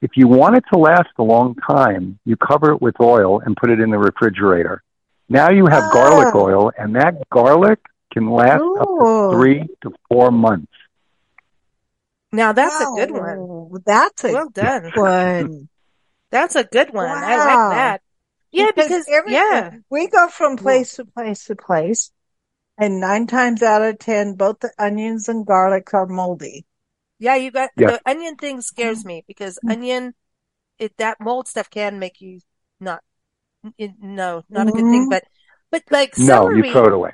if 0.00 0.12
you 0.16 0.26
want 0.26 0.56
it 0.56 0.64
to 0.72 0.78
last 0.78 1.10
a 1.18 1.22
long 1.22 1.54
time, 1.54 2.18
you 2.24 2.36
cover 2.36 2.72
it 2.72 2.80
with 2.80 2.94
oil 3.00 3.40
and 3.40 3.54
put 3.54 3.70
it 3.70 3.80
in 3.80 3.90
the 3.90 3.98
refrigerator. 3.98 4.82
Now 5.28 5.50
you 5.50 5.66
have 5.66 5.92
garlic 5.92 6.34
ah. 6.34 6.38
oil, 6.38 6.72
and 6.76 6.96
that 6.96 7.28
garlic 7.30 7.80
can 8.12 8.30
last 8.30 8.62
Ooh. 8.62 8.78
up 8.78 8.88
to 8.88 9.36
three 9.36 9.68
to 9.82 9.92
four 10.08 10.30
months. 10.30 10.72
Now 12.32 12.52
that's 12.52 12.80
wow. 12.80 12.94
a 12.94 13.06
good 13.06 13.10
one. 13.12 13.82
That's 13.84 14.24
a 14.24 14.32
well 14.32 14.48
done 14.48 14.92
one. 14.94 15.68
That's 16.32 16.56
a 16.56 16.64
good 16.64 16.92
one. 16.92 17.06
Wow. 17.06 17.22
I 17.24 17.36
like 17.36 17.76
that. 17.76 18.02
Yeah, 18.50 18.70
because, 18.74 19.06
because 19.06 19.24
yeah, 19.28 19.70
we 19.88 20.08
go 20.08 20.28
from 20.28 20.56
place 20.56 20.96
to 20.96 21.04
place 21.04 21.44
to 21.44 21.54
place, 21.54 22.10
and 22.78 23.00
nine 23.00 23.26
times 23.26 23.62
out 23.62 23.82
of 23.82 23.98
ten, 23.98 24.34
both 24.34 24.60
the 24.60 24.72
onions 24.78 25.28
and 25.28 25.46
garlic 25.46 25.92
are 25.94 26.06
moldy. 26.06 26.66
Yeah, 27.18 27.36
you 27.36 27.50
got 27.50 27.70
yeah. 27.76 27.92
the 27.92 28.00
onion 28.06 28.36
thing 28.36 28.60
scares 28.60 29.04
me 29.04 29.24
because 29.26 29.56
mm-hmm. 29.56 29.70
onion, 29.70 30.14
it 30.78 30.96
that 30.98 31.18
mold 31.20 31.48
stuff 31.48 31.70
can 31.70 31.98
make 31.98 32.20
you 32.20 32.40
not, 32.78 33.02
it, 33.78 33.92
no, 34.00 34.44
not 34.48 34.66
mm-hmm. 34.66 34.68
a 34.68 34.72
good 34.72 34.90
thing. 34.90 35.02
Mm-hmm. 35.02 35.10
But, 35.10 35.24
but 35.70 35.82
like 35.90 36.14
celery, 36.14 36.60
no, 36.60 36.66
you 36.66 36.72
throw 36.72 36.86
it 36.86 36.92
away. 36.92 37.12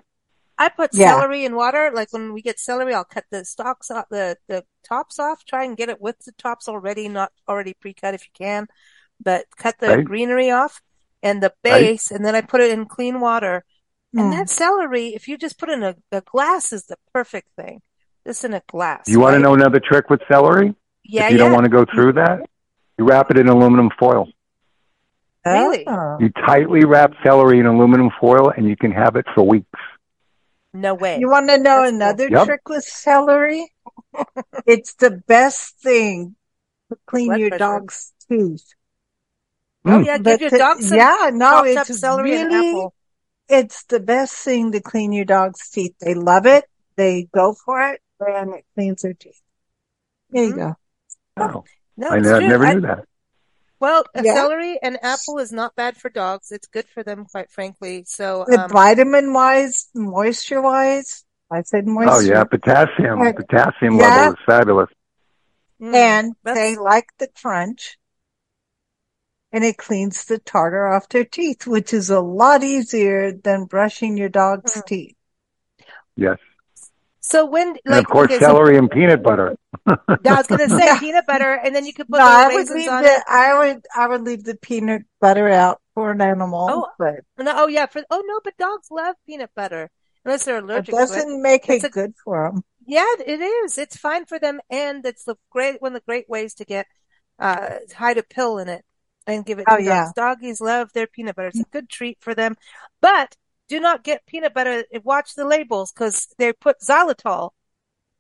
I 0.59 0.69
put 0.69 0.91
yeah. 0.93 1.13
celery 1.13 1.45
in 1.45 1.55
water. 1.55 1.91
Like 1.95 2.13
when 2.13 2.33
we 2.33 2.43
get 2.43 2.59
celery, 2.59 2.95
I'll 2.95 3.05
cut 3.05 3.25
the 3.31 3.45
stalks 3.45 3.91
off, 3.91 4.07
the 4.11 4.37
the 4.49 4.65
tops 4.87 5.19
off. 5.19 5.45
Try 5.45 5.65
and 5.65 5.77
get 5.77 5.89
it 5.89 6.01
with 6.01 6.19
the 6.25 6.33
tops 6.33 6.69
already, 6.69 7.09
not 7.09 7.33
already 7.49 7.75
pre-cut 7.75 8.15
if 8.15 8.25
you 8.25 8.33
can 8.35 8.67
but 9.23 9.47
cut 9.57 9.79
the 9.79 9.89
right. 9.89 10.05
greenery 10.05 10.51
off 10.51 10.83
and 11.23 11.43
the 11.43 11.53
base, 11.63 12.11
right. 12.11 12.17
and 12.17 12.27
then 12.27 12.35
I 12.35 12.41
put 12.41 12.61
it 12.61 12.71
in 12.71 12.87
clean 12.87 13.21
water. 13.21 13.65
Mm. 14.15 14.21
And 14.21 14.33
hmm. 14.33 14.39
that 14.39 14.51
celery, 14.51 15.09
if 15.09 15.29
you 15.29 15.39
just 15.39 15.59
put 15.59 15.69
in 15.69 15.83
a, 15.83 15.97
a, 16.11 16.21
glass, 16.21 16.73
is 16.73 16.85
the 16.85 16.97
perfect 17.13 17.49
thing. 17.57 17.81
Just 18.27 18.45
in 18.45 18.55
a 18.55 18.63
glass. 18.69 19.09
You 19.09 19.19
want 19.21 19.35
to 19.35 19.41
know 19.41 19.55
another 19.55 19.81
trick 19.81 20.09
with 20.09 20.21
celery? 20.31 20.75
Yeah. 21.05 21.25
If 21.25 21.33
you 21.33 21.39
yeah. 21.39 21.45
don't 21.45 21.53
want 21.53 21.65
to 21.65 21.71
go 21.71 21.85
through 21.85 22.13
that, 22.15 22.49
you 22.99 23.05
wrap 23.05 23.31
it 23.31 23.39
in 23.39 23.49
aluminum 23.49 23.91
foil. 23.99 24.29
Really? 25.45 25.85
You 26.21 26.31
tightly 26.47 26.85
wrap 26.85 27.15
celery 27.25 27.59
in 27.59 27.67
aluminum 27.67 28.11
foil, 28.21 28.53
and 28.57 28.69
you 28.69 28.77
can 28.77 28.93
have 28.93 29.17
it 29.17 29.27
for 29.35 29.43
weeks. 29.43 29.81
No 30.73 30.95
way. 30.95 31.19
You 31.19 31.29
want 31.29 31.49
to 31.51 31.59
know 31.59 31.83
That's 31.83 31.93
another 31.93 32.29
cool. 32.31 32.47
trick 32.47 32.69
with 32.69 32.85
celery? 32.85 33.73
it's 34.67 34.95
the 34.95 35.11
best 35.11 35.79
thing 35.81 36.37
to 36.91 36.99
clean 37.07 37.27
Blood 37.27 37.41
your 37.41 37.49
pressure. 37.51 37.59
dog's 37.59 38.13
tooth. 38.29 38.75
Oh 39.85 39.99
yeah, 39.99 40.19
give 40.19 40.41
your 40.41 40.51
dog 40.51 40.81
some 40.81 40.97
yeah, 40.97 41.31
no, 41.33 41.65
it's 41.65 41.99
celery 41.99 42.31
really, 42.31 42.43
and 42.43 42.53
apple. 42.53 42.95
It's 43.53 43.85
the 43.85 44.01
best 44.01 44.35
thing 44.35 44.73
to 44.73 44.81
clean 44.81 45.13
your 45.13 45.27
dog's 45.27 45.69
teeth. 45.69 45.95
They 46.01 46.15
love 46.15 46.47
it. 46.47 46.65
They 46.97 47.29
go 47.35 47.53
for 47.53 47.83
it, 47.93 48.01
and 48.19 48.55
it 48.55 48.65
cleans 48.75 49.03
their 49.03 49.13
teeth. 49.13 49.43
There 50.31 50.43
mm-hmm. 50.43 50.59
you 50.59 50.65
go. 50.65 50.77
Oh, 51.37 51.65
no, 51.99 52.09
I 52.09 52.19
never, 52.19 52.41
never 52.41 52.75
knew 52.75 52.89
I, 52.89 52.95
that. 52.95 53.05
Well, 53.79 54.05
yeah. 54.15 54.35
celery 54.35 54.79
and 54.83 54.97
apple 55.03 55.39
is 55.39 55.53
not 55.53 55.77
bad 55.77 55.99
for 55.99 56.09
dogs. 56.09 56.51
It's 56.51 56.67
good 56.69 56.87
for 56.95 57.03
them, 57.03 57.27
quite 57.27 57.51
frankly. 57.51 58.05
So, 58.07 58.47
um, 58.51 58.71
vitamin 58.71 59.35
wise, 59.35 59.89
moisture 59.95 60.63
wise, 60.63 61.25
I 61.51 61.63
said 61.63 61.87
moisture. 61.87 62.11
Oh 62.11 62.21
yeah, 62.21 62.45
potassium. 62.45 63.19
Potassium 63.35 63.97
yeah. 63.99 64.09
level 64.09 64.33
is 64.33 64.39
fabulous. 64.47 64.91
Mm, 65.81 65.95
and 65.95 66.35
they 66.45 66.77
like 66.77 67.09
the 67.19 67.29
crunch 67.29 67.99
and 69.53 69.65
it 69.65 69.77
cleans 69.77 70.25
the 70.25 70.39
tartar 70.39 70.87
off 70.87 71.09
their 71.09 71.25
teeth, 71.25 71.67
which 71.67 71.93
is 71.93 72.11
a 72.11 72.21
lot 72.21 72.63
easier 72.63 73.33
than 73.33 73.67
brushing 73.67 74.17
your 74.17 74.31
dog's 74.31 74.75
mm. 74.75 74.87
teeth. 74.87 75.17
Yes. 76.17 76.39
So 77.21 77.47
when, 77.47 77.69
like, 77.69 77.81
and 77.85 77.95
of 77.95 78.07
course, 78.07 78.27
okay, 78.27 78.41
celery 78.41 78.75
so, 78.75 78.81
and 78.81 78.91
peanut 78.91 79.23
butter. 79.23 79.57
I 79.87 79.97
was 80.25 80.47
going 80.47 80.69
to 80.69 80.77
say 80.77 80.99
peanut 81.01 81.25
butter, 81.27 81.53
and 81.53 81.75
then 81.75 81.87
you 81.87 81.93
could 81.93 82.09
put 82.09 82.19
no, 82.19 82.27
I 82.27 82.49
would 82.49 82.69
leave 82.69 82.91
on 82.91 83.03
the, 83.03 83.11
it. 83.11 83.23
I 83.29 83.59
would, 83.59 83.87
I 83.97 84.09
would 84.09 84.23
leave 84.23 84.43
the 84.43 84.57
peanut 84.57 85.03
butter 85.21 85.49
out 85.49 85.81
for 85.95 86.11
an 86.11 86.21
animal. 86.21 86.67
Oh, 86.69 86.89
but 86.99 87.21
no, 87.39 87.53
oh 87.57 87.67
yeah. 87.69 87.87
For 87.87 88.03
oh 88.11 88.23
no, 88.27 88.41
but 88.43 88.57
dogs 88.57 88.89
love 88.91 89.15
peanut 89.25 89.51
butter 89.55 89.91
unless 90.25 90.45
they're 90.45 90.59
it 90.59 90.65
allergic. 90.65 90.95
doesn't 90.95 91.29
to 91.29 91.35
it. 91.35 91.41
make 91.41 91.69
It's 91.69 91.85
it 91.85 91.89
a- 91.89 91.91
good 91.91 92.15
for 92.25 92.51
them. 92.51 92.65
Yeah, 92.85 93.07
it 93.25 93.41
is. 93.41 93.79
It's 93.79 93.97
fine 93.97 94.27
for 94.27 94.41
them, 94.41 94.61
and 94.69 95.07
it's 95.07 95.25
the 95.25 95.37
great 95.51 95.81
one 95.81 95.95
of 95.95 96.03
the 96.03 96.05
great 96.05 96.29
ways 96.29 96.55
to 96.55 96.65
get 96.65 96.87
uh 97.39 97.77
hide 97.95 98.19
a 98.19 98.23
pill 98.23 98.59
in 98.59 98.69
it 98.69 98.85
and 99.27 99.45
give 99.45 99.59
it 99.59 99.67
Oh, 99.69 99.77
to 99.77 99.83
yeah. 99.83 100.05
dogs. 100.05 100.13
Doggies 100.15 100.61
love 100.61 100.93
their 100.93 101.07
peanut 101.07 101.37
butter. 101.37 101.49
It's 101.49 101.61
a 101.61 101.65
good 101.65 101.89
treat 101.89 102.19
for 102.21 102.35
them, 102.35 102.57
but 103.01 103.37
do 103.69 103.81
not 103.81 104.05
get 104.05 104.27
peanut 104.27 104.55
butter. 104.55 104.85
Watch 105.05 105.35
the 105.35 105.45
labels 105.47 105.93
because 105.93 106.29
they 106.39 106.53
put 106.53 106.81
xylitol 106.81 107.51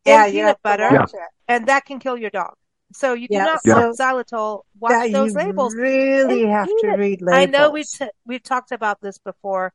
in 0.05 0.13
Yeah, 0.13 0.27
you 0.27 0.33
peanut 0.41 0.59
butter, 0.63 0.89
watch 0.91 1.13
and 1.49 1.67
that 1.67 1.85
can 1.85 1.99
kill 1.99 2.17
your 2.17 2.31
dog. 2.31 2.55
So 2.95 3.15
you 3.15 3.27
do 3.29 3.35
Yeah, 3.35 3.45
not 3.45 3.61
Yeah. 3.65 3.75
put 3.75 3.97
xylitol. 3.99 4.63
Watch 4.79 4.93
That 4.93 5.13
those 5.13 5.33
you 5.33 5.39
labels. 5.39 5.75
really 5.75 6.43
And 6.43 6.53
have 6.53 6.67
to 6.69 6.79
peanut- 6.83 6.99
read 6.99 7.23
labels. 7.23 7.43
I 7.43 7.47
know 7.47 7.71
we've 7.71 7.89
t- 7.89 8.11
we've 8.27 8.43
talked 8.43 8.73
about 8.73 9.01
this 9.01 9.19
before, 9.19 9.73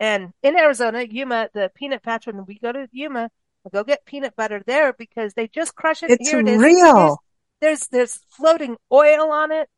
and 0.00 0.32
in 0.42 0.56
Arizona, 0.58 1.02
Yuma, 1.02 1.48
the 1.54 1.70
peanut 1.74 2.02
patch. 2.02 2.26
When 2.26 2.44
we 2.46 2.58
go 2.58 2.72
to 2.72 2.88
Yuma, 2.90 3.30
we 3.64 3.70
go 3.70 3.84
get 3.84 4.04
peanut 4.04 4.34
butter 4.36 4.62
there 4.66 4.92
because 4.92 5.34
they 5.34 5.46
just 5.48 5.74
crush 5.74 6.02
it. 6.02 6.10
It's 6.10 6.28
Here 6.30 6.40
it 6.40 6.48
is. 6.48 6.58
real. 6.60 7.18
There's, 7.60 7.88
there's 7.88 7.88
there's 7.88 8.20
floating 8.30 8.76
oil 8.92 9.30
on 9.30 9.52
it. 9.52 9.68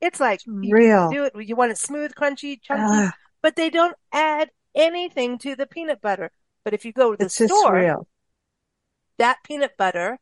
It's 0.00 0.20
like 0.20 0.40
It's 0.40 0.46
you 0.46 0.70
real. 0.72 1.10
do 1.10 1.24
it. 1.24 1.32
You 1.48 1.56
want 1.56 1.72
it 1.72 1.78
smooth, 1.78 2.14
crunchy, 2.14 2.60
chunky, 2.60 3.06
Ugh, 3.06 3.12
but 3.42 3.56
they 3.56 3.70
don't 3.70 3.96
add 4.12 4.50
anything 4.74 5.38
to 5.38 5.56
the 5.56 5.66
peanut 5.66 6.00
butter. 6.00 6.30
But 6.64 6.74
if 6.74 6.84
you 6.84 6.92
go 6.92 7.12
to 7.12 7.16
the 7.16 7.24
it's 7.26 7.34
store, 7.34 7.74
real. 7.74 8.08
that 9.18 9.38
peanut 9.44 9.76
butter, 9.76 10.18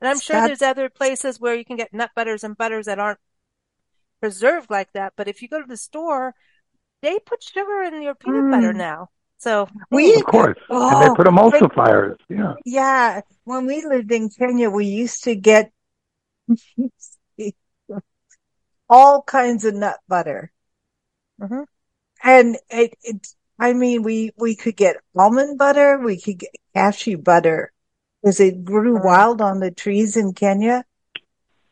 and 0.00 0.08
I'm 0.08 0.20
sure 0.20 0.36
That- 0.36 0.46
there's 0.48 0.62
other 0.62 0.88
places 0.88 1.40
where 1.40 1.54
you 1.54 1.64
can 1.64 1.76
get 1.76 1.92
nut 1.94 2.10
butters 2.14 2.44
and 2.44 2.56
butters 2.56 2.86
that 2.86 2.98
aren't 2.98 3.18
preserved 4.20 4.70
like 4.70 4.92
that. 4.92 5.14
But 5.16 5.28
if 5.28 5.42
you 5.42 5.48
go 5.48 5.60
to 5.60 5.66
the 5.66 5.76
store, 5.76 6.34
they 7.02 7.18
put 7.18 7.42
sugar 7.42 7.82
in 7.82 8.02
your 8.02 8.14
peanut 8.14 8.50
butter 8.50 8.72
Mm. 8.72 8.76
now. 8.76 9.10
So 9.38 9.68
We- 9.90 10.14
Of 10.16 10.24
course. 10.24 10.56
and 10.70 10.78
Oh, 10.78 11.00
they 11.00 11.14
put 11.14 11.26
emulsifiers. 11.26 12.16
Yeah. 12.28 12.54
Yeah, 12.64 13.20
when 13.44 13.66
we 13.66 13.84
lived 13.84 14.10
in 14.12 14.30
Kenya, 14.30 14.70
we 14.70 14.86
used 14.86 15.24
to 15.24 15.34
get 15.36 15.70
all 18.88 19.22
kinds 19.22 19.64
of 19.64 19.74
nut 19.74 19.98
butter. 20.08 20.52
Mhm. 21.40 21.66
And 22.22 22.56
it, 22.70 22.94
it, 23.02 23.26
I 23.58 23.72
mean, 23.72 24.02
we, 24.02 24.32
we 24.36 24.56
could 24.56 24.76
get 24.76 24.96
almond 25.16 25.58
butter, 25.58 25.98
we 25.98 26.20
could 26.20 26.38
get 26.38 26.50
cashew 26.74 27.18
butter 27.18 27.72
because 28.22 28.40
it 28.40 28.64
grew 28.64 28.98
Mhm. 28.98 29.04
wild 29.04 29.40
on 29.40 29.60
the 29.60 29.70
trees 29.70 30.16
in 30.16 30.32
Kenya. 30.32 30.84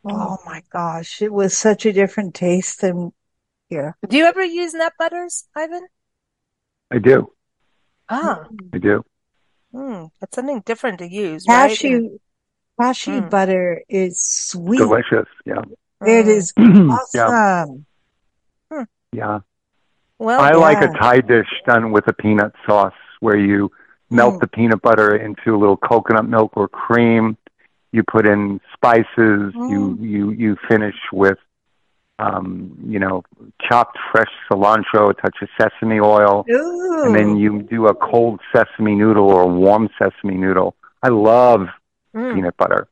Mm. 0.04 0.12
Oh 0.12 0.38
my 0.44 0.62
gosh, 0.70 1.22
it 1.22 1.32
was 1.32 1.56
such 1.56 1.86
a 1.86 1.92
different 1.92 2.34
taste 2.34 2.80
than 2.80 3.12
here. 3.68 3.96
do 4.06 4.16
you 4.16 4.24
ever 4.26 4.44
use 4.44 4.74
nut 4.74 4.92
butters, 4.98 5.48
Ivan? 5.56 5.86
I 6.90 6.98
do. 6.98 7.32
Ah, 8.08 8.46
I 8.74 8.78
do. 8.78 9.04
mm, 9.72 10.10
that's 10.20 10.34
something 10.34 10.60
different 10.66 10.98
to 10.98 11.08
use, 11.08 11.46
right? 11.48 11.68
Cashew, 11.70 12.18
cashew 12.78 13.22
Mm. 13.22 13.30
butter 13.30 13.82
is 13.88 14.22
sweet. 14.22 14.78
Delicious. 14.78 15.28
Yeah. 15.46 15.62
It 16.06 16.26
Mm. 16.26 16.28
is 16.28 16.52
yeah. 17.14 17.26
awesome. 17.26 17.86
Yeah. 19.12 19.40
Well, 20.18 20.40
I 20.40 20.52
like 20.52 20.80
a. 20.82 20.88
Thai 20.88 21.20
dish 21.20 21.48
done 21.66 21.92
with 21.92 22.06
a 22.08 22.12
peanut 22.12 22.52
sauce 22.66 22.94
where 23.20 23.36
you 23.36 23.70
melt 24.10 24.36
Mm. 24.36 24.40
the 24.40 24.46
peanut 24.48 24.82
butter 24.82 25.16
into 25.16 25.54
a 25.54 25.58
little 25.58 25.76
coconut 25.76 26.26
milk 26.28 26.52
or 26.56 26.68
cream. 26.68 27.36
You 27.92 28.02
put 28.10 28.26
in 28.26 28.60
spices. 28.72 29.52
You 29.54 29.98
you 30.00 30.30
you 30.30 30.56
finish 30.68 30.94
with, 31.12 31.38
um, 32.18 32.74
you 32.86 32.98
know, 32.98 33.22
chopped 33.60 33.98
fresh 34.10 34.30
cilantro, 34.50 35.10
a 35.10 35.14
touch 35.14 35.36
of 35.42 35.48
sesame 35.60 36.00
oil, 36.00 36.46
Ooh. 36.50 37.02
and 37.04 37.14
then 37.14 37.36
you 37.36 37.62
do 37.62 37.86
a 37.88 37.94
cold 37.94 38.40
sesame 38.54 38.94
noodle 38.94 39.28
or 39.30 39.42
a 39.42 39.46
warm 39.46 39.90
sesame 39.98 40.36
noodle. 40.36 40.74
I 41.02 41.08
love 41.08 41.68
Mm. 42.14 42.34
peanut 42.34 42.56
butter. 42.56 42.88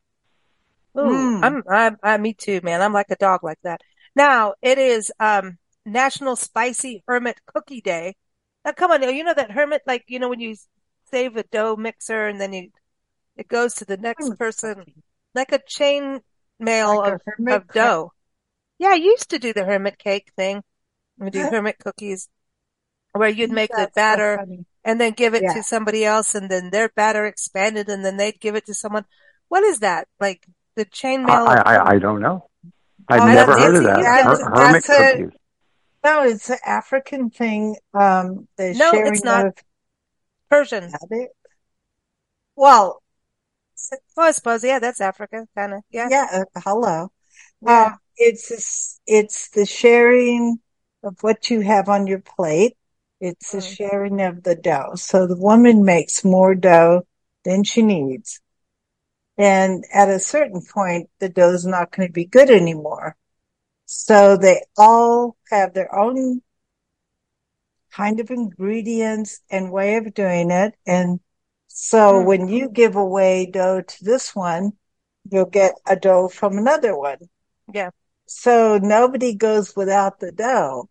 Ooh, 0.97 1.31
Mm. 1.31 1.41
I'm, 1.41 1.63
I'm, 1.69 1.97
I, 2.03 2.17
me 2.17 2.33
too, 2.33 2.61
man. 2.63 2.81
I'm 2.81 2.93
like 2.93 3.09
a 3.09 3.15
dog 3.15 3.43
like 3.43 3.59
that. 3.63 3.81
Now 4.15 4.55
it 4.61 4.77
is, 4.77 5.11
um, 5.19 5.57
National 5.85 6.35
Spicy 6.35 7.03
Hermit 7.07 7.39
Cookie 7.45 7.81
Day. 7.81 8.15
Now, 8.65 8.73
come 8.73 8.91
on, 8.91 9.01
you 9.01 9.23
know 9.23 9.33
that 9.33 9.51
hermit, 9.51 9.81
like, 9.87 10.03
you 10.07 10.19
know, 10.19 10.29
when 10.29 10.39
you 10.39 10.55
save 11.09 11.35
a 11.37 11.43
dough 11.43 11.75
mixer 11.75 12.27
and 12.27 12.39
then 12.39 12.53
you, 12.53 12.69
it 13.37 13.47
goes 13.47 13.75
to 13.75 13.85
the 13.85 13.97
next 13.97 14.29
Hermit 14.29 14.37
person, 14.37 14.85
like 15.35 15.51
a 15.51 15.59
chain 15.67 16.21
mail 16.59 17.01
Like 17.03 17.15
of, 17.15 17.21
hermit 17.25 17.63
of 17.63 17.71
dough. 17.71 18.13
Yeah, 18.79 18.89
I 18.89 18.95
used 18.95 19.29
to 19.31 19.39
do 19.39 19.53
the 19.53 19.65
hermit 19.65 19.97
cake 19.99 20.31
thing. 20.35 20.63
We 21.17 21.29
do 21.29 21.47
hermit 21.47 21.79
cookies 21.79 22.29
where 23.13 23.29
you'd 23.29 23.51
make 23.51 23.75
the 23.75 23.87
That's 23.87 23.95
so 23.95 23.95
batter 23.95 24.33
funny. 24.35 24.65
and 24.83 24.99
then 24.99 25.13
give 25.13 25.33
it 25.33 25.43
Yeah. 25.43 25.53
to 25.53 25.63
somebody 25.63 26.05
else 26.05 26.35
and 26.35 26.49
then 26.49 26.69
their 26.71 26.89
batter 26.89 27.25
expanded 27.25 27.89
and 27.89 28.03
then 28.05 28.17
they'd 28.17 28.39
give 28.39 28.55
it 28.55 28.65
to 28.67 28.73
someone. 28.73 29.05
What 29.49 29.63
is 29.63 29.79
that? 29.79 30.07
Like 30.19 30.47
the 30.75 30.85
chain 30.85 31.25
mail? 31.25 31.45
I, 31.47 31.55
I, 31.55 31.75
I, 31.75 31.89
I 31.91 31.99
don't 31.99 32.21
know. 32.21 32.47
I've 33.07 33.21
Oh, 33.21 33.27
never 33.27 33.57
heard 33.57 33.75
of 33.75 33.83
that. 33.83 34.01
that's- 34.01 34.39
Her- 34.41 34.49
hermit 34.55 34.83
that's 34.85 34.89
a- 34.89 35.17
cookies. 35.17 35.37
No, 36.03 36.23
it's 36.23 36.49
an 36.49 36.57
African 36.65 37.29
thing. 37.29 37.75
Um, 37.93 38.47
the 38.57 38.73
No, 38.73 38.91
it's 38.93 39.23
not. 39.23 39.45
of 39.47 39.53
Persian. 40.49 40.83
habit. 40.83 41.29
Well, 42.55 43.01
Well, 44.15 44.27
I 44.27 44.31
suppose, 44.31 44.63
yeah, 44.63 44.79
that's 44.79 45.01
Africa, 45.01 45.47
kind 45.57 45.73
of. 45.73 45.81
Yeah. 45.89 46.07
yeah. 46.09 46.27
uh, 46.55 46.59
hello. 46.63 47.11
Yeah. 47.61 47.85
Um, 47.85 47.97
it's 48.17 48.49
this- 48.49 48.99
it's 49.07 49.49
the 49.49 49.65
sharing 49.65 50.59
of 51.03 51.17
what 51.21 51.49
you 51.49 51.61
have 51.61 51.89
on 51.89 52.05
your 52.07 52.19
plate. 52.19 52.77
It's 53.19 53.51
the 53.51 53.57
Mm. 53.59 53.75
sharing 53.75 54.21
of 54.21 54.43
the 54.43 54.55
dough. 54.55 54.93
So 54.95 55.25
the 55.27 55.37
woman 55.37 55.83
makes 55.83 56.23
more 56.23 56.53
dough 56.55 57.03
than 57.43 57.63
she 57.63 57.81
needs. 57.81 58.39
And 59.37 59.85
at 59.93 60.09
a 60.09 60.19
certain 60.19 60.61
point, 60.61 61.09
the 61.19 61.29
dough 61.29 61.53
is 61.53 61.65
not 61.65 61.91
going 61.91 62.07
to 62.07 62.13
be 62.13 62.25
good 62.25 62.49
anymore. 62.49 63.15
So 63.85 64.37
they 64.37 64.61
all 64.77 65.35
have 65.49 65.73
their 65.73 65.93
own 65.93 66.41
kind 67.91 68.19
of 68.19 68.29
ingredients 68.31 69.41
and 69.49 69.71
way 69.71 69.95
of 69.95 70.13
doing 70.13 70.51
it. 70.51 70.75
And 70.85 71.19
so 71.67 72.13
Mm. 72.21 72.25
when 72.25 72.47
you 72.47 72.69
give 72.69 72.95
away 72.95 73.45
dough 73.45 73.81
to 73.81 74.03
this 74.03 74.35
one, 74.35 74.73
you'll 75.29 75.45
get 75.45 75.73
a 75.85 75.95
dough 75.95 76.27
from 76.27 76.57
another 76.57 76.95
one. 76.97 77.17
Yeah. 77.71 77.89
So 78.27 78.77
nobody 78.77 79.35
goes 79.35 79.75
without 79.75 80.19
the 80.19 80.31
dough. 80.31 80.89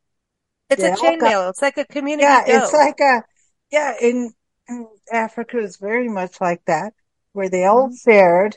It's 0.69 0.83
They 0.83 0.89
a 0.89 0.93
all 0.93 0.97
chain 0.99 1.19
got- 1.19 1.31
mail. 1.31 1.49
It's 1.49 1.63
like 1.63 1.79
a 1.79 1.85
community 1.87 2.25
Yeah, 2.25 2.45
dough. 2.47 2.65
it's 2.65 2.73
like 2.73 3.01
a, 3.01 3.25
yeah, 3.71 3.95
in, 4.01 4.33
in 4.69 4.89
Africa 5.11 5.59
is 5.59 5.79
very 5.79 6.09
much 6.09 6.41
like 6.41 6.65
that, 6.67 6.93
where 7.33 7.49
they 7.49 7.65
all 7.65 7.89
Mhm. 7.89 8.01
shared. 8.03 8.57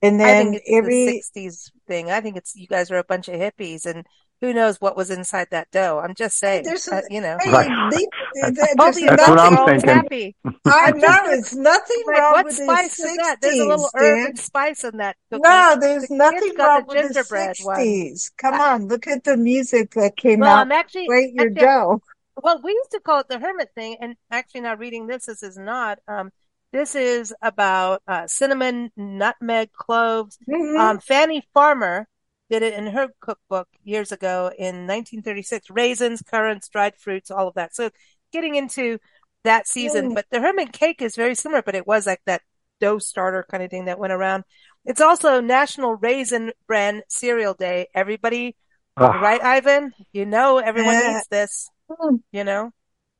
And 0.00 0.20
I 0.20 0.26
then 0.26 0.44
think 0.52 0.56
it's 0.56 0.68
the 0.70 0.76
every, 0.76 1.06
60s 1.06 1.70
thing. 1.86 2.10
I 2.10 2.20
think 2.20 2.36
it's 2.36 2.56
you 2.56 2.66
guys 2.66 2.90
are 2.90 2.98
a 2.98 3.04
bunch 3.04 3.28
of 3.28 3.36
hippies 3.36 3.86
and 3.86 4.04
who 4.40 4.52
knows 4.52 4.80
what 4.80 4.96
was 4.96 5.10
inside 5.10 5.46
that 5.52 5.70
dough. 5.70 6.00
I'm 6.02 6.16
just 6.16 6.36
saying, 6.38 6.64
There's 6.64 6.88
uh, 6.88 6.96
a- 7.08 7.14
you 7.14 7.20
know. 7.20 7.36
hey, 7.40 7.52
Right. 7.52 7.90
they- 7.92 8.06
That's- 8.40 8.96
there's 8.96 9.06
That's 9.16 9.28
what 9.28 9.38
I'm 9.38 9.52
adults 9.52 9.70
thinking. 9.70 9.88
happy. 9.90 10.36
I 10.64 10.90
know 10.90 11.18
it's 11.26 11.54
nothing 11.54 12.02
Like, 12.08 12.18
wrong 12.18 12.32
what 12.32 12.44
with 12.46 12.56
the 12.56 12.64
spice 12.64 12.98
is 12.98 13.16
that? 13.18 13.36
There's 13.40 13.58
a 13.60 13.64
little 13.64 13.88
60s, 13.94 14.02
herb 14.02 14.26
and 14.30 14.38
spice 14.40 14.82
in 14.84 14.96
that 14.96 15.16
cookie. 15.30 15.42
No, 15.44 15.76
there's 15.80 16.08
The 16.08 16.14
nothing 16.16 16.54
got 16.56 16.66
wrong 16.66 16.80
the 16.80 16.86
with 16.88 16.96
the 17.08 17.14
gingerbread 17.14 17.56
one. 17.62 17.76
60s. 17.76 18.30
Come 18.38 18.54
on, 18.60 18.88
look 18.88 19.06
at 19.06 19.22
the 19.22 19.36
music 19.36 19.92
that 19.94 20.16
came 20.16 20.40
Well, 20.40 20.50
out. 20.50 20.58
I'm 20.62 20.72
actually, 20.72 21.06
Rate 21.08 21.34
your 21.34 21.46
actually, 21.46 21.60
dough. 21.60 22.00
Well, 22.42 22.60
we 22.64 22.72
used 22.72 22.90
to 22.92 23.00
call 23.00 23.20
it 23.20 23.28
the 23.28 23.38
hermit 23.38 23.70
thing, 23.76 23.98
and 24.00 24.16
actually 24.32 24.62
now 24.62 24.74
reading 24.74 25.06
this, 25.06 25.26
this 25.26 25.44
is 25.44 25.56
not. 25.56 26.00
Um, 26.08 26.32
this 26.72 26.94
is 26.94 27.34
about 27.42 28.02
uh, 28.08 28.26
cinnamon, 28.26 28.90
nutmeg, 28.96 29.72
cloves. 29.72 30.38
Mhm. 30.48 30.78
Um, 30.78 30.98
Fanny 31.00 31.42
Farmer 31.54 32.08
did 32.50 32.62
it 32.62 32.74
in 32.74 32.86
her 32.88 33.08
cookbook 33.20 33.68
years 33.84 34.12
ago 34.12 34.50
in 34.58 34.86
1936. 34.86 35.70
Raisins, 35.70 36.22
currants, 36.22 36.68
dried 36.68 36.96
fruits, 36.96 37.30
all 37.30 37.48
of 37.48 37.54
that. 37.54 37.74
So 37.74 37.90
getting 38.32 38.54
into 38.56 38.98
that 39.44 39.66
season, 39.66 40.10
Mm. 40.10 40.14
but 40.14 40.26
the 40.30 40.40
hermit 40.40 40.72
cake 40.72 41.02
is 41.02 41.16
very 41.16 41.34
similar, 41.34 41.62
but 41.62 41.74
it 41.74 41.86
was 41.86 42.06
like 42.06 42.20
that 42.26 42.42
dough 42.80 42.98
starter 42.98 43.44
kind 43.50 43.62
of 43.62 43.70
thing 43.70 43.86
that 43.86 43.98
went 43.98 44.12
around. 44.12 44.44
It's 44.84 45.00
also 45.00 45.40
National 45.40 45.94
Raisin 45.94 46.52
Bran 46.66 47.02
Cereal 47.08 47.54
Day. 47.54 47.88
Everybody, 47.94 48.56
right, 48.96 49.42
Ivan? 49.42 49.92
You 50.12 50.26
know 50.26 50.58
everyone 50.58 50.94
Yeah. 50.94 51.18
eats 51.18 51.28
this. 51.28 51.70
Mm. 51.90 52.22
You 52.32 52.44
know. 52.44 52.72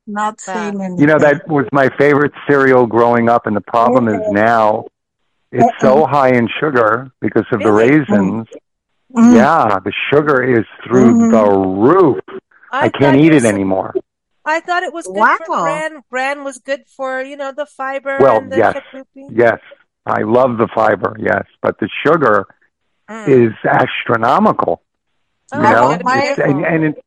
Not 0.05 0.39
Wow. 0.47 0.53
saying 0.53 0.81
anything. 0.81 0.99
You 0.99 1.07
know, 1.07 1.19
that 1.19 1.47
was 1.47 1.65
my 1.71 1.89
favorite 1.97 2.33
cereal 2.47 2.85
growing 2.85 3.29
up, 3.29 3.45
and 3.47 3.55
the 3.55 3.61
problem 3.61 4.07
is 4.07 4.19
now 4.31 4.85
it's 5.51 5.67
so 5.79 6.05
high 6.05 6.29
in 6.29 6.47
sugar 6.59 7.11
because 7.21 7.45
of 7.51 7.61
the 7.61 7.71
raisins. 7.71 8.47
Mm. 9.15 9.35
Yeah, 9.35 9.79
the 9.83 9.93
sugar 10.11 10.41
is 10.43 10.65
through 10.83 11.13
Mhm. 11.13 11.31
the 11.31 11.57
roof. 11.91 12.19
I, 12.71 12.89
thought 12.89 12.93
can't 12.99 13.17
eat 13.17 13.33
it 13.33 13.45
anymore. 13.45 13.93
I 14.45 14.59
thought 14.59 14.83
it 14.83 14.91
was 14.91 15.05
good 15.05 15.37
for 15.45 15.61
bran. 15.61 16.01
Bran 16.09 16.43
was 16.43 16.57
good 16.57 16.85
for, 16.97 17.21
you 17.21 17.37
know, 17.37 17.51
the 17.51 17.65
fiber 17.67 18.17
Well, 18.19 18.39
and 18.39 18.51
the 18.51 18.57
yes. 18.57 18.75
chakoupi. 18.75 19.27
Yes, 19.29 19.59
I 20.05 20.23
love 20.23 20.57
the 20.57 20.67
fiber, 20.73 21.15
yes, 21.19 21.45
but 21.61 21.77
the 21.79 21.87
sugar 22.05 22.45
Mm. 23.09 23.27
is 23.27 23.53
astronomical. 23.63 24.81
Oh, 25.53 25.57
you 25.57 25.63
know, 25.63 25.69
you 25.69 25.75
gotta 25.75 25.97
be 25.99 26.03
my- 26.03 26.17
It's- 26.23 26.39
and, 26.39 26.65
and 26.65 26.83
it, 26.85 27.05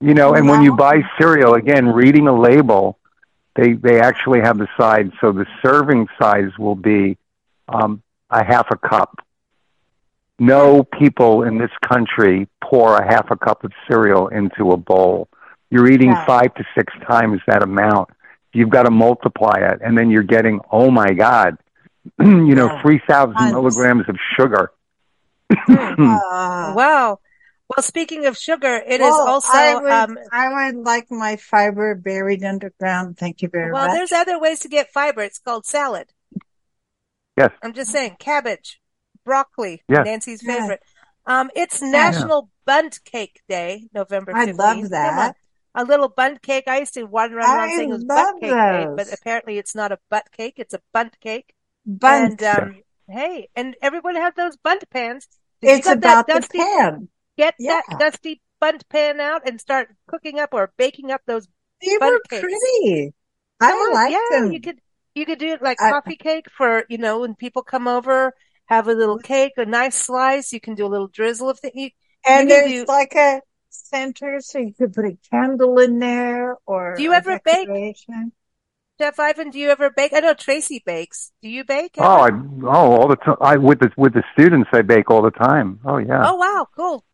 You 0.00 0.14
know, 0.14 0.34
and 0.34 0.48
when 0.48 0.62
you 0.62 0.76
buy 0.76 1.02
cereal, 1.20 1.54
again, 1.54 1.86
reading 1.88 2.28
a 2.28 2.38
label, 2.38 2.98
they 3.56 3.72
they 3.72 4.00
actually 4.00 4.40
have 4.40 4.58
the 4.58 4.68
size. 4.78 5.10
So 5.20 5.32
the 5.32 5.46
serving 5.60 6.06
size 6.20 6.56
will 6.58 6.76
be 6.76 7.18
um, 7.68 8.02
a 8.30 8.44
half 8.44 8.68
a 8.70 8.76
cup. 8.76 9.18
No 10.38 10.84
people 10.84 11.42
in 11.42 11.58
this 11.58 11.72
country 11.82 12.46
pour 12.62 12.96
a 12.96 13.04
half 13.04 13.30
a 13.32 13.36
cup 13.36 13.64
of 13.64 13.72
cereal 13.90 14.28
into 14.28 14.70
a 14.70 14.76
bowl. 14.76 15.28
You're 15.70 15.90
eating 15.90 16.10
Yeah. 16.10 16.24
five 16.26 16.54
to 16.54 16.64
six 16.76 16.92
times 17.04 17.40
that 17.48 17.62
amount. 17.62 18.10
You've 18.52 18.70
got 18.70 18.84
to 18.84 18.90
multiply 18.92 19.58
it, 19.58 19.80
and 19.84 19.98
then 19.98 20.10
you're 20.10 20.22
getting, 20.22 20.60
oh 20.70 20.90
my 20.90 21.12
God, 21.12 21.58
you 22.20 22.54
know, 22.54 22.66
Yeah. 22.66 22.82
3,000 22.82 23.50
milligrams 23.52 24.08
of 24.08 24.16
sugar. 24.36 24.70
Uh, 25.68 25.94
Wow. 26.74 27.18
Well, 27.68 27.82
speaking 27.82 28.24
of 28.26 28.36
sugar, 28.36 28.82
it 28.86 28.94
is 28.94 29.00
well, 29.00 29.28
also 29.28 29.52
I 29.52 29.74
would, 29.74 29.92
um, 29.92 30.18
I 30.32 30.72
would 30.72 30.84
like 30.84 31.10
my 31.10 31.36
fiber 31.36 31.94
buried 31.94 32.42
underground. 32.42 33.18
Thank 33.18 33.42
you 33.42 33.48
very 33.48 33.72
well, 33.72 33.82
much. 33.82 33.88
Well, 33.88 33.96
there's 33.98 34.12
other 34.12 34.40
ways 34.40 34.60
to 34.60 34.68
get 34.68 34.90
fiber. 34.90 35.20
It's 35.20 35.38
called 35.38 35.66
salad. 35.66 36.12
Yes. 37.36 37.50
I'm 37.62 37.74
just 37.74 37.92
saying, 37.92 38.16
cabbage, 38.18 38.80
broccoli, 39.24 39.82
Yes. 39.88 40.04
Nancy's 40.06 40.42
Yeah. 40.42 40.60
favorite. 40.60 40.82
Um, 41.26 41.50
it's 41.54 41.82
National 41.82 42.48
Bundt 42.64 43.04
Cake 43.04 43.42
Day, 43.48 43.88
November 43.92 44.32
I 44.34 44.46
15th. 44.46 44.58
love 44.58 44.76
Come 44.76 44.84
on. 44.84 44.90
that. 44.90 45.36
A 45.74 45.84
little 45.84 46.08
bundt 46.08 46.40
cake. 46.42 46.64
I 46.66 46.78
used 46.78 46.94
to 46.94 47.04
wander 47.04 47.36
around, 47.36 47.50
around 47.58 47.68
I 47.68 47.76
saying 47.76 47.90
it 47.90 47.92
was 47.92 48.04
love 48.04 48.26
butt 48.32 48.40
cake 48.40 48.50
day, 48.50 48.86
but 48.96 49.12
apparently 49.12 49.58
it's 49.58 49.74
not 49.74 49.92
a 49.92 49.98
butt 50.10 50.32
cake. 50.32 50.54
It's 50.56 50.74
a 50.74 50.80
bundt 50.92 51.20
cake. 51.20 51.54
Bundt. 51.84 52.42
And 52.42 52.58
um, 52.58 52.82
hey, 53.08 53.48
and 53.54 53.76
everyone 53.82 54.16
has 54.16 54.32
those 54.34 54.56
bundt 54.56 54.88
pans. 54.90 55.28
If 55.60 55.68
you 55.68 55.76
it's 55.76 55.86
that 55.86 55.98
about 55.98 56.26
the 56.26 56.48
pan. 56.52 57.08
Get 57.38 57.54
Yeah. 57.58 57.80
that 57.88 57.98
dusty 57.98 58.42
bundt 58.60 58.86
pan 58.90 59.20
out 59.20 59.42
and 59.48 59.58
start 59.60 59.88
cooking 60.08 60.38
up 60.38 60.50
or 60.52 60.72
baking 60.76 61.10
up 61.10 61.22
those. 61.26 61.46
They 61.80 61.96
Bundt 61.98 62.12
were 62.14 62.20
cakes. 62.28 62.42
pretty. 62.42 63.14
I 63.60 63.70
Come 63.70 63.78
on, 63.78 63.94
like 63.94 64.12
yeah, 64.12 64.40
them. 64.40 64.52
you 64.52 64.60
could 64.60 64.78
you 65.14 65.24
could 65.24 65.38
do 65.38 65.48
it 65.52 65.62
like 65.62 65.80
I- 65.80 65.90
coffee 65.92 66.16
cake 66.16 66.46
for 66.56 66.84
you 66.88 66.98
know 66.98 67.20
when 67.20 67.34
people 67.36 67.62
come 67.62 67.86
over, 67.88 68.34
have 68.66 68.88
a 68.88 68.92
little 68.92 69.18
cake, 69.18 69.52
a 69.56 69.64
nice 69.64 69.94
slice. 69.96 70.52
You 70.52 70.60
can 70.60 70.74
do 70.74 70.84
a 70.86 70.90
little 70.94 71.06
drizzle 71.08 71.48
of 71.48 71.58
things. 71.60 71.74
You, 71.76 71.90
and 72.26 72.48
you 72.48 72.54
there's 72.54 72.70
do- 72.72 72.84
like 72.88 73.14
a 73.14 73.40
center, 73.70 74.40
so 74.40 74.58
you 74.58 74.74
could 74.74 74.92
put 74.92 75.04
a 75.04 75.16
candle 75.30 75.78
in 75.78 76.00
there 76.00 76.56
or 76.66 76.94
Do 76.96 77.02
you 77.04 77.12
ever 77.12 77.38
bake? 77.44 77.68
Jeff 79.00 79.20
Ivan, 79.20 79.50
do 79.50 79.60
you 79.60 79.70
ever 79.70 79.90
bake? 79.90 80.12
I 80.12 80.18
know 80.18 80.34
Tracy 80.34 80.82
bakes. 80.84 81.30
Do 81.40 81.48
you 81.48 81.62
bake? 81.64 81.94
Oh. 81.98 82.02
I, 82.04 82.30
oh, 82.64 82.66
all 82.96 83.06
the 83.06 83.14
time. 83.14 83.36
I 83.40 83.56
with 83.56 83.78
the 83.78 83.92
with 83.96 84.14
the 84.14 84.24
students, 84.32 84.68
I 84.72 84.82
bake 84.82 85.08
all 85.10 85.22
the 85.22 85.30
time. 85.30 85.78
Oh 85.84 85.98
yeah. 85.98 86.22
oh 86.28 86.34
wow, 86.34 86.66
cool. 86.76 87.04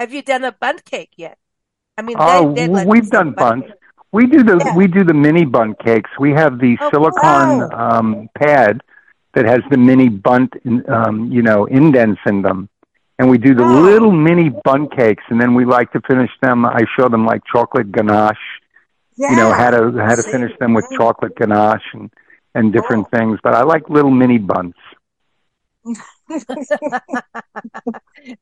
Have 0.00 0.12
you 0.14 0.22
done 0.22 0.44
a 0.44 0.52
bundt 0.52 0.84
cake 0.86 1.10
yet? 1.16 1.36
I 1.98 2.02
mean, 2.02 2.16
Oh, 2.18 2.54
they, 2.54 2.66
they 2.66 2.84
we've 2.86 3.10
done 3.10 3.32
bundts. 3.32 3.68
cake. 3.68 3.76
We 4.12 4.26
do 4.26 4.42
the 4.42 4.56
Yeah. 4.64 4.74
we 4.74 4.86
do 4.88 5.04
the 5.04 5.12
mini 5.14 5.44
bun 5.44 5.74
cakes. 5.84 6.10
We 6.18 6.30
have 6.32 6.58
the 6.58 6.76
Oh, 6.80 6.88
silicone 6.90 7.58
wow. 7.68 7.98
um, 7.98 8.28
pad 8.34 8.80
that 9.34 9.44
has 9.44 9.60
the 9.70 9.76
mini 9.76 10.08
bundt, 10.08 10.54
in, 10.64 10.82
um, 10.90 11.30
you 11.30 11.42
know, 11.42 11.66
indents 11.66 12.20
in 12.26 12.40
them, 12.42 12.68
and 13.18 13.28
we 13.30 13.36
do 13.38 13.54
the 13.54 13.62
Oh. 13.62 13.80
little 13.88 14.10
mini 14.10 14.48
bun 14.64 14.88
cakes, 14.88 15.22
and 15.28 15.38
then 15.40 15.54
we 15.54 15.64
like 15.66 15.92
to 15.92 16.00
finish 16.00 16.30
them. 16.40 16.64
I 16.64 16.82
show 16.96 17.08
them 17.10 17.24
like 17.26 17.42
chocolate 17.44 17.92
ganache, 17.92 18.46
Yeah. 19.16 19.30
you 19.32 19.36
know, 19.36 19.52
how 19.52 19.70
to 19.70 19.80
how 20.08 20.14
to 20.16 20.22
See? 20.22 20.32
finish 20.32 20.52
them 20.58 20.72
with 20.72 20.86
chocolate 20.98 21.36
ganache 21.36 21.88
and 21.92 22.10
and 22.56 22.72
different 22.72 23.06
Oh. 23.12 23.16
things. 23.18 23.38
But 23.44 23.54
I 23.54 23.62
like 23.64 23.88
little 23.90 24.10
mini 24.22 24.38
buns. 24.38 24.74
it's 26.30 26.70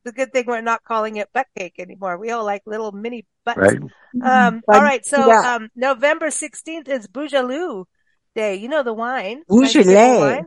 a 0.05 0.11
good 0.11 0.31
thing 0.33 0.45
we're 0.47 0.61
not 0.61 0.83
calling 0.83 1.17
it 1.17 1.29
butt 1.33 1.47
cake 1.57 1.75
anymore. 1.79 2.17
We 2.17 2.31
all 2.31 2.45
like 2.45 2.63
little 2.65 2.91
mini 2.91 3.25
butts. 3.45 3.57
Right? 3.57 3.79
Um, 4.21 4.61
But, 4.65 4.75
all 4.75 4.81
right. 4.83 5.05
So, 5.05 5.27
yeah. 5.27 5.55
um, 5.55 5.69
November 5.75 6.27
16th 6.27 6.87
is 6.87 7.07
Boujalou 7.07 7.85
Day. 8.35 8.55
You 8.55 8.67
know 8.69 8.83
the 8.83 8.93
wine. 8.93 9.43
Beaujolais. 9.49 10.19
Nice. 10.19 10.43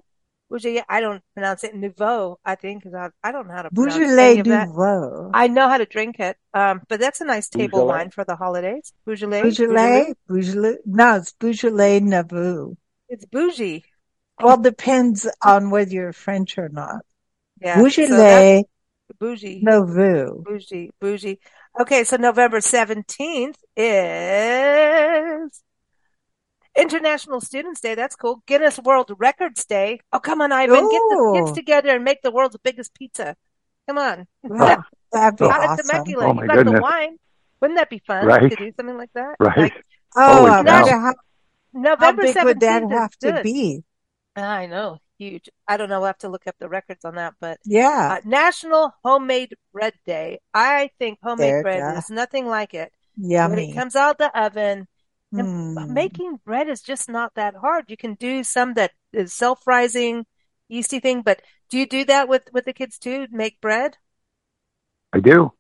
Beaujolais. 0.51 0.85
I 0.89 1.01
don't 1.01 1.23
pronounce 1.35 1.65
it 1.65 1.75
Nouveau, 1.75 2.39
I 2.45 2.55
think. 2.57 2.85
'cause 2.85 2.95
I, 2.95 3.09
I 3.23 3.33
don't 3.33 3.49
know 3.49 3.55
how 3.55 3.63
to 3.63 3.71
pronounce 3.71 3.97
any 3.97 4.05
Beaujolais 4.05 4.39
of. 4.41 4.47
Nouveau. 4.47 5.31
I 5.35 5.49
know 5.49 5.69
how 5.69 5.79
to 5.79 5.87
drink 5.87 6.21
it. 6.21 6.37
Um, 6.55 6.83
but 6.89 7.01
that's 7.01 7.21
a 7.21 7.25
nice 7.25 7.49
table 7.49 7.81
Beaujolais. 7.81 7.99
wine 7.99 8.11
for 8.11 8.25
the 8.25 8.37
holidays. 8.37 8.93
Beaujolais. 9.07 9.43
Beaujolais? 9.43 10.15
Beaujolais? 10.29 10.77
No, 10.85 11.17
it's 11.17 11.33
Beaujolais 11.33 12.01
Nouveau. 12.01 12.77
It's 13.09 13.25
bougie. 13.27 13.85
Well, 14.43 14.57
depends 14.57 15.29
on 15.43 15.71
whether 15.71 15.91
you're 15.93 16.13
French 16.13 16.59
or 16.59 16.69
not. 16.69 17.03
Yeah. 17.63 17.77
So 17.77 17.83
that's 17.83 17.97
Beaujolais 17.97 18.65
bougie. 19.19 19.61
Nouveau. 19.63 20.43
Bougie, 20.45 20.91
bougie. 21.01 21.39
Okay, 21.81 22.05
so 22.05 22.17
November 22.17 22.59
17th 22.61 23.57
is 23.77 25.63
International 26.77 27.41
Students 27.41 27.81
Day. 27.81 27.95
That's 27.95 28.17
cool. 28.17 28.43
Guinness 28.47 28.79
World 28.79 29.11
Records 29.19 29.65
Day. 29.65 30.01
Oh, 30.13 30.19
come 30.19 30.41
on, 30.41 30.53
Ivan. 30.53 30.75
Get 30.91 31.01
the 31.09 31.33
kids 31.45 31.53
together 31.53 31.91
and 31.91 32.05
make 32.05 32.23
the 32.23 32.31
world's 32.31 32.57
biggest 32.63 32.95
pizza. 32.95 33.37
Come 33.87 33.99
on. 33.99 34.27
Well, 34.43 34.83
that'd 35.13 35.39
be 35.39 35.45
Oh. 35.45 35.51
Out 35.51 35.63
at 35.63 35.71
awesome. 35.71 35.87
Temecula. 35.89 36.25
Oh, 36.25 36.29
you 36.29 36.35
my 36.35 36.47
got 36.47 36.57
the 36.57 36.65
goodness. 36.65 36.81
wine. 36.83 37.17
Wouldn't 37.61 37.79
that 37.79 37.91
be 37.91 37.99
fun 38.07 38.27
Right. 38.27 38.51
to 38.51 38.57
do 38.57 38.73
something 38.77 38.97
like 38.97 39.11
that? 39.15 39.37
Right. 39.39 39.57
Like 39.59 39.85
Oh, 40.17 40.37
Holy 40.39 40.51
I 40.51 40.63
cow. 40.65 40.73
wonder 40.81 40.93
how, 40.93 41.01
how 41.01 41.13
November 41.73 42.23
big 42.23 42.35
17th 42.35 42.45
would 42.45 42.61
that 42.61 42.91
have 42.91 43.11
to 43.19 43.33
good. 43.33 43.43
be? 43.43 43.85
I 44.37 44.67
know. 44.67 44.99
Huge. 45.23 45.49
I 45.69 45.77
don't 45.77 45.89
know. 45.89 46.01
We'll 46.01 46.07
have 46.09 46.19
to 46.19 46.29
look 46.29 46.47
up 46.47 46.57
the 46.59 46.69
records 46.69 47.05
on 47.05 47.15
that, 47.15 47.35
but 47.41 47.59
Yeah. 47.65 48.19
uh, 48.19 48.21
National 48.29 48.93
Homemade 49.05 49.55
Bread 49.73 49.95
Day. 50.05 50.41
I 50.53 50.91
think 50.99 51.19
homemade 51.23 51.53
There, 51.53 51.63
bread 51.63 51.79
yeah. 51.79 51.99
is 51.99 52.11
nothing 52.11 52.47
like 52.47 52.75
it. 52.75 52.93
When 53.17 53.59
it 53.59 53.75
comes 53.75 53.95
out 53.97 54.19
the 54.19 54.37
oven, 54.39 54.89
And 55.35 55.49
Mm. 55.79 55.89
making 55.95 56.41
bread 56.45 56.69
is 56.69 56.83
just 56.83 57.09
not 57.09 57.33
that 57.37 57.55
hard. 57.55 57.87
You 57.89 57.97
can 57.97 58.15
do 58.15 58.45
some 58.45 58.75
that 58.75 58.91
is 59.15 59.33
self-rising, 59.33 60.27
yeasty 60.69 61.01
thing, 61.01 61.23
but 61.23 61.41
do 61.71 61.79
you 61.79 61.87
do 61.87 62.05
that 62.05 62.29
with 62.29 62.49
with 62.53 62.67
the 62.67 62.75
kids 62.75 62.99
too? 62.99 63.27
Make 63.31 63.59
bread? 63.63 63.97
I 65.15 65.21
do. 65.21 65.53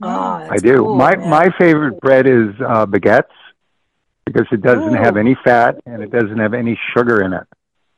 Oh, 0.00 0.48
I 0.50 0.56
do. 0.56 0.76
cool, 0.76 0.94
my 0.94 1.14
man. 1.14 1.28
my 1.28 1.50
favorite 1.58 2.00
bread 2.00 2.26
is 2.26 2.54
uh, 2.66 2.86
baguettes 2.86 3.36
because 4.24 4.46
it 4.50 4.62
doesn't 4.62 4.94
Ooh. 4.94 5.02
have 5.02 5.18
any 5.18 5.36
fat 5.44 5.76
and 5.84 6.02
it 6.02 6.10
doesn't 6.10 6.38
have 6.38 6.54
any 6.54 6.78
sugar 6.96 7.22
in 7.22 7.34
it. 7.34 7.46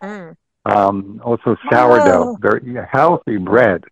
Mm. 0.02 0.36
Um, 0.68 1.20
also 1.24 1.56
sourdough, 1.70 2.32
Oh. 2.32 2.38
very 2.40 2.76
healthy 2.90 3.36
bread. 3.38 3.84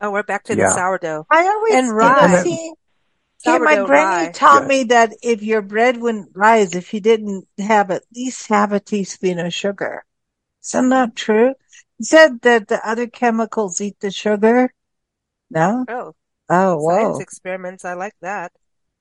Oh, 0.00 0.10
we're 0.10 0.22
back 0.22 0.44
to 0.44 0.56
the 0.56 0.68
sourdough. 0.70 1.26
I 1.30 1.46
always, 1.46 1.74
And 1.74 1.86
you 1.86 1.92
know, 1.92 1.98
rye. 1.98 2.42
see, 2.42 2.72
see, 3.38 3.58
my 3.58 3.76
granny 3.76 4.26
rye. 4.26 4.32
taught 4.32 4.62
Yeah. 4.62 4.68
me 4.68 4.82
that 4.84 5.12
if 5.22 5.42
your 5.42 5.62
bread 5.62 5.96
wouldn't 5.98 6.30
rise, 6.34 6.74
if 6.74 6.92
you 6.94 7.00
didn't 7.00 7.46
have 7.58 7.90
at 7.90 8.02
least 8.14 8.48
half 8.48 8.72
a 8.72 8.80
teaspoon 8.80 9.38
of 9.38 9.52
sugar. 9.52 10.04
Is 10.62 10.72
that 10.72 10.84
not 10.84 11.16
true? 11.16 11.54
He 11.98 12.04
said 12.04 12.40
that 12.42 12.68
the 12.68 12.80
other 12.86 13.06
chemicals 13.06 13.80
eat 13.80 13.98
the 14.00 14.10
sugar. 14.10 14.72
No? 15.50 15.84
Oh, 15.88 16.14
Oh, 16.48 16.80
science 16.80 17.20
experiments. 17.20 17.84
I 17.84 17.94
like 17.94 18.14
that. 18.22 18.52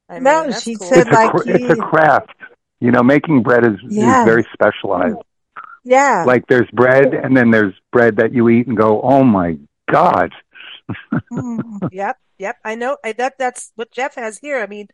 I 0.10 0.20
No, 0.20 0.48
that's 0.48 0.64
she 0.64 0.76
cool. 0.76 0.88
said 0.88 1.08
It's 1.08 1.10
a 1.10 1.14
like 1.14 1.32
it's 1.48 1.80
a 1.80 1.84
craft. 1.84 2.34
You 2.80 2.92
know, 2.92 3.04
making 3.04 3.44
bread 3.44 3.66
is, 3.66 3.78
Yes. 3.90 4.20
is 4.20 4.26
very 4.26 4.48
specialized. 4.54 5.18
Yeah. 5.84 6.24
Like 6.28 6.48
there's 6.48 6.70
bread 6.72 7.14
and 7.14 7.36
then 7.36 7.52
there's 7.52 7.74
bread 7.92 8.18
that 8.18 8.34
you 8.34 8.50
eat 8.50 8.68
and 8.68 8.78
go, 8.78 9.02
oh 9.02 9.24
my 9.24 9.58
god. 9.92 10.32
Mm. 11.32 11.62
Yep, 11.92 12.18
yep. 12.38 12.58
I 12.64 12.76
know. 12.76 12.98
I, 13.04 13.14
that 13.14 13.38
that's 13.40 13.72
what 13.76 13.92
Jeff 13.92 14.16
has 14.16 14.38
here. 14.38 14.60
I 14.62 14.68
mean, 14.68 14.88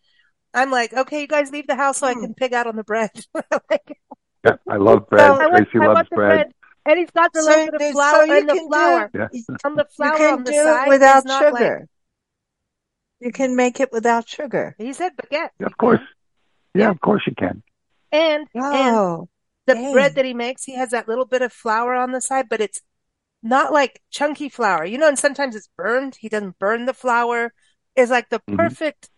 I'm 0.53 0.71
like, 0.71 0.93
okay, 0.93 1.21
you 1.21 1.27
guys 1.27 1.51
leave 1.51 1.67
the 1.67 1.75
house 1.75 1.97
so 1.99 2.07
I 2.07 2.13
Hmm. 2.13 2.21
can 2.21 2.33
pig 2.33 2.53
out 2.53 2.67
on 2.67 2.75
the 2.75 2.83
bread. 2.83 3.11
Like, 3.69 3.97
Yeah, 4.45 4.55
I 4.69 4.77
love 4.77 5.09
bread. 5.09 5.29
Well, 5.29 5.41
I 5.41 5.47
want, 5.47 5.67
Tracy 5.69 5.83
I 5.83 5.87
loves 5.87 5.95
want 5.97 6.09
the 6.09 6.15
bread. 6.15 6.29
bread. 6.45 6.53
And 6.85 6.99
he's 6.99 7.11
got 7.11 7.33
the 7.33 7.41
So, 7.41 7.49
little 7.49 7.71
bit 7.77 7.81
of 7.81 7.87
so 7.87 7.93
flour 7.93 8.25
you 8.25 8.37
and 8.37 8.49
the 8.49 8.53
can 8.53 8.63
do 8.63 8.67
flour. 8.69 9.11
Yeah. 9.13 9.27
On 9.65 9.75
the 9.75 9.83
You 9.83 9.95
flour 9.95 10.17
can 10.17 10.33
on 10.35 10.43
the 10.45 10.51
do 10.51 10.63
side 10.63 10.87
it 10.87 10.87
is 10.87 10.89
without 10.99 11.25
not 11.25 11.43
like 11.51 11.61
sugar. 11.61 11.87
You 13.19 13.31
can 13.31 13.55
make 13.55 13.79
it 13.79 13.91
without 13.91 14.29
sugar. 14.29 14.75
he 14.77 14.93
said 14.93 15.11
baguette. 15.17 15.49
Yeah, 15.59 15.65
of 15.65 15.77
course. 15.77 15.99
Yeah, 16.73 16.83
Yeah. 16.83 16.89
of 16.91 17.01
course 17.01 17.23
you 17.27 17.33
can. 17.37 17.61
And 18.11 18.47
and 18.53 18.95
Oh, 18.95 19.27
the 19.67 19.75
dang. 19.75 19.93
bread 19.93 20.15
that 20.15 20.25
he 20.25 20.33
makes, 20.33 20.65
he 20.65 20.75
has 20.75 20.91
that 20.91 21.07
little 21.09 21.25
bit 21.25 21.43
of 21.43 21.53
flour 21.53 21.95
on 21.95 22.13
the 22.13 22.21
side, 22.21 22.47
but 22.49 22.61
it's 22.61 22.81
not 23.43 23.73
like 23.73 24.01
chunky 24.11 24.49
flour. 24.49 24.85
You 24.85 24.97
know, 24.97 25.07
and 25.07 25.19
sometimes 25.19 25.55
it's 25.55 25.69
burned. 25.77 26.15
He 26.19 26.29
doesn't 26.29 26.59
burn 26.59 26.85
the 26.85 26.93
flour. 26.93 27.53
It's 27.95 28.11
like 28.11 28.29
the 28.29 28.41
Mhm. 28.49 28.57
perfect 28.57 29.09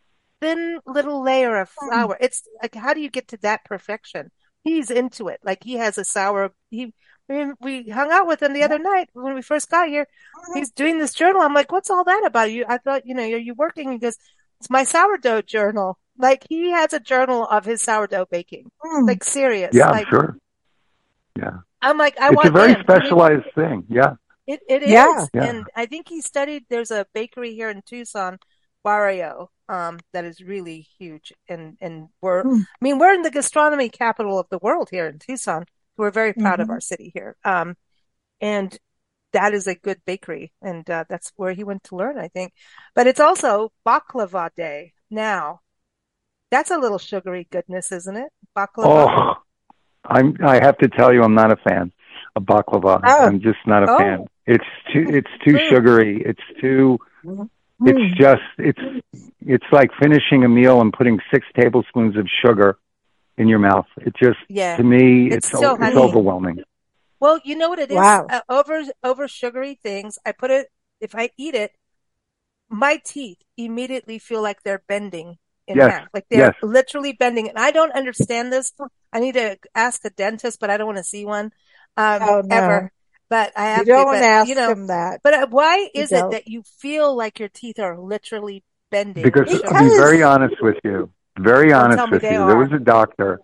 thin 0.42 0.80
little 0.86 1.22
layer 1.22 1.58
of 1.60 1.72
Hmm. 1.80 1.90
flour. 1.90 2.18
It's 2.20 2.44
like, 2.62 2.76
how 2.76 2.94
do 2.94 3.02
you 3.02 3.10
get 3.10 3.28
to 3.30 3.38
that 3.38 3.66
perfection? 3.66 4.32
He's 4.64 4.92
into 4.92 5.28
it. 5.30 5.40
Like 5.44 5.64
he 5.64 5.76
has 5.76 5.98
a 5.98 6.04
sour, 6.04 6.54
he, 6.70 6.94
we, 7.28 7.54
we 7.62 7.90
hung 7.90 8.12
out 8.12 8.28
with 8.28 8.42
him 8.44 8.54
the 8.54 8.64
other 8.64 8.80
night 8.80 9.10
when 9.14 9.34
we 9.34 9.42
first 9.42 9.70
got 9.70 9.88
here. 9.90 10.08
He's 10.54 10.72
doing 10.72 11.00
this 11.00 11.14
journal. 11.14 11.42
I'm 11.42 11.54
like, 11.54 11.72
what's 11.72 11.90
all 11.90 12.04
that 12.04 12.24
about? 12.26 12.52
You, 12.52 12.66
I 12.68 12.78
thought, 12.78 13.06
you 13.06 13.14
know, 13.16 13.24
are 13.24 13.38
you 13.38 13.54
working? 13.54 13.92
He 13.92 13.98
goes, 14.00 14.18
it's 14.60 14.70
my 14.70 14.84
sourdough 14.84 15.44
journal. 15.44 15.98
Like 16.20 16.46
he 16.50 16.72
has 16.72 16.94
a 16.94 17.00
journal 17.00 17.48
of 17.48 17.66
his 17.66 17.82
sourdough 17.82 18.28
baking. 18.30 18.70
Mm. 18.84 19.08
Like 19.08 19.24
serious. 19.24 19.74
Yeah, 19.74 19.90
like 19.90 20.08
sure. 20.08 20.38
Yeah. 21.38 21.60
I'm 21.82 21.98
like, 21.98 22.20
I 22.20 22.28
it's 22.28 22.36
want 22.36 22.48
a 22.50 22.52
very 22.52 22.74
him. 22.74 22.82
Specialized 22.82 23.46
thing. 23.56 23.86
Yeah. 23.90 24.16
It 24.46 24.62
it 24.68 24.84
is. 24.84 24.90
Yeah. 24.92 25.28
and 25.34 25.66
I 25.76 25.86
think 25.86 26.10
he 26.10 26.22
studied. 26.22 26.66
There's 26.70 26.92
a 26.92 27.06
bakery 27.14 27.54
here 27.56 27.70
in 27.70 27.82
Tucson 27.84 28.38
barrio 28.84 29.50
um, 29.70 30.00
that 30.14 30.26
is 30.26 30.42
really 30.42 30.88
huge, 30.98 31.32
and 31.48 31.78
and 31.80 32.10
we're 32.22 32.44
mm. 32.44 32.62
I 32.62 32.84
mean 32.84 33.00
we're 33.00 33.14
in 33.14 33.22
the 33.22 33.32
gastronomy 33.32 33.90
capital 33.90 34.40
of 34.40 34.48
the 34.50 34.58
world 34.58 34.90
here 34.92 35.08
in 35.08 35.20
Tucson. 35.20 35.66
We're 35.96 36.12
very 36.12 36.34
proud 36.34 36.54
mm-hmm. 36.54 36.64
of 36.64 36.70
our 36.70 36.82
city 36.82 37.12
here, 37.14 37.38
um, 37.46 37.76
and 38.42 38.78
that 39.34 39.54
is 39.54 39.68
a 39.68 39.76
good 39.76 40.02
bakery, 40.06 40.52
and 40.62 40.90
uh, 40.90 41.06
that's 41.08 41.32
where 41.36 41.54
he 41.54 41.64
went 41.64 41.84
to 41.86 41.96
learn, 41.96 42.18
I 42.18 42.30
think. 42.30 42.54
But 42.96 43.08
it's 43.08 43.20
also 43.20 43.72
baklava 43.86 44.50
day 44.56 44.94
now. 45.10 45.62
That's 46.52 46.72
a 46.72 46.78
little 46.78 46.98
sugary 46.98 47.48
goodness, 47.52 47.92
isn't 47.92 48.16
it? 48.16 48.32
Baklava. 48.56 48.68
Oh, 48.86 49.34
I'm. 50.06 50.38
I 50.44 50.56
have 50.56 50.78
to 50.80 50.88
tell 50.88 51.14
you, 51.14 51.24
I'm 51.24 51.36
not 51.36 51.52
a 51.52 51.58
fan 51.58 51.92
of 52.36 52.44
baklava. 52.44 53.02
Oh. 53.04 53.26
I'm 53.26 53.42
just 53.42 53.60
not 53.68 53.84
a 53.84 53.92
oh. 53.92 53.98
fan. 53.98 54.26
It's 54.48 54.66
too. 54.92 55.06
It's 55.10 55.30
too 55.46 55.54
mm. 55.54 55.70
sugary. 55.70 56.24
It's 56.26 56.42
too. 56.60 56.98
Mm. 57.24 57.50
It's 57.82 58.18
just. 58.20 58.42
It's. 58.58 58.80
It's 59.42 59.66
like 59.72 59.92
finishing 60.02 60.44
a 60.44 60.50
meal 60.50 60.82
and 60.82 60.92
putting 60.92 61.20
six 61.32 61.46
tablespoons 61.60 62.18
of 62.18 62.28
sugar 62.44 62.78
in 63.38 63.48
your 63.48 63.60
mouth. 63.60 63.88
It 63.98 64.16
just. 64.16 64.40
Yeah. 64.48 64.78
To 64.78 64.84
me, 64.84 65.28
it's 65.28 65.54
it's, 65.54 65.62
it's 65.62 65.98
overwhelming. 65.98 66.64
Well, 67.20 67.40
you 67.44 67.56
know 67.56 67.70
what 67.70 67.80
it 67.80 67.92
is. 67.92 67.98
Wow. 67.98 68.28
Uh, 68.30 68.42
over 68.50 68.84
over 69.04 69.28
sugary 69.28 69.76
things. 69.76 70.18
I 70.26 70.32
put 70.32 70.50
it. 70.50 70.72
If 71.00 71.14
I 71.16 71.30
eat 71.38 71.54
it, 71.54 71.74
my 72.70 73.00
teeth 73.06 73.38
immediately 73.56 74.20
feel 74.20 74.42
like 74.42 74.64
they're 74.64 74.84
bending 74.88 75.38
in 75.70 75.78
yes. 75.78 75.92
half. 75.92 76.08
Like 76.14 76.26
they're 76.30 76.40
yes. 76.40 76.56
literally 76.62 77.14
bending. 77.14 77.48
And 77.48 77.58
I 77.58 77.72
don't 77.72 77.92
understand 77.92 78.52
this. 78.52 78.74
I 79.14 79.20
need 79.20 79.36
to 79.36 79.58
ask 79.74 80.04
a 80.04 80.10
dentist, 80.10 80.60
but 80.60 80.70
I 80.70 80.78
don't 80.78 80.88
want 80.88 80.98
to 80.98 81.04
see 81.04 81.26
one 81.26 81.52
um, 81.96 82.20
oh, 82.22 82.42
no. 82.46 82.56
ever. 82.56 82.92
But 83.30 83.54
I 83.56 83.66
have 83.66 83.88
you 83.88 83.94
don't 83.94 84.08
to, 84.08 84.12
but, 84.12 84.24
ask 84.24 84.50
you 84.50 84.56
know, 84.56 84.72
him 84.72 84.88
that. 84.88 85.22
But 85.24 85.34
uh, 85.36 85.48
why 85.50 85.90
is 85.94 86.12
it 86.12 86.32
that 86.32 86.48
you 86.48 86.64
feel 86.80 87.16
like 87.16 87.40
your 87.40 87.50
teeth 87.50 87.78
are 87.78 87.98
literally 87.98 88.64
bending? 88.90 89.24
Because, 89.24 89.52
because 89.52 89.72
to 89.72 89.80
be 89.80 89.90
very 89.90 90.24
honest 90.24 90.56
with 90.62 90.78
you, 90.84 91.12
very 91.38 91.72
honest 91.72 92.12
with 92.12 92.24
you, 92.24 92.40
are. 92.40 92.48
there 92.48 92.58
was 92.58 92.72
a 92.72 92.80
doctor, 92.80 93.40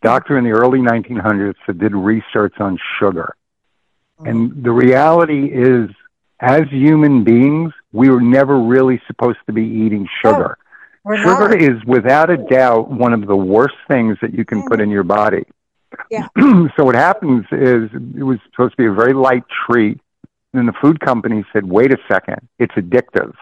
doctor 0.00 0.38
in 0.38 0.44
the 0.44 0.52
early 0.52 0.78
1900s 0.78 1.56
that 1.66 1.78
did 1.78 1.92
research 1.92 2.54
on 2.60 2.78
sugar. 3.00 3.34
Mm-hmm. 4.20 4.30
And 4.30 4.64
the 4.64 4.70
reality 4.70 5.46
is, 5.52 5.90
as 6.38 6.62
human 6.70 7.24
beings, 7.24 7.72
we 7.92 8.10
were 8.10 8.20
never 8.20 8.60
really 8.60 9.02
supposed 9.08 9.38
to 9.46 9.52
be 9.52 9.64
eating 9.64 10.08
sugar. 10.22 10.56
Oh, 10.60 10.65
sugar 11.14 11.48
not. 11.48 11.62
is 11.62 11.84
without 11.84 12.30
a 12.30 12.36
doubt 12.36 12.90
one 12.90 13.12
of 13.12 13.26
the 13.26 13.36
worst 13.36 13.76
things 13.88 14.16
that 14.22 14.34
you 14.34 14.44
can 14.44 14.58
mm-hmm. 14.58 14.68
put 14.68 14.80
in 14.80 14.90
your 14.90 15.04
body. 15.04 15.44
Yeah. 16.10 16.28
so 16.76 16.84
what 16.84 16.94
happens 16.94 17.44
is 17.52 17.90
it 18.16 18.22
was 18.22 18.38
supposed 18.50 18.72
to 18.72 18.76
be 18.76 18.86
a 18.86 18.92
very 18.92 19.14
light 19.14 19.44
treat, 19.66 20.00
and 20.52 20.68
the 20.68 20.74
food 20.80 21.00
company 21.00 21.44
said, 21.52 21.64
"Wait 21.64 21.92
a 21.92 21.98
second, 22.08 22.48
it's 22.58 22.74
addictive." 22.74 23.34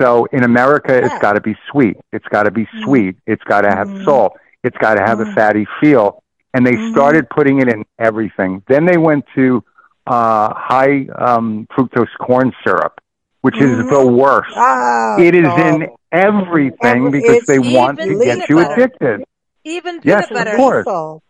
So 0.00 0.26
in 0.26 0.44
America, 0.44 0.92
yeah. 0.92 1.06
it's 1.06 1.20
got 1.20 1.32
to 1.32 1.40
be 1.40 1.56
sweet. 1.70 1.96
It's 2.12 2.26
got 2.28 2.44
to 2.44 2.50
be 2.50 2.64
mm-hmm. 2.66 2.84
sweet. 2.84 3.16
It's 3.26 3.42
got 3.44 3.62
to 3.62 3.70
have 3.70 3.88
mm-hmm. 3.88 4.04
salt. 4.04 4.38
It's 4.62 4.76
got 4.78 4.94
to 4.94 5.02
have 5.02 5.20
a 5.20 5.32
fatty 5.34 5.66
feel. 5.80 6.22
And 6.54 6.66
they 6.66 6.72
mm-hmm. 6.72 6.92
started 6.92 7.28
putting 7.30 7.60
it 7.60 7.68
in 7.68 7.84
everything. 7.98 8.62
Then 8.68 8.86
they 8.86 8.96
went 8.96 9.24
to 9.34 9.62
uh, 10.06 10.54
high 10.54 11.06
um, 11.18 11.66
fructose 11.72 12.08
corn 12.20 12.52
syrup, 12.64 13.00
which 13.42 13.56
is 13.56 13.76
the 13.76 13.84
mm-hmm. 13.84 14.16
worst. 14.16 14.52
Oh, 14.56 15.16
it 15.20 15.34
is 15.34 15.46
in 15.46 15.88
everything 16.12 17.06
Every, 17.06 17.20
because 17.20 17.44
they 17.46 17.58
want 17.58 17.98
to 18.00 18.18
get 18.18 18.48
you 18.48 18.56
butter. 18.56 18.72
addicted. 18.72 19.24
Even 19.64 20.00
peanut 20.00 20.04
yes, 20.04 20.28
butter. 20.30 20.50
Of 20.52 20.56
course. 20.56 21.20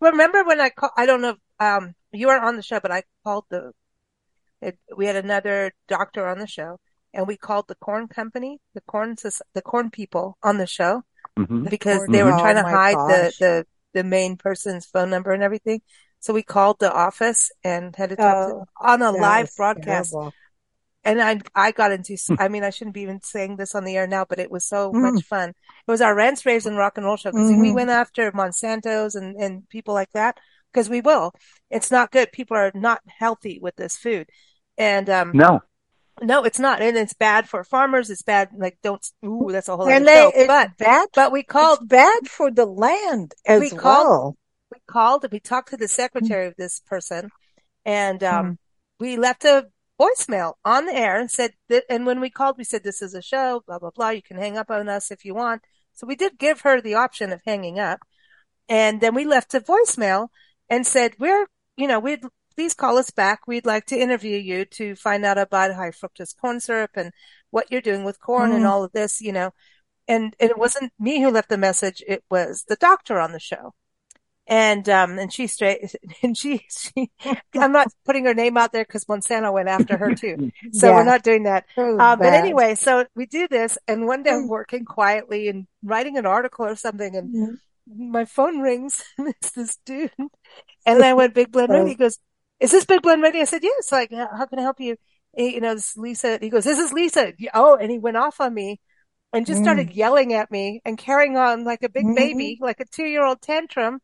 Remember 0.00 0.44
when 0.44 0.60
I 0.60 0.70
call? 0.70 0.90
I 0.96 1.06
don't 1.06 1.20
know. 1.20 1.30
If, 1.30 1.36
um, 1.60 1.94
you 2.12 2.28
weren't 2.28 2.44
on 2.44 2.56
the 2.56 2.62
show, 2.62 2.80
but 2.80 2.92
I 2.92 3.02
called 3.24 3.44
the. 3.50 3.72
It, 4.60 4.78
we 4.96 5.06
had 5.06 5.16
another 5.16 5.72
doctor 5.88 6.26
on 6.26 6.38
the 6.38 6.46
show, 6.46 6.78
and 7.12 7.26
we 7.26 7.36
called 7.36 7.66
the 7.68 7.74
corn 7.76 8.08
company, 8.08 8.60
the 8.74 8.80
corn, 8.82 9.16
the 9.54 9.62
corn 9.62 9.90
people 9.90 10.36
on 10.42 10.58
the 10.58 10.66
show, 10.66 11.02
mm-hmm. 11.38 11.64
because 11.64 12.06
they 12.08 12.22
were 12.22 12.30
trying 12.30 12.56
to 12.56 12.66
oh 12.66 12.68
hide 12.68 12.96
the, 12.96 13.32
the 13.40 13.66
the 13.94 14.04
main 14.04 14.36
person's 14.36 14.86
phone 14.86 15.10
number 15.10 15.32
and 15.32 15.42
everything. 15.42 15.80
So 16.20 16.32
we 16.32 16.42
called 16.42 16.80
the 16.80 16.92
office 16.92 17.50
and 17.62 17.94
had 17.94 18.10
to 18.10 18.16
talk 18.16 18.50
oh, 18.50 18.64
to, 18.64 18.88
on 18.88 19.02
a 19.02 19.12
live 19.12 19.50
broadcast. 19.56 20.12
Terrible 20.12 20.32
and 21.08 21.22
I 21.22 21.40
I 21.54 21.72
got 21.72 21.92
into 21.92 22.16
I 22.38 22.48
mean 22.48 22.62
I 22.62 22.70
shouldn't 22.70 22.94
be 22.94 23.00
even 23.00 23.22
saying 23.22 23.56
this 23.56 23.74
on 23.74 23.84
the 23.84 23.96
air 23.96 24.06
now, 24.06 24.26
but 24.28 24.38
it 24.38 24.50
was 24.50 24.64
so 24.64 24.92
mm. 24.92 25.12
much 25.12 25.24
fun. 25.24 25.50
It 25.50 25.90
was 25.90 26.00
our 26.00 26.14
rants, 26.14 26.44
raves, 26.44 26.66
and 26.66 26.76
rock 26.76 26.98
and 26.98 27.06
roll 27.06 27.16
show 27.16 27.30
because 27.30 27.50
mm-hmm. 27.50 27.62
we 27.62 27.72
went 27.72 27.90
after 27.90 28.30
Monsanto's 28.32 29.14
and 29.14 29.36
and 29.36 29.68
people 29.68 29.94
like 29.94 30.10
that 30.12 30.38
because 30.72 30.90
we 30.90 31.00
will. 31.00 31.32
It's 31.70 31.90
not 31.90 32.10
good. 32.10 32.30
People 32.32 32.56
are 32.56 32.72
not 32.74 33.00
healthy 33.06 33.58
with 33.60 33.76
this 33.76 33.96
food, 33.96 34.28
and 34.76 35.08
um 35.08 35.32
no. 35.34 35.62
No, 36.20 36.42
it's 36.42 36.58
not, 36.58 36.82
and 36.82 36.96
it's 36.96 37.14
bad 37.14 37.48
for 37.48 37.62
farmers. 37.62 38.10
It's 38.10 38.22
bad. 38.22 38.48
Like, 38.52 38.76
don't. 38.82 39.06
Ooh, 39.24 39.50
that's 39.52 39.68
a 39.68 39.76
whole 39.76 39.88
and 39.88 40.04
other 40.04 40.32
they, 40.34 40.40
show. 40.40 40.46
But 40.48 40.76
bad. 40.76 41.08
But 41.14 41.30
we 41.30 41.44
called 41.44 41.88
bad 41.88 42.26
for 42.26 42.50
the 42.50 42.66
land 42.66 43.34
as 43.46 43.60
we 43.60 43.70
called, 43.70 44.08
well. 44.08 44.36
We 44.72 44.78
called. 44.88 45.26
We 45.30 45.38
talked 45.38 45.70
to 45.70 45.76
the 45.76 45.86
secretary 45.86 46.48
of 46.48 46.56
this 46.58 46.80
person, 46.80 47.30
and 47.84 48.24
um, 48.24 48.46
mm. 48.46 48.58
we 48.98 49.16
left 49.16 49.44
a 49.44 49.68
voicemail 49.98 50.54
on 50.64 50.86
the 50.86 50.94
air 50.94 51.18
and 51.18 51.30
said 51.30 51.52
that, 51.68 51.84
and 51.90 52.06
when 52.06 52.20
we 52.20 52.30
called, 52.30 52.56
we 52.58 52.64
said, 52.64 52.84
this 52.84 53.02
is 53.02 53.14
a 53.14 53.22
show, 53.22 53.62
blah, 53.66 53.78
blah, 53.78 53.90
blah. 53.90 54.10
You 54.10 54.22
can 54.22 54.36
hang 54.36 54.56
up 54.56 54.70
on 54.70 54.88
us 54.88 55.10
if 55.10 55.24
you 55.24 55.34
want. 55.34 55.62
So 55.94 56.06
we 56.06 56.16
did 56.16 56.38
give 56.38 56.60
her 56.62 56.80
the 56.80 56.94
option 56.94 57.32
of 57.32 57.42
hanging 57.44 57.78
up. 57.78 58.00
And 58.68 59.00
then 59.00 59.14
we 59.14 59.24
left 59.24 59.54
a 59.54 59.60
voicemail 59.60 60.28
and 60.68 60.86
said, 60.86 61.14
we're, 61.18 61.46
you 61.76 61.88
know, 61.88 61.98
we'd, 61.98 62.22
please 62.54 62.74
call 62.74 62.98
us 62.98 63.10
back. 63.10 63.46
We'd 63.46 63.66
like 63.66 63.86
to 63.86 63.98
interview 63.98 64.36
you 64.36 64.64
to 64.66 64.94
find 64.94 65.24
out 65.24 65.38
about 65.38 65.74
high 65.74 65.90
fructose 65.90 66.36
corn 66.36 66.60
syrup 66.60 66.90
and 66.94 67.12
what 67.50 67.70
you're 67.70 67.80
doing 67.80 68.04
with 68.04 68.20
corn 68.20 68.52
mm. 68.52 68.56
and 68.56 68.66
all 68.66 68.84
of 68.84 68.92
this, 68.92 69.20
you 69.20 69.32
know. 69.32 69.52
And, 70.06 70.34
and 70.38 70.50
it 70.50 70.58
wasn't 70.58 70.92
me 70.98 71.20
who 71.20 71.30
left 71.30 71.48
the 71.48 71.58
message. 71.58 72.02
It 72.06 72.24
was 72.30 72.64
the 72.68 72.76
doctor 72.76 73.18
on 73.18 73.32
the 73.32 73.40
show 73.40 73.74
and 74.48 74.88
um 74.88 75.18
and 75.18 75.32
she 75.32 75.46
straight 75.46 75.94
and 76.22 76.36
she 76.36 76.64
she 76.68 77.10
I'm 77.54 77.72
not 77.72 77.88
putting 78.04 78.24
her 78.24 78.34
name 78.34 78.56
out 78.56 78.72
there 78.72 78.84
because 78.84 79.04
Monsanto 79.04 79.52
went 79.52 79.68
after 79.68 79.96
her 79.96 80.14
too, 80.14 80.50
so 80.72 80.88
yeah. 80.88 80.94
we're 80.94 81.04
not 81.04 81.22
doing 81.22 81.44
that. 81.44 81.66
Uh, 81.76 82.16
but 82.16 82.32
anyway, 82.32 82.74
so 82.74 83.04
we 83.14 83.26
do 83.26 83.46
this, 83.46 83.78
and 83.86 84.06
one 84.06 84.22
day 84.22 84.30
I'm 84.30 84.46
mm. 84.46 84.48
working 84.48 84.84
quietly 84.84 85.48
and 85.48 85.66
writing 85.82 86.16
an 86.16 86.26
article 86.26 86.64
or 86.64 86.76
something, 86.76 87.14
and 87.14 87.34
mm-hmm. 87.34 88.10
my 88.10 88.24
phone 88.24 88.60
rings, 88.60 89.04
and 89.18 89.28
it's 89.28 89.52
this 89.52 89.78
dude, 89.84 90.10
and 90.86 91.04
I 91.04 91.12
went 91.12 91.34
Big 91.34 91.52
Blend 91.52 91.68
Radio. 91.70 91.86
He 91.86 91.94
goes, 91.94 92.18
"Is 92.58 92.70
this 92.72 92.86
Big 92.86 93.02
Blend 93.02 93.22
Radio?" 93.22 93.42
I 93.42 93.44
said, 93.44 93.62
"Yes." 93.62 93.92
Like, 93.92 94.12
how 94.12 94.46
can 94.46 94.58
I 94.58 94.62
help 94.62 94.80
you? 94.80 94.96
You 95.36 95.60
know, 95.60 95.74
this 95.74 95.96
Lisa. 95.96 96.38
He 96.40 96.48
goes, 96.48 96.64
"This 96.64 96.78
is 96.78 96.92
Lisa." 96.92 97.32
Oh, 97.52 97.76
and 97.76 97.90
he 97.90 97.98
went 97.98 98.16
off 98.16 98.40
on 98.40 98.54
me 98.54 98.80
and 99.32 99.46
just 99.46 99.62
started 99.62 99.88
mm. 99.88 99.96
yelling 99.96 100.32
at 100.32 100.50
me 100.50 100.80
and 100.84 100.96
carrying 100.96 101.36
on 101.36 101.64
like 101.64 101.82
a 101.82 101.88
big 101.88 102.04
mm-hmm. 102.04 102.14
baby, 102.14 102.58
like 102.60 102.80
a 102.80 102.86
two 102.86 103.04
year 103.04 103.24
old 103.24 103.42
tantrum. 103.42 104.00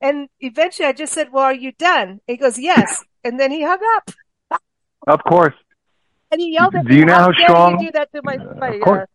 And 0.00 0.28
eventually 0.40 0.88
I 0.88 0.92
just 0.92 1.12
said, 1.12 1.32
well, 1.32 1.44
are 1.44 1.54
you 1.54 1.72
done? 1.72 2.20
He 2.26 2.36
goes, 2.36 2.58
yes. 2.58 3.04
And 3.24 3.40
then 3.40 3.50
he 3.50 3.62
hung 3.62 3.80
up. 3.96 4.60
of 5.06 5.22
course. 5.24 5.54
And 6.30 6.40
he 6.40 6.52
yelled 6.52 6.74
at 6.74 6.84
do 6.84 6.90
me. 6.90 6.98
You 6.98 7.04
know 7.06 7.14
how, 7.14 7.32
how 7.32 7.44
strong? 7.44 7.80
You 7.80 7.86
do 7.86 7.92
that 7.92 8.12
to 8.12 8.22
my, 8.22 8.36
my 8.36 8.78
uh, 8.78 9.06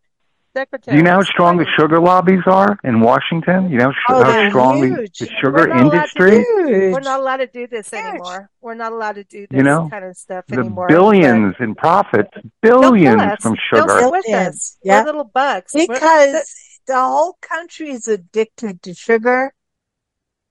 secretary. 0.54 0.96
Do 0.96 0.98
you 0.98 1.04
know 1.04 1.12
how 1.12 1.22
strong 1.22 1.58
the 1.58 1.66
sugar 1.78 2.00
lobbies 2.00 2.42
are 2.46 2.78
in 2.84 3.00
Washington? 3.00 3.70
You 3.70 3.78
know 3.78 3.92
oh, 4.08 4.24
how 4.24 4.48
strong 4.48 4.80
the, 4.80 5.08
the 5.18 5.30
sugar 5.40 5.68
industry? 5.70 6.44
We're 6.56 7.00
not 7.00 7.20
allowed 7.20 7.38
to 7.38 7.46
do 7.46 7.66
this 7.66 7.92
anymore. 7.92 8.50
We're 8.60 8.74
not 8.74 8.92
allowed 8.92 9.16
to 9.16 9.24
do 9.24 9.46
this 9.48 9.56
you 9.56 9.62
know, 9.62 9.88
kind 9.90 10.04
of 10.04 10.16
stuff 10.16 10.46
the 10.46 10.58
anymore. 10.58 10.88
Billions 10.88 11.54
but 11.58 11.64
in 11.64 11.74
profits, 11.74 12.30
billions 12.60 13.40
from 13.40 13.56
sugar. 13.70 13.86
They'll 13.86 14.10
with 14.10 14.28
us. 14.30 14.78
Yeah. 14.82 15.00
We're 15.00 15.06
little 15.06 15.24
bugs. 15.24 15.72
Because 15.74 16.50
the 16.86 16.96
whole 16.96 17.38
country 17.40 17.90
is 17.90 18.08
addicted 18.08 18.82
to 18.82 18.94
sugar 18.94 19.52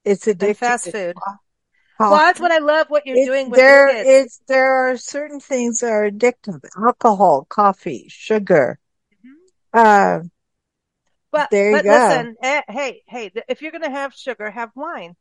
it's 0.04 0.26
addictive. 0.26 0.58
fast 0.58 0.92
food. 0.92 1.16
Well, 2.00 2.18
that's 2.18 2.40
what 2.40 2.52
I 2.52 2.58
love 2.58 2.88
what 2.90 3.06
you're 3.06 3.18
it, 3.18 3.26
doing 3.26 3.50
with 3.50 3.60
there 3.60 3.88
the 3.88 4.04
kids. 4.04 4.34
Is, 4.34 4.42
there 4.48 4.90
are 4.90 4.98
certain 4.98 5.40
things 5.40 5.82
that 5.82 5.92
are 5.92 6.10
addictive. 6.10 6.60
Alcohol, 6.76 7.46
coffee, 7.48 8.08
sugar. 8.10 8.80
Mm-hmm. 9.14 9.80
Uh, 9.80 10.28
but, 11.32 11.50
there 11.52 11.74
but 11.74 11.86
listen, 11.86 12.36
eh, 12.42 12.62
hey, 12.68 13.04
hey, 13.08 13.32
if 13.48 13.62
you're 13.62 13.72
going 13.72 13.84
to 13.84 13.92
have 13.92 14.14
sugar, 14.16 14.50
have 14.50 14.72
wine. 14.76 15.16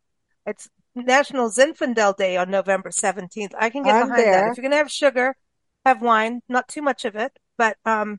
It's 0.47 0.69
National 0.95 1.51
Zinfandel 1.51 2.17
Day 2.17 2.37
on 2.37 2.51
November 2.51 2.91
17th. 2.91 3.53
I 3.59 3.69
can 3.69 3.83
get 3.83 3.95
I'm 3.95 4.09
behind 4.09 4.23
there. 4.23 4.33
that. 4.33 4.51
If 4.51 4.57
you're 4.57 4.63
going 4.63 4.73
to 4.73 4.79
have 4.79 4.91
sugar, 4.91 5.37
have 5.85 6.01
wine, 6.01 6.41
not 6.49 6.67
too 6.67 6.83
much 6.83 7.05
of 7.05 7.15
it, 7.15 7.39
but, 7.59 7.77
um, 7.85 8.19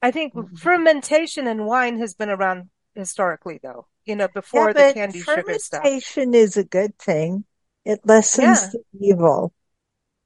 I 0.00 0.10
think 0.10 0.34
mm-hmm. 0.34 0.54
fermentation 0.56 1.46
in 1.46 1.64
wine 1.64 1.98
has 1.98 2.14
been 2.14 2.28
around 2.28 2.70
historically 2.94 3.60
though 3.62 3.86
you 4.04 4.16
know, 4.16 4.28
before 4.28 4.68
yeah, 4.68 4.88
the 4.88 4.94
candy 4.94 5.20
sugar 5.20 5.58
stuff. 5.58 5.82
Fermentation 5.82 6.34
is 6.34 6.56
a 6.56 6.64
good 6.64 6.98
thing. 6.98 7.44
It 7.84 8.00
lessens 8.04 8.62
yeah. 8.62 8.80
the 8.92 9.06
evil, 9.06 9.52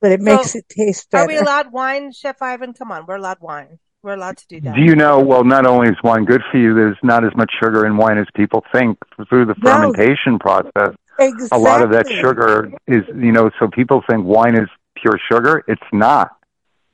but 0.00 0.12
it 0.12 0.20
so, 0.20 0.24
makes 0.24 0.54
it 0.54 0.68
taste 0.68 1.10
better. 1.10 1.24
Are 1.24 1.28
we 1.28 1.36
allowed 1.36 1.72
wine, 1.72 2.12
Chef 2.12 2.40
Ivan? 2.42 2.74
Come 2.74 2.92
on, 2.92 3.06
we're 3.06 3.16
allowed 3.16 3.40
wine. 3.40 3.78
We're 4.02 4.14
allowed 4.14 4.36
to 4.36 4.46
do 4.46 4.60
that. 4.60 4.74
Do 4.74 4.82
you 4.82 4.94
know? 4.94 5.18
Well, 5.20 5.42
not 5.42 5.66
only 5.66 5.88
is 5.88 5.96
wine 6.04 6.24
good 6.26 6.42
for 6.52 6.58
you, 6.58 6.74
there's 6.74 6.98
not 7.02 7.24
as 7.24 7.34
much 7.34 7.50
sugar 7.60 7.86
in 7.86 7.96
wine 7.96 8.18
as 8.18 8.26
people 8.36 8.62
think 8.72 8.98
through 9.28 9.46
the 9.46 9.54
fermentation 9.56 10.32
no. 10.32 10.38
process. 10.38 10.94
Exactly. 11.18 11.58
A 11.58 11.60
lot 11.60 11.82
of 11.82 11.90
that 11.92 12.08
sugar 12.08 12.70
is, 12.86 13.02
you 13.08 13.32
know, 13.32 13.50
so 13.58 13.68
people 13.68 14.02
think 14.08 14.24
wine 14.24 14.54
is 14.54 14.68
pure 14.96 15.18
sugar. 15.30 15.64
It's 15.66 15.82
not. 15.92 16.36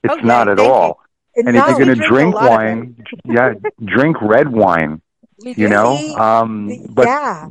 It's 0.04 0.14
okay, 0.14 0.26
not 0.26 0.48
at 0.48 0.58
all. 0.58 1.00
And 1.34 1.54
no, 1.54 1.66
if 1.66 1.76
you're 1.76 1.86
going 1.86 1.98
to 1.98 2.06
drink, 2.06 2.34
wine, 2.34 3.04
yeah, 3.24 3.54
drink 3.84 4.16
red 4.22 4.48
wine. 4.48 5.02
You 5.42 5.68
know, 5.68 5.96
um, 6.16 6.86
but 6.90 7.06
yeah. 7.06 7.48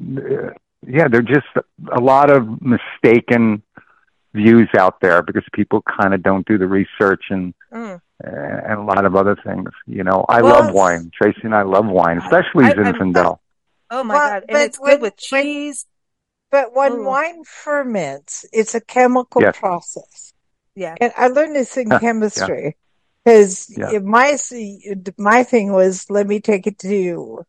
yeah, 0.88 1.08
they're 1.08 1.22
just 1.22 1.48
a 1.92 2.00
lot 2.00 2.30
of 2.30 2.62
mistaken 2.62 3.64
views 4.34 4.70
out 4.78 5.00
there 5.02 5.22
because 5.22 5.44
people 5.54 5.84
kind 5.84 6.14
of 6.14 6.24
don't 6.24 6.48
do 6.48 6.58
the 6.58 6.68
research 6.68 7.26
and 7.30 7.54
mm. 7.72 8.02
and 8.24 8.80
a 8.80 8.84
lot 8.84 9.06
of 9.06 9.16
other 9.16 9.36
things. 9.44 9.70
You 9.88 10.04
know, 10.04 10.26
I 10.30 10.42
well, 10.42 10.66
love 10.66 10.74
wine. 10.74 11.12
Tracy 11.14 11.42
and 11.44 11.56
I 11.56 11.64
love 11.64 11.86
wine, 11.86 12.18
especially 12.20 12.66
I, 12.66 12.74
Zinfandel. 12.74 13.40
oh 13.90 14.04
my 14.04 14.14
well, 14.14 14.30
god, 14.30 14.46
and 14.50 14.58
it's 14.58 14.80
when, 14.80 14.92
good 14.92 15.02
with 15.02 15.18
cheese. 15.18 15.86
But 16.50 16.76
when 16.76 16.94
Ooh. 16.94 17.06
wine 17.06 17.44
ferments, 17.46 18.46
it's 18.52 18.76
a 18.76 18.82
chemical 18.82 19.42
yes. 19.42 19.58
process. 19.58 20.34
Yeah, 20.76 20.96
and 21.00 21.12
I 21.18 21.28
learned 21.28 21.56
this 21.56 21.78
in 21.78 21.90
chemistry 22.00 22.78
because 23.24 23.74
yeah. 23.78 24.00
my 24.00 24.38
my 25.18 25.44
thing 25.44 25.74
was 25.74 26.10
let 26.10 26.28
me 26.28 26.40
take 26.40 26.68
it 26.68 26.80
to 26.80 27.46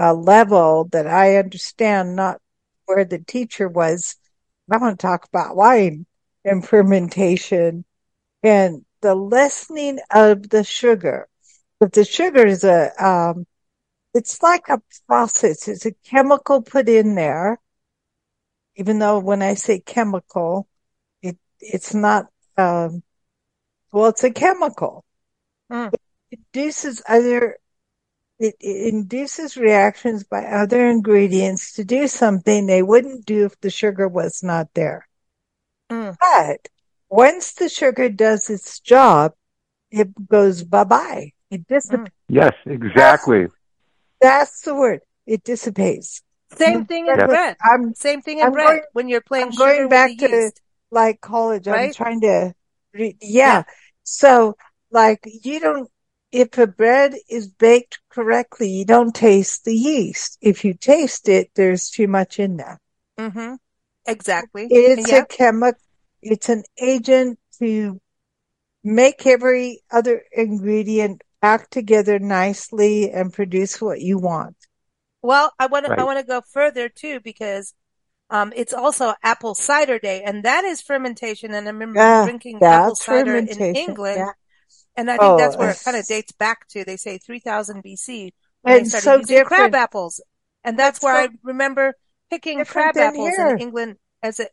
a 0.00 0.14
level 0.14 0.88
that 0.92 1.06
I 1.06 1.36
understand, 1.36 2.16
not 2.16 2.40
where 2.86 3.04
the 3.04 3.18
teacher 3.18 3.68
was 3.68 4.16
I 4.70 4.76
want 4.76 4.98
to 4.98 5.06
talk 5.06 5.26
about 5.26 5.56
wine 5.56 6.06
and 6.44 6.66
fermentation 6.66 7.84
and 8.42 8.84
the 9.00 9.14
lessening 9.14 9.98
of 10.10 10.48
the 10.48 10.62
sugar. 10.62 11.28
But 11.80 11.92
the 11.92 12.04
sugar 12.04 12.46
is 12.46 12.62
a, 12.62 12.92
um, 13.04 13.46
it's 14.14 14.42
like 14.42 14.68
a 14.68 14.80
process. 15.08 15.66
It's 15.66 15.86
a 15.86 15.92
chemical 16.04 16.62
put 16.62 16.88
in 16.88 17.14
there. 17.16 17.58
Even 18.76 18.98
though 18.98 19.18
when 19.18 19.42
I 19.42 19.54
say 19.54 19.80
chemical, 19.80 20.68
it, 21.20 21.36
it's 21.58 21.92
not, 21.92 22.26
um, 22.56 23.02
well, 23.92 24.10
it's 24.10 24.24
a 24.24 24.30
chemical. 24.30 25.04
Mm. 25.70 25.92
It 26.30 26.40
induces 26.54 27.02
other 27.08 27.58
it, 28.40 28.56
it, 28.58 28.94
induces 28.94 29.56
reactions 29.56 30.24
by 30.24 30.44
other 30.44 30.88
ingredients 30.88 31.74
to 31.74 31.84
do 31.84 32.08
something 32.08 32.66
they 32.66 32.82
wouldn't 32.82 33.26
do 33.26 33.44
if 33.44 33.60
the 33.60 33.70
sugar 33.70 34.08
was 34.08 34.42
not 34.42 34.68
there. 34.74 35.06
Mm. 35.90 36.16
But 36.18 36.68
once 37.10 37.52
the 37.52 37.68
sugar 37.68 38.08
does 38.08 38.48
its 38.48 38.80
job, 38.80 39.34
it 39.90 40.08
goes 40.26 40.64
bye 40.64 40.84
bye. 40.84 41.32
It 41.50 41.66
dissipates. 41.66 42.08
Mm. 42.08 42.12
Yes, 42.28 42.54
exactly. 42.64 43.42
That's, 43.42 43.52
that's, 44.20 44.60
the 44.62 44.74
word. 44.74 45.00
It 45.26 45.44
dissipates. 45.44 46.22
Same 46.56 46.86
thing 46.86 47.06
in 47.06 47.14
bread. 47.14 47.56
I'm, 47.62 47.94
Same 47.94 48.22
thing 48.22 48.38
in 48.38 48.46
I'm 48.46 48.52
bread. 48.52 48.66
Going, 48.66 48.82
when 48.92 49.08
you're 49.08 49.20
playing 49.20 49.48
I'm 49.48 49.54
going 49.54 49.88
back 49.88 50.16
to 50.18 50.28
yeast. 50.28 50.60
like 50.90 51.20
college. 51.20 51.66
Right? 51.66 51.88
I'm 51.88 51.94
trying 51.94 52.20
to, 52.22 52.54
re- 52.94 53.16
yeah. 53.20 53.28
yeah. 53.58 53.62
So 54.04 54.56
like 54.90 55.20
you 55.42 55.60
don't 55.60 55.90
if 56.32 56.58
a 56.58 56.66
bread 56.66 57.14
is 57.28 57.48
baked 57.48 57.98
correctly, 58.08 58.68
you 58.68 58.84
don't 58.84 59.14
taste 59.14 59.64
the 59.64 59.74
yeast. 59.74 60.38
If 60.40 60.64
you 60.64 60.74
taste 60.74 61.28
it, 61.28 61.50
there's 61.54 61.90
too 61.90 62.08
much 62.08 62.38
in 62.38 62.56
there. 62.56 62.80
Mm-hmm. 63.18 63.54
Exactly. 64.06 64.68
It's 64.70 65.12
a 65.12 65.24
chemical, 65.24 65.80
it's 66.22 66.48
an 66.48 66.62
agent 66.80 67.38
to 67.58 68.00
make 68.82 69.26
every 69.26 69.82
other 69.90 70.24
ingredient 70.32 71.22
act 71.42 71.70
together 71.70 72.18
nicely 72.18 73.10
and 73.10 73.32
produce 73.32 73.80
what 73.80 74.00
you 74.00 74.18
want. 74.18 74.56
Well, 75.22 75.52
I 75.58 75.66
want 75.66 75.88
right. 75.88 75.96
to, 75.96 76.02
I 76.02 76.04
want 76.04 76.18
to 76.18 76.24
go 76.24 76.40
further 76.40 76.88
too 76.88 77.20
because 77.20 77.74
um, 78.30 78.52
it's 78.56 78.72
also 78.72 79.14
apple 79.22 79.54
cider 79.54 79.98
day, 79.98 80.22
and 80.22 80.44
that 80.44 80.64
is 80.64 80.80
fermentation. 80.80 81.52
And 81.52 81.66
I 81.66 81.70
remember 81.70 82.00
uh, 82.00 82.24
drinking 82.24 82.62
apple 82.62 82.94
cider 82.94 83.36
in 83.36 83.48
England, 83.48 84.18
yeah. 84.18 84.32
And 84.96 85.10
I 85.10 85.14
think 85.14 85.22
oh, 85.22 85.38
that's 85.38 85.56
where 85.56 85.70
it 85.70 85.80
kind 85.84 85.96
of 85.96 86.06
dates 86.06 86.32
back 86.32 86.66
to. 86.68 86.84
They 86.84 86.96
say 86.96 87.18
3000 87.18 87.82
BC 87.82 88.32
when 88.62 88.78
they 88.78 88.84
started 88.84 89.04
so 89.04 89.16
using 89.16 89.36
different. 89.36 89.72
crab 89.72 89.74
apples, 89.74 90.20
and 90.64 90.78
that's, 90.78 90.98
that's 90.98 91.04
where 91.04 91.24
so 91.24 91.32
I 91.32 91.36
remember 91.42 91.94
picking 92.30 92.64
crab 92.64 92.96
apples 92.96 93.30
here. 93.30 93.48
in 93.48 93.60
England 93.60 93.96
as 94.22 94.40
a. 94.40 94.46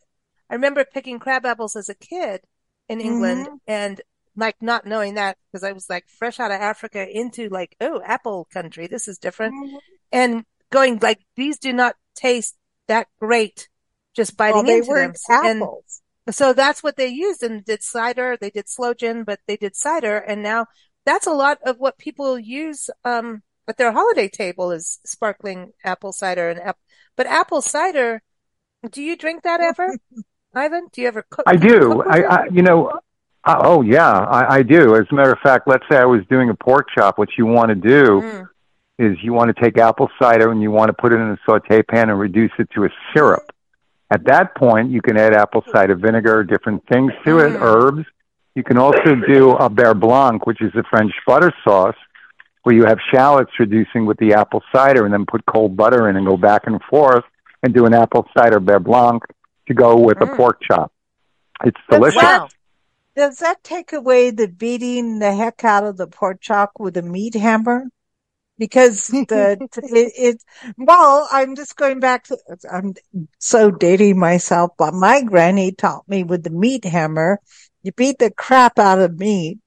I 0.49 0.55
remember 0.55 0.85
picking 0.85 1.19
crab 1.19 1.45
apples 1.45 1.75
as 1.75 1.89
a 1.89 1.95
kid 1.95 2.41
in 2.88 3.01
England, 3.01 3.47
mm-hmm. 3.47 3.55
and 3.67 4.01
like 4.35 4.55
not 4.61 4.85
knowing 4.85 5.15
that 5.15 5.38
because 5.51 5.63
I 5.63 5.71
was 5.73 5.89
like 5.89 6.05
fresh 6.07 6.39
out 6.39 6.51
of 6.51 6.61
Africa 6.61 7.05
into 7.09 7.49
like 7.49 7.75
oh 7.81 8.01
apple 8.05 8.47
country. 8.53 8.88
This 8.88 9.07
is 9.07 9.17
different, 9.17 9.55
mm-hmm. 9.55 9.77
and 10.11 10.45
going 10.69 10.99
like 10.99 11.19
these 11.35 11.57
do 11.57 11.73
not 11.73 11.95
taste 12.15 12.55
that 12.88 13.07
great 13.19 13.67
just 14.15 14.38
biting 14.38 14.65
well, 14.65 14.77
into 14.77 14.93
them. 14.93 15.13
Apples. 15.29 16.01
So 16.30 16.53
that's 16.53 16.84
what 16.84 16.97
they 16.97 17.07
used 17.07 17.43
and 17.43 17.63
did 17.63 17.84
cider. 17.84 18.38
They 18.39 18.49
did 18.49 18.67
sloe 18.67 18.93
gin, 18.93 19.23
but 19.23 19.39
they 19.47 19.57
did 19.57 19.75
cider. 19.75 20.17
And 20.17 20.43
now 20.43 20.65
that's 21.05 21.28
a 21.28 21.32
lot 21.32 21.59
of 21.65 21.78
what 21.78 21.97
people 21.97 22.38
use, 22.38 22.89
um, 23.05 23.43
at 23.67 23.78
their 23.78 23.91
holiday 23.91 24.30
table 24.30 24.71
is 24.71 24.99
sparkling 25.05 25.71
apple 25.84 26.11
cider 26.11 26.49
and 26.49 26.59
apple, 26.59 26.82
but 27.15 27.28
apple 27.28 27.61
cider, 27.61 28.21
do 28.91 29.01
you 29.01 29.15
drink 29.15 29.43
that 29.43 29.61
ever? 29.61 29.97
Ivan, 30.53 30.88
do 30.91 31.01
you 31.01 31.07
ever 31.07 31.25
cook? 31.30 31.45
I 31.47 31.55
do. 31.55 31.80
Cook 31.80 32.05
I, 32.09 32.23
I, 32.23 32.45
you 32.51 32.61
know, 32.61 32.91
uh, 33.43 33.61
oh 33.63 33.82
yeah, 33.82 34.09
I, 34.09 34.55
I 34.55 34.63
do. 34.63 34.95
As 34.95 35.05
a 35.11 35.15
matter 35.15 35.32
of 35.32 35.39
fact, 35.39 35.67
let's 35.67 35.84
say 35.91 35.97
I 35.97 36.05
was 36.05 36.21
doing 36.30 36.49
a 36.49 36.55
pork 36.55 36.88
chop. 36.95 37.17
What 37.17 37.30
you 37.38 37.45
want 37.45 37.69
to 37.69 37.75
do 37.75 38.21
mm. 38.21 38.49
is 38.97 39.17
you 39.21 39.34
want 39.34 39.55
to 39.55 39.61
take 39.61 39.78
apple 39.78 40.09
cider 40.19 40.51
and 40.51 40.61
you 40.61 40.71
want 40.71 40.89
to 40.89 40.93
put 40.93 41.11
it 41.11 41.15
in 41.15 41.30
a 41.30 41.38
saute 41.45 41.84
pan 41.84 42.09
and 42.09 42.19
reduce 42.19 42.51
it 42.59 42.69
to 42.71 42.86
a 42.86 42.89
syrup. 43.13 43.51
At 44.09 44.25
that 44.25 44.55
point, 44.55 44.91
you 44.91 45.01
can 45.01 45.17
add 45.17 45.33
apple 45.33 45.63
cider 45.71 45.95
vinegar, 45.95 46.43
different 46.43 46.83
things 46.87 47.11
to 47.25 47.39
it, 47.39 47.51
mm. 47.51 47.61
herbs. 47.61 48.05
You 48.55 48.63
can 48.63 48.77
also 48.77 49.15
do 49.15 49.51
a 49.51 49.69
beurre 49.69 49.93
blanc, 49.93 50.47
which 50.47 50.61
is 50.61 50.73
a 50.75 50.83
French 50.89 51.11
butter 51.27 51.53
sauce, 51.63 51.95
where 52.63 52.73
you 52.73 52.85
have 52.85 52.97
shallots 53.13 53.51
reducing 53.59 54.05
with 54.05 54.17
the 54.17 54.33
apple 54.33 54.63
cider 54.73 55.05
and 55.05 55.13
then 55.13 55.25
put 55.25 55.45
cold 55.45 55.75
butter 55.75 56.09
in 56.09 56.15
and 56.15 56.25
go 56.25 56.37
back 56.37 56.63
and 56.65 56.81
forth 56.89 57.23
and 57.63 57.73
do 57.73 57.85
an 57.85 57.93
apple 57.93 58.25
cider 58.35 58.59
beurre 58.59 58.79
blanc 58.79 59.23
to 59.67 59.73
go 59.73 59.97
with 59.97 60.17
mm. 60.17 60.31
a 60.31 60.35
pork 60.35 60.59
chop. 60.61 60.91
It's 61.63 61.79
delicious. 61.89 62.21
Wow. 62.21 62.49
Does 63.15 63.39
that 63.39 63.63
take 63.63 63.93
away 63.93 64.29
the 64.29 64.47
beating 64.47 65.19
the 65.19 65.33
heck 65.35 65.63
out 65.63 65.83
of 65.83 65.97
the 65.97 66.07
pork 66.07 66.39
chop 66.39 66.73
with 66.79 66.95
a 66.97 67.01
meat 67.01 67.33
hammer? 67.33 67.85
Because 68.57 69.07
the 69.07 69.57
it, 69.83 70.13
it, 70.17 70.43
well 70.77 71.27
i'm 71.31 71.55
just 71.55 71.75
going 71.75 71.99
back 71.99 72.23
to 72.23 72.37
i'm 72.71 72.93
so 73.39 73.71
dating 73.71 74.17
myself 74.19 74.71
but 74.77 74.93
my 74.93 75.21
granny 75.21 75.71
taught 75.71 76.07
me 76.07 76.23
with 76.23 76.43
the 76.43 76.49
meat 76.49 76.85
hammer 76.85 77.39
you 77.83 77.91
beat 77.93 78.19
the 78.19 78.31
crap 78.31 78.79
out 78.79 78.99
of 78.99 79.17
meat 79.19 79.59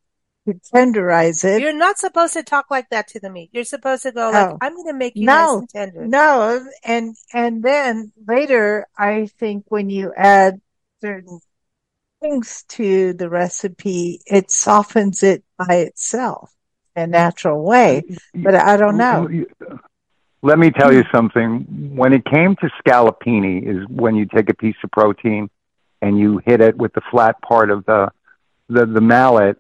you 0.47 0.55
tenderize 0.75 1.45
it. 1.45 1.61
You're 1.61 1.77
not 1.77 1.99
supposed 1.99 2.33
to 2.33 2.43
talk 2.43 2.71
like 2.71 2.89
that 2.91 3.09
to 3.09 3.21
the 3.21 3.29
meat. 3.29 3.51
You're 3.53 3.65
supposed 3.65 4.05
to 4.05 4.13
go 4.13 4.31
like 4.31 4.49
oh. 4.49 4.59
i'm 4.61 4.75
going 4.75 4.87
to 4.87 4.95
make 4.95 5.15
you 5.15 5.27
no, 5.27 5.33
nice 5.33 5.59
and 5.59 5.69
tender. 5.69 6.07
No. 6.07 6.67
And 6.83 7.17
and 7.33 7.63
then 7.63 8.13
later 8.27 8.87
i 8.97 9.27
think 9.39 9.67
when 9.69 9.91
you 9.91 10.13
add 10.17 10.61
certain 11.01 11.41
things 12.21 12.65
to 12.69 13.13
the 13.15 13.29
recipe 13.29 14.21
it 14.27 14.51
softens 14.51 15.23
it 15.23 15.45
by 15.59 15.77
itself 15.77 16.51
a 16.97 17.07
natural 17.07 17.63
way, 17.63 18.03
but 18.35 18.55
I 18.55 18.77
don't 18.77 18.97
know. 18.97 19.29
Let 20.43 20.59
me 20.59 20.71
tell 20.71 20.93
you 20.93 21.05
something. 21.13 21.95
When 21.95 22.13
it 22.13 22.25
came 22.25 22.57
to 22.57 22.71
scallopini, 22.83 23.63
is 23.67 23.87
when 23.89 24.15
you 24.15 24.27
take 24.27 24.49
a 24.49 24.55
piece 24.55 24.77
of 24.83 24.91
protein 24.91 25.51
and 26.01 26.19
you 26.19 26.41
hit 26.47 26.63
it 26.63 26.77
with 26.77 26.95
the 26.95 27.03
flat 27.11 27.41
part 27.43 27.71
of 27.71 27.85
the 27.87 28.11
the, 28.69 28.87
the 28.87 29.01
mallet. 29.01 29.59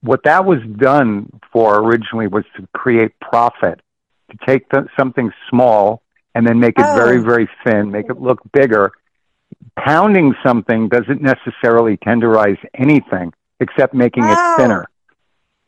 What 0.00 0.24
that 0.24 0.44
was 0.44 0.58
done 0.76 1.30
for 1.52 1.78
originally 1.78 2.26
was 2.26 2.44
to 2.56 2.66
create 2.74 3.18
profit, 3.20 3.80
to 4.30 4.36
take 4.46 4.68
the, 4.68 4.86
something 4.98 5.30
small 5.48 6.02
and 6.34 6.46
then 6.46 6.58
make 6.60 6.78
it 6.78 6.84
oh. 6.86 6.94
very 6.94 7.22
very 7.22 7.48
thin, 7.64 7.90
make 7.90 8.10
it 8.10 8.20
look 8.20 8.40
bigger. 8.52 8.92
Pounding 9.78 10.34
something 10.44 10.88
doesn't 10.88 11.22
necessarily 11.22 11.96
tenderize 11.96 12.58
anything 12.74 13.32
except 13.60 13.94
making 13.94 14.24
oh. 14.24 14.32
it 14.32 14.60
thinner 14.60 14.86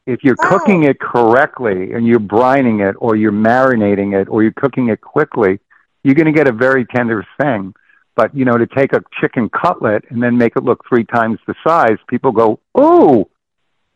if 0.07 0.25
you're 0.25 0.37
oh. 0.43 0.49
cooking 0.49 0.85
it 0.85 0.99
correctly 1.01 1.93
and 1.93 2.07
you're 2.07 2.21
brining 2.21 2.89
it 2.89 2.97
or 2.99 3.17
you're 3.17 3.33
marinating 3.33 4.21
it 4.21 4.29
or 4.29 4.43
you're 4.43 4.53
cooking 4.53 4.89
it 4.89 5.01
quickly, 5.01 5.61
you're 6.03 6.15
going 6.15 6.27
to 6.27 6.33
get 6.33 6.49
a 6.49 6.53
very 6.53 6.85
tender 6.87 7.27
thing. 7.41 7.75
But, 8.17 8.35
you 8.35 8.45
know, 8.45 8.59
to 8.59 8.67
take 8.67 8.93
a 8.93 9.03
chicken 9.21 9.49
cutlet 9.49 10.05
and 10.11 10.23
then 10.23 10.37
make 10.37 10.57
it 10.57 10.65
look 10.65 10.85
three 10.89 11.05
times 11.05 11.39
the 11.47 11.55
size, 11.67 11.97
people 12.09 12.33
go, 12.33 12.61
ooh, 12.79 13.29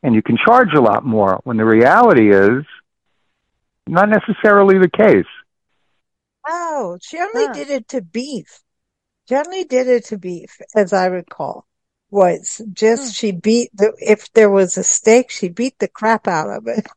and 0.02 0.14
you 0.14 0.22
can 0.22 0.36
charge 0.36 0.72
a 0.74 0.80
lot 0.80 1.04
more. 1.04 1.40
When 1.44 1.56
the 1.56 1.64
reality 1.64 2.32
is 2.32 2.64
not 3.86 4.08
necessarily 4.08 4.78
the 4.78 4.88
case. 4.88 5.26
Oh, 6.46 6.98
she 7.02 7.18
only 7.18 7.52
did 7.52 7.70
it 7.70 7.88
to 7.88 8.02
beef. 8.02 8.60
She 9.28 9.34
only 9.34 9.64
did 9.64 9.88
it 9.88 10.06
to 10.06 10.18
beef, 10.18 10.58
as 10.74 10.92
I 10.92 11.06
recall 11.06 11.66
was 12.14 12.62
just 12.72 13.02
hmm. 13.02 13.10
she 13.10 13.32
beat 13.32 13.70
the 13.74 13.92
if 13.98 14.32
there 14.32 14.48
was 14.48 14.78
a 14.78 14.84
steak, 14.84 15.30
she 15.30 15.48
beat 15.48 15.78
the 15.80 15.88
crap 15.88 16.26
out 16.26 16.48
of 16.48 16.66
it. 16.66 16.86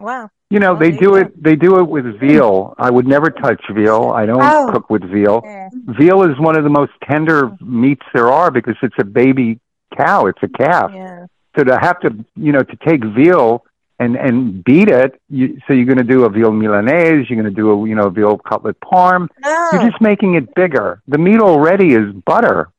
Wow. 0.00 0.30
You 0.48 0.60
know, 0.60 0.74
well, 0.74 0.80
they 0.80 0.92
do 0.92 1.16
it 1.16 1.42
they 1.42 1.56
do 1.56 1.80
it 1.80 1.88
with 1.88 2.20
veal. 2.20 2.72
I 2.78 2.88
would 2.88 3.08
never 3.08 3.30
touch 3.30 3.60
veal. 3.74 4.12
I 4.14 4.26
don't 4.26 4.40
oh. 4.40 4.70
cook 4.72 4.88
with 4.88 5.02
veal. 5.02 5.40
Yeah. 5.42 5.70
Veal 5.98 6.22
is 6.22 6.38
one 6.38 6.56
of 6.56 6.62
the 6.62 6.70
most 6.70 6.92
tender 7.02 7.50
meats 7.60 8.06
there 8.14 8.28
are 8.28 8.52
because 8.52 8.76
it's 8.80 8.94
a 9.00 9.04
baby 9.04 9.58
cow, 9.96 10.26
it's 10.26 10.38
a 10.40 10.48
calf. 10.48 10.92
Yeah. 10.94 11.26
So 11.56 11.64
to 11.64 11.76
have 11.80 11.98
to, 12.02 12.24
you 12.36 12.52
know, 12.52 12.62
to 12.62 12.76
take 12.86 13.02
veal 13.04 13.64
and 13.98 14.14
and 14.14 14.62
beat 14.62 14.88
it, 14.88 15.20
you, 15.28 15.58
so 15.66 15.72
you're 15.72 15.84
going 15.84 15.98
to 15.98 16.04
do 16.04 16.26
a 16.26 16.28
veal 16.28 16.52
milanese, 16.52 17.28
you're 17.28 17.42
going 17.42 17.52
to 17.52 17.60
do 17.62 17.72
a, 17.72 17.88
you 17.88 17.96
know, 17.96 18.08
veal 18.08 18.38
cutlet 18.38 18.78
parm. 18.78 19.26
Oh. 19.42 19.70
You're 19.72 19.90
just 19.90 20.00
making 20.00 20.34
it 20.34 20.54
bigger. 20.54 21.02
The 21.08 21.18
meat 21.18 21.40
already 21.40 21.88
is 21.94 22.14
butter. 22.24 22.70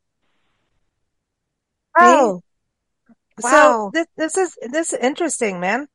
Oh, 2.01 2.41
So 3.39 3.91
this, 3.93 4.07
this 4.17 4.37
is 4.37 4.57
this 4.71 4.93
is 4.93 4.99
interesting, 4.99 5.59
man. 5.59 5.87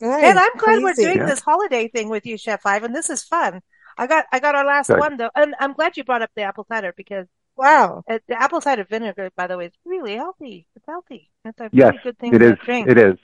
right. 0.00 0.24
And 0.24 0.38
I'm 0.38 0.56
glad 0.56 0.82
we're 0.82 0.94
doing 0.94 1.18
Yeah. 1.18 1.26
this 1.26 1.40
holiday 1.40 1.88
thing 1.88 2.08
with 2.08 2.26
you, 2.26 2.38
Chef 2.38 2.64
Ivan. 2.64 2.92
This 2.92 3.10
is 3.10 3.22
fun. 3.24 3.60
I 3.98 4.06
got 4.06 4.26
I 4.32 4.40
got 4.40 4.54
our 4.54 4.64
last 4.64 4.88
Good. 4.88 4.98
one 4.98 5.16
though, 5.16 5.30
and 5.34 5.54
I'm 5.60 5.72
glad 5.74 5.96
you 5.96 6.04
brought 6.04 6.22
up 6.22 6.30
the 6.34 6.42
apple 6.42 6.64
cider 6.70 6.92
because 6.96 7.26
Wow. 7.56 8.04
uh, 8.08 8.18
the 8.28 8.40
apple 8.40 8.60
cider 8.60 8.84
vinegar, 8.84 9.30
by 9.36 9.46
the 9.46 9.58
way, 9.58 9.66
is 9.66 9.72
really 9.84 10.16
healthy. 10.16 10.66
It's 10.76 10.86
healthy. 10.86 11.30
It's 11.44 11.60
a 11.60 11.70
Yes, 11.72 11.94
really 11.94 11.98
good 11.98 12.18
thing 12.18 12.34
It 12.34 12.42
to 12.42 12.52
is. 12.52 12.58
drink. 12.64 12.88
It 12.88 12.98
is. 12.98 13.18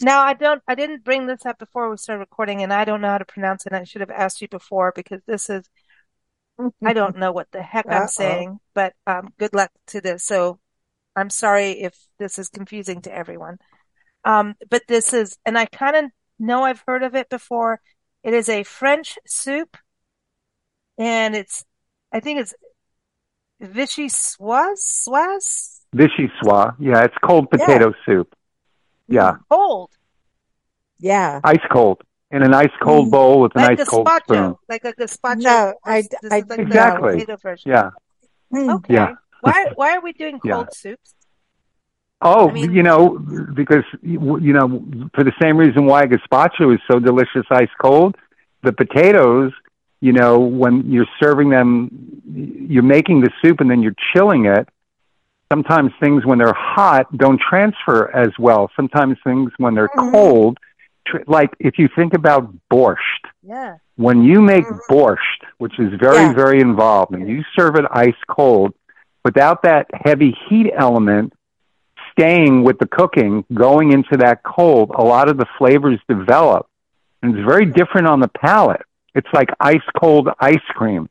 Now 0.00 0.22
I 0.22 0.34
don't 0.34 0.62
I 0.68 0.74
didn't 0.74 1.04
bring 1.04 1.26
this 1.26 1.46
up 1.46 1.58
before 1.58 1.90
we 1.90 1.96
started 1.96 2.20
recording, 2.20 2.62
and 2.62 2.72
I 2.72 2.84
don't 2.84 3.00
know 3.00 3.08
how 3.08 3.18
to 3.18 3.24
pronounce 3.24 3.66
it. 3.66 3.72
I 3.72 3.84
should 3.84 4.00
have 4.00 4.10
asked 4.10 4.40
you 4.42 4.48
before 4.48 4.92
because 4.94 5.20
this 5.26 5.48
is 5.50 5.68
I 6.84 6.92
don't 6.92 7.16
know 7.18 7.32
what 7.32 7.50
the 7.52 7.62
heck 7.62 7.86
I'm 7.92 8.08
saying, 8.08 8.60
but 8.74 8.94
um, 9.06 9.32
good 9.38 9.54
luck 9.54 9.70
to 9.88 10.00
this. 10.00 10.24
So 10.24 10.58
I'm 11.18 11.30
sorry 11.30 11.70
if 11.82 11.94
this 12.18 12.38
is 12.38 12.48
confusing 12.48 13.02
to 13.02 13.14
everyone. 13.14 13.58
Um, 14.24 14.54
but 14.70 14.82
this 14.88 15.12
is, 15.12 15.38
and 15.44 15.58
I 15.58 15.66
kind 15.66 15.96
of 15.96 16.04
know 16.38 16.62
I've 16.64 16.82
heard 16.86 17.02
of 17.02 17.14
it 17.14 17.28
before. 17.28 17.80
It 18.22 18.34
is 18.34 18.48
a 18.48 18.62
French 18.62 19.18
soup, 19.26 19.76
and 20.98 21.34
it's, 21.34 21.64
I 22.12 22.20
think 22.20 22.40
it's 22.40 22.54
vichyssoise, 23.62 24.78
soise, 24.78 25.80
Vichyssoise. 25.96 26.74
Yeah, 26.78 27.02
it's 27.04 27.14
cold 27.24 27.50
potato 27.50 27.92
soup. 28.04 28.34
Yeah, 29.08 29.36
cold, 29.48 29.90
Yeah. 30.98 31.40
ice 31.44 31.64
cold 31.70 32.02
in 32.30 32.42
an 32.42 32.52
ice 32.52 32.68
cold 32.82 33.08
Mm. 33.08 33.10
bowl 33.10 33.40
with 33.40 33.56
an 33.56 33.62
like 33.62 33.80
ice 33.80 33.88
cold 33.88 34.06
spoon. 34.24 34.36
gazpacho, 34.36 34.58
like 34.68 34.84
a 34.84 34.92
gazpacho. 34.92 35.42
No, 35.42 35.74
I- 35.84 36.02
This 36.02 36.10
I- 36.24 36.28
like 36.36 36.46
the 36.48 36.60
Exactly. 36.60 37.12
potato 37.12 37.36
version. 37.36 37.70
Yeah. 37.72 37.90
Hmm. 38.52 38.70
Okay. 38.70 38.94
Yeah. 38.94 39.14
Why, 39.40 39.66
why 39.74 39.94
are 39.96 40.00
we 40.00 40.12
doing 40.12 40.40
Yeah. 40.44 40.54
cold 40.54 40.72
soups? 40.74 41.14
Oh, 42.20 42.48
I 42.48 42.52
mean- 42.52 42.72
you 42.72 42.82
know, 42.82 43.10
because 43.54 43.84
you 44.02 44.52
know, 44.52 44.84
for 45.14 45.22
the 45.22 45.32
same 45.40 45.56
reason 45.56 45.86
why 45.86 46.06
gazpacho 46.06 46.74
is 46.74 46.80
so 46.90 46.98
delicious 46.98 47.46
ice 47.50 47.68
cold, 47.80 48.16
the 48.62 48.72
potatoes, 48.72 49.52
you 50.00 50.12
know, 50.12 50.38
when 50.40 50.90
you're 50.90 51.06
serving 51.22 51.50
them, 51.50 51.90
you're 52.32 52.82
making 52.82 53.20
the 53.20 53.30
soup 53.42 53.60
and 53.60 53.70
then 53.70 53.82
you're 53.82 53.94
chilling 54.12 54.46
it. 54.46 54.68
Sometimes 55.52 55.92
things 56.00 56.26
when 56.26 56.38
they're 56.38 56.52
hot 56.52 57.16
don't 57.16 57.40
transfer 57.40 58.10
as 58.14 58.30
well. 58.38 58.70
Sometimes 58.76 59.16
things 59.24 59.50
when 59.58 59.74
they're 59.74 59.88
Mhm. 59.88 60.10
cold, 60.12 60.58
tr- 61.06 61.18
like 61.26 61.54
if 61.60 61.78
you 61.78 61.88
think 61.88 62.14
about 62.14 62.52
borscht, 62.70 63.24
Yeah. 63.42 63.76
when 63.96 64.22
you 64.22 64.42
make 64.42 64.66
Mhm. 64.66 64.80
borscht, 64.90 65.40
which 65.58 65.78
is 65.78 65.94
very, 65.94 66.16
Yeah. 66.18 66.32
very 66.34 66.60
involved, 66.60 67.14
and 67.14 67.28
you 67.28 67.44
serve 67.58 67.76
it 67.76 67.86
ice 67.90 68.20
cold, 68.28 68.74
without 69.24 69.62
that 69.62 69.86
heavy 69.92 70.36
heat 70.48 70.70
element 70.76 71.32
staying 72.12 72.64
with 72.64 72.78
the 72.78 72.86
cooking, 72.86 73.44
going 73.52 73.92
into 73.92 74.16
that 74.18 74.42
cold, 74.42 74.90
a 74.94 75.02
lot 75.02 75.28
of 75.28 75.36
the 75.36 75.46
flavors 75.58 76.00
develop. 76.08 76.66
And 77.22 77.36
it's 77.36 77.46
very 77.46 77.66
different 77.66 78.06
on 78.06 78.20
the 78.20 78.28
palate. 78.28 78.82
It's 79.14 79.28
like 79.32 79.48
ice 79.60 79.82
cold 80.00 80.28
ice 80.40 80.56
cream. 80.70 81.08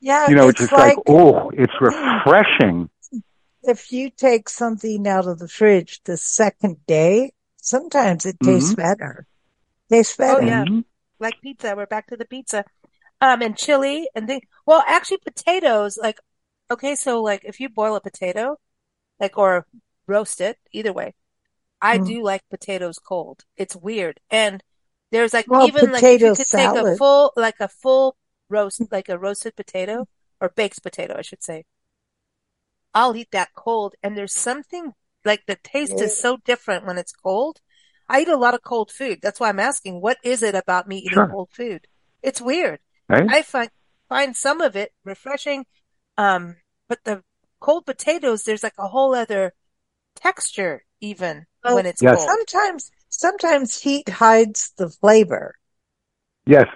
Yeah. 0.00 0.28
You 0.28 0.36
know, 0.36 0.48
it's, 0.48 0.60
it's 0.60 0.70
just 0.70 0.78
like, 0.80 0.96
like 0.96 1.04
oh, 1.08 1.50
it's 1.50 1.72
refreshing. 1.80 2.88
if 3.62 3.92
you 3.92 4.10
take 4.10 4.48
something 4.48 5.06
out 5.06 5.26
of 5.26 5.38
the 5.38 5.48
fridge 5.48 6.00
the 6.04 6.16
second 6.16 6.84
day, 6.86 7.32
sometimes 7.56 8.26
it 8.26 8.36
tastes 8.42 8.74
better. 8.74 9.26
Tastes 9.90 10.16
Oh, 10.18 10.24
better. 10.24 10.46
yeah. 10.46 10.64
Mhm. 10.64 10.84
like 11.18 11.40
pizza. 11.42 11.74
We're 11.76 11.86
back 11.86 12.08
to 12.08 12.16
the 12.16 12.24
pizza. 12.24 12.64
Um, 13.20 13.42
and 13.42 13.56
chili 13.56 14.08
and 14.14 14.28
thing. 14.28 14.42
Well, 14.66 14.84
actually, 14.86 15.18
potatoes. 15.18 15.98
Like, 16.00 16.18
okay, 16.70 16.94
so 16.96 17.22
like 17.22 17.44
if 17.44 17.60
you 17.60 17.68
boil 17.68 17.96
a 17.96 18.00
potato, 18.00 18.58
like 19.20 19.38
or 19.38 19.66
roast 20.06 20.40
it, 20.40 20.58
either 20.72 20.92
way, 20.92 21.14
I 21.82 21.98
Mm. 21.98 22.06
do 22.06 22.22
like 22.22 22.48
potatoes 22.50 22.98
cold. 22.98 23.44
It's 23.56 23.76
weird, 23.76 24.20
and 24.30 24.62
there's 25.12 25.34
like 25.34 25.48
Well, 25.48 25.60
even 25.60 25.92
like 25.92 26.08
you 26.16 26.32
could 26.32 26.50
take 26.50 26.74
a 26.74 26.84
full 26.84 27.32
like 27.36 27.60
a 27.60 27.68
full 27.68 28.16
roast, 28.50 28.90
like 28.92 29.08
a 29.08 29.18
roasted 29.18 29.56
potato 29.56 30.08
or 30.40 30.50
baked 30.50 30.82
potato, 30.82 31.16
I 31.18 31.22
should 31.22 31.42
say. 31.42 31.64
I'll 32.94 33.16
eat 33.16 33.30
that 33.30 33.54
cold, 33.54 33.94
and 34.02 34.14
there's 34.16 34.34
something 34.34 34.92
like 35.24 35.46
the 35.46 35.56
taste 35.56 35.92
Yeah. 35.92 36.02
is 36.02 36.12
so 36.12 36.36
different 36.38 36.84
when 36.84 36.98
it's 36.98 37.12
cold. 37.12 37.60
I 38.08 38.20
eat 38.22 38.28
a 38.28 38.36
lot 38.36 38.52
of 38.54 38.62
cold 38.62 38.90
food. 38.90 39.20
That's 39.22 39.40
why 39.40 39.48
I'm 39.48 39.58
asking, 39.60 40.00
what 40.02 40.18
is 40.22 40.42
it 40.42 40.54
about 40.54 40.86
me 40.88 40.98
eating 40.98 41.22
Sure. 41.22 41.26
cold 41.26 41.50
food? 41.50 41.86
It's 42.22 42.40
weird. 42.42 42.80
Right? 43.08 43.32
I 43.32 43.40
find 43.42 43.70
find 44.08 44.36
some 44.36 44.60
of 44.60 44.76
it 44.76 44.92
refreshing, 45.04 45.64
um, 46.18 46.56
but 46.88 46.98
the 47.04 47.22
cold 47.60 47.86
potatoes, 47.86 48.42
there's 48.44 48.62
like 48.62 48.74
a 48.78 48.88
whole 48.88 49.14
other 49.14 49.54
texture 50.14 50.84
even 51.00 51.46
Oh, 51.64 51.74
when 51.76 51.86
it's 51.86 52.02
Yes. 52.02 52.16
cold. 52.16 52.28
Sometimes, 52.28 52.90
sometimes 53.08 53.80
heat 53.80 54.08
hides 54.08 54.72
the 54.76 54.90
flavor. 54.90 55.54
yes. 56.46 56.66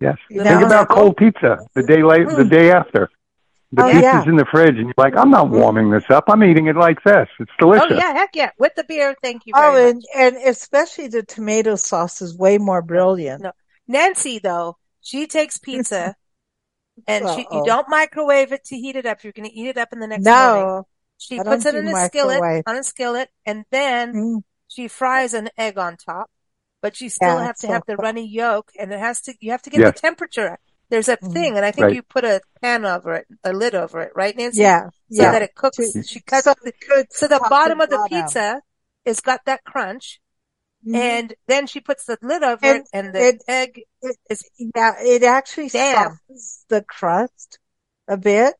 Yes. 0.00 0.16
You 0.30 0.38
Think 0.38 0.48
Think 0.48 0.60
know? 0.60 0.66
about 0.66 0.88
cold 0.88 1.16
pizza 1.16 1.58
the 1.74 1.82
day 1.82 2.02
late, 2.02 2.26
the 2.26 2.44
Mm. 2.44 2.50
day 2.50 2.70
after. 2.70 3.10
The 3.72 3.82
Oh, 3.84 3.88
pizza's 3.88 4.02
yeah. 4.02 4.24
in 4.24 4.36
the 4.36 4.46
fridge, 4.46 4.76
and 4.76 4.86
you're 4.86 4.94
like, 4.96 5.14
I'm 5.16 5.30
not 5.30 5.50
warming 5.50 5.90
this 5.90 6.04
up. 6.08 6.24
I'm 6.28 6.42
eating 6.42 6.68
it 6.68 6.76
like 6.76 7.02
this. 7.02 7.28
It's 7.40 7.50
delicious." 7.58 7.88
Oh 7.92 7.94
yeah, 7.96 8.12
heck 8.14 8.30
yeah. 8.34 8.50
With 8.58 8.74
the 8.76 8.84
beer, 8.84 9.14
thank 9.22 9.44
you 9.44 9.52
Oh, 9.56 9.76
and, 9.76 9.96
much. 9.96 10.04
and 10.16 10.36
especially 10.36 11.08
the 11.08 11.22
tomato 11.22 11.74
sauce 11.74 12.22
is 12.22 12.34
way 12.38 12.56
more 12.58 12.80
brilliant. 12.80 13.42
No. 13.42 13.52
Nancy 13.86 14.38
though, 14.38 14.78
she 15.02 15.26
takes 15.26 15.58
pizza 15.58 16.14
and 17.06 17.28
she, 17.30 17.46
you 17.50 17.64
don't 17.64 17.88
microwave 17.88 18.52
it 18.52 18.64
to 18.64 18.76
heat 18.76 18.96
it 18.96 19.06
up. 19.06 19.22
You're 19.22 19.32
going 19.32 19.48
to 19.48 19.54
eat 19.54 19.68
it 19.68 19.76
up 19.78 19.92
in 19.92 20.00
the 20.00 20.06
next 20.06 20.24
morning. 20.24 20.62
No. 20.66 20.86
She 21.18 21.38
I 21.40 21.42
puts 21.42 21.66
it 21.66 21.74
in 21.74 21.86
do 21.86 21.96
a 21.96 22.06
skillet, 22.06 22.62
on 22.66 22.76
a 22.76 22.84
skillet, 22.84 23.28
and 23.44 23.64
then 23.70 24.12
Mm, 24.14 24.42
she 24.68 24.86
fries 24.88 25.34
an 25.34 25.50
egg 25.58 25.76
on 25.78 25.96
top. 25.96 26.30
But 26.80 27.00
you 27.00 27.10
still 27.10 27.28
Yeah, 27.38 27.44
have 27.46 27.56
to 27.56 27.66
so- 27.66 27.72
have 27.72 27.82
the 27.86 27.96
runny 27.96 28.26
yolk, 28.26 28.70
and 28.78 28.92
it 28.92 29.00
has 29.00 29.20
to. 29.22 29.34
You 29.40 29.50
have 29.50 29.62
to 29.62 29.70
get 29.70 29.80
Yes. 29.80 29.94
the 29.94 30.00
temperature. 30.00 30.58
There's 30.90 31.08
a 31.08 31.16
Mhm. 31.16 31.32
thing, 31.32 31.56
and 31.56 31.64
I 31.66 31.70
think 31.72 31.86
Right. 31.86 31.94
you 31.96 32.02
put 32.02 32.24
a 32.24 32.40
pan 32.62 32.84
over 32.86 33.14
it, 33.14 33.26
a 33.42 33.52
lid 33.52 33.74
over 33.74 34.00
it, 34.00 34.12
right, 34.14 34.34
Nancy? 34.36 34.60
Yeah. 34.62 34.86
So 35.10 35.22
Yeah. 35.24 35.32
that 35.32 35.42
it 35.42 35.54
cooks. 35.56 35.76
To- 35.76 36.02
She 36.04 36.20
cuts. 36.20 36.44
so 36.44 36.54
the, 36.62 36.72
it 36.96 37.12
so 37.12 37.26
the 37.26 37.44
bottom 37.50 37.80
of 37.80 37.90
the 37.90 37.96
bottom. 37.96 38.22
pizza 38.22 38.62
has 39.04 39.20
got 39.20 39.44
that 39.46 39.64
crunch, 39.64 40.20
Mhm. 40.86 40.94
and 40.94 41.34
then 41.46 41.66
she 41.66 41.80
puts 41.80 42.04
the 42.04 42.16
lid 42.22 42.42
over 42.42 42.64
And 42.64 42.78
it, 42.78 42.88
and 42.92 43.14
the 43.14 43.20
it- 43.28 43.42
egg. 43.48 43.82
yeah, 44.58 44.94
it 45.00 45.22
actually 45.24 45.68
Damn. 45.68 46.12
softens 46.12 46.64
the 46.68 46.82
crust 46.82 47.58
a 48.06 48.16
bit 48.16 48.54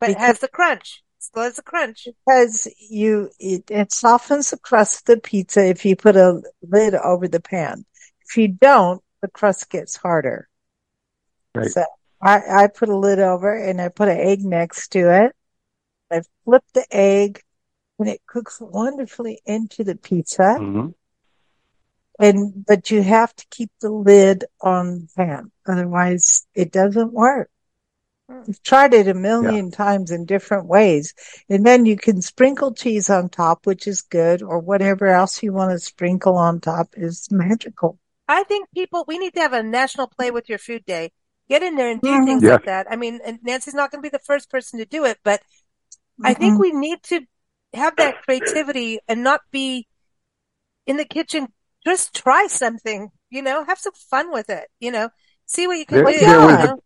But 0.00 0.10
it 0.10 0.18
has 0.18 0.38
the 0.38 0.48
crunch. 0.48 1.02
Still 1.18 1.42
has 1.42 1.56
the 1.56 1.62
crunch. 1.62 2.06
because 2.26 2.68
you 2.78 3.30
it, 3.40 3.70
it 3.70 3.92
softens 3.92 4.50
the 4.50 4.58
crust 4.58 5.00
of 5.08 5.16
the 5.16 5.20
pizza 5.20 5.66
if 5.66 5.84
you 5.84 5.96
put 5.96 6.16
a 6.16 6.42
lid 6.62 6.94
over 6.94 7.26
the 7.28 7.40
pan. 7.40 7.84
If 8.28 8.36
you 8.36 8.48
don't, 8.48 9.02
the 9.22 9.28
crust 9.28 9.68
gets 9.70 9.96
harder. 9.96 10.48
Right. 11.54 11.70
So 11.70 11.84
I, 12.20 12.64
I 12.64 12.66
put 12.68 12.88
a 12.88 12.96
lid 12.96 13.18
over 13.20 13.54
and 13.54 13.80
I 13.80 13.88
put 13.88 14.08
an 14.08 14.18
egg 14.18 14.44
next 14.44 14.88
to 14.92 15.24
it. 15.24 15.34
I 16.10 16.22
flip 16.44 16.62
the 16.74 16.86
egg 16.90 17.42
and 17.98 18.08
it 18.08 18.20
cooks 18.26 18.60
wonderfully 18.60 19.40
into 19.46 19.82
the 19.84 19.96
pizza. 19.96 20.56
Mhm. 20.60 20.94
And 22.18 22.64
but 22.66 22.90
you 22.90 23.02
have 23.02 23.34
to 23.34 23.46
keep 23.50 23.70
the 23.80 23.90
lid 23.90 24.44
on 24.60 25.00
the 25.00 25.08
pan, 25.16 25.50
otherwise 25.66 26.46
it 26.54 26.70
doesn't 26.70 27.12
work. 27.12 27.50
We've 28.46 28.62
tried 28.62 28.94
it 28.94 29.08
a 29.08 29.14
million 29.14 29.70
times 29.70 30.10
in 30.10 30.26
different 30.26 30.66
ways. 30.66 31.14
And 31.48 31.64
then 31.66 31.86
you 31.86 31.96
can 31.96 32.20
sprinkle 32.22 32.74
cheese 32.74 33.08
on 33.10 33.28
top, 33.30 33.66
which 33.66 33.86
is 33.86 34.02
good, 34.02 34.42
or 34.42 34.58
whatever 34.58 35.06
else 35.06 35.42
you 35.42 35.52
want 35.52 35.72
to 35.72 35.78
sprinkle 35.78 36.36
on 36.36 36.60
top 36.60 36.88
is 36.94 37.28
magical. 37.30 37.98
I 38.28 38.44
think 38.44 38.68
people, 38.74 39.04
we 39.06 39.18
need 39.18 39.34
to 39.34 39.40
have 39.40 39.52
a 39.52 39.62
national 39.62 40.08
play 40.08 40.30
with 40.30 40.48
your 40.48 40.58
food 40.58 40.84
day. 40.84 41.12
Get 41.48 41.62
in 41.62 41.76
there 41.76 41.90
and 41.90 42.00
do 42.00 42.10
Mhm. 42.10 42.26
things 42.26 42.42
Yes. 42.42 42.52
like 42.52 42.64
that. 42.64 42.86
I 42.90 42.96
mean, 42.96 43.20
and 43.24 43.38
Nancy's 43.42 43.74
not 43.74 43.90
going 43.90 44.02
to 44.02 44.06
be 44.06 44.16
the 44.16 44.22
first 44.24 44.50
person 44.50 44.78
to 44.78 44.86
do 44.86 45.04
it, 45.04 45.18
but 45.24 45.42
I 46.22 46.34
think 46.34 46.54
Mhm. 46.54 46.60
we 46.60 46.72
need 46.72 47.02
to 47.04 47.26
have 47.74 47.96
that 47.96 48.20
creativity 48.22 49.00
and 49.08 49.22
not 49.22 49.40
be 49.50 49.86
in 50.86 50.96
the 50.96 51.04
kitchen. 51.04 51.52
Just 51.86 52.14
try 52.14 52.46
something, 52.48 53.10
you 53.30 53.42
know, 53.42 53.64
have 53.64 53.78
some 53.78 53.92
fun 53.94 54.32
with 54.32 54.48
it, 54.50 54.68
you 54.80 54.90
know, 54.90 55.10
see 55.46 55.66
what 55.66 55.78
you 55.78 55.86
can 55.86 56.04
There- 56.04 56.12
do. 56.12 56.18
there 56.20 56.40
was 56.46 56.64
a- 56.70 56.78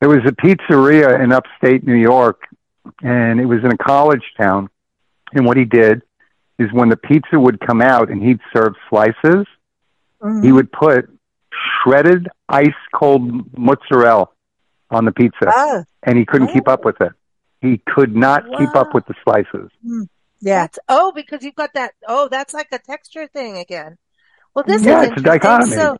There 0.00 0.08
was 0.08 0.24
a 0.26 0.32
pizzeria 0.32 1.20
in 1.22 1.30
upstate 1.30 1.86
New 1.86 1.94
York, 1.94 2.40
and 3.02 3.38
it 3.38 3.44
was 3.44 3.58
in 3.62 3.70
a 3.70 3.76
college 3.76 4.24
town. 4.40 4.70
And 5.34 5.44
what 5.44 5.58
he 5.58 5.66
did 5.66 6.02
is 6.58 6.72
when 6.72 6.88
the 6.88 6.96
pizza 6.96 7.38
would 7.38 7.60
come 7.60 7.82
out 7.82 8.08
and 8.08 8.22
he'd 8.22 8.40
serve 8.54 8.74
slices, 8.88 9.46
Mhm. 10.22 10.42
he 10.42 10.52
would 10.52 10.72
put 10.72 11.10
shredded 11.82 12.28
ice 12.48 12.72
cold 12.94 13.56
mozzarella 13.58 14.28
on 14.90 15.04
the 15.04 15.12
pizza, 15.12 15.52
Ah, 15.54 15.82
and 16.02 16.16
he 16.18 16.24
couldn't 16.24 16.48
keep 16.48 16.66
up 16.66 16.84
with 16.84 16.98
it. 17.02 17.12
He 17.60 17.76
could 17.86 18.16
not 18.16 18.44
keep 18.56 18.74
up 18.74 18.94
with 18.94 19.04
the 19.04 19.14
slices. 19.22 19.70
Yeah. 20.40 20.62
That's, 20.62 20.78
oh, 20.88 21.12
because 21.12 21.42
you've 21.42 21.54
got 21.54 21.74
that. 21.74 21.92
Oh, 22.06 22.28
that's 22.28 22.54
like 22.54 22.68
a 22.72 22.78
texture 22.78 23.26
thing 23.28 23.58
again. 23.58 23.98
Well, 24.54 24.64
this 24.64 24.82
Yeah, 24.82 25.02
is 25.02 25.08
it's 25.08 25.16
a 25.18 25.20
dichotomy. 25.20 25.76
So, 25.76 25.96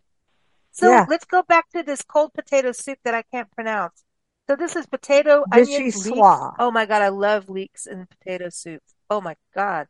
so 0.73 0.91
Yeah. 0.91 1.07
let's 1.09 1.25
go 1.25 1.43
back 1.43 1.69
to 1.71 1.83
this 1.83 2.03
cold 2.03 2.33
potato 2.35 2.73
soup 2.73 2.99
that 3.05 3.15
I 3.15 3.23
can't 3.23 3.51
pronounce. 3.53 4.05
So 4.49 4.57
this 4.57 4.75
is 4.77 4.87
potato, 4.87 5.45
onion, 5.53 5.83
leeks. 5.83 6.41
Oh 6.59 6.71
my 6.73 6.87
God, 6.87 7.03
I 7.03 7.09
love 7.09 7.49
leeks 7.49 7.87
in 7.87 8.07
potato 8.07 8.49
soup. 8.49 8.83
Oh 9.09 9.21
my 9.21 9.37
God. 9.55 9.87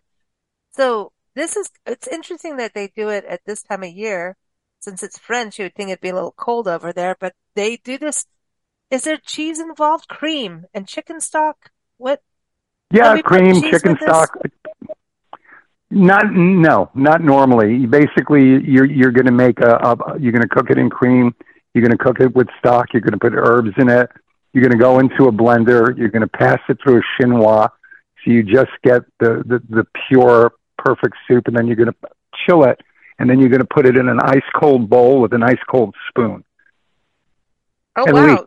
So 0.72 1.12
this 1.34 1.56
is, 1.56 1.70
it's 1.86 2.08
interesting 2.08 2.56
that 2.56 2.74
they 2.74 2.88
do 2.88 3.08
it 3.08 3.24
at 3.24 3.40
this 3.46 3.62
time 3.62 3.82
of 3.82 3.90
year. 3.90 4.36
Since 4.80 5.02
it's 5.02 5.18
French, 5.18 5.58
you 5.58 5.66
would 5.66 5.74
think 5.74 5.90
it'd 5.90 6.00
be 6.00 6.08
a 6.08 6.14
little 6.14 6.32
cold 6.36 6.66
over 6.68 6.92
there, 6.92 7.16
but 7.20 7.34
they 7.54 7.76
do 7.76 7.98
this. 7.98 8.26
Is 8.90 9.04
there 9.04 9.18
cheese 9.18 9.58
involved? 9.60 10.08
Cream 10.08 10.66
and 10.74 10.86
chicken 10.88 11.20
stock? 11.20 11.70
What? 11.96 12.22
Yeah, 12.92 13.04
Have 13.06 13.14
we 13.14 13.22
put 13.22 13.24
cream, 13.40 13.62
chicken 13.62 13.92
with 13.92 14.00
this? 14.00 14.08
stock. 14.08 14.36
Not 15.90 16.32
no, 16.32 16.90
not 16.94 17.20
normally. 17.22 17.86
Basically, 17.86 18.62
you're 18.64 18.84
you're 18.84 19.10
going 19.10 19.26
to 19.26 19.32
make 19.32 19.60
a, 19.60 19.72
a 19.74 20.18
you're 20.20 20.32
going 20.32 20.42
to 20.42 20.48
cook 20.48 20.70
it 20.70 20.78
in 20.78 20.88
cream. 20.90 21.34
You're 21.74 21.82
going 21.86 21.96
to 21.96 22.02
cook 22.02 22.20
it 22.20 22.34
with 22.34 22.48
stock. 22.58 22.92
You're 22.92 23.00
going 23.02 23.12
to 23.12 23.18
put 23.18 23.32
herbs 23.34 23.70
in 23.78 23.88
it. 23.88 24.08
You're 24.52 24.62
going 24.62 24.72
to 24.72 24.78
go 24.78 24.98
into 25.00 25.26
a 25.26 25.32
blender. 25.32 25.96
You're 25.96 26.08
going 26.08 26.22
to 26.22 26.28
pass 26.28 26.58
it 26.68 26.78
through 26.82 26.98
a 26.98 27.02
chinois, 27.22 27.68
so 28.24 28.30
you 28.30 28.42
just 28.44 28.70
get 28.84 29.02
the 29.18 29.42
the, 29.46 29.62
the 29.68 29.86
pure 30.08 30.52
perfect 30.78 31.16
soup, 31.26 31.46
and 31.48 31.56
then 31.56 31.66
you're 31.66 31.76
going 31.76 31.88
to 31.92 31.96
chill 32.46 32.64
it, 32.64 32.80
and 33.18 33.28
then 33.28 33.40
you're 33.40 33.48
going 33.48 33.60
to 33.60 33.66
put 33.66 33.84
it 33.86 33.96
in 33.96 34.08
an 34.08 34.20
ice 34.20 34.42
cold 34.60 34.88
bowl 34.88 35.20
with 35.20 35.32
an 35.32 35.42
ice 35.42 35.58
cold 35.68 35.94
spoon. 36.08 36.44
Oh 37.96 38.06
wow. 38.12 38.44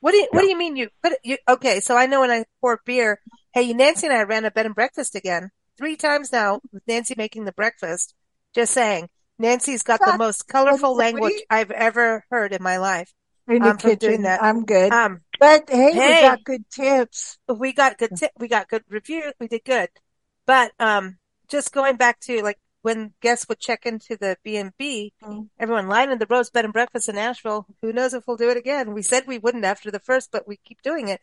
What 0.00 0.12
do 0.12 0.18
you 0.18 0.28
What 0.32 0.40
Yeah. 0.40 0.40
do 0.42 0.48
you 0.50 0.58
mean 0.58 0.76
you 0.76 0.88
put 1.02 1.12
it? 1.12 1.18
You, 1.24 1.38
okay, 1.48 1.80
so 1.80 1.96
I 1.96 2.06
know 2.06 2.20
when 2.20 2.30
I 2.30 2.44
pour 2.60 2.80
beer. 2.84 3.20
Hey, 3.52 3.72
Nancy 3.72 4.06
and 4.06 4.16
I 4.16 4.22
ran 4.22 4.44
a 4.44 4.50
bed 4.50 4.66
and 4.66 4.74
breakfast 4.74 5.14
again 5.14 5.50
three 5.76 5.96
times 5.96 6.32
now 6.32 6.60
with 6.72 6.82
Nancy 6.86 7.14
making 7.16 7.44
the 7.44 7.52
breakfast. 7.52 8.14
Just 8.54 8.72
saying, 8.72 9.08
Nancy's 9.38 9.82
got 9.82 10.00
the 10.00 10.16
most 10.16 10.48
colorful 10.48 10.94
language 10.96 11.42
I've 11.50 11.70
ever 11.70 12.24
heard 12.30 12.52
in 12.52 12.62
my 12.62 12.76
life. 12.78 13.12
In 13.48 13.60
the 13.62 13.70
I'm 13.70 13.76
doing 13.76 13.98
kitchen. 13.98 14.22
that. 14.22 14.42
I'm 14.42 14.64
good. 14.64 14.92
Um, 14.92 15.20
but 15.40 15.68
hey, 15.68 15.92
hey. 15.92 16.14
we 16.16 16.20
got 16.28 16.44
good 16.44 16.64
tips. 16.70 17.38
we 17.48 17.72
got 17.72 17.98
good 17.98 18.16
tip, 18.16 18.30
we 18.38 18.48
got 18.48 18.68
good 18.68 18.84
review, 18.88 19.32
we 19.40 19.48
did 19.48 19.64
good. 19.64 19.88
But 20.46 20.72
um, 20.78 21.18
just 21.48 21.72
going 21.72 21.96
back 21.96 22.20
to 22.20 22.42
like 22.42 22.58
when 22.82 23.12
guests 23.20 23.46
would 23.48 23.58
check 23.60 23.84
into 23.84 24.16
the 24.16 24.36
B 24.42 24.56
and 24.56 24.72
B, 24.78 25.12
Mm. 25.22 25.48
everyone 25.58 25.88
lining 25.88 26.18
the 26.18 26.26
Rose 26.26 26.50
Bed 26.50 26.64
and 26.64 26.72
Breakfast 26.72 27.08
in 27.08 27.16
Nashville. 27.16 27.66
Who 27.82 27.92
knows 27.92 28.14
if 28.14 28.24
we'll 28.26 28.36
do 28.36 28.50
it 28.50 28.56
again? 28.56 28.92
We 28.94 29.02
said 29.02 29.24
we 29.26 29.38
wouldn't 29.38 29.64
after 29.64 29.90
the 29.90 30.00
first, 30.00 30.30
but 30.32 30.48
we 30.48 30.56
keep 30.64 30.82
doing 30.82 31.08
it. 31.08 31.20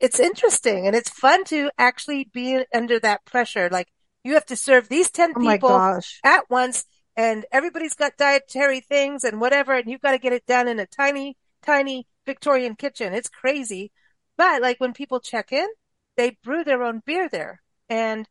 It's 0.00 0.18
interesting 0.18 0.86
and 0.86 0.96
it's 0.96 1.10
fun 1.10 1.44
to 1.44 1.70
actually 1.78 2.24
be 2.32 2.64
under 2.74 2.98
that 3.00 3.24
pressure. 3.26 3.68
Like 3.70 3.88
you 4.24 4.34
have 4.34 4.46
to 4.46 4.56
serve 4.56 4.88
these 4.88 5.10
ten 5.10 5.32
Oh 5.36 5.40
my 5.40 5.56
people 5.56 6.00
at 6.24 6.48
once 6.50 6.86
and 7.16 7.44
everybody's 7.52 7.94
got 7.94 8.16
dietary 8.16 8.80
things 8.80 9.24
and 9.24 9.40
whatever 9.40 9.74
and 9.74 9.90
you've 9.90 10.00
got 10.00 10.12
to 10.12 10.18
get 10.18 10.32
it 10.32 10.46
done 10.46 10.68
in 10.68 10.80
a 10.80 10.86
tiny 10.86 11.36
tiny 11.62 12.06
victorian 12.26 12.76
kitchen. 12.76 13.12
It's 13.12 13.28
crazy. 13.28 13.92
But 14.36 14.62
like 14.62 14.80
when 14.80 14.94
people 14.94 15.20
check 15.20 15.52
in 15.52 15.68
they 16.16 16.38
brew 16.42 16.64
their 16.64 16.82
own 16.82 17.02
beer 17.04 17.28
there. 17.28 17.60
And 17.88 18.26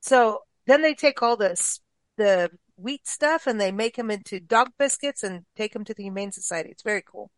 so 0.00 0.40
then 0.66 0.82
they 0.82 0.94
take 0.94 1.22
all 1.22 1.36
this 1.36 1.80
the 2.16 2.50
wheat 2.76 3.06
stuff 3.06 3.46
and 3.46 3.60
they 3.60 3.70
make 3.70 3.96
them 3.96 4.10
into 4.10 4.40
dog 4.40 4.70
biscuits 4.78 5.22
and 5.22 5.44
take 5.56 5.72
them 5.72 5.84
to 5.84 5.94
the 5.94 6.02
humane 6.02 6.32
society. 6.32 6.70
It's 6.70 6.82
very 6.82 7.02
cool. 7.02 7.30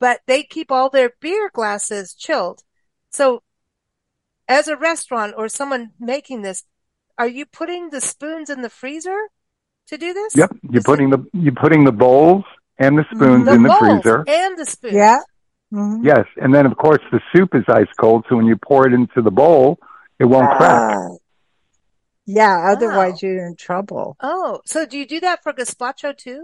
But 0.00 0.20
they 0.26 0.42
keep 0.42 0.70
all 0.70 0.90
their 0.90 1.12
beer 1.20 1.50
glasses 1.52 2.14
chilled 2.14 2.62
so 3.14 3.42
as 4.48 4.68
a 4.68 4.76
restaurant 4.76 5.34
or 5.38 5.48
someone 5.48 5.84
making 5.98 6.42
this 6.42 6.64
are 7.16 7.28
you 7.38 7.44
putting 7.46 7.90
the 7.90 8.00
spoons 8.00 8.50
in 8.50 8.60
the 8.62 8.68
freezer 8.80 9.20
to 9.90 9.96
do 10.04 10.12
this? 10.12 10.36
Yep, 10.36 10.50
you're 10.62 10.78
Is 10.78 10.84
it- 10.84 10.90
putting 10.92 11.10
the 11.14 11.20
you're 11.32 11.54
putting 11.64 11.84
the 11.84 11.92
bowls 12.06 12.44
and 12.78 12.98
the 12.98 13.04
spoons 13.14 13.40
in 13.40 13.44
the 13.44 13.52
in 13.58 13.62
the 13.62 13.68
bowls 13.68 13.80
freezer. 14.02 14.18
and 14.26 14.58
the 14.58 14.66
spoons. 14.66 14.94
Yeah. 14.94 15.20
Mhm. 15.72 16.04
Yes, 16.10 16.26
and 16.42 16.50
then 16.54 16.66
of 16.70 16.74
course 16.76 17.02
the 17.12 17.20
soup 17.32 17.50
is 17.54 17.64
ice 17.68 17.92
cold, 18.00 18.24
so 18.28 18.36
when 18.36 18.46
you 18.46 18.56
pour 18.56 18.86
it 18.88 18.92
into 19.00 19.20
the 19.22 19.30
bowl, 19.42 19.78
it 20.18 20.26
won't 20.26 20.50
crack. 20.58 20.96
Ah. 20.98 21.08
yeah. 22.26 22.56
Otherwise, 22.72 23.14
Wow. 23.22 23.28
you're 23.28 23.46
in 23.46 23.56
trouble. 23.56 24.16
Oh, 24.20 24.60
so 24.72 24.78
do 24.86 24.96
you 25.00 25.06
do 25.14 25.20
that 25.20 25.42
for 25.44 25.52
gazpacho 25.52 26.16
too? 26.16 26.40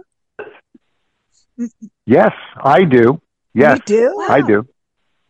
Yes, 2.06 2.32
I 2.78 2.84
do. 2.84 3.20
Yes, 3.54 3.78
You 3.78 3.82
do? 3.96 4.12
Wow. 4.16 4.26
I 4.30 4.40
do. 4.52 4.66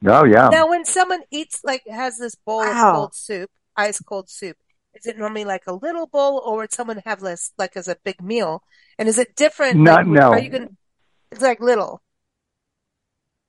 Oh 0.07 0.25
yeah. 0.25 0.49
Now, 0.49 0.69
when 0.69 0.85
someone 0.85 1.21
eats 1.31 1.61
like 1.65 1.83
has 1.89 2.17
this 2.19 2.35
bowl 2.35 2.59
Wow. 2.61 2.89
of 2.91 2.95
cold 2.97 3.15
soup, 3.15 3.51
ice 3.77 4.01
cold 4.01 4.31
soup, 4.31 4.57
is 4.95 5.07
it 5.07 5.19
normally 5.19 5.45
like 5.45 5.65
a 5.67 5.75
little 5.75 6.07
bowl, 6.07 6.43
or 6.45 6.59
would 6.59 6.73
someone 6.73 7.03
have 7.05 7.21
less, 7.23 7.53
like 7.59 7.77
as 7.77 7.87
a 7.89 7.97
big 8.05 8.23
meal? 8.23 8.63
And 8.99 9.09
is 9.09 9.19
it 9.19 9.37
different? 9.37 9.77
Not- 9.79 9.99
like, 9.99 10.07
no. 10.07 10.31
Are 10.33 10.39
you 10.39 10.49
gonna? 10.51 10.69
It's 11.31 11.43
like 11.43 11.61
little. 11.61 12.03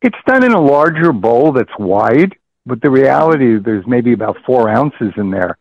It's 0.01 0.17
done 0.25 0.43
in 0.43 0.51
a 0.51 0.61
larger 0.61 1.11
bowl 1.13 1.51
that's 1.51 1.71
wide, 1.77 2.35
but 2.65 2.81
the 2.81 2.89
reality 2.89 3.55
is 3.57 3.63
there's 3.63 3.85
maybe 3.87 4.13
about 4.13 4.37
four 4.45 4.67
ounces 4.69 5.13
in 5.15 5.29
there 5.31 5.57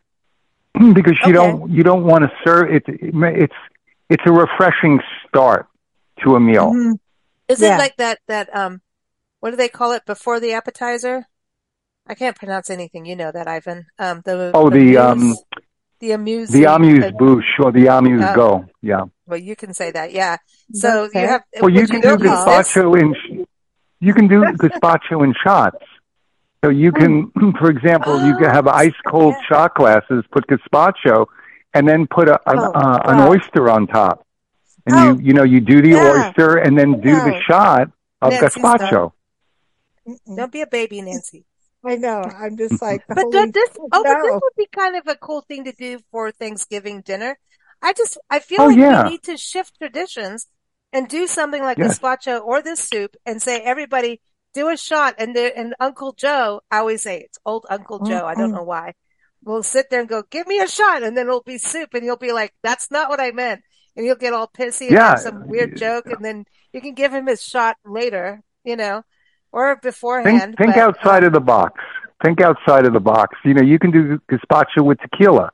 because 0.74 1.18
you 1.26 1.30
Okay. 1.30 1.32
don't 1.32 1.70
you 1.70 1.82
don't 1.82 2.04
want 2.04 2.24
to 2.24 2.30
serve 2.44 2.70
it. 2.74 2.82
It's 2.86 3.54
it's 4.08 4.22
a 4.26 4.32
refreshing 4.32 5.00
start 5.28 5.66
to 6.24 6.34
a 6.36 6.40
meal. 6.40 6.72
Mhm. 6.72 6.98
Is 7.48 7.60
Yeah. 7.60 7.74
it 7.74 7.78
like 7.78 7.96
that? 7.98 8.18
That 8.28 8.54
um, 8.56 8.80
what 9.40 9.50
do 9.50 9.56
they 9.56 9.68
call 9.68 9.92
it 9.92 10.04
before 10.06 10.40
the 10.40 10.52
appetizer? 10.52 11.26
I 12.06 12.14
can't 12.14 12.36
pronounce 12.36 12.70
anything. 12.70 13.04
You 13.06 13.16
know 13.16 13.30
that, 13.32 13.46
Ivan. 13.48 13.86
Um, 13.98 14.22
the 14.24 14.50
Oh, 14.54 14.70
the, 14.70 14.96
um, 14.96 15.18
amuse- 15.18 15.42
the 16.00 16.12
amuse 16.12 16.50
The 16.50 16.64
amuse 16.64 17.04
uh, 17.04 17.10
bouche 17.10 17.58
or 17.60 17.72
the 17.72 17.86
amuse 17.88 18.24
Oh. 18.26 18.34
go. 18.34 18.64
Yeah. 18.82 19.04
Well, 19.26 19.38
you 19.38 19.54
can 19.54 19.74
say 19.74 19.90
that, 19.92 20.12
yeah. 20.12 20.38
So 20.72 21.04
Okay. 21.04 21.22
you 21.22 21.28
have. 21.28 21.42
Well, 21.60 21.70
you 21.70 21.86
can 21.86 22.00
know 22.00 22.16
do 22.16 22.24
these- 22.24 22.32
gazpacho 22.32 23.00
in 23.00 23.46
you 24.00 24.14
can 24.14 24.28
do 24.28 24.40
gazpacho 24.42 25.22
in 25.24 25.34
shots. 25.44 25.84
So 26.64 26.70
you 26.70 26.90
can, 26.92 27.30
for 27.60 27.70
example, 27.70 28.26
you 28.26 28.34
can 28.36 28.50
have 28.50 28.66
Oh, 28.66 28.70
ice 28.70 28.94
cold 29.06 29.34
yeah. 29.38 29.46
shot 29.48 29.74
glasses, 29.74 30.24
put 30.32 30.46
gazpacho, 30.46 31.26
and 31.74 31.86
then 31.88 32.06
put 32.06 32.28
a, 32.28 32.40
an, 32.50 32.58
Oh, 32.58 32.72
uh, 32.72 32.98
an 33.04 33.20
oyster 33.28 33.68
on 33.70 33.86
top. 33.86 34.26
And 34.86 34.94
Oh. 34.96 35.12
you 35.14 35.20
you 35.26 35.32
know 35.34 35.44
you 35.44 35.60
do 35.60 35.80
the 35.82 35.90
Yeah. 35.90 36.26
oyster 36.28 36.56
and 36.56 36.76
then 36.78 37.00
do 37.00 37.14
the 37.14 37.34
shot 37.46 37.90
of 38.22 38.32
Nancy's 38.32 38.62
gazpacho. 38.62 39.12
Mm-mm. 40.06 40.36
Don't 40.36 40.52
be 40.52 40.60
a 40.62 40.66
baby, 40.66 41.00
Nancy. 41.02 41.46
I 41.84 41.96
know. 41.96 42.22
I'm 42.22 42.56
just 42.56 42.80
like, 42.82 43.04
But 43.14 43.30
holy 43.30 43.52
this, 43.52 43.70
oh, 43.92 44.04
but 44.06 44.20
this 44.20 44.34
would 44.42 44.52
be 44.56 44.66
kind 44.74 44.96
of 44.96 45.06
a 45.06 45.16
cool 45.16 45.42
thing 45.42 45.64
to 45.64 45.72
do 45.72 46.00
for 46.10 46.30
Thanksgiving 46.30 47.02
dinner. 47.02 47.38
I 47.82 47.92
just, 47.92 48.18
I 48.30 48.40
feel 48.40 48.62
Oh, 48.62 48.66
like 48.66 48.80
yeah. 48.80 48.86
we 48.86 49.00
need 49.00 49.22
to 49.24 49.36
shift 49.36 49.78
traditions 49.78 50.46
and 50.92 51.08
do 51.08 51.26
something 51.26 51.62
like 51.62 51.78
Yes. 51.78 51.98
gazpacho 51.98 52.42
or 52.44 52.62
this 52.62 52.80
soup 52.80 53.16
and 53.24 53.40
say, 53.40 53.60
everybody 53.62 54.20
do 54.54 54.68
a 54.68 54.76
shot. 54.76 55.14
And 55.18 55.34
there, 55.34 55.52
and 55.56 55.74
Uncle 55.80 56.12
Joe, 56.12 56.60
I 56.70 56.78
always 56.78 57.02
say 57.02 57.20
it's 57.20 57.38
old 57.46 57.66
Uncle 57.70 58.00
Joe. 58.00 58.26
I 58.26 58.34
don't 58.34 58.52
know 58.52 58.62
why. 58.64 58.94
We'll 59.42 59.62
sit 59.62 59.88
there 59.90 60.00
and 60.00 60.08
go, 60.08 60.22
give 60.30 60.46
me 60.46 60.60
a 60.60 60.68
shot. 60.68 61.02
And 61.02 61.16
then 61.16 61.26
it'll 61.26 61.42
be 61.42 61.58
soup 61.58 61.94
and 61.94 62.04
you'll 62.04 62.16
be 62.18 62.32
like, 62.32 62.52
that's 62.62 62.90
not 62.90 63.08
what 63.08 63.20
I 63.20 63.30
meant. 63.30 63.62
And 63.96 64.04
he'll 64.04 64.16
get 64.16 64.34
all 64.34 64.48
pissy 64.48 64.92
and 64.92 65.00
Yeah. 65.00 65.02
have 65.02 65.18
some 65.18 65.46
weird 65.46 65.74
joke. 65.74 66.10
And 66.10 66.24
then 66.24 66.44
you 66.72 66.80
can 66.80 66.94
give 66.94 67.12
him 67.14 67.26
his 67.26 67.42
shot 67.42 67.76
later, 67.84 68.42
you 68.64 68.76
know, 68.76 69.02
or 69.52 69.76
beforehand. 69.76 70.40
Think 70.40 70.58
think 70.58 70.74
but, 70.74 70.82
outside 70.82 71.22
um, 71.24 71.28
of 71.28 71.32
the 71.32 71.40
box. 71.40 71.80
Think 72.24 72.40
outside 72.40 72.86
of 72.86 72.92
the 72.92 73.00
box. 73.00 73.36
You 73.44 73.54
know, 73.54 73.62
you 73.62 73.78
can 73.78 73.90
do 73.90 74.20
gazpacho 74.30 74.82
with 74.84 74.98
tequila. 75.00 75.50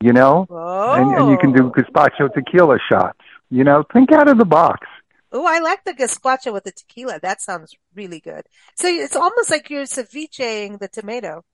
You 0.00 0.12
know, 0.12 0.46
and, 0.50 1.14
and 1.16 1.30
you 1.30 1.38
can 1.38 1.52
do 1.52 1.66
Oh. 1.68 1.70
gazpacho 1.70 2.32
tequila 2.34 2.78
shots. 2.90 3.18
You 3.50 3.64
know, 3.64 3.84
think 3.92 4.12
out 4.12 4.28
of 4.28 4.36
the 4.38 4.44
box. 4.44 4.86
Oh, 5.32 5.46
I 5.46 5.58
like 5.60 5.82
the 5.84 5.94
gazpacho 5.94 6.52
with 6.52 6.64
the 6.64 6.72
tequila. 6.72 7.18
That 7.20 7.40
sounds 7.40 7.74
really 7.94 8.20
good. 8.20 8.42
So 8.76 8.86
it's 8.88 9.16
almost 9.16 9.50
like 9.50 9.70
you're 9.70 9.84
cevicheing 9.84 10.78
the 10.78 10.88
tomato. 10.88 11.44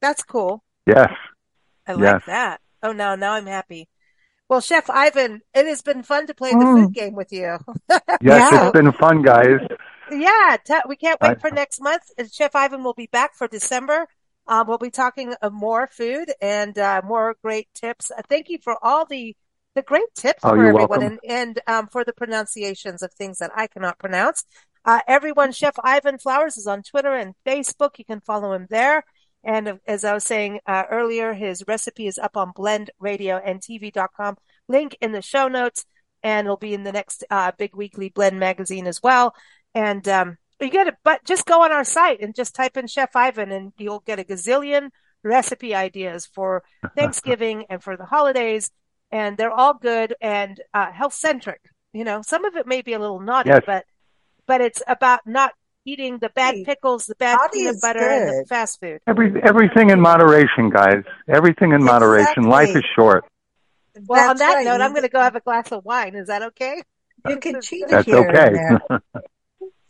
That's 0.00 0.22
cool. 0.22 0.62
Yes. 0.86 1.10
I 1.86 1.92
like 1.92 2.02
Yes. 2.02 2.22
that. 2.26 2.60
Oh, 2.82 2.92
now, 2.92 3.14
now 3.14 3.32
I'm 3.32 3.46
happy. 3.46 3.88
Well, 4.48 4.60
Chef 4.60 4.90
Ivan, 4.90 5.40
it 5.54 5.66
has 5.66 5.80
been 5.82 6.02
fun 6.02 6.26
to 6.26 6.34
play 6.34 6.50
the 6.50 6.56
Mm. 6.58 6.84
food 6.84 6.92
game 6.94 7.14
with 7.14 7.32
you. 7.32 7.56
Yes, 7.88 8.52
Yeah. 8.52 8.64
it's 8.68 8.72
been 8.72 8.92
fun, 8.92 9.22
guys. 9.22 9.60
Yeah, 10.10 10.56
t- 10.64 10.74
we 10.88 10.96
can't 10.96 11.20
wait 11.20 11.30
I- 11.30 11.34
for 11.36 11.50
next 11.50 11.80
month. 11.80 12.02
Chef 12.32 12.54
Ivan 12.54 12.82
will 12.84 12.94
be 12.94 13.08
back 13.10 13.34
for 13.34 13.46
December. 13.48 14.06
Um, 14.46 14.66
we'll 14.68 14.78
be 14.78 14.90
talking 14.90 15.34
uh, 15.40 15.48
more 15.50 15.86
food 15.86 16.30
and 16.42 16.76
uh, 16.78 17.00
more 17.04 17.34
great 17.42 17.68
tips. 17.74 18.10
Uh, 18.10 18.20
thank 18.28 18.48
you 18.48 18.58
for 18.62 18.76
all 18.82 19.06
the 19.06 19.36
the 19.74 19.82
great 19.82 20.14
tips 20.14 20.40
Oh, 20.44 20.50
for 20.50 20.58
everyone 20.58 20.88
welcome. 20.88 21.02
and 21.02 21.18
and 21.26 21.60
um, 21.66 21.86
for 21.88 22.04
the 22.04 22.12
pronunciations 22.12 23.02
of 23.02 23.12
things 23.12 23.38
that 23.38 23.50
I 23.56 23.66
cannot 23.66 23.98
pronounce. 23.98 24.44
Uh, 24.84 25.00
everyone, 25.08 25.50
Chef 25.50 25.74
Ivan 25.82 26.18
Flowers 26.18 26.56
is 26.58 26.66
on 26.66 26.82
Twitter 26.82 27.14
and 27.14 27.34
Facebook. 27.46 27.98
You 27.98 28.04
can 28.04 28.20
follow 28.20 28.52
him 28.52 28.66
there. 28.70 29.02
And 29.42 29.78
as 29.86 30.04
I 30.04 30.12
was 30.14 30.24
saying 30.24 30.60
uh, 30.66 30.84
earlier, 30.90 31.32
his 31.32 31.64
recipe 31.66 32.06
is 32.06 32.18
up 32.18 32.36
on 32.36 32.52
Blend 32.54 32.90
Radio 33.00 33.36
and 33.36 33.60
blendradioandtv.com. 33.60 34.36
Link 34.68 34.96
in 35.00 35.12
the 35.12 35.22
show 35.22 35.48
notes, 35.48 35.84
and 36.22 36.46
it'll 36.46 36.56
be 36.56 36.72
in 36.74 36.84
the 36.84 36.92
next 36.92 37.24
uh, 37.30 37.52
big 37.58 37.74
weekly 37.74 38.10
blend 38.10 38.38
magazine 38.38 38.86
as 38.86 39.02
well. 39.02 39.34
And 39.74 40.06
um, 40.08 40.38
you 40.60 40.70
get 40.70 40.86
it, 40.86 40.96
but 41.04 41.24
just 41.24 41.46
go 41.46 41.62
on 41.62 41.72
our 41.72 41.84
site 41.84 42.20
and 42.20 42.34
just 42.34 42.54
type 42.54 42.76
in 42.76 42.86
Chef 42.86 43.14
Ivan, 43.16 43.50
and 43.50 43.72
you'll 43.76 44.00
get 44.00 44.18
a 44.18 44.24
gazillion 44.24 44.90
recipe 45.22 45.74
ideas 45.74 46.26
for 46.26 46.62
Thanksgiving 46.96 47.66
and 47.70 47.82
for 47.82 47.96
the 47.96 48.04
holidays. 48.04 48.70
And 49.10 49.36
they're 49.36 49.52
all 49.52 49.74
good 49.74 50.14
and 50.20 50.60
uh, 50.72 50.90
health 50.90 51.14
centric. 51.14 51.60
You 51.92 52.04
know, 52.04 52.22
some 52.22 52.44
of 52.44 52.56
it 52.56 52.66
may 52.66 52.82
be 52.82 52.92
a 52.92 52.98
little 52.98 53.20
naughty, 53.20 53.50
yes. 53.50 53.62
but 53.64 53.84
but 54.46 54.60
it's 54.60 54.82
about 54.88 55.20
not 55.26 55.52
eating 55.84 56.18
the 56.18 56.28
bad 56.30 56.56
pickles, 56.64 57.06
the 57.06 57.14
bad 57.14 57.36
naughty 57.36 57.60
peanut 57.60 57.80
butter, 57.80 58.00
good. 58.00 58.22
and 58.22 58.28
the 58.42 58.46
fast 58.48 58.80
food. 58.80 59.00
Every 59.06 59.40
everything 59.42 59.90
in 59.90 60.00
moderation, 60.00 60.70
guys. 60.70 61.04
Everything 61.28 61.70
in 61.70 61.82
exactly. 61.82 61.92
moderation. 61.92 62.42
Life 62.44 62.74
is 62.74 62.84
short. 62.96 63.24
Well, 64.06 64.28
That's 64.28 64.30
on 64.30 64.48
that 64.48 64.54
right. 64.54 64.64
note, 64.64 64.80
I'm 64.80 64.90
going 64.90 65.02
to 65.02 65.08
go 65.08 65.20
have 65.20 65.36
a 65.36 65.40
glass 65.40 65.70
of 65.70 65.84
wine. 65.84 66.16
Is 66.16 66.26
that 66.26 66.42
okay? 66.42 66.82
You 67.28 67.38
can 67.38 67.60
cheat 67.62 67.84
That's 67.88 68.08
okay. 68.08 68.52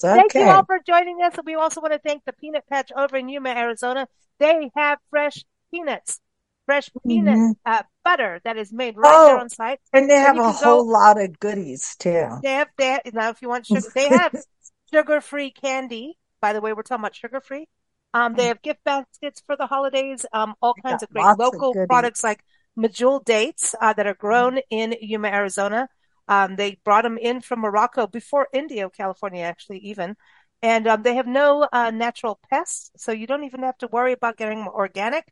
Thank 0.00 0.34
you 0.34 0.42
all 0.42 0.64
for 0.64 0.78
joining 0.86 1.22
us. 1.22 1.34
We 1.44 1.54
also 1.54 1.80
want 1.80 1.92
to 1.92 1.98
thank 1.98 2.24
the 2.24 2.32
Peanut 2.32 2.64
Patch 2.68 2.90
over 2.96 3.16
in 3.16 3.28
Yuma, 3.28 3.50
Arizona. 3.50 4.06
They 4.38 4.70
have 4.76 4.98
fresh 5.10 5.44
peanuts, 5.70 6.20
fresh 6.66 6.88
mm-hmm. 6.88 7.08
peanut 7.08 7.56
uh, 7.64 7.82
butter 8.04 8.40
that 8.44 8.56
is 8.56 8.72
made 8.72 8.96
right 8.96 9.14
oh, 9.14 9.26
there 9.26 9.38
on 9.38 9.48
site. 9.48 9.80
And 9.92 10.10
they 10.10 10.16
have 10.16 10.36
and 10.36 10.46
a 10.46 10.52
whole 10.52 10.84
go, 10.84 10.90
lot 10.90 11.20
of 11.20 11.38
goodies 11.38 11.96
too. 11.98 12.28
They 12.42 12.52
have, 12.52 12.68
that. 12.78 13.14
now 13.14 13.30
if 13.30 13.42
you 13.42 13.48
want 13.48 13.66
sugar, 13.66 13.80
they 13.94 14.08
have 14.08 14.34
sugar-free 14.92 15.52
candy. 15.52 16.18
By 16.40 16.52
the 16.52 16.60
way, 16.60 16.72
we're 16.72 16.82
talking 16.82 17.02
about 17.02 17.14
sugar-free. 17.14 17.66
Um, 18.12 18.34
they 18.34 18.44
mm. 18.44 18.48
have 18.48 18.62
gift 18.62 18.84
baskets 18.84 19.42
for 19.46 19.56
the 19.56 19.66
holidays. 19.66 20.24
Um, 20.32 20.54
all 20.62 20.74
kinds 20.74 21.02
of 21.02 21.10
great 21.10 21.24
local 21.38 21.72
of 21.76 21.88
products 21.88 22.22
like 22.22 22.44
Medjool 22.78 23.24
dates 23.24 23.74
uh, 23.80 23.92
that 23.92 24.06
are 24.06 24.14
grown 24.14 24.58
in 24.70 24.94
Yuma, 25.00 25.28
Arizona. 25.28 25.88
Um, 26.28 26.56
they 26.56 26.78
brought 26.84 27.02
them 27.02 27.18
in 27.18 27.40
from 27.40 27.60
Morocco 27.60 28.06
before 28.06 28.48
Indio, 28.52 28.88
California, 28.88 29.44
actually, 29.44 29.78
even. 29.78 30.16
And 30.62 30.86
um, 30.86 31.02
they 31.02 31.16
have 31.16 31.26
no 31.26 31.68
uh, 31.72 31.90
natural 31.90 32.40
pests, 32.51 32.90
so 32.96 33.12
you 33.12 33.26
don't 33.26 33.44
even 33.44 33.62
have 33.62 33.76
to 33.78 33.88
worry 33.88 34.12
about 34.12 34.38
getting 34.38 34.59
them 34.59 34.68
organic. 34.68 35.30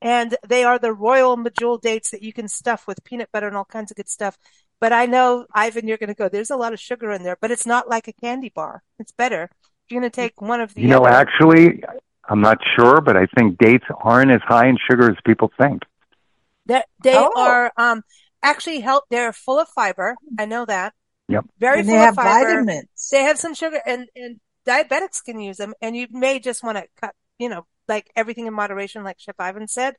And 0.00 0.36
they 0.48 0.64
are 0.64 0.78
the 0.78 0.94
royal 0.94 1.36
medjool 1.36 1.80
dates 1.80 2.10
that 2.10 2.22
you 2.22 2.32
can 2.32 2.48
stuff 2.48 2.86
with 2.86 3.04
peanut 3.04 3.28
butter 3.32 3.48
and 3.48 3.56
all 3.56 3.66
kinds 3.66 3.90
of 3.90 3.98
good 3.98 4.08
stuff. 4.08 4.38
But 4.80 4.94
I 4.94 5.04
know, 5.04 5.44
Ivan, 5.52 5.86
you're 5.86 5.98
going 5.98 6.08
to 6.08 6.14
go, 6.14 6.30
there's 6.30 6.50
a 6.50 6.56
lot 6.56 6.72
of 6.72 6.80
sugar 6.80 7.12
in 7.12 7.22
there, 7.22 7.36
but 7.38 7.50
it's 7.50 7.66
not 7.66 7.88
like 7.88 8.08
a 8.08 8.14
candy 8.14 8.48
bar. 8.48 8.82
It's 8.98 9.12
better. 9.12 9.50
You're 9.90 10.00
going 10.00 10.10
to 10.10 10.14
take 10.14 10.40
one 10.40 10.62
of 10.62 10.72
the. 10.72 10.80
You 10.80 10.88
know, 10.88 11.04
other. 11.04 11.10
actually, 11.10 11.82
I'm 12.26 12.40
not 12.40 12.58
sure, 12.78 13.02
but 13.02 13.16
I 13.16 13.26
think 13.36 13.58
dates 13.58 13.84
aren't 14.02 14.30
as 14.30 14.40
high 14.42 14.68
in 14.68 14.78
sugar 14.90 15.10
as 15.10 15.18
people 15.26 15.52
think. 15.60 15.82
That 16.66 16.86
they 17.02 17.16
oh. 17.16 17.32
are, 17.36 17.72
um, 17.76 18.02
actually 18.42 18.80
help. 18.80 19.04
They're 19.10 19.32
full 19.32 19.58
of 19.58 19.68
fiber. 19.68 20.16
I 20.38 20.46
know 20.46 20.64
that. 20.64 20.94
Yep. 21.28 21.46
Very 21.58 21.80
and 21.80 21.88
full 21.88 21.94
they 21.94 22.00
have 22.00 22.18
of 22.18 22.24
fiber. 22.24 22.46
vitamins. 22.46 23.08
They 23.10 23.22
have 23.22 23.38
some 23.38 23.54
sugar 23.54 23.80
and, 23.86 24.08
and 24.16 24.40
diabetics 24.66 25.22
can 25.24 25.40
use 25.40 25.58
them. 25.58 25.74
And 25.80 25.96
you 25.96 26.06
may 26.10 26.40
just 26.40 26.62
want 26.62 26.78
to 26.78 26.86
cut, 27.00 27.14
you 27.38 27.48
know, 27.48 27.66
like 27.88 28.10
everything 28.16 28.46
in 28.46 28.54
moderation, 28.54 29.04
like 29.04 29.18
Chef 29.18 29.36
Ivan 29.38 29.68
said. 29.68 29.94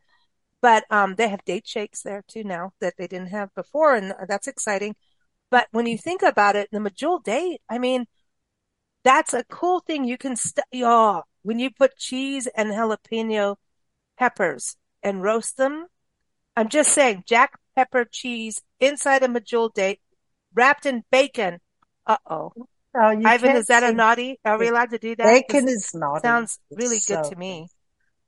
But, 0.61 0.83
um, 0.91 1.15
they 1.15 1.27
have 1.29 1.43
date 1.45 1.67
shakes 1.67 2.01
there 2.03 2.23
too 2.27 2.43
now 2.43 2.73
that 2.81 2.93
they 2.97 3.07
didn't 3.07 3.29
have 3.29 3.53
before. 3.55 3.95
And 3.95 4.13
that's 4.27 4.47
exciting. 4.47 4.95
But 5.49 5.67
when 5.71 5.85
you 5.85 5.97
think 5.97 6.21
about 6.21 6.55
it, 6.55 6.69
the 6.71 6.79
medjool 6.79 7.23
date, 7.23 7.61
I 7.69 7.77
mean, 7.77 8.05
that's 9.03 9.33
a 9.33 9.43
cool 9.45 9.79
thing. 9.79 10.05
You 10.05 10.17
can, 10.17 10.35
st- 10.35 10.65
oh, 10.75 11.23
when 11.41 11.59
you 11.59 11.71
put 11.71 11.97
cheese 11.97 12.47
and 12.55 12.69
jalapeno 12.69 13.55
peppers 14.17 14.75
and 15.01 15.23
roast 15.23 15.57
them, 15.57 15.87
I'm 16.55 16.69
just 16.69 16.93
saying, 16.93 17.23
jack 17.27 17.57
pepper 17.75 18.05
cheese 18.05 18.61
inside 18.79 19.23
a 19.23 19.27
medjool 19.27 19.73
date, 19.73 19.99
wrapped 20.53 20.85
in 20.85 21.03
bacon. 21.11 21.59
Uh 22.05 22.17
oh. 22.29 22.53
Ivan, 22.93 23.55
is 23.55 23.67
that 23.67 23.83
a 23.83 23.93
naughty? 23.93 24.39
Are 24.43 24.57
we 24.57 24.67
allowed 24.67 24.89
to 24.89 24.97
do 24.97 25.15
that? 25.15 25.23
Bacon 25.23 25.69
is 25.69 25.93
naughty. 25.93 26.21
Sounds 26.21 26.59
really 26.71 26.97
it's 26.97 27.07
good 27.07 27.23
so 27.23 27.31
to 27.31 27.35
me. 27.37 27.69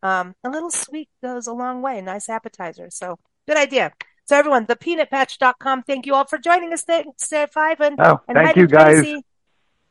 Um, 0.02 0.36
a 0.44 0.50
little 0.50 0.72
sweet 0.72 1.10
goes 1.22 1.48
a 1.48 1.54
long 1.54 1.82
way. 1.82 2.02
Nice 2.02 2.30
appetizer. 2.30 2.90
So 2.90 3.20
good 3.48 3.58
idea. 3.58 3.92
So 4.26 4.38
everyone, 4.38 4.66
thepeanutpatch.com. 4.68 5.84
Thank 5.84 6.06
you 6.06 6.16
all 6.16 6.26
for 6.26 6.38
joining 6.38 6.72
us. 6.72 6.84
Thanks, 6.84 7.32
Ivan. 7.34 7.98
Oh, 8.00 8.20
and 8.28 8.38
thank 8.38 8.56
you 8.56 8.68
guys. 8.68 8.96
Tracy. 8.96 9.26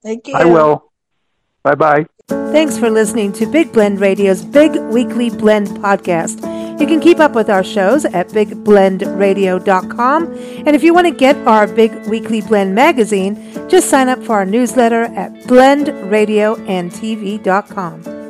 Thank 0.02 0.28
you. 0.28 0.34
I 0.34 0.46
will. 0.46 0.90
Bye 1.62 1.74
bye. 1.74 2.06
Thanks 2.28 2.78
for 2.78 2.90
listening 2.90 3.32
to 3.34 3.46
Big 3.46 3.72
Blend 3.72 4.00
Radio's 4.00 4.42
Big 4.42 4.74
Weekly 4.74 5.30
Blend 5.30 5.68
podcast. 5.68 6.51
You 6.82 6.88
can 6.88 6.98
keep 6.98 7.20
up 7.20 7.36
with 7.36 7.48
our 7.48 7.62
shows 7.62 8.04
at 8.06 8.30
bigblendradio.com. 8.30 10.24
And 10.66 10.74
if 10.74 10.82
you 10.82 10.92
want 10.92 11.06
to 11.06 11.14
get 11.14 11.36
our 11.46 11.68
Big 11.68 11.94
Weekly 12.08 12.40
Blend 12.40 12.74
magazine, 12.74 13.36
just 13.68 13.88
sign 13.88 14.08
up 14.08 14.20
for 14.24 14.32
our 14.32 14.44
newsletter 14.44 15.04
at 15.04 15.32
blendradioandtv.com. 15.44 18.21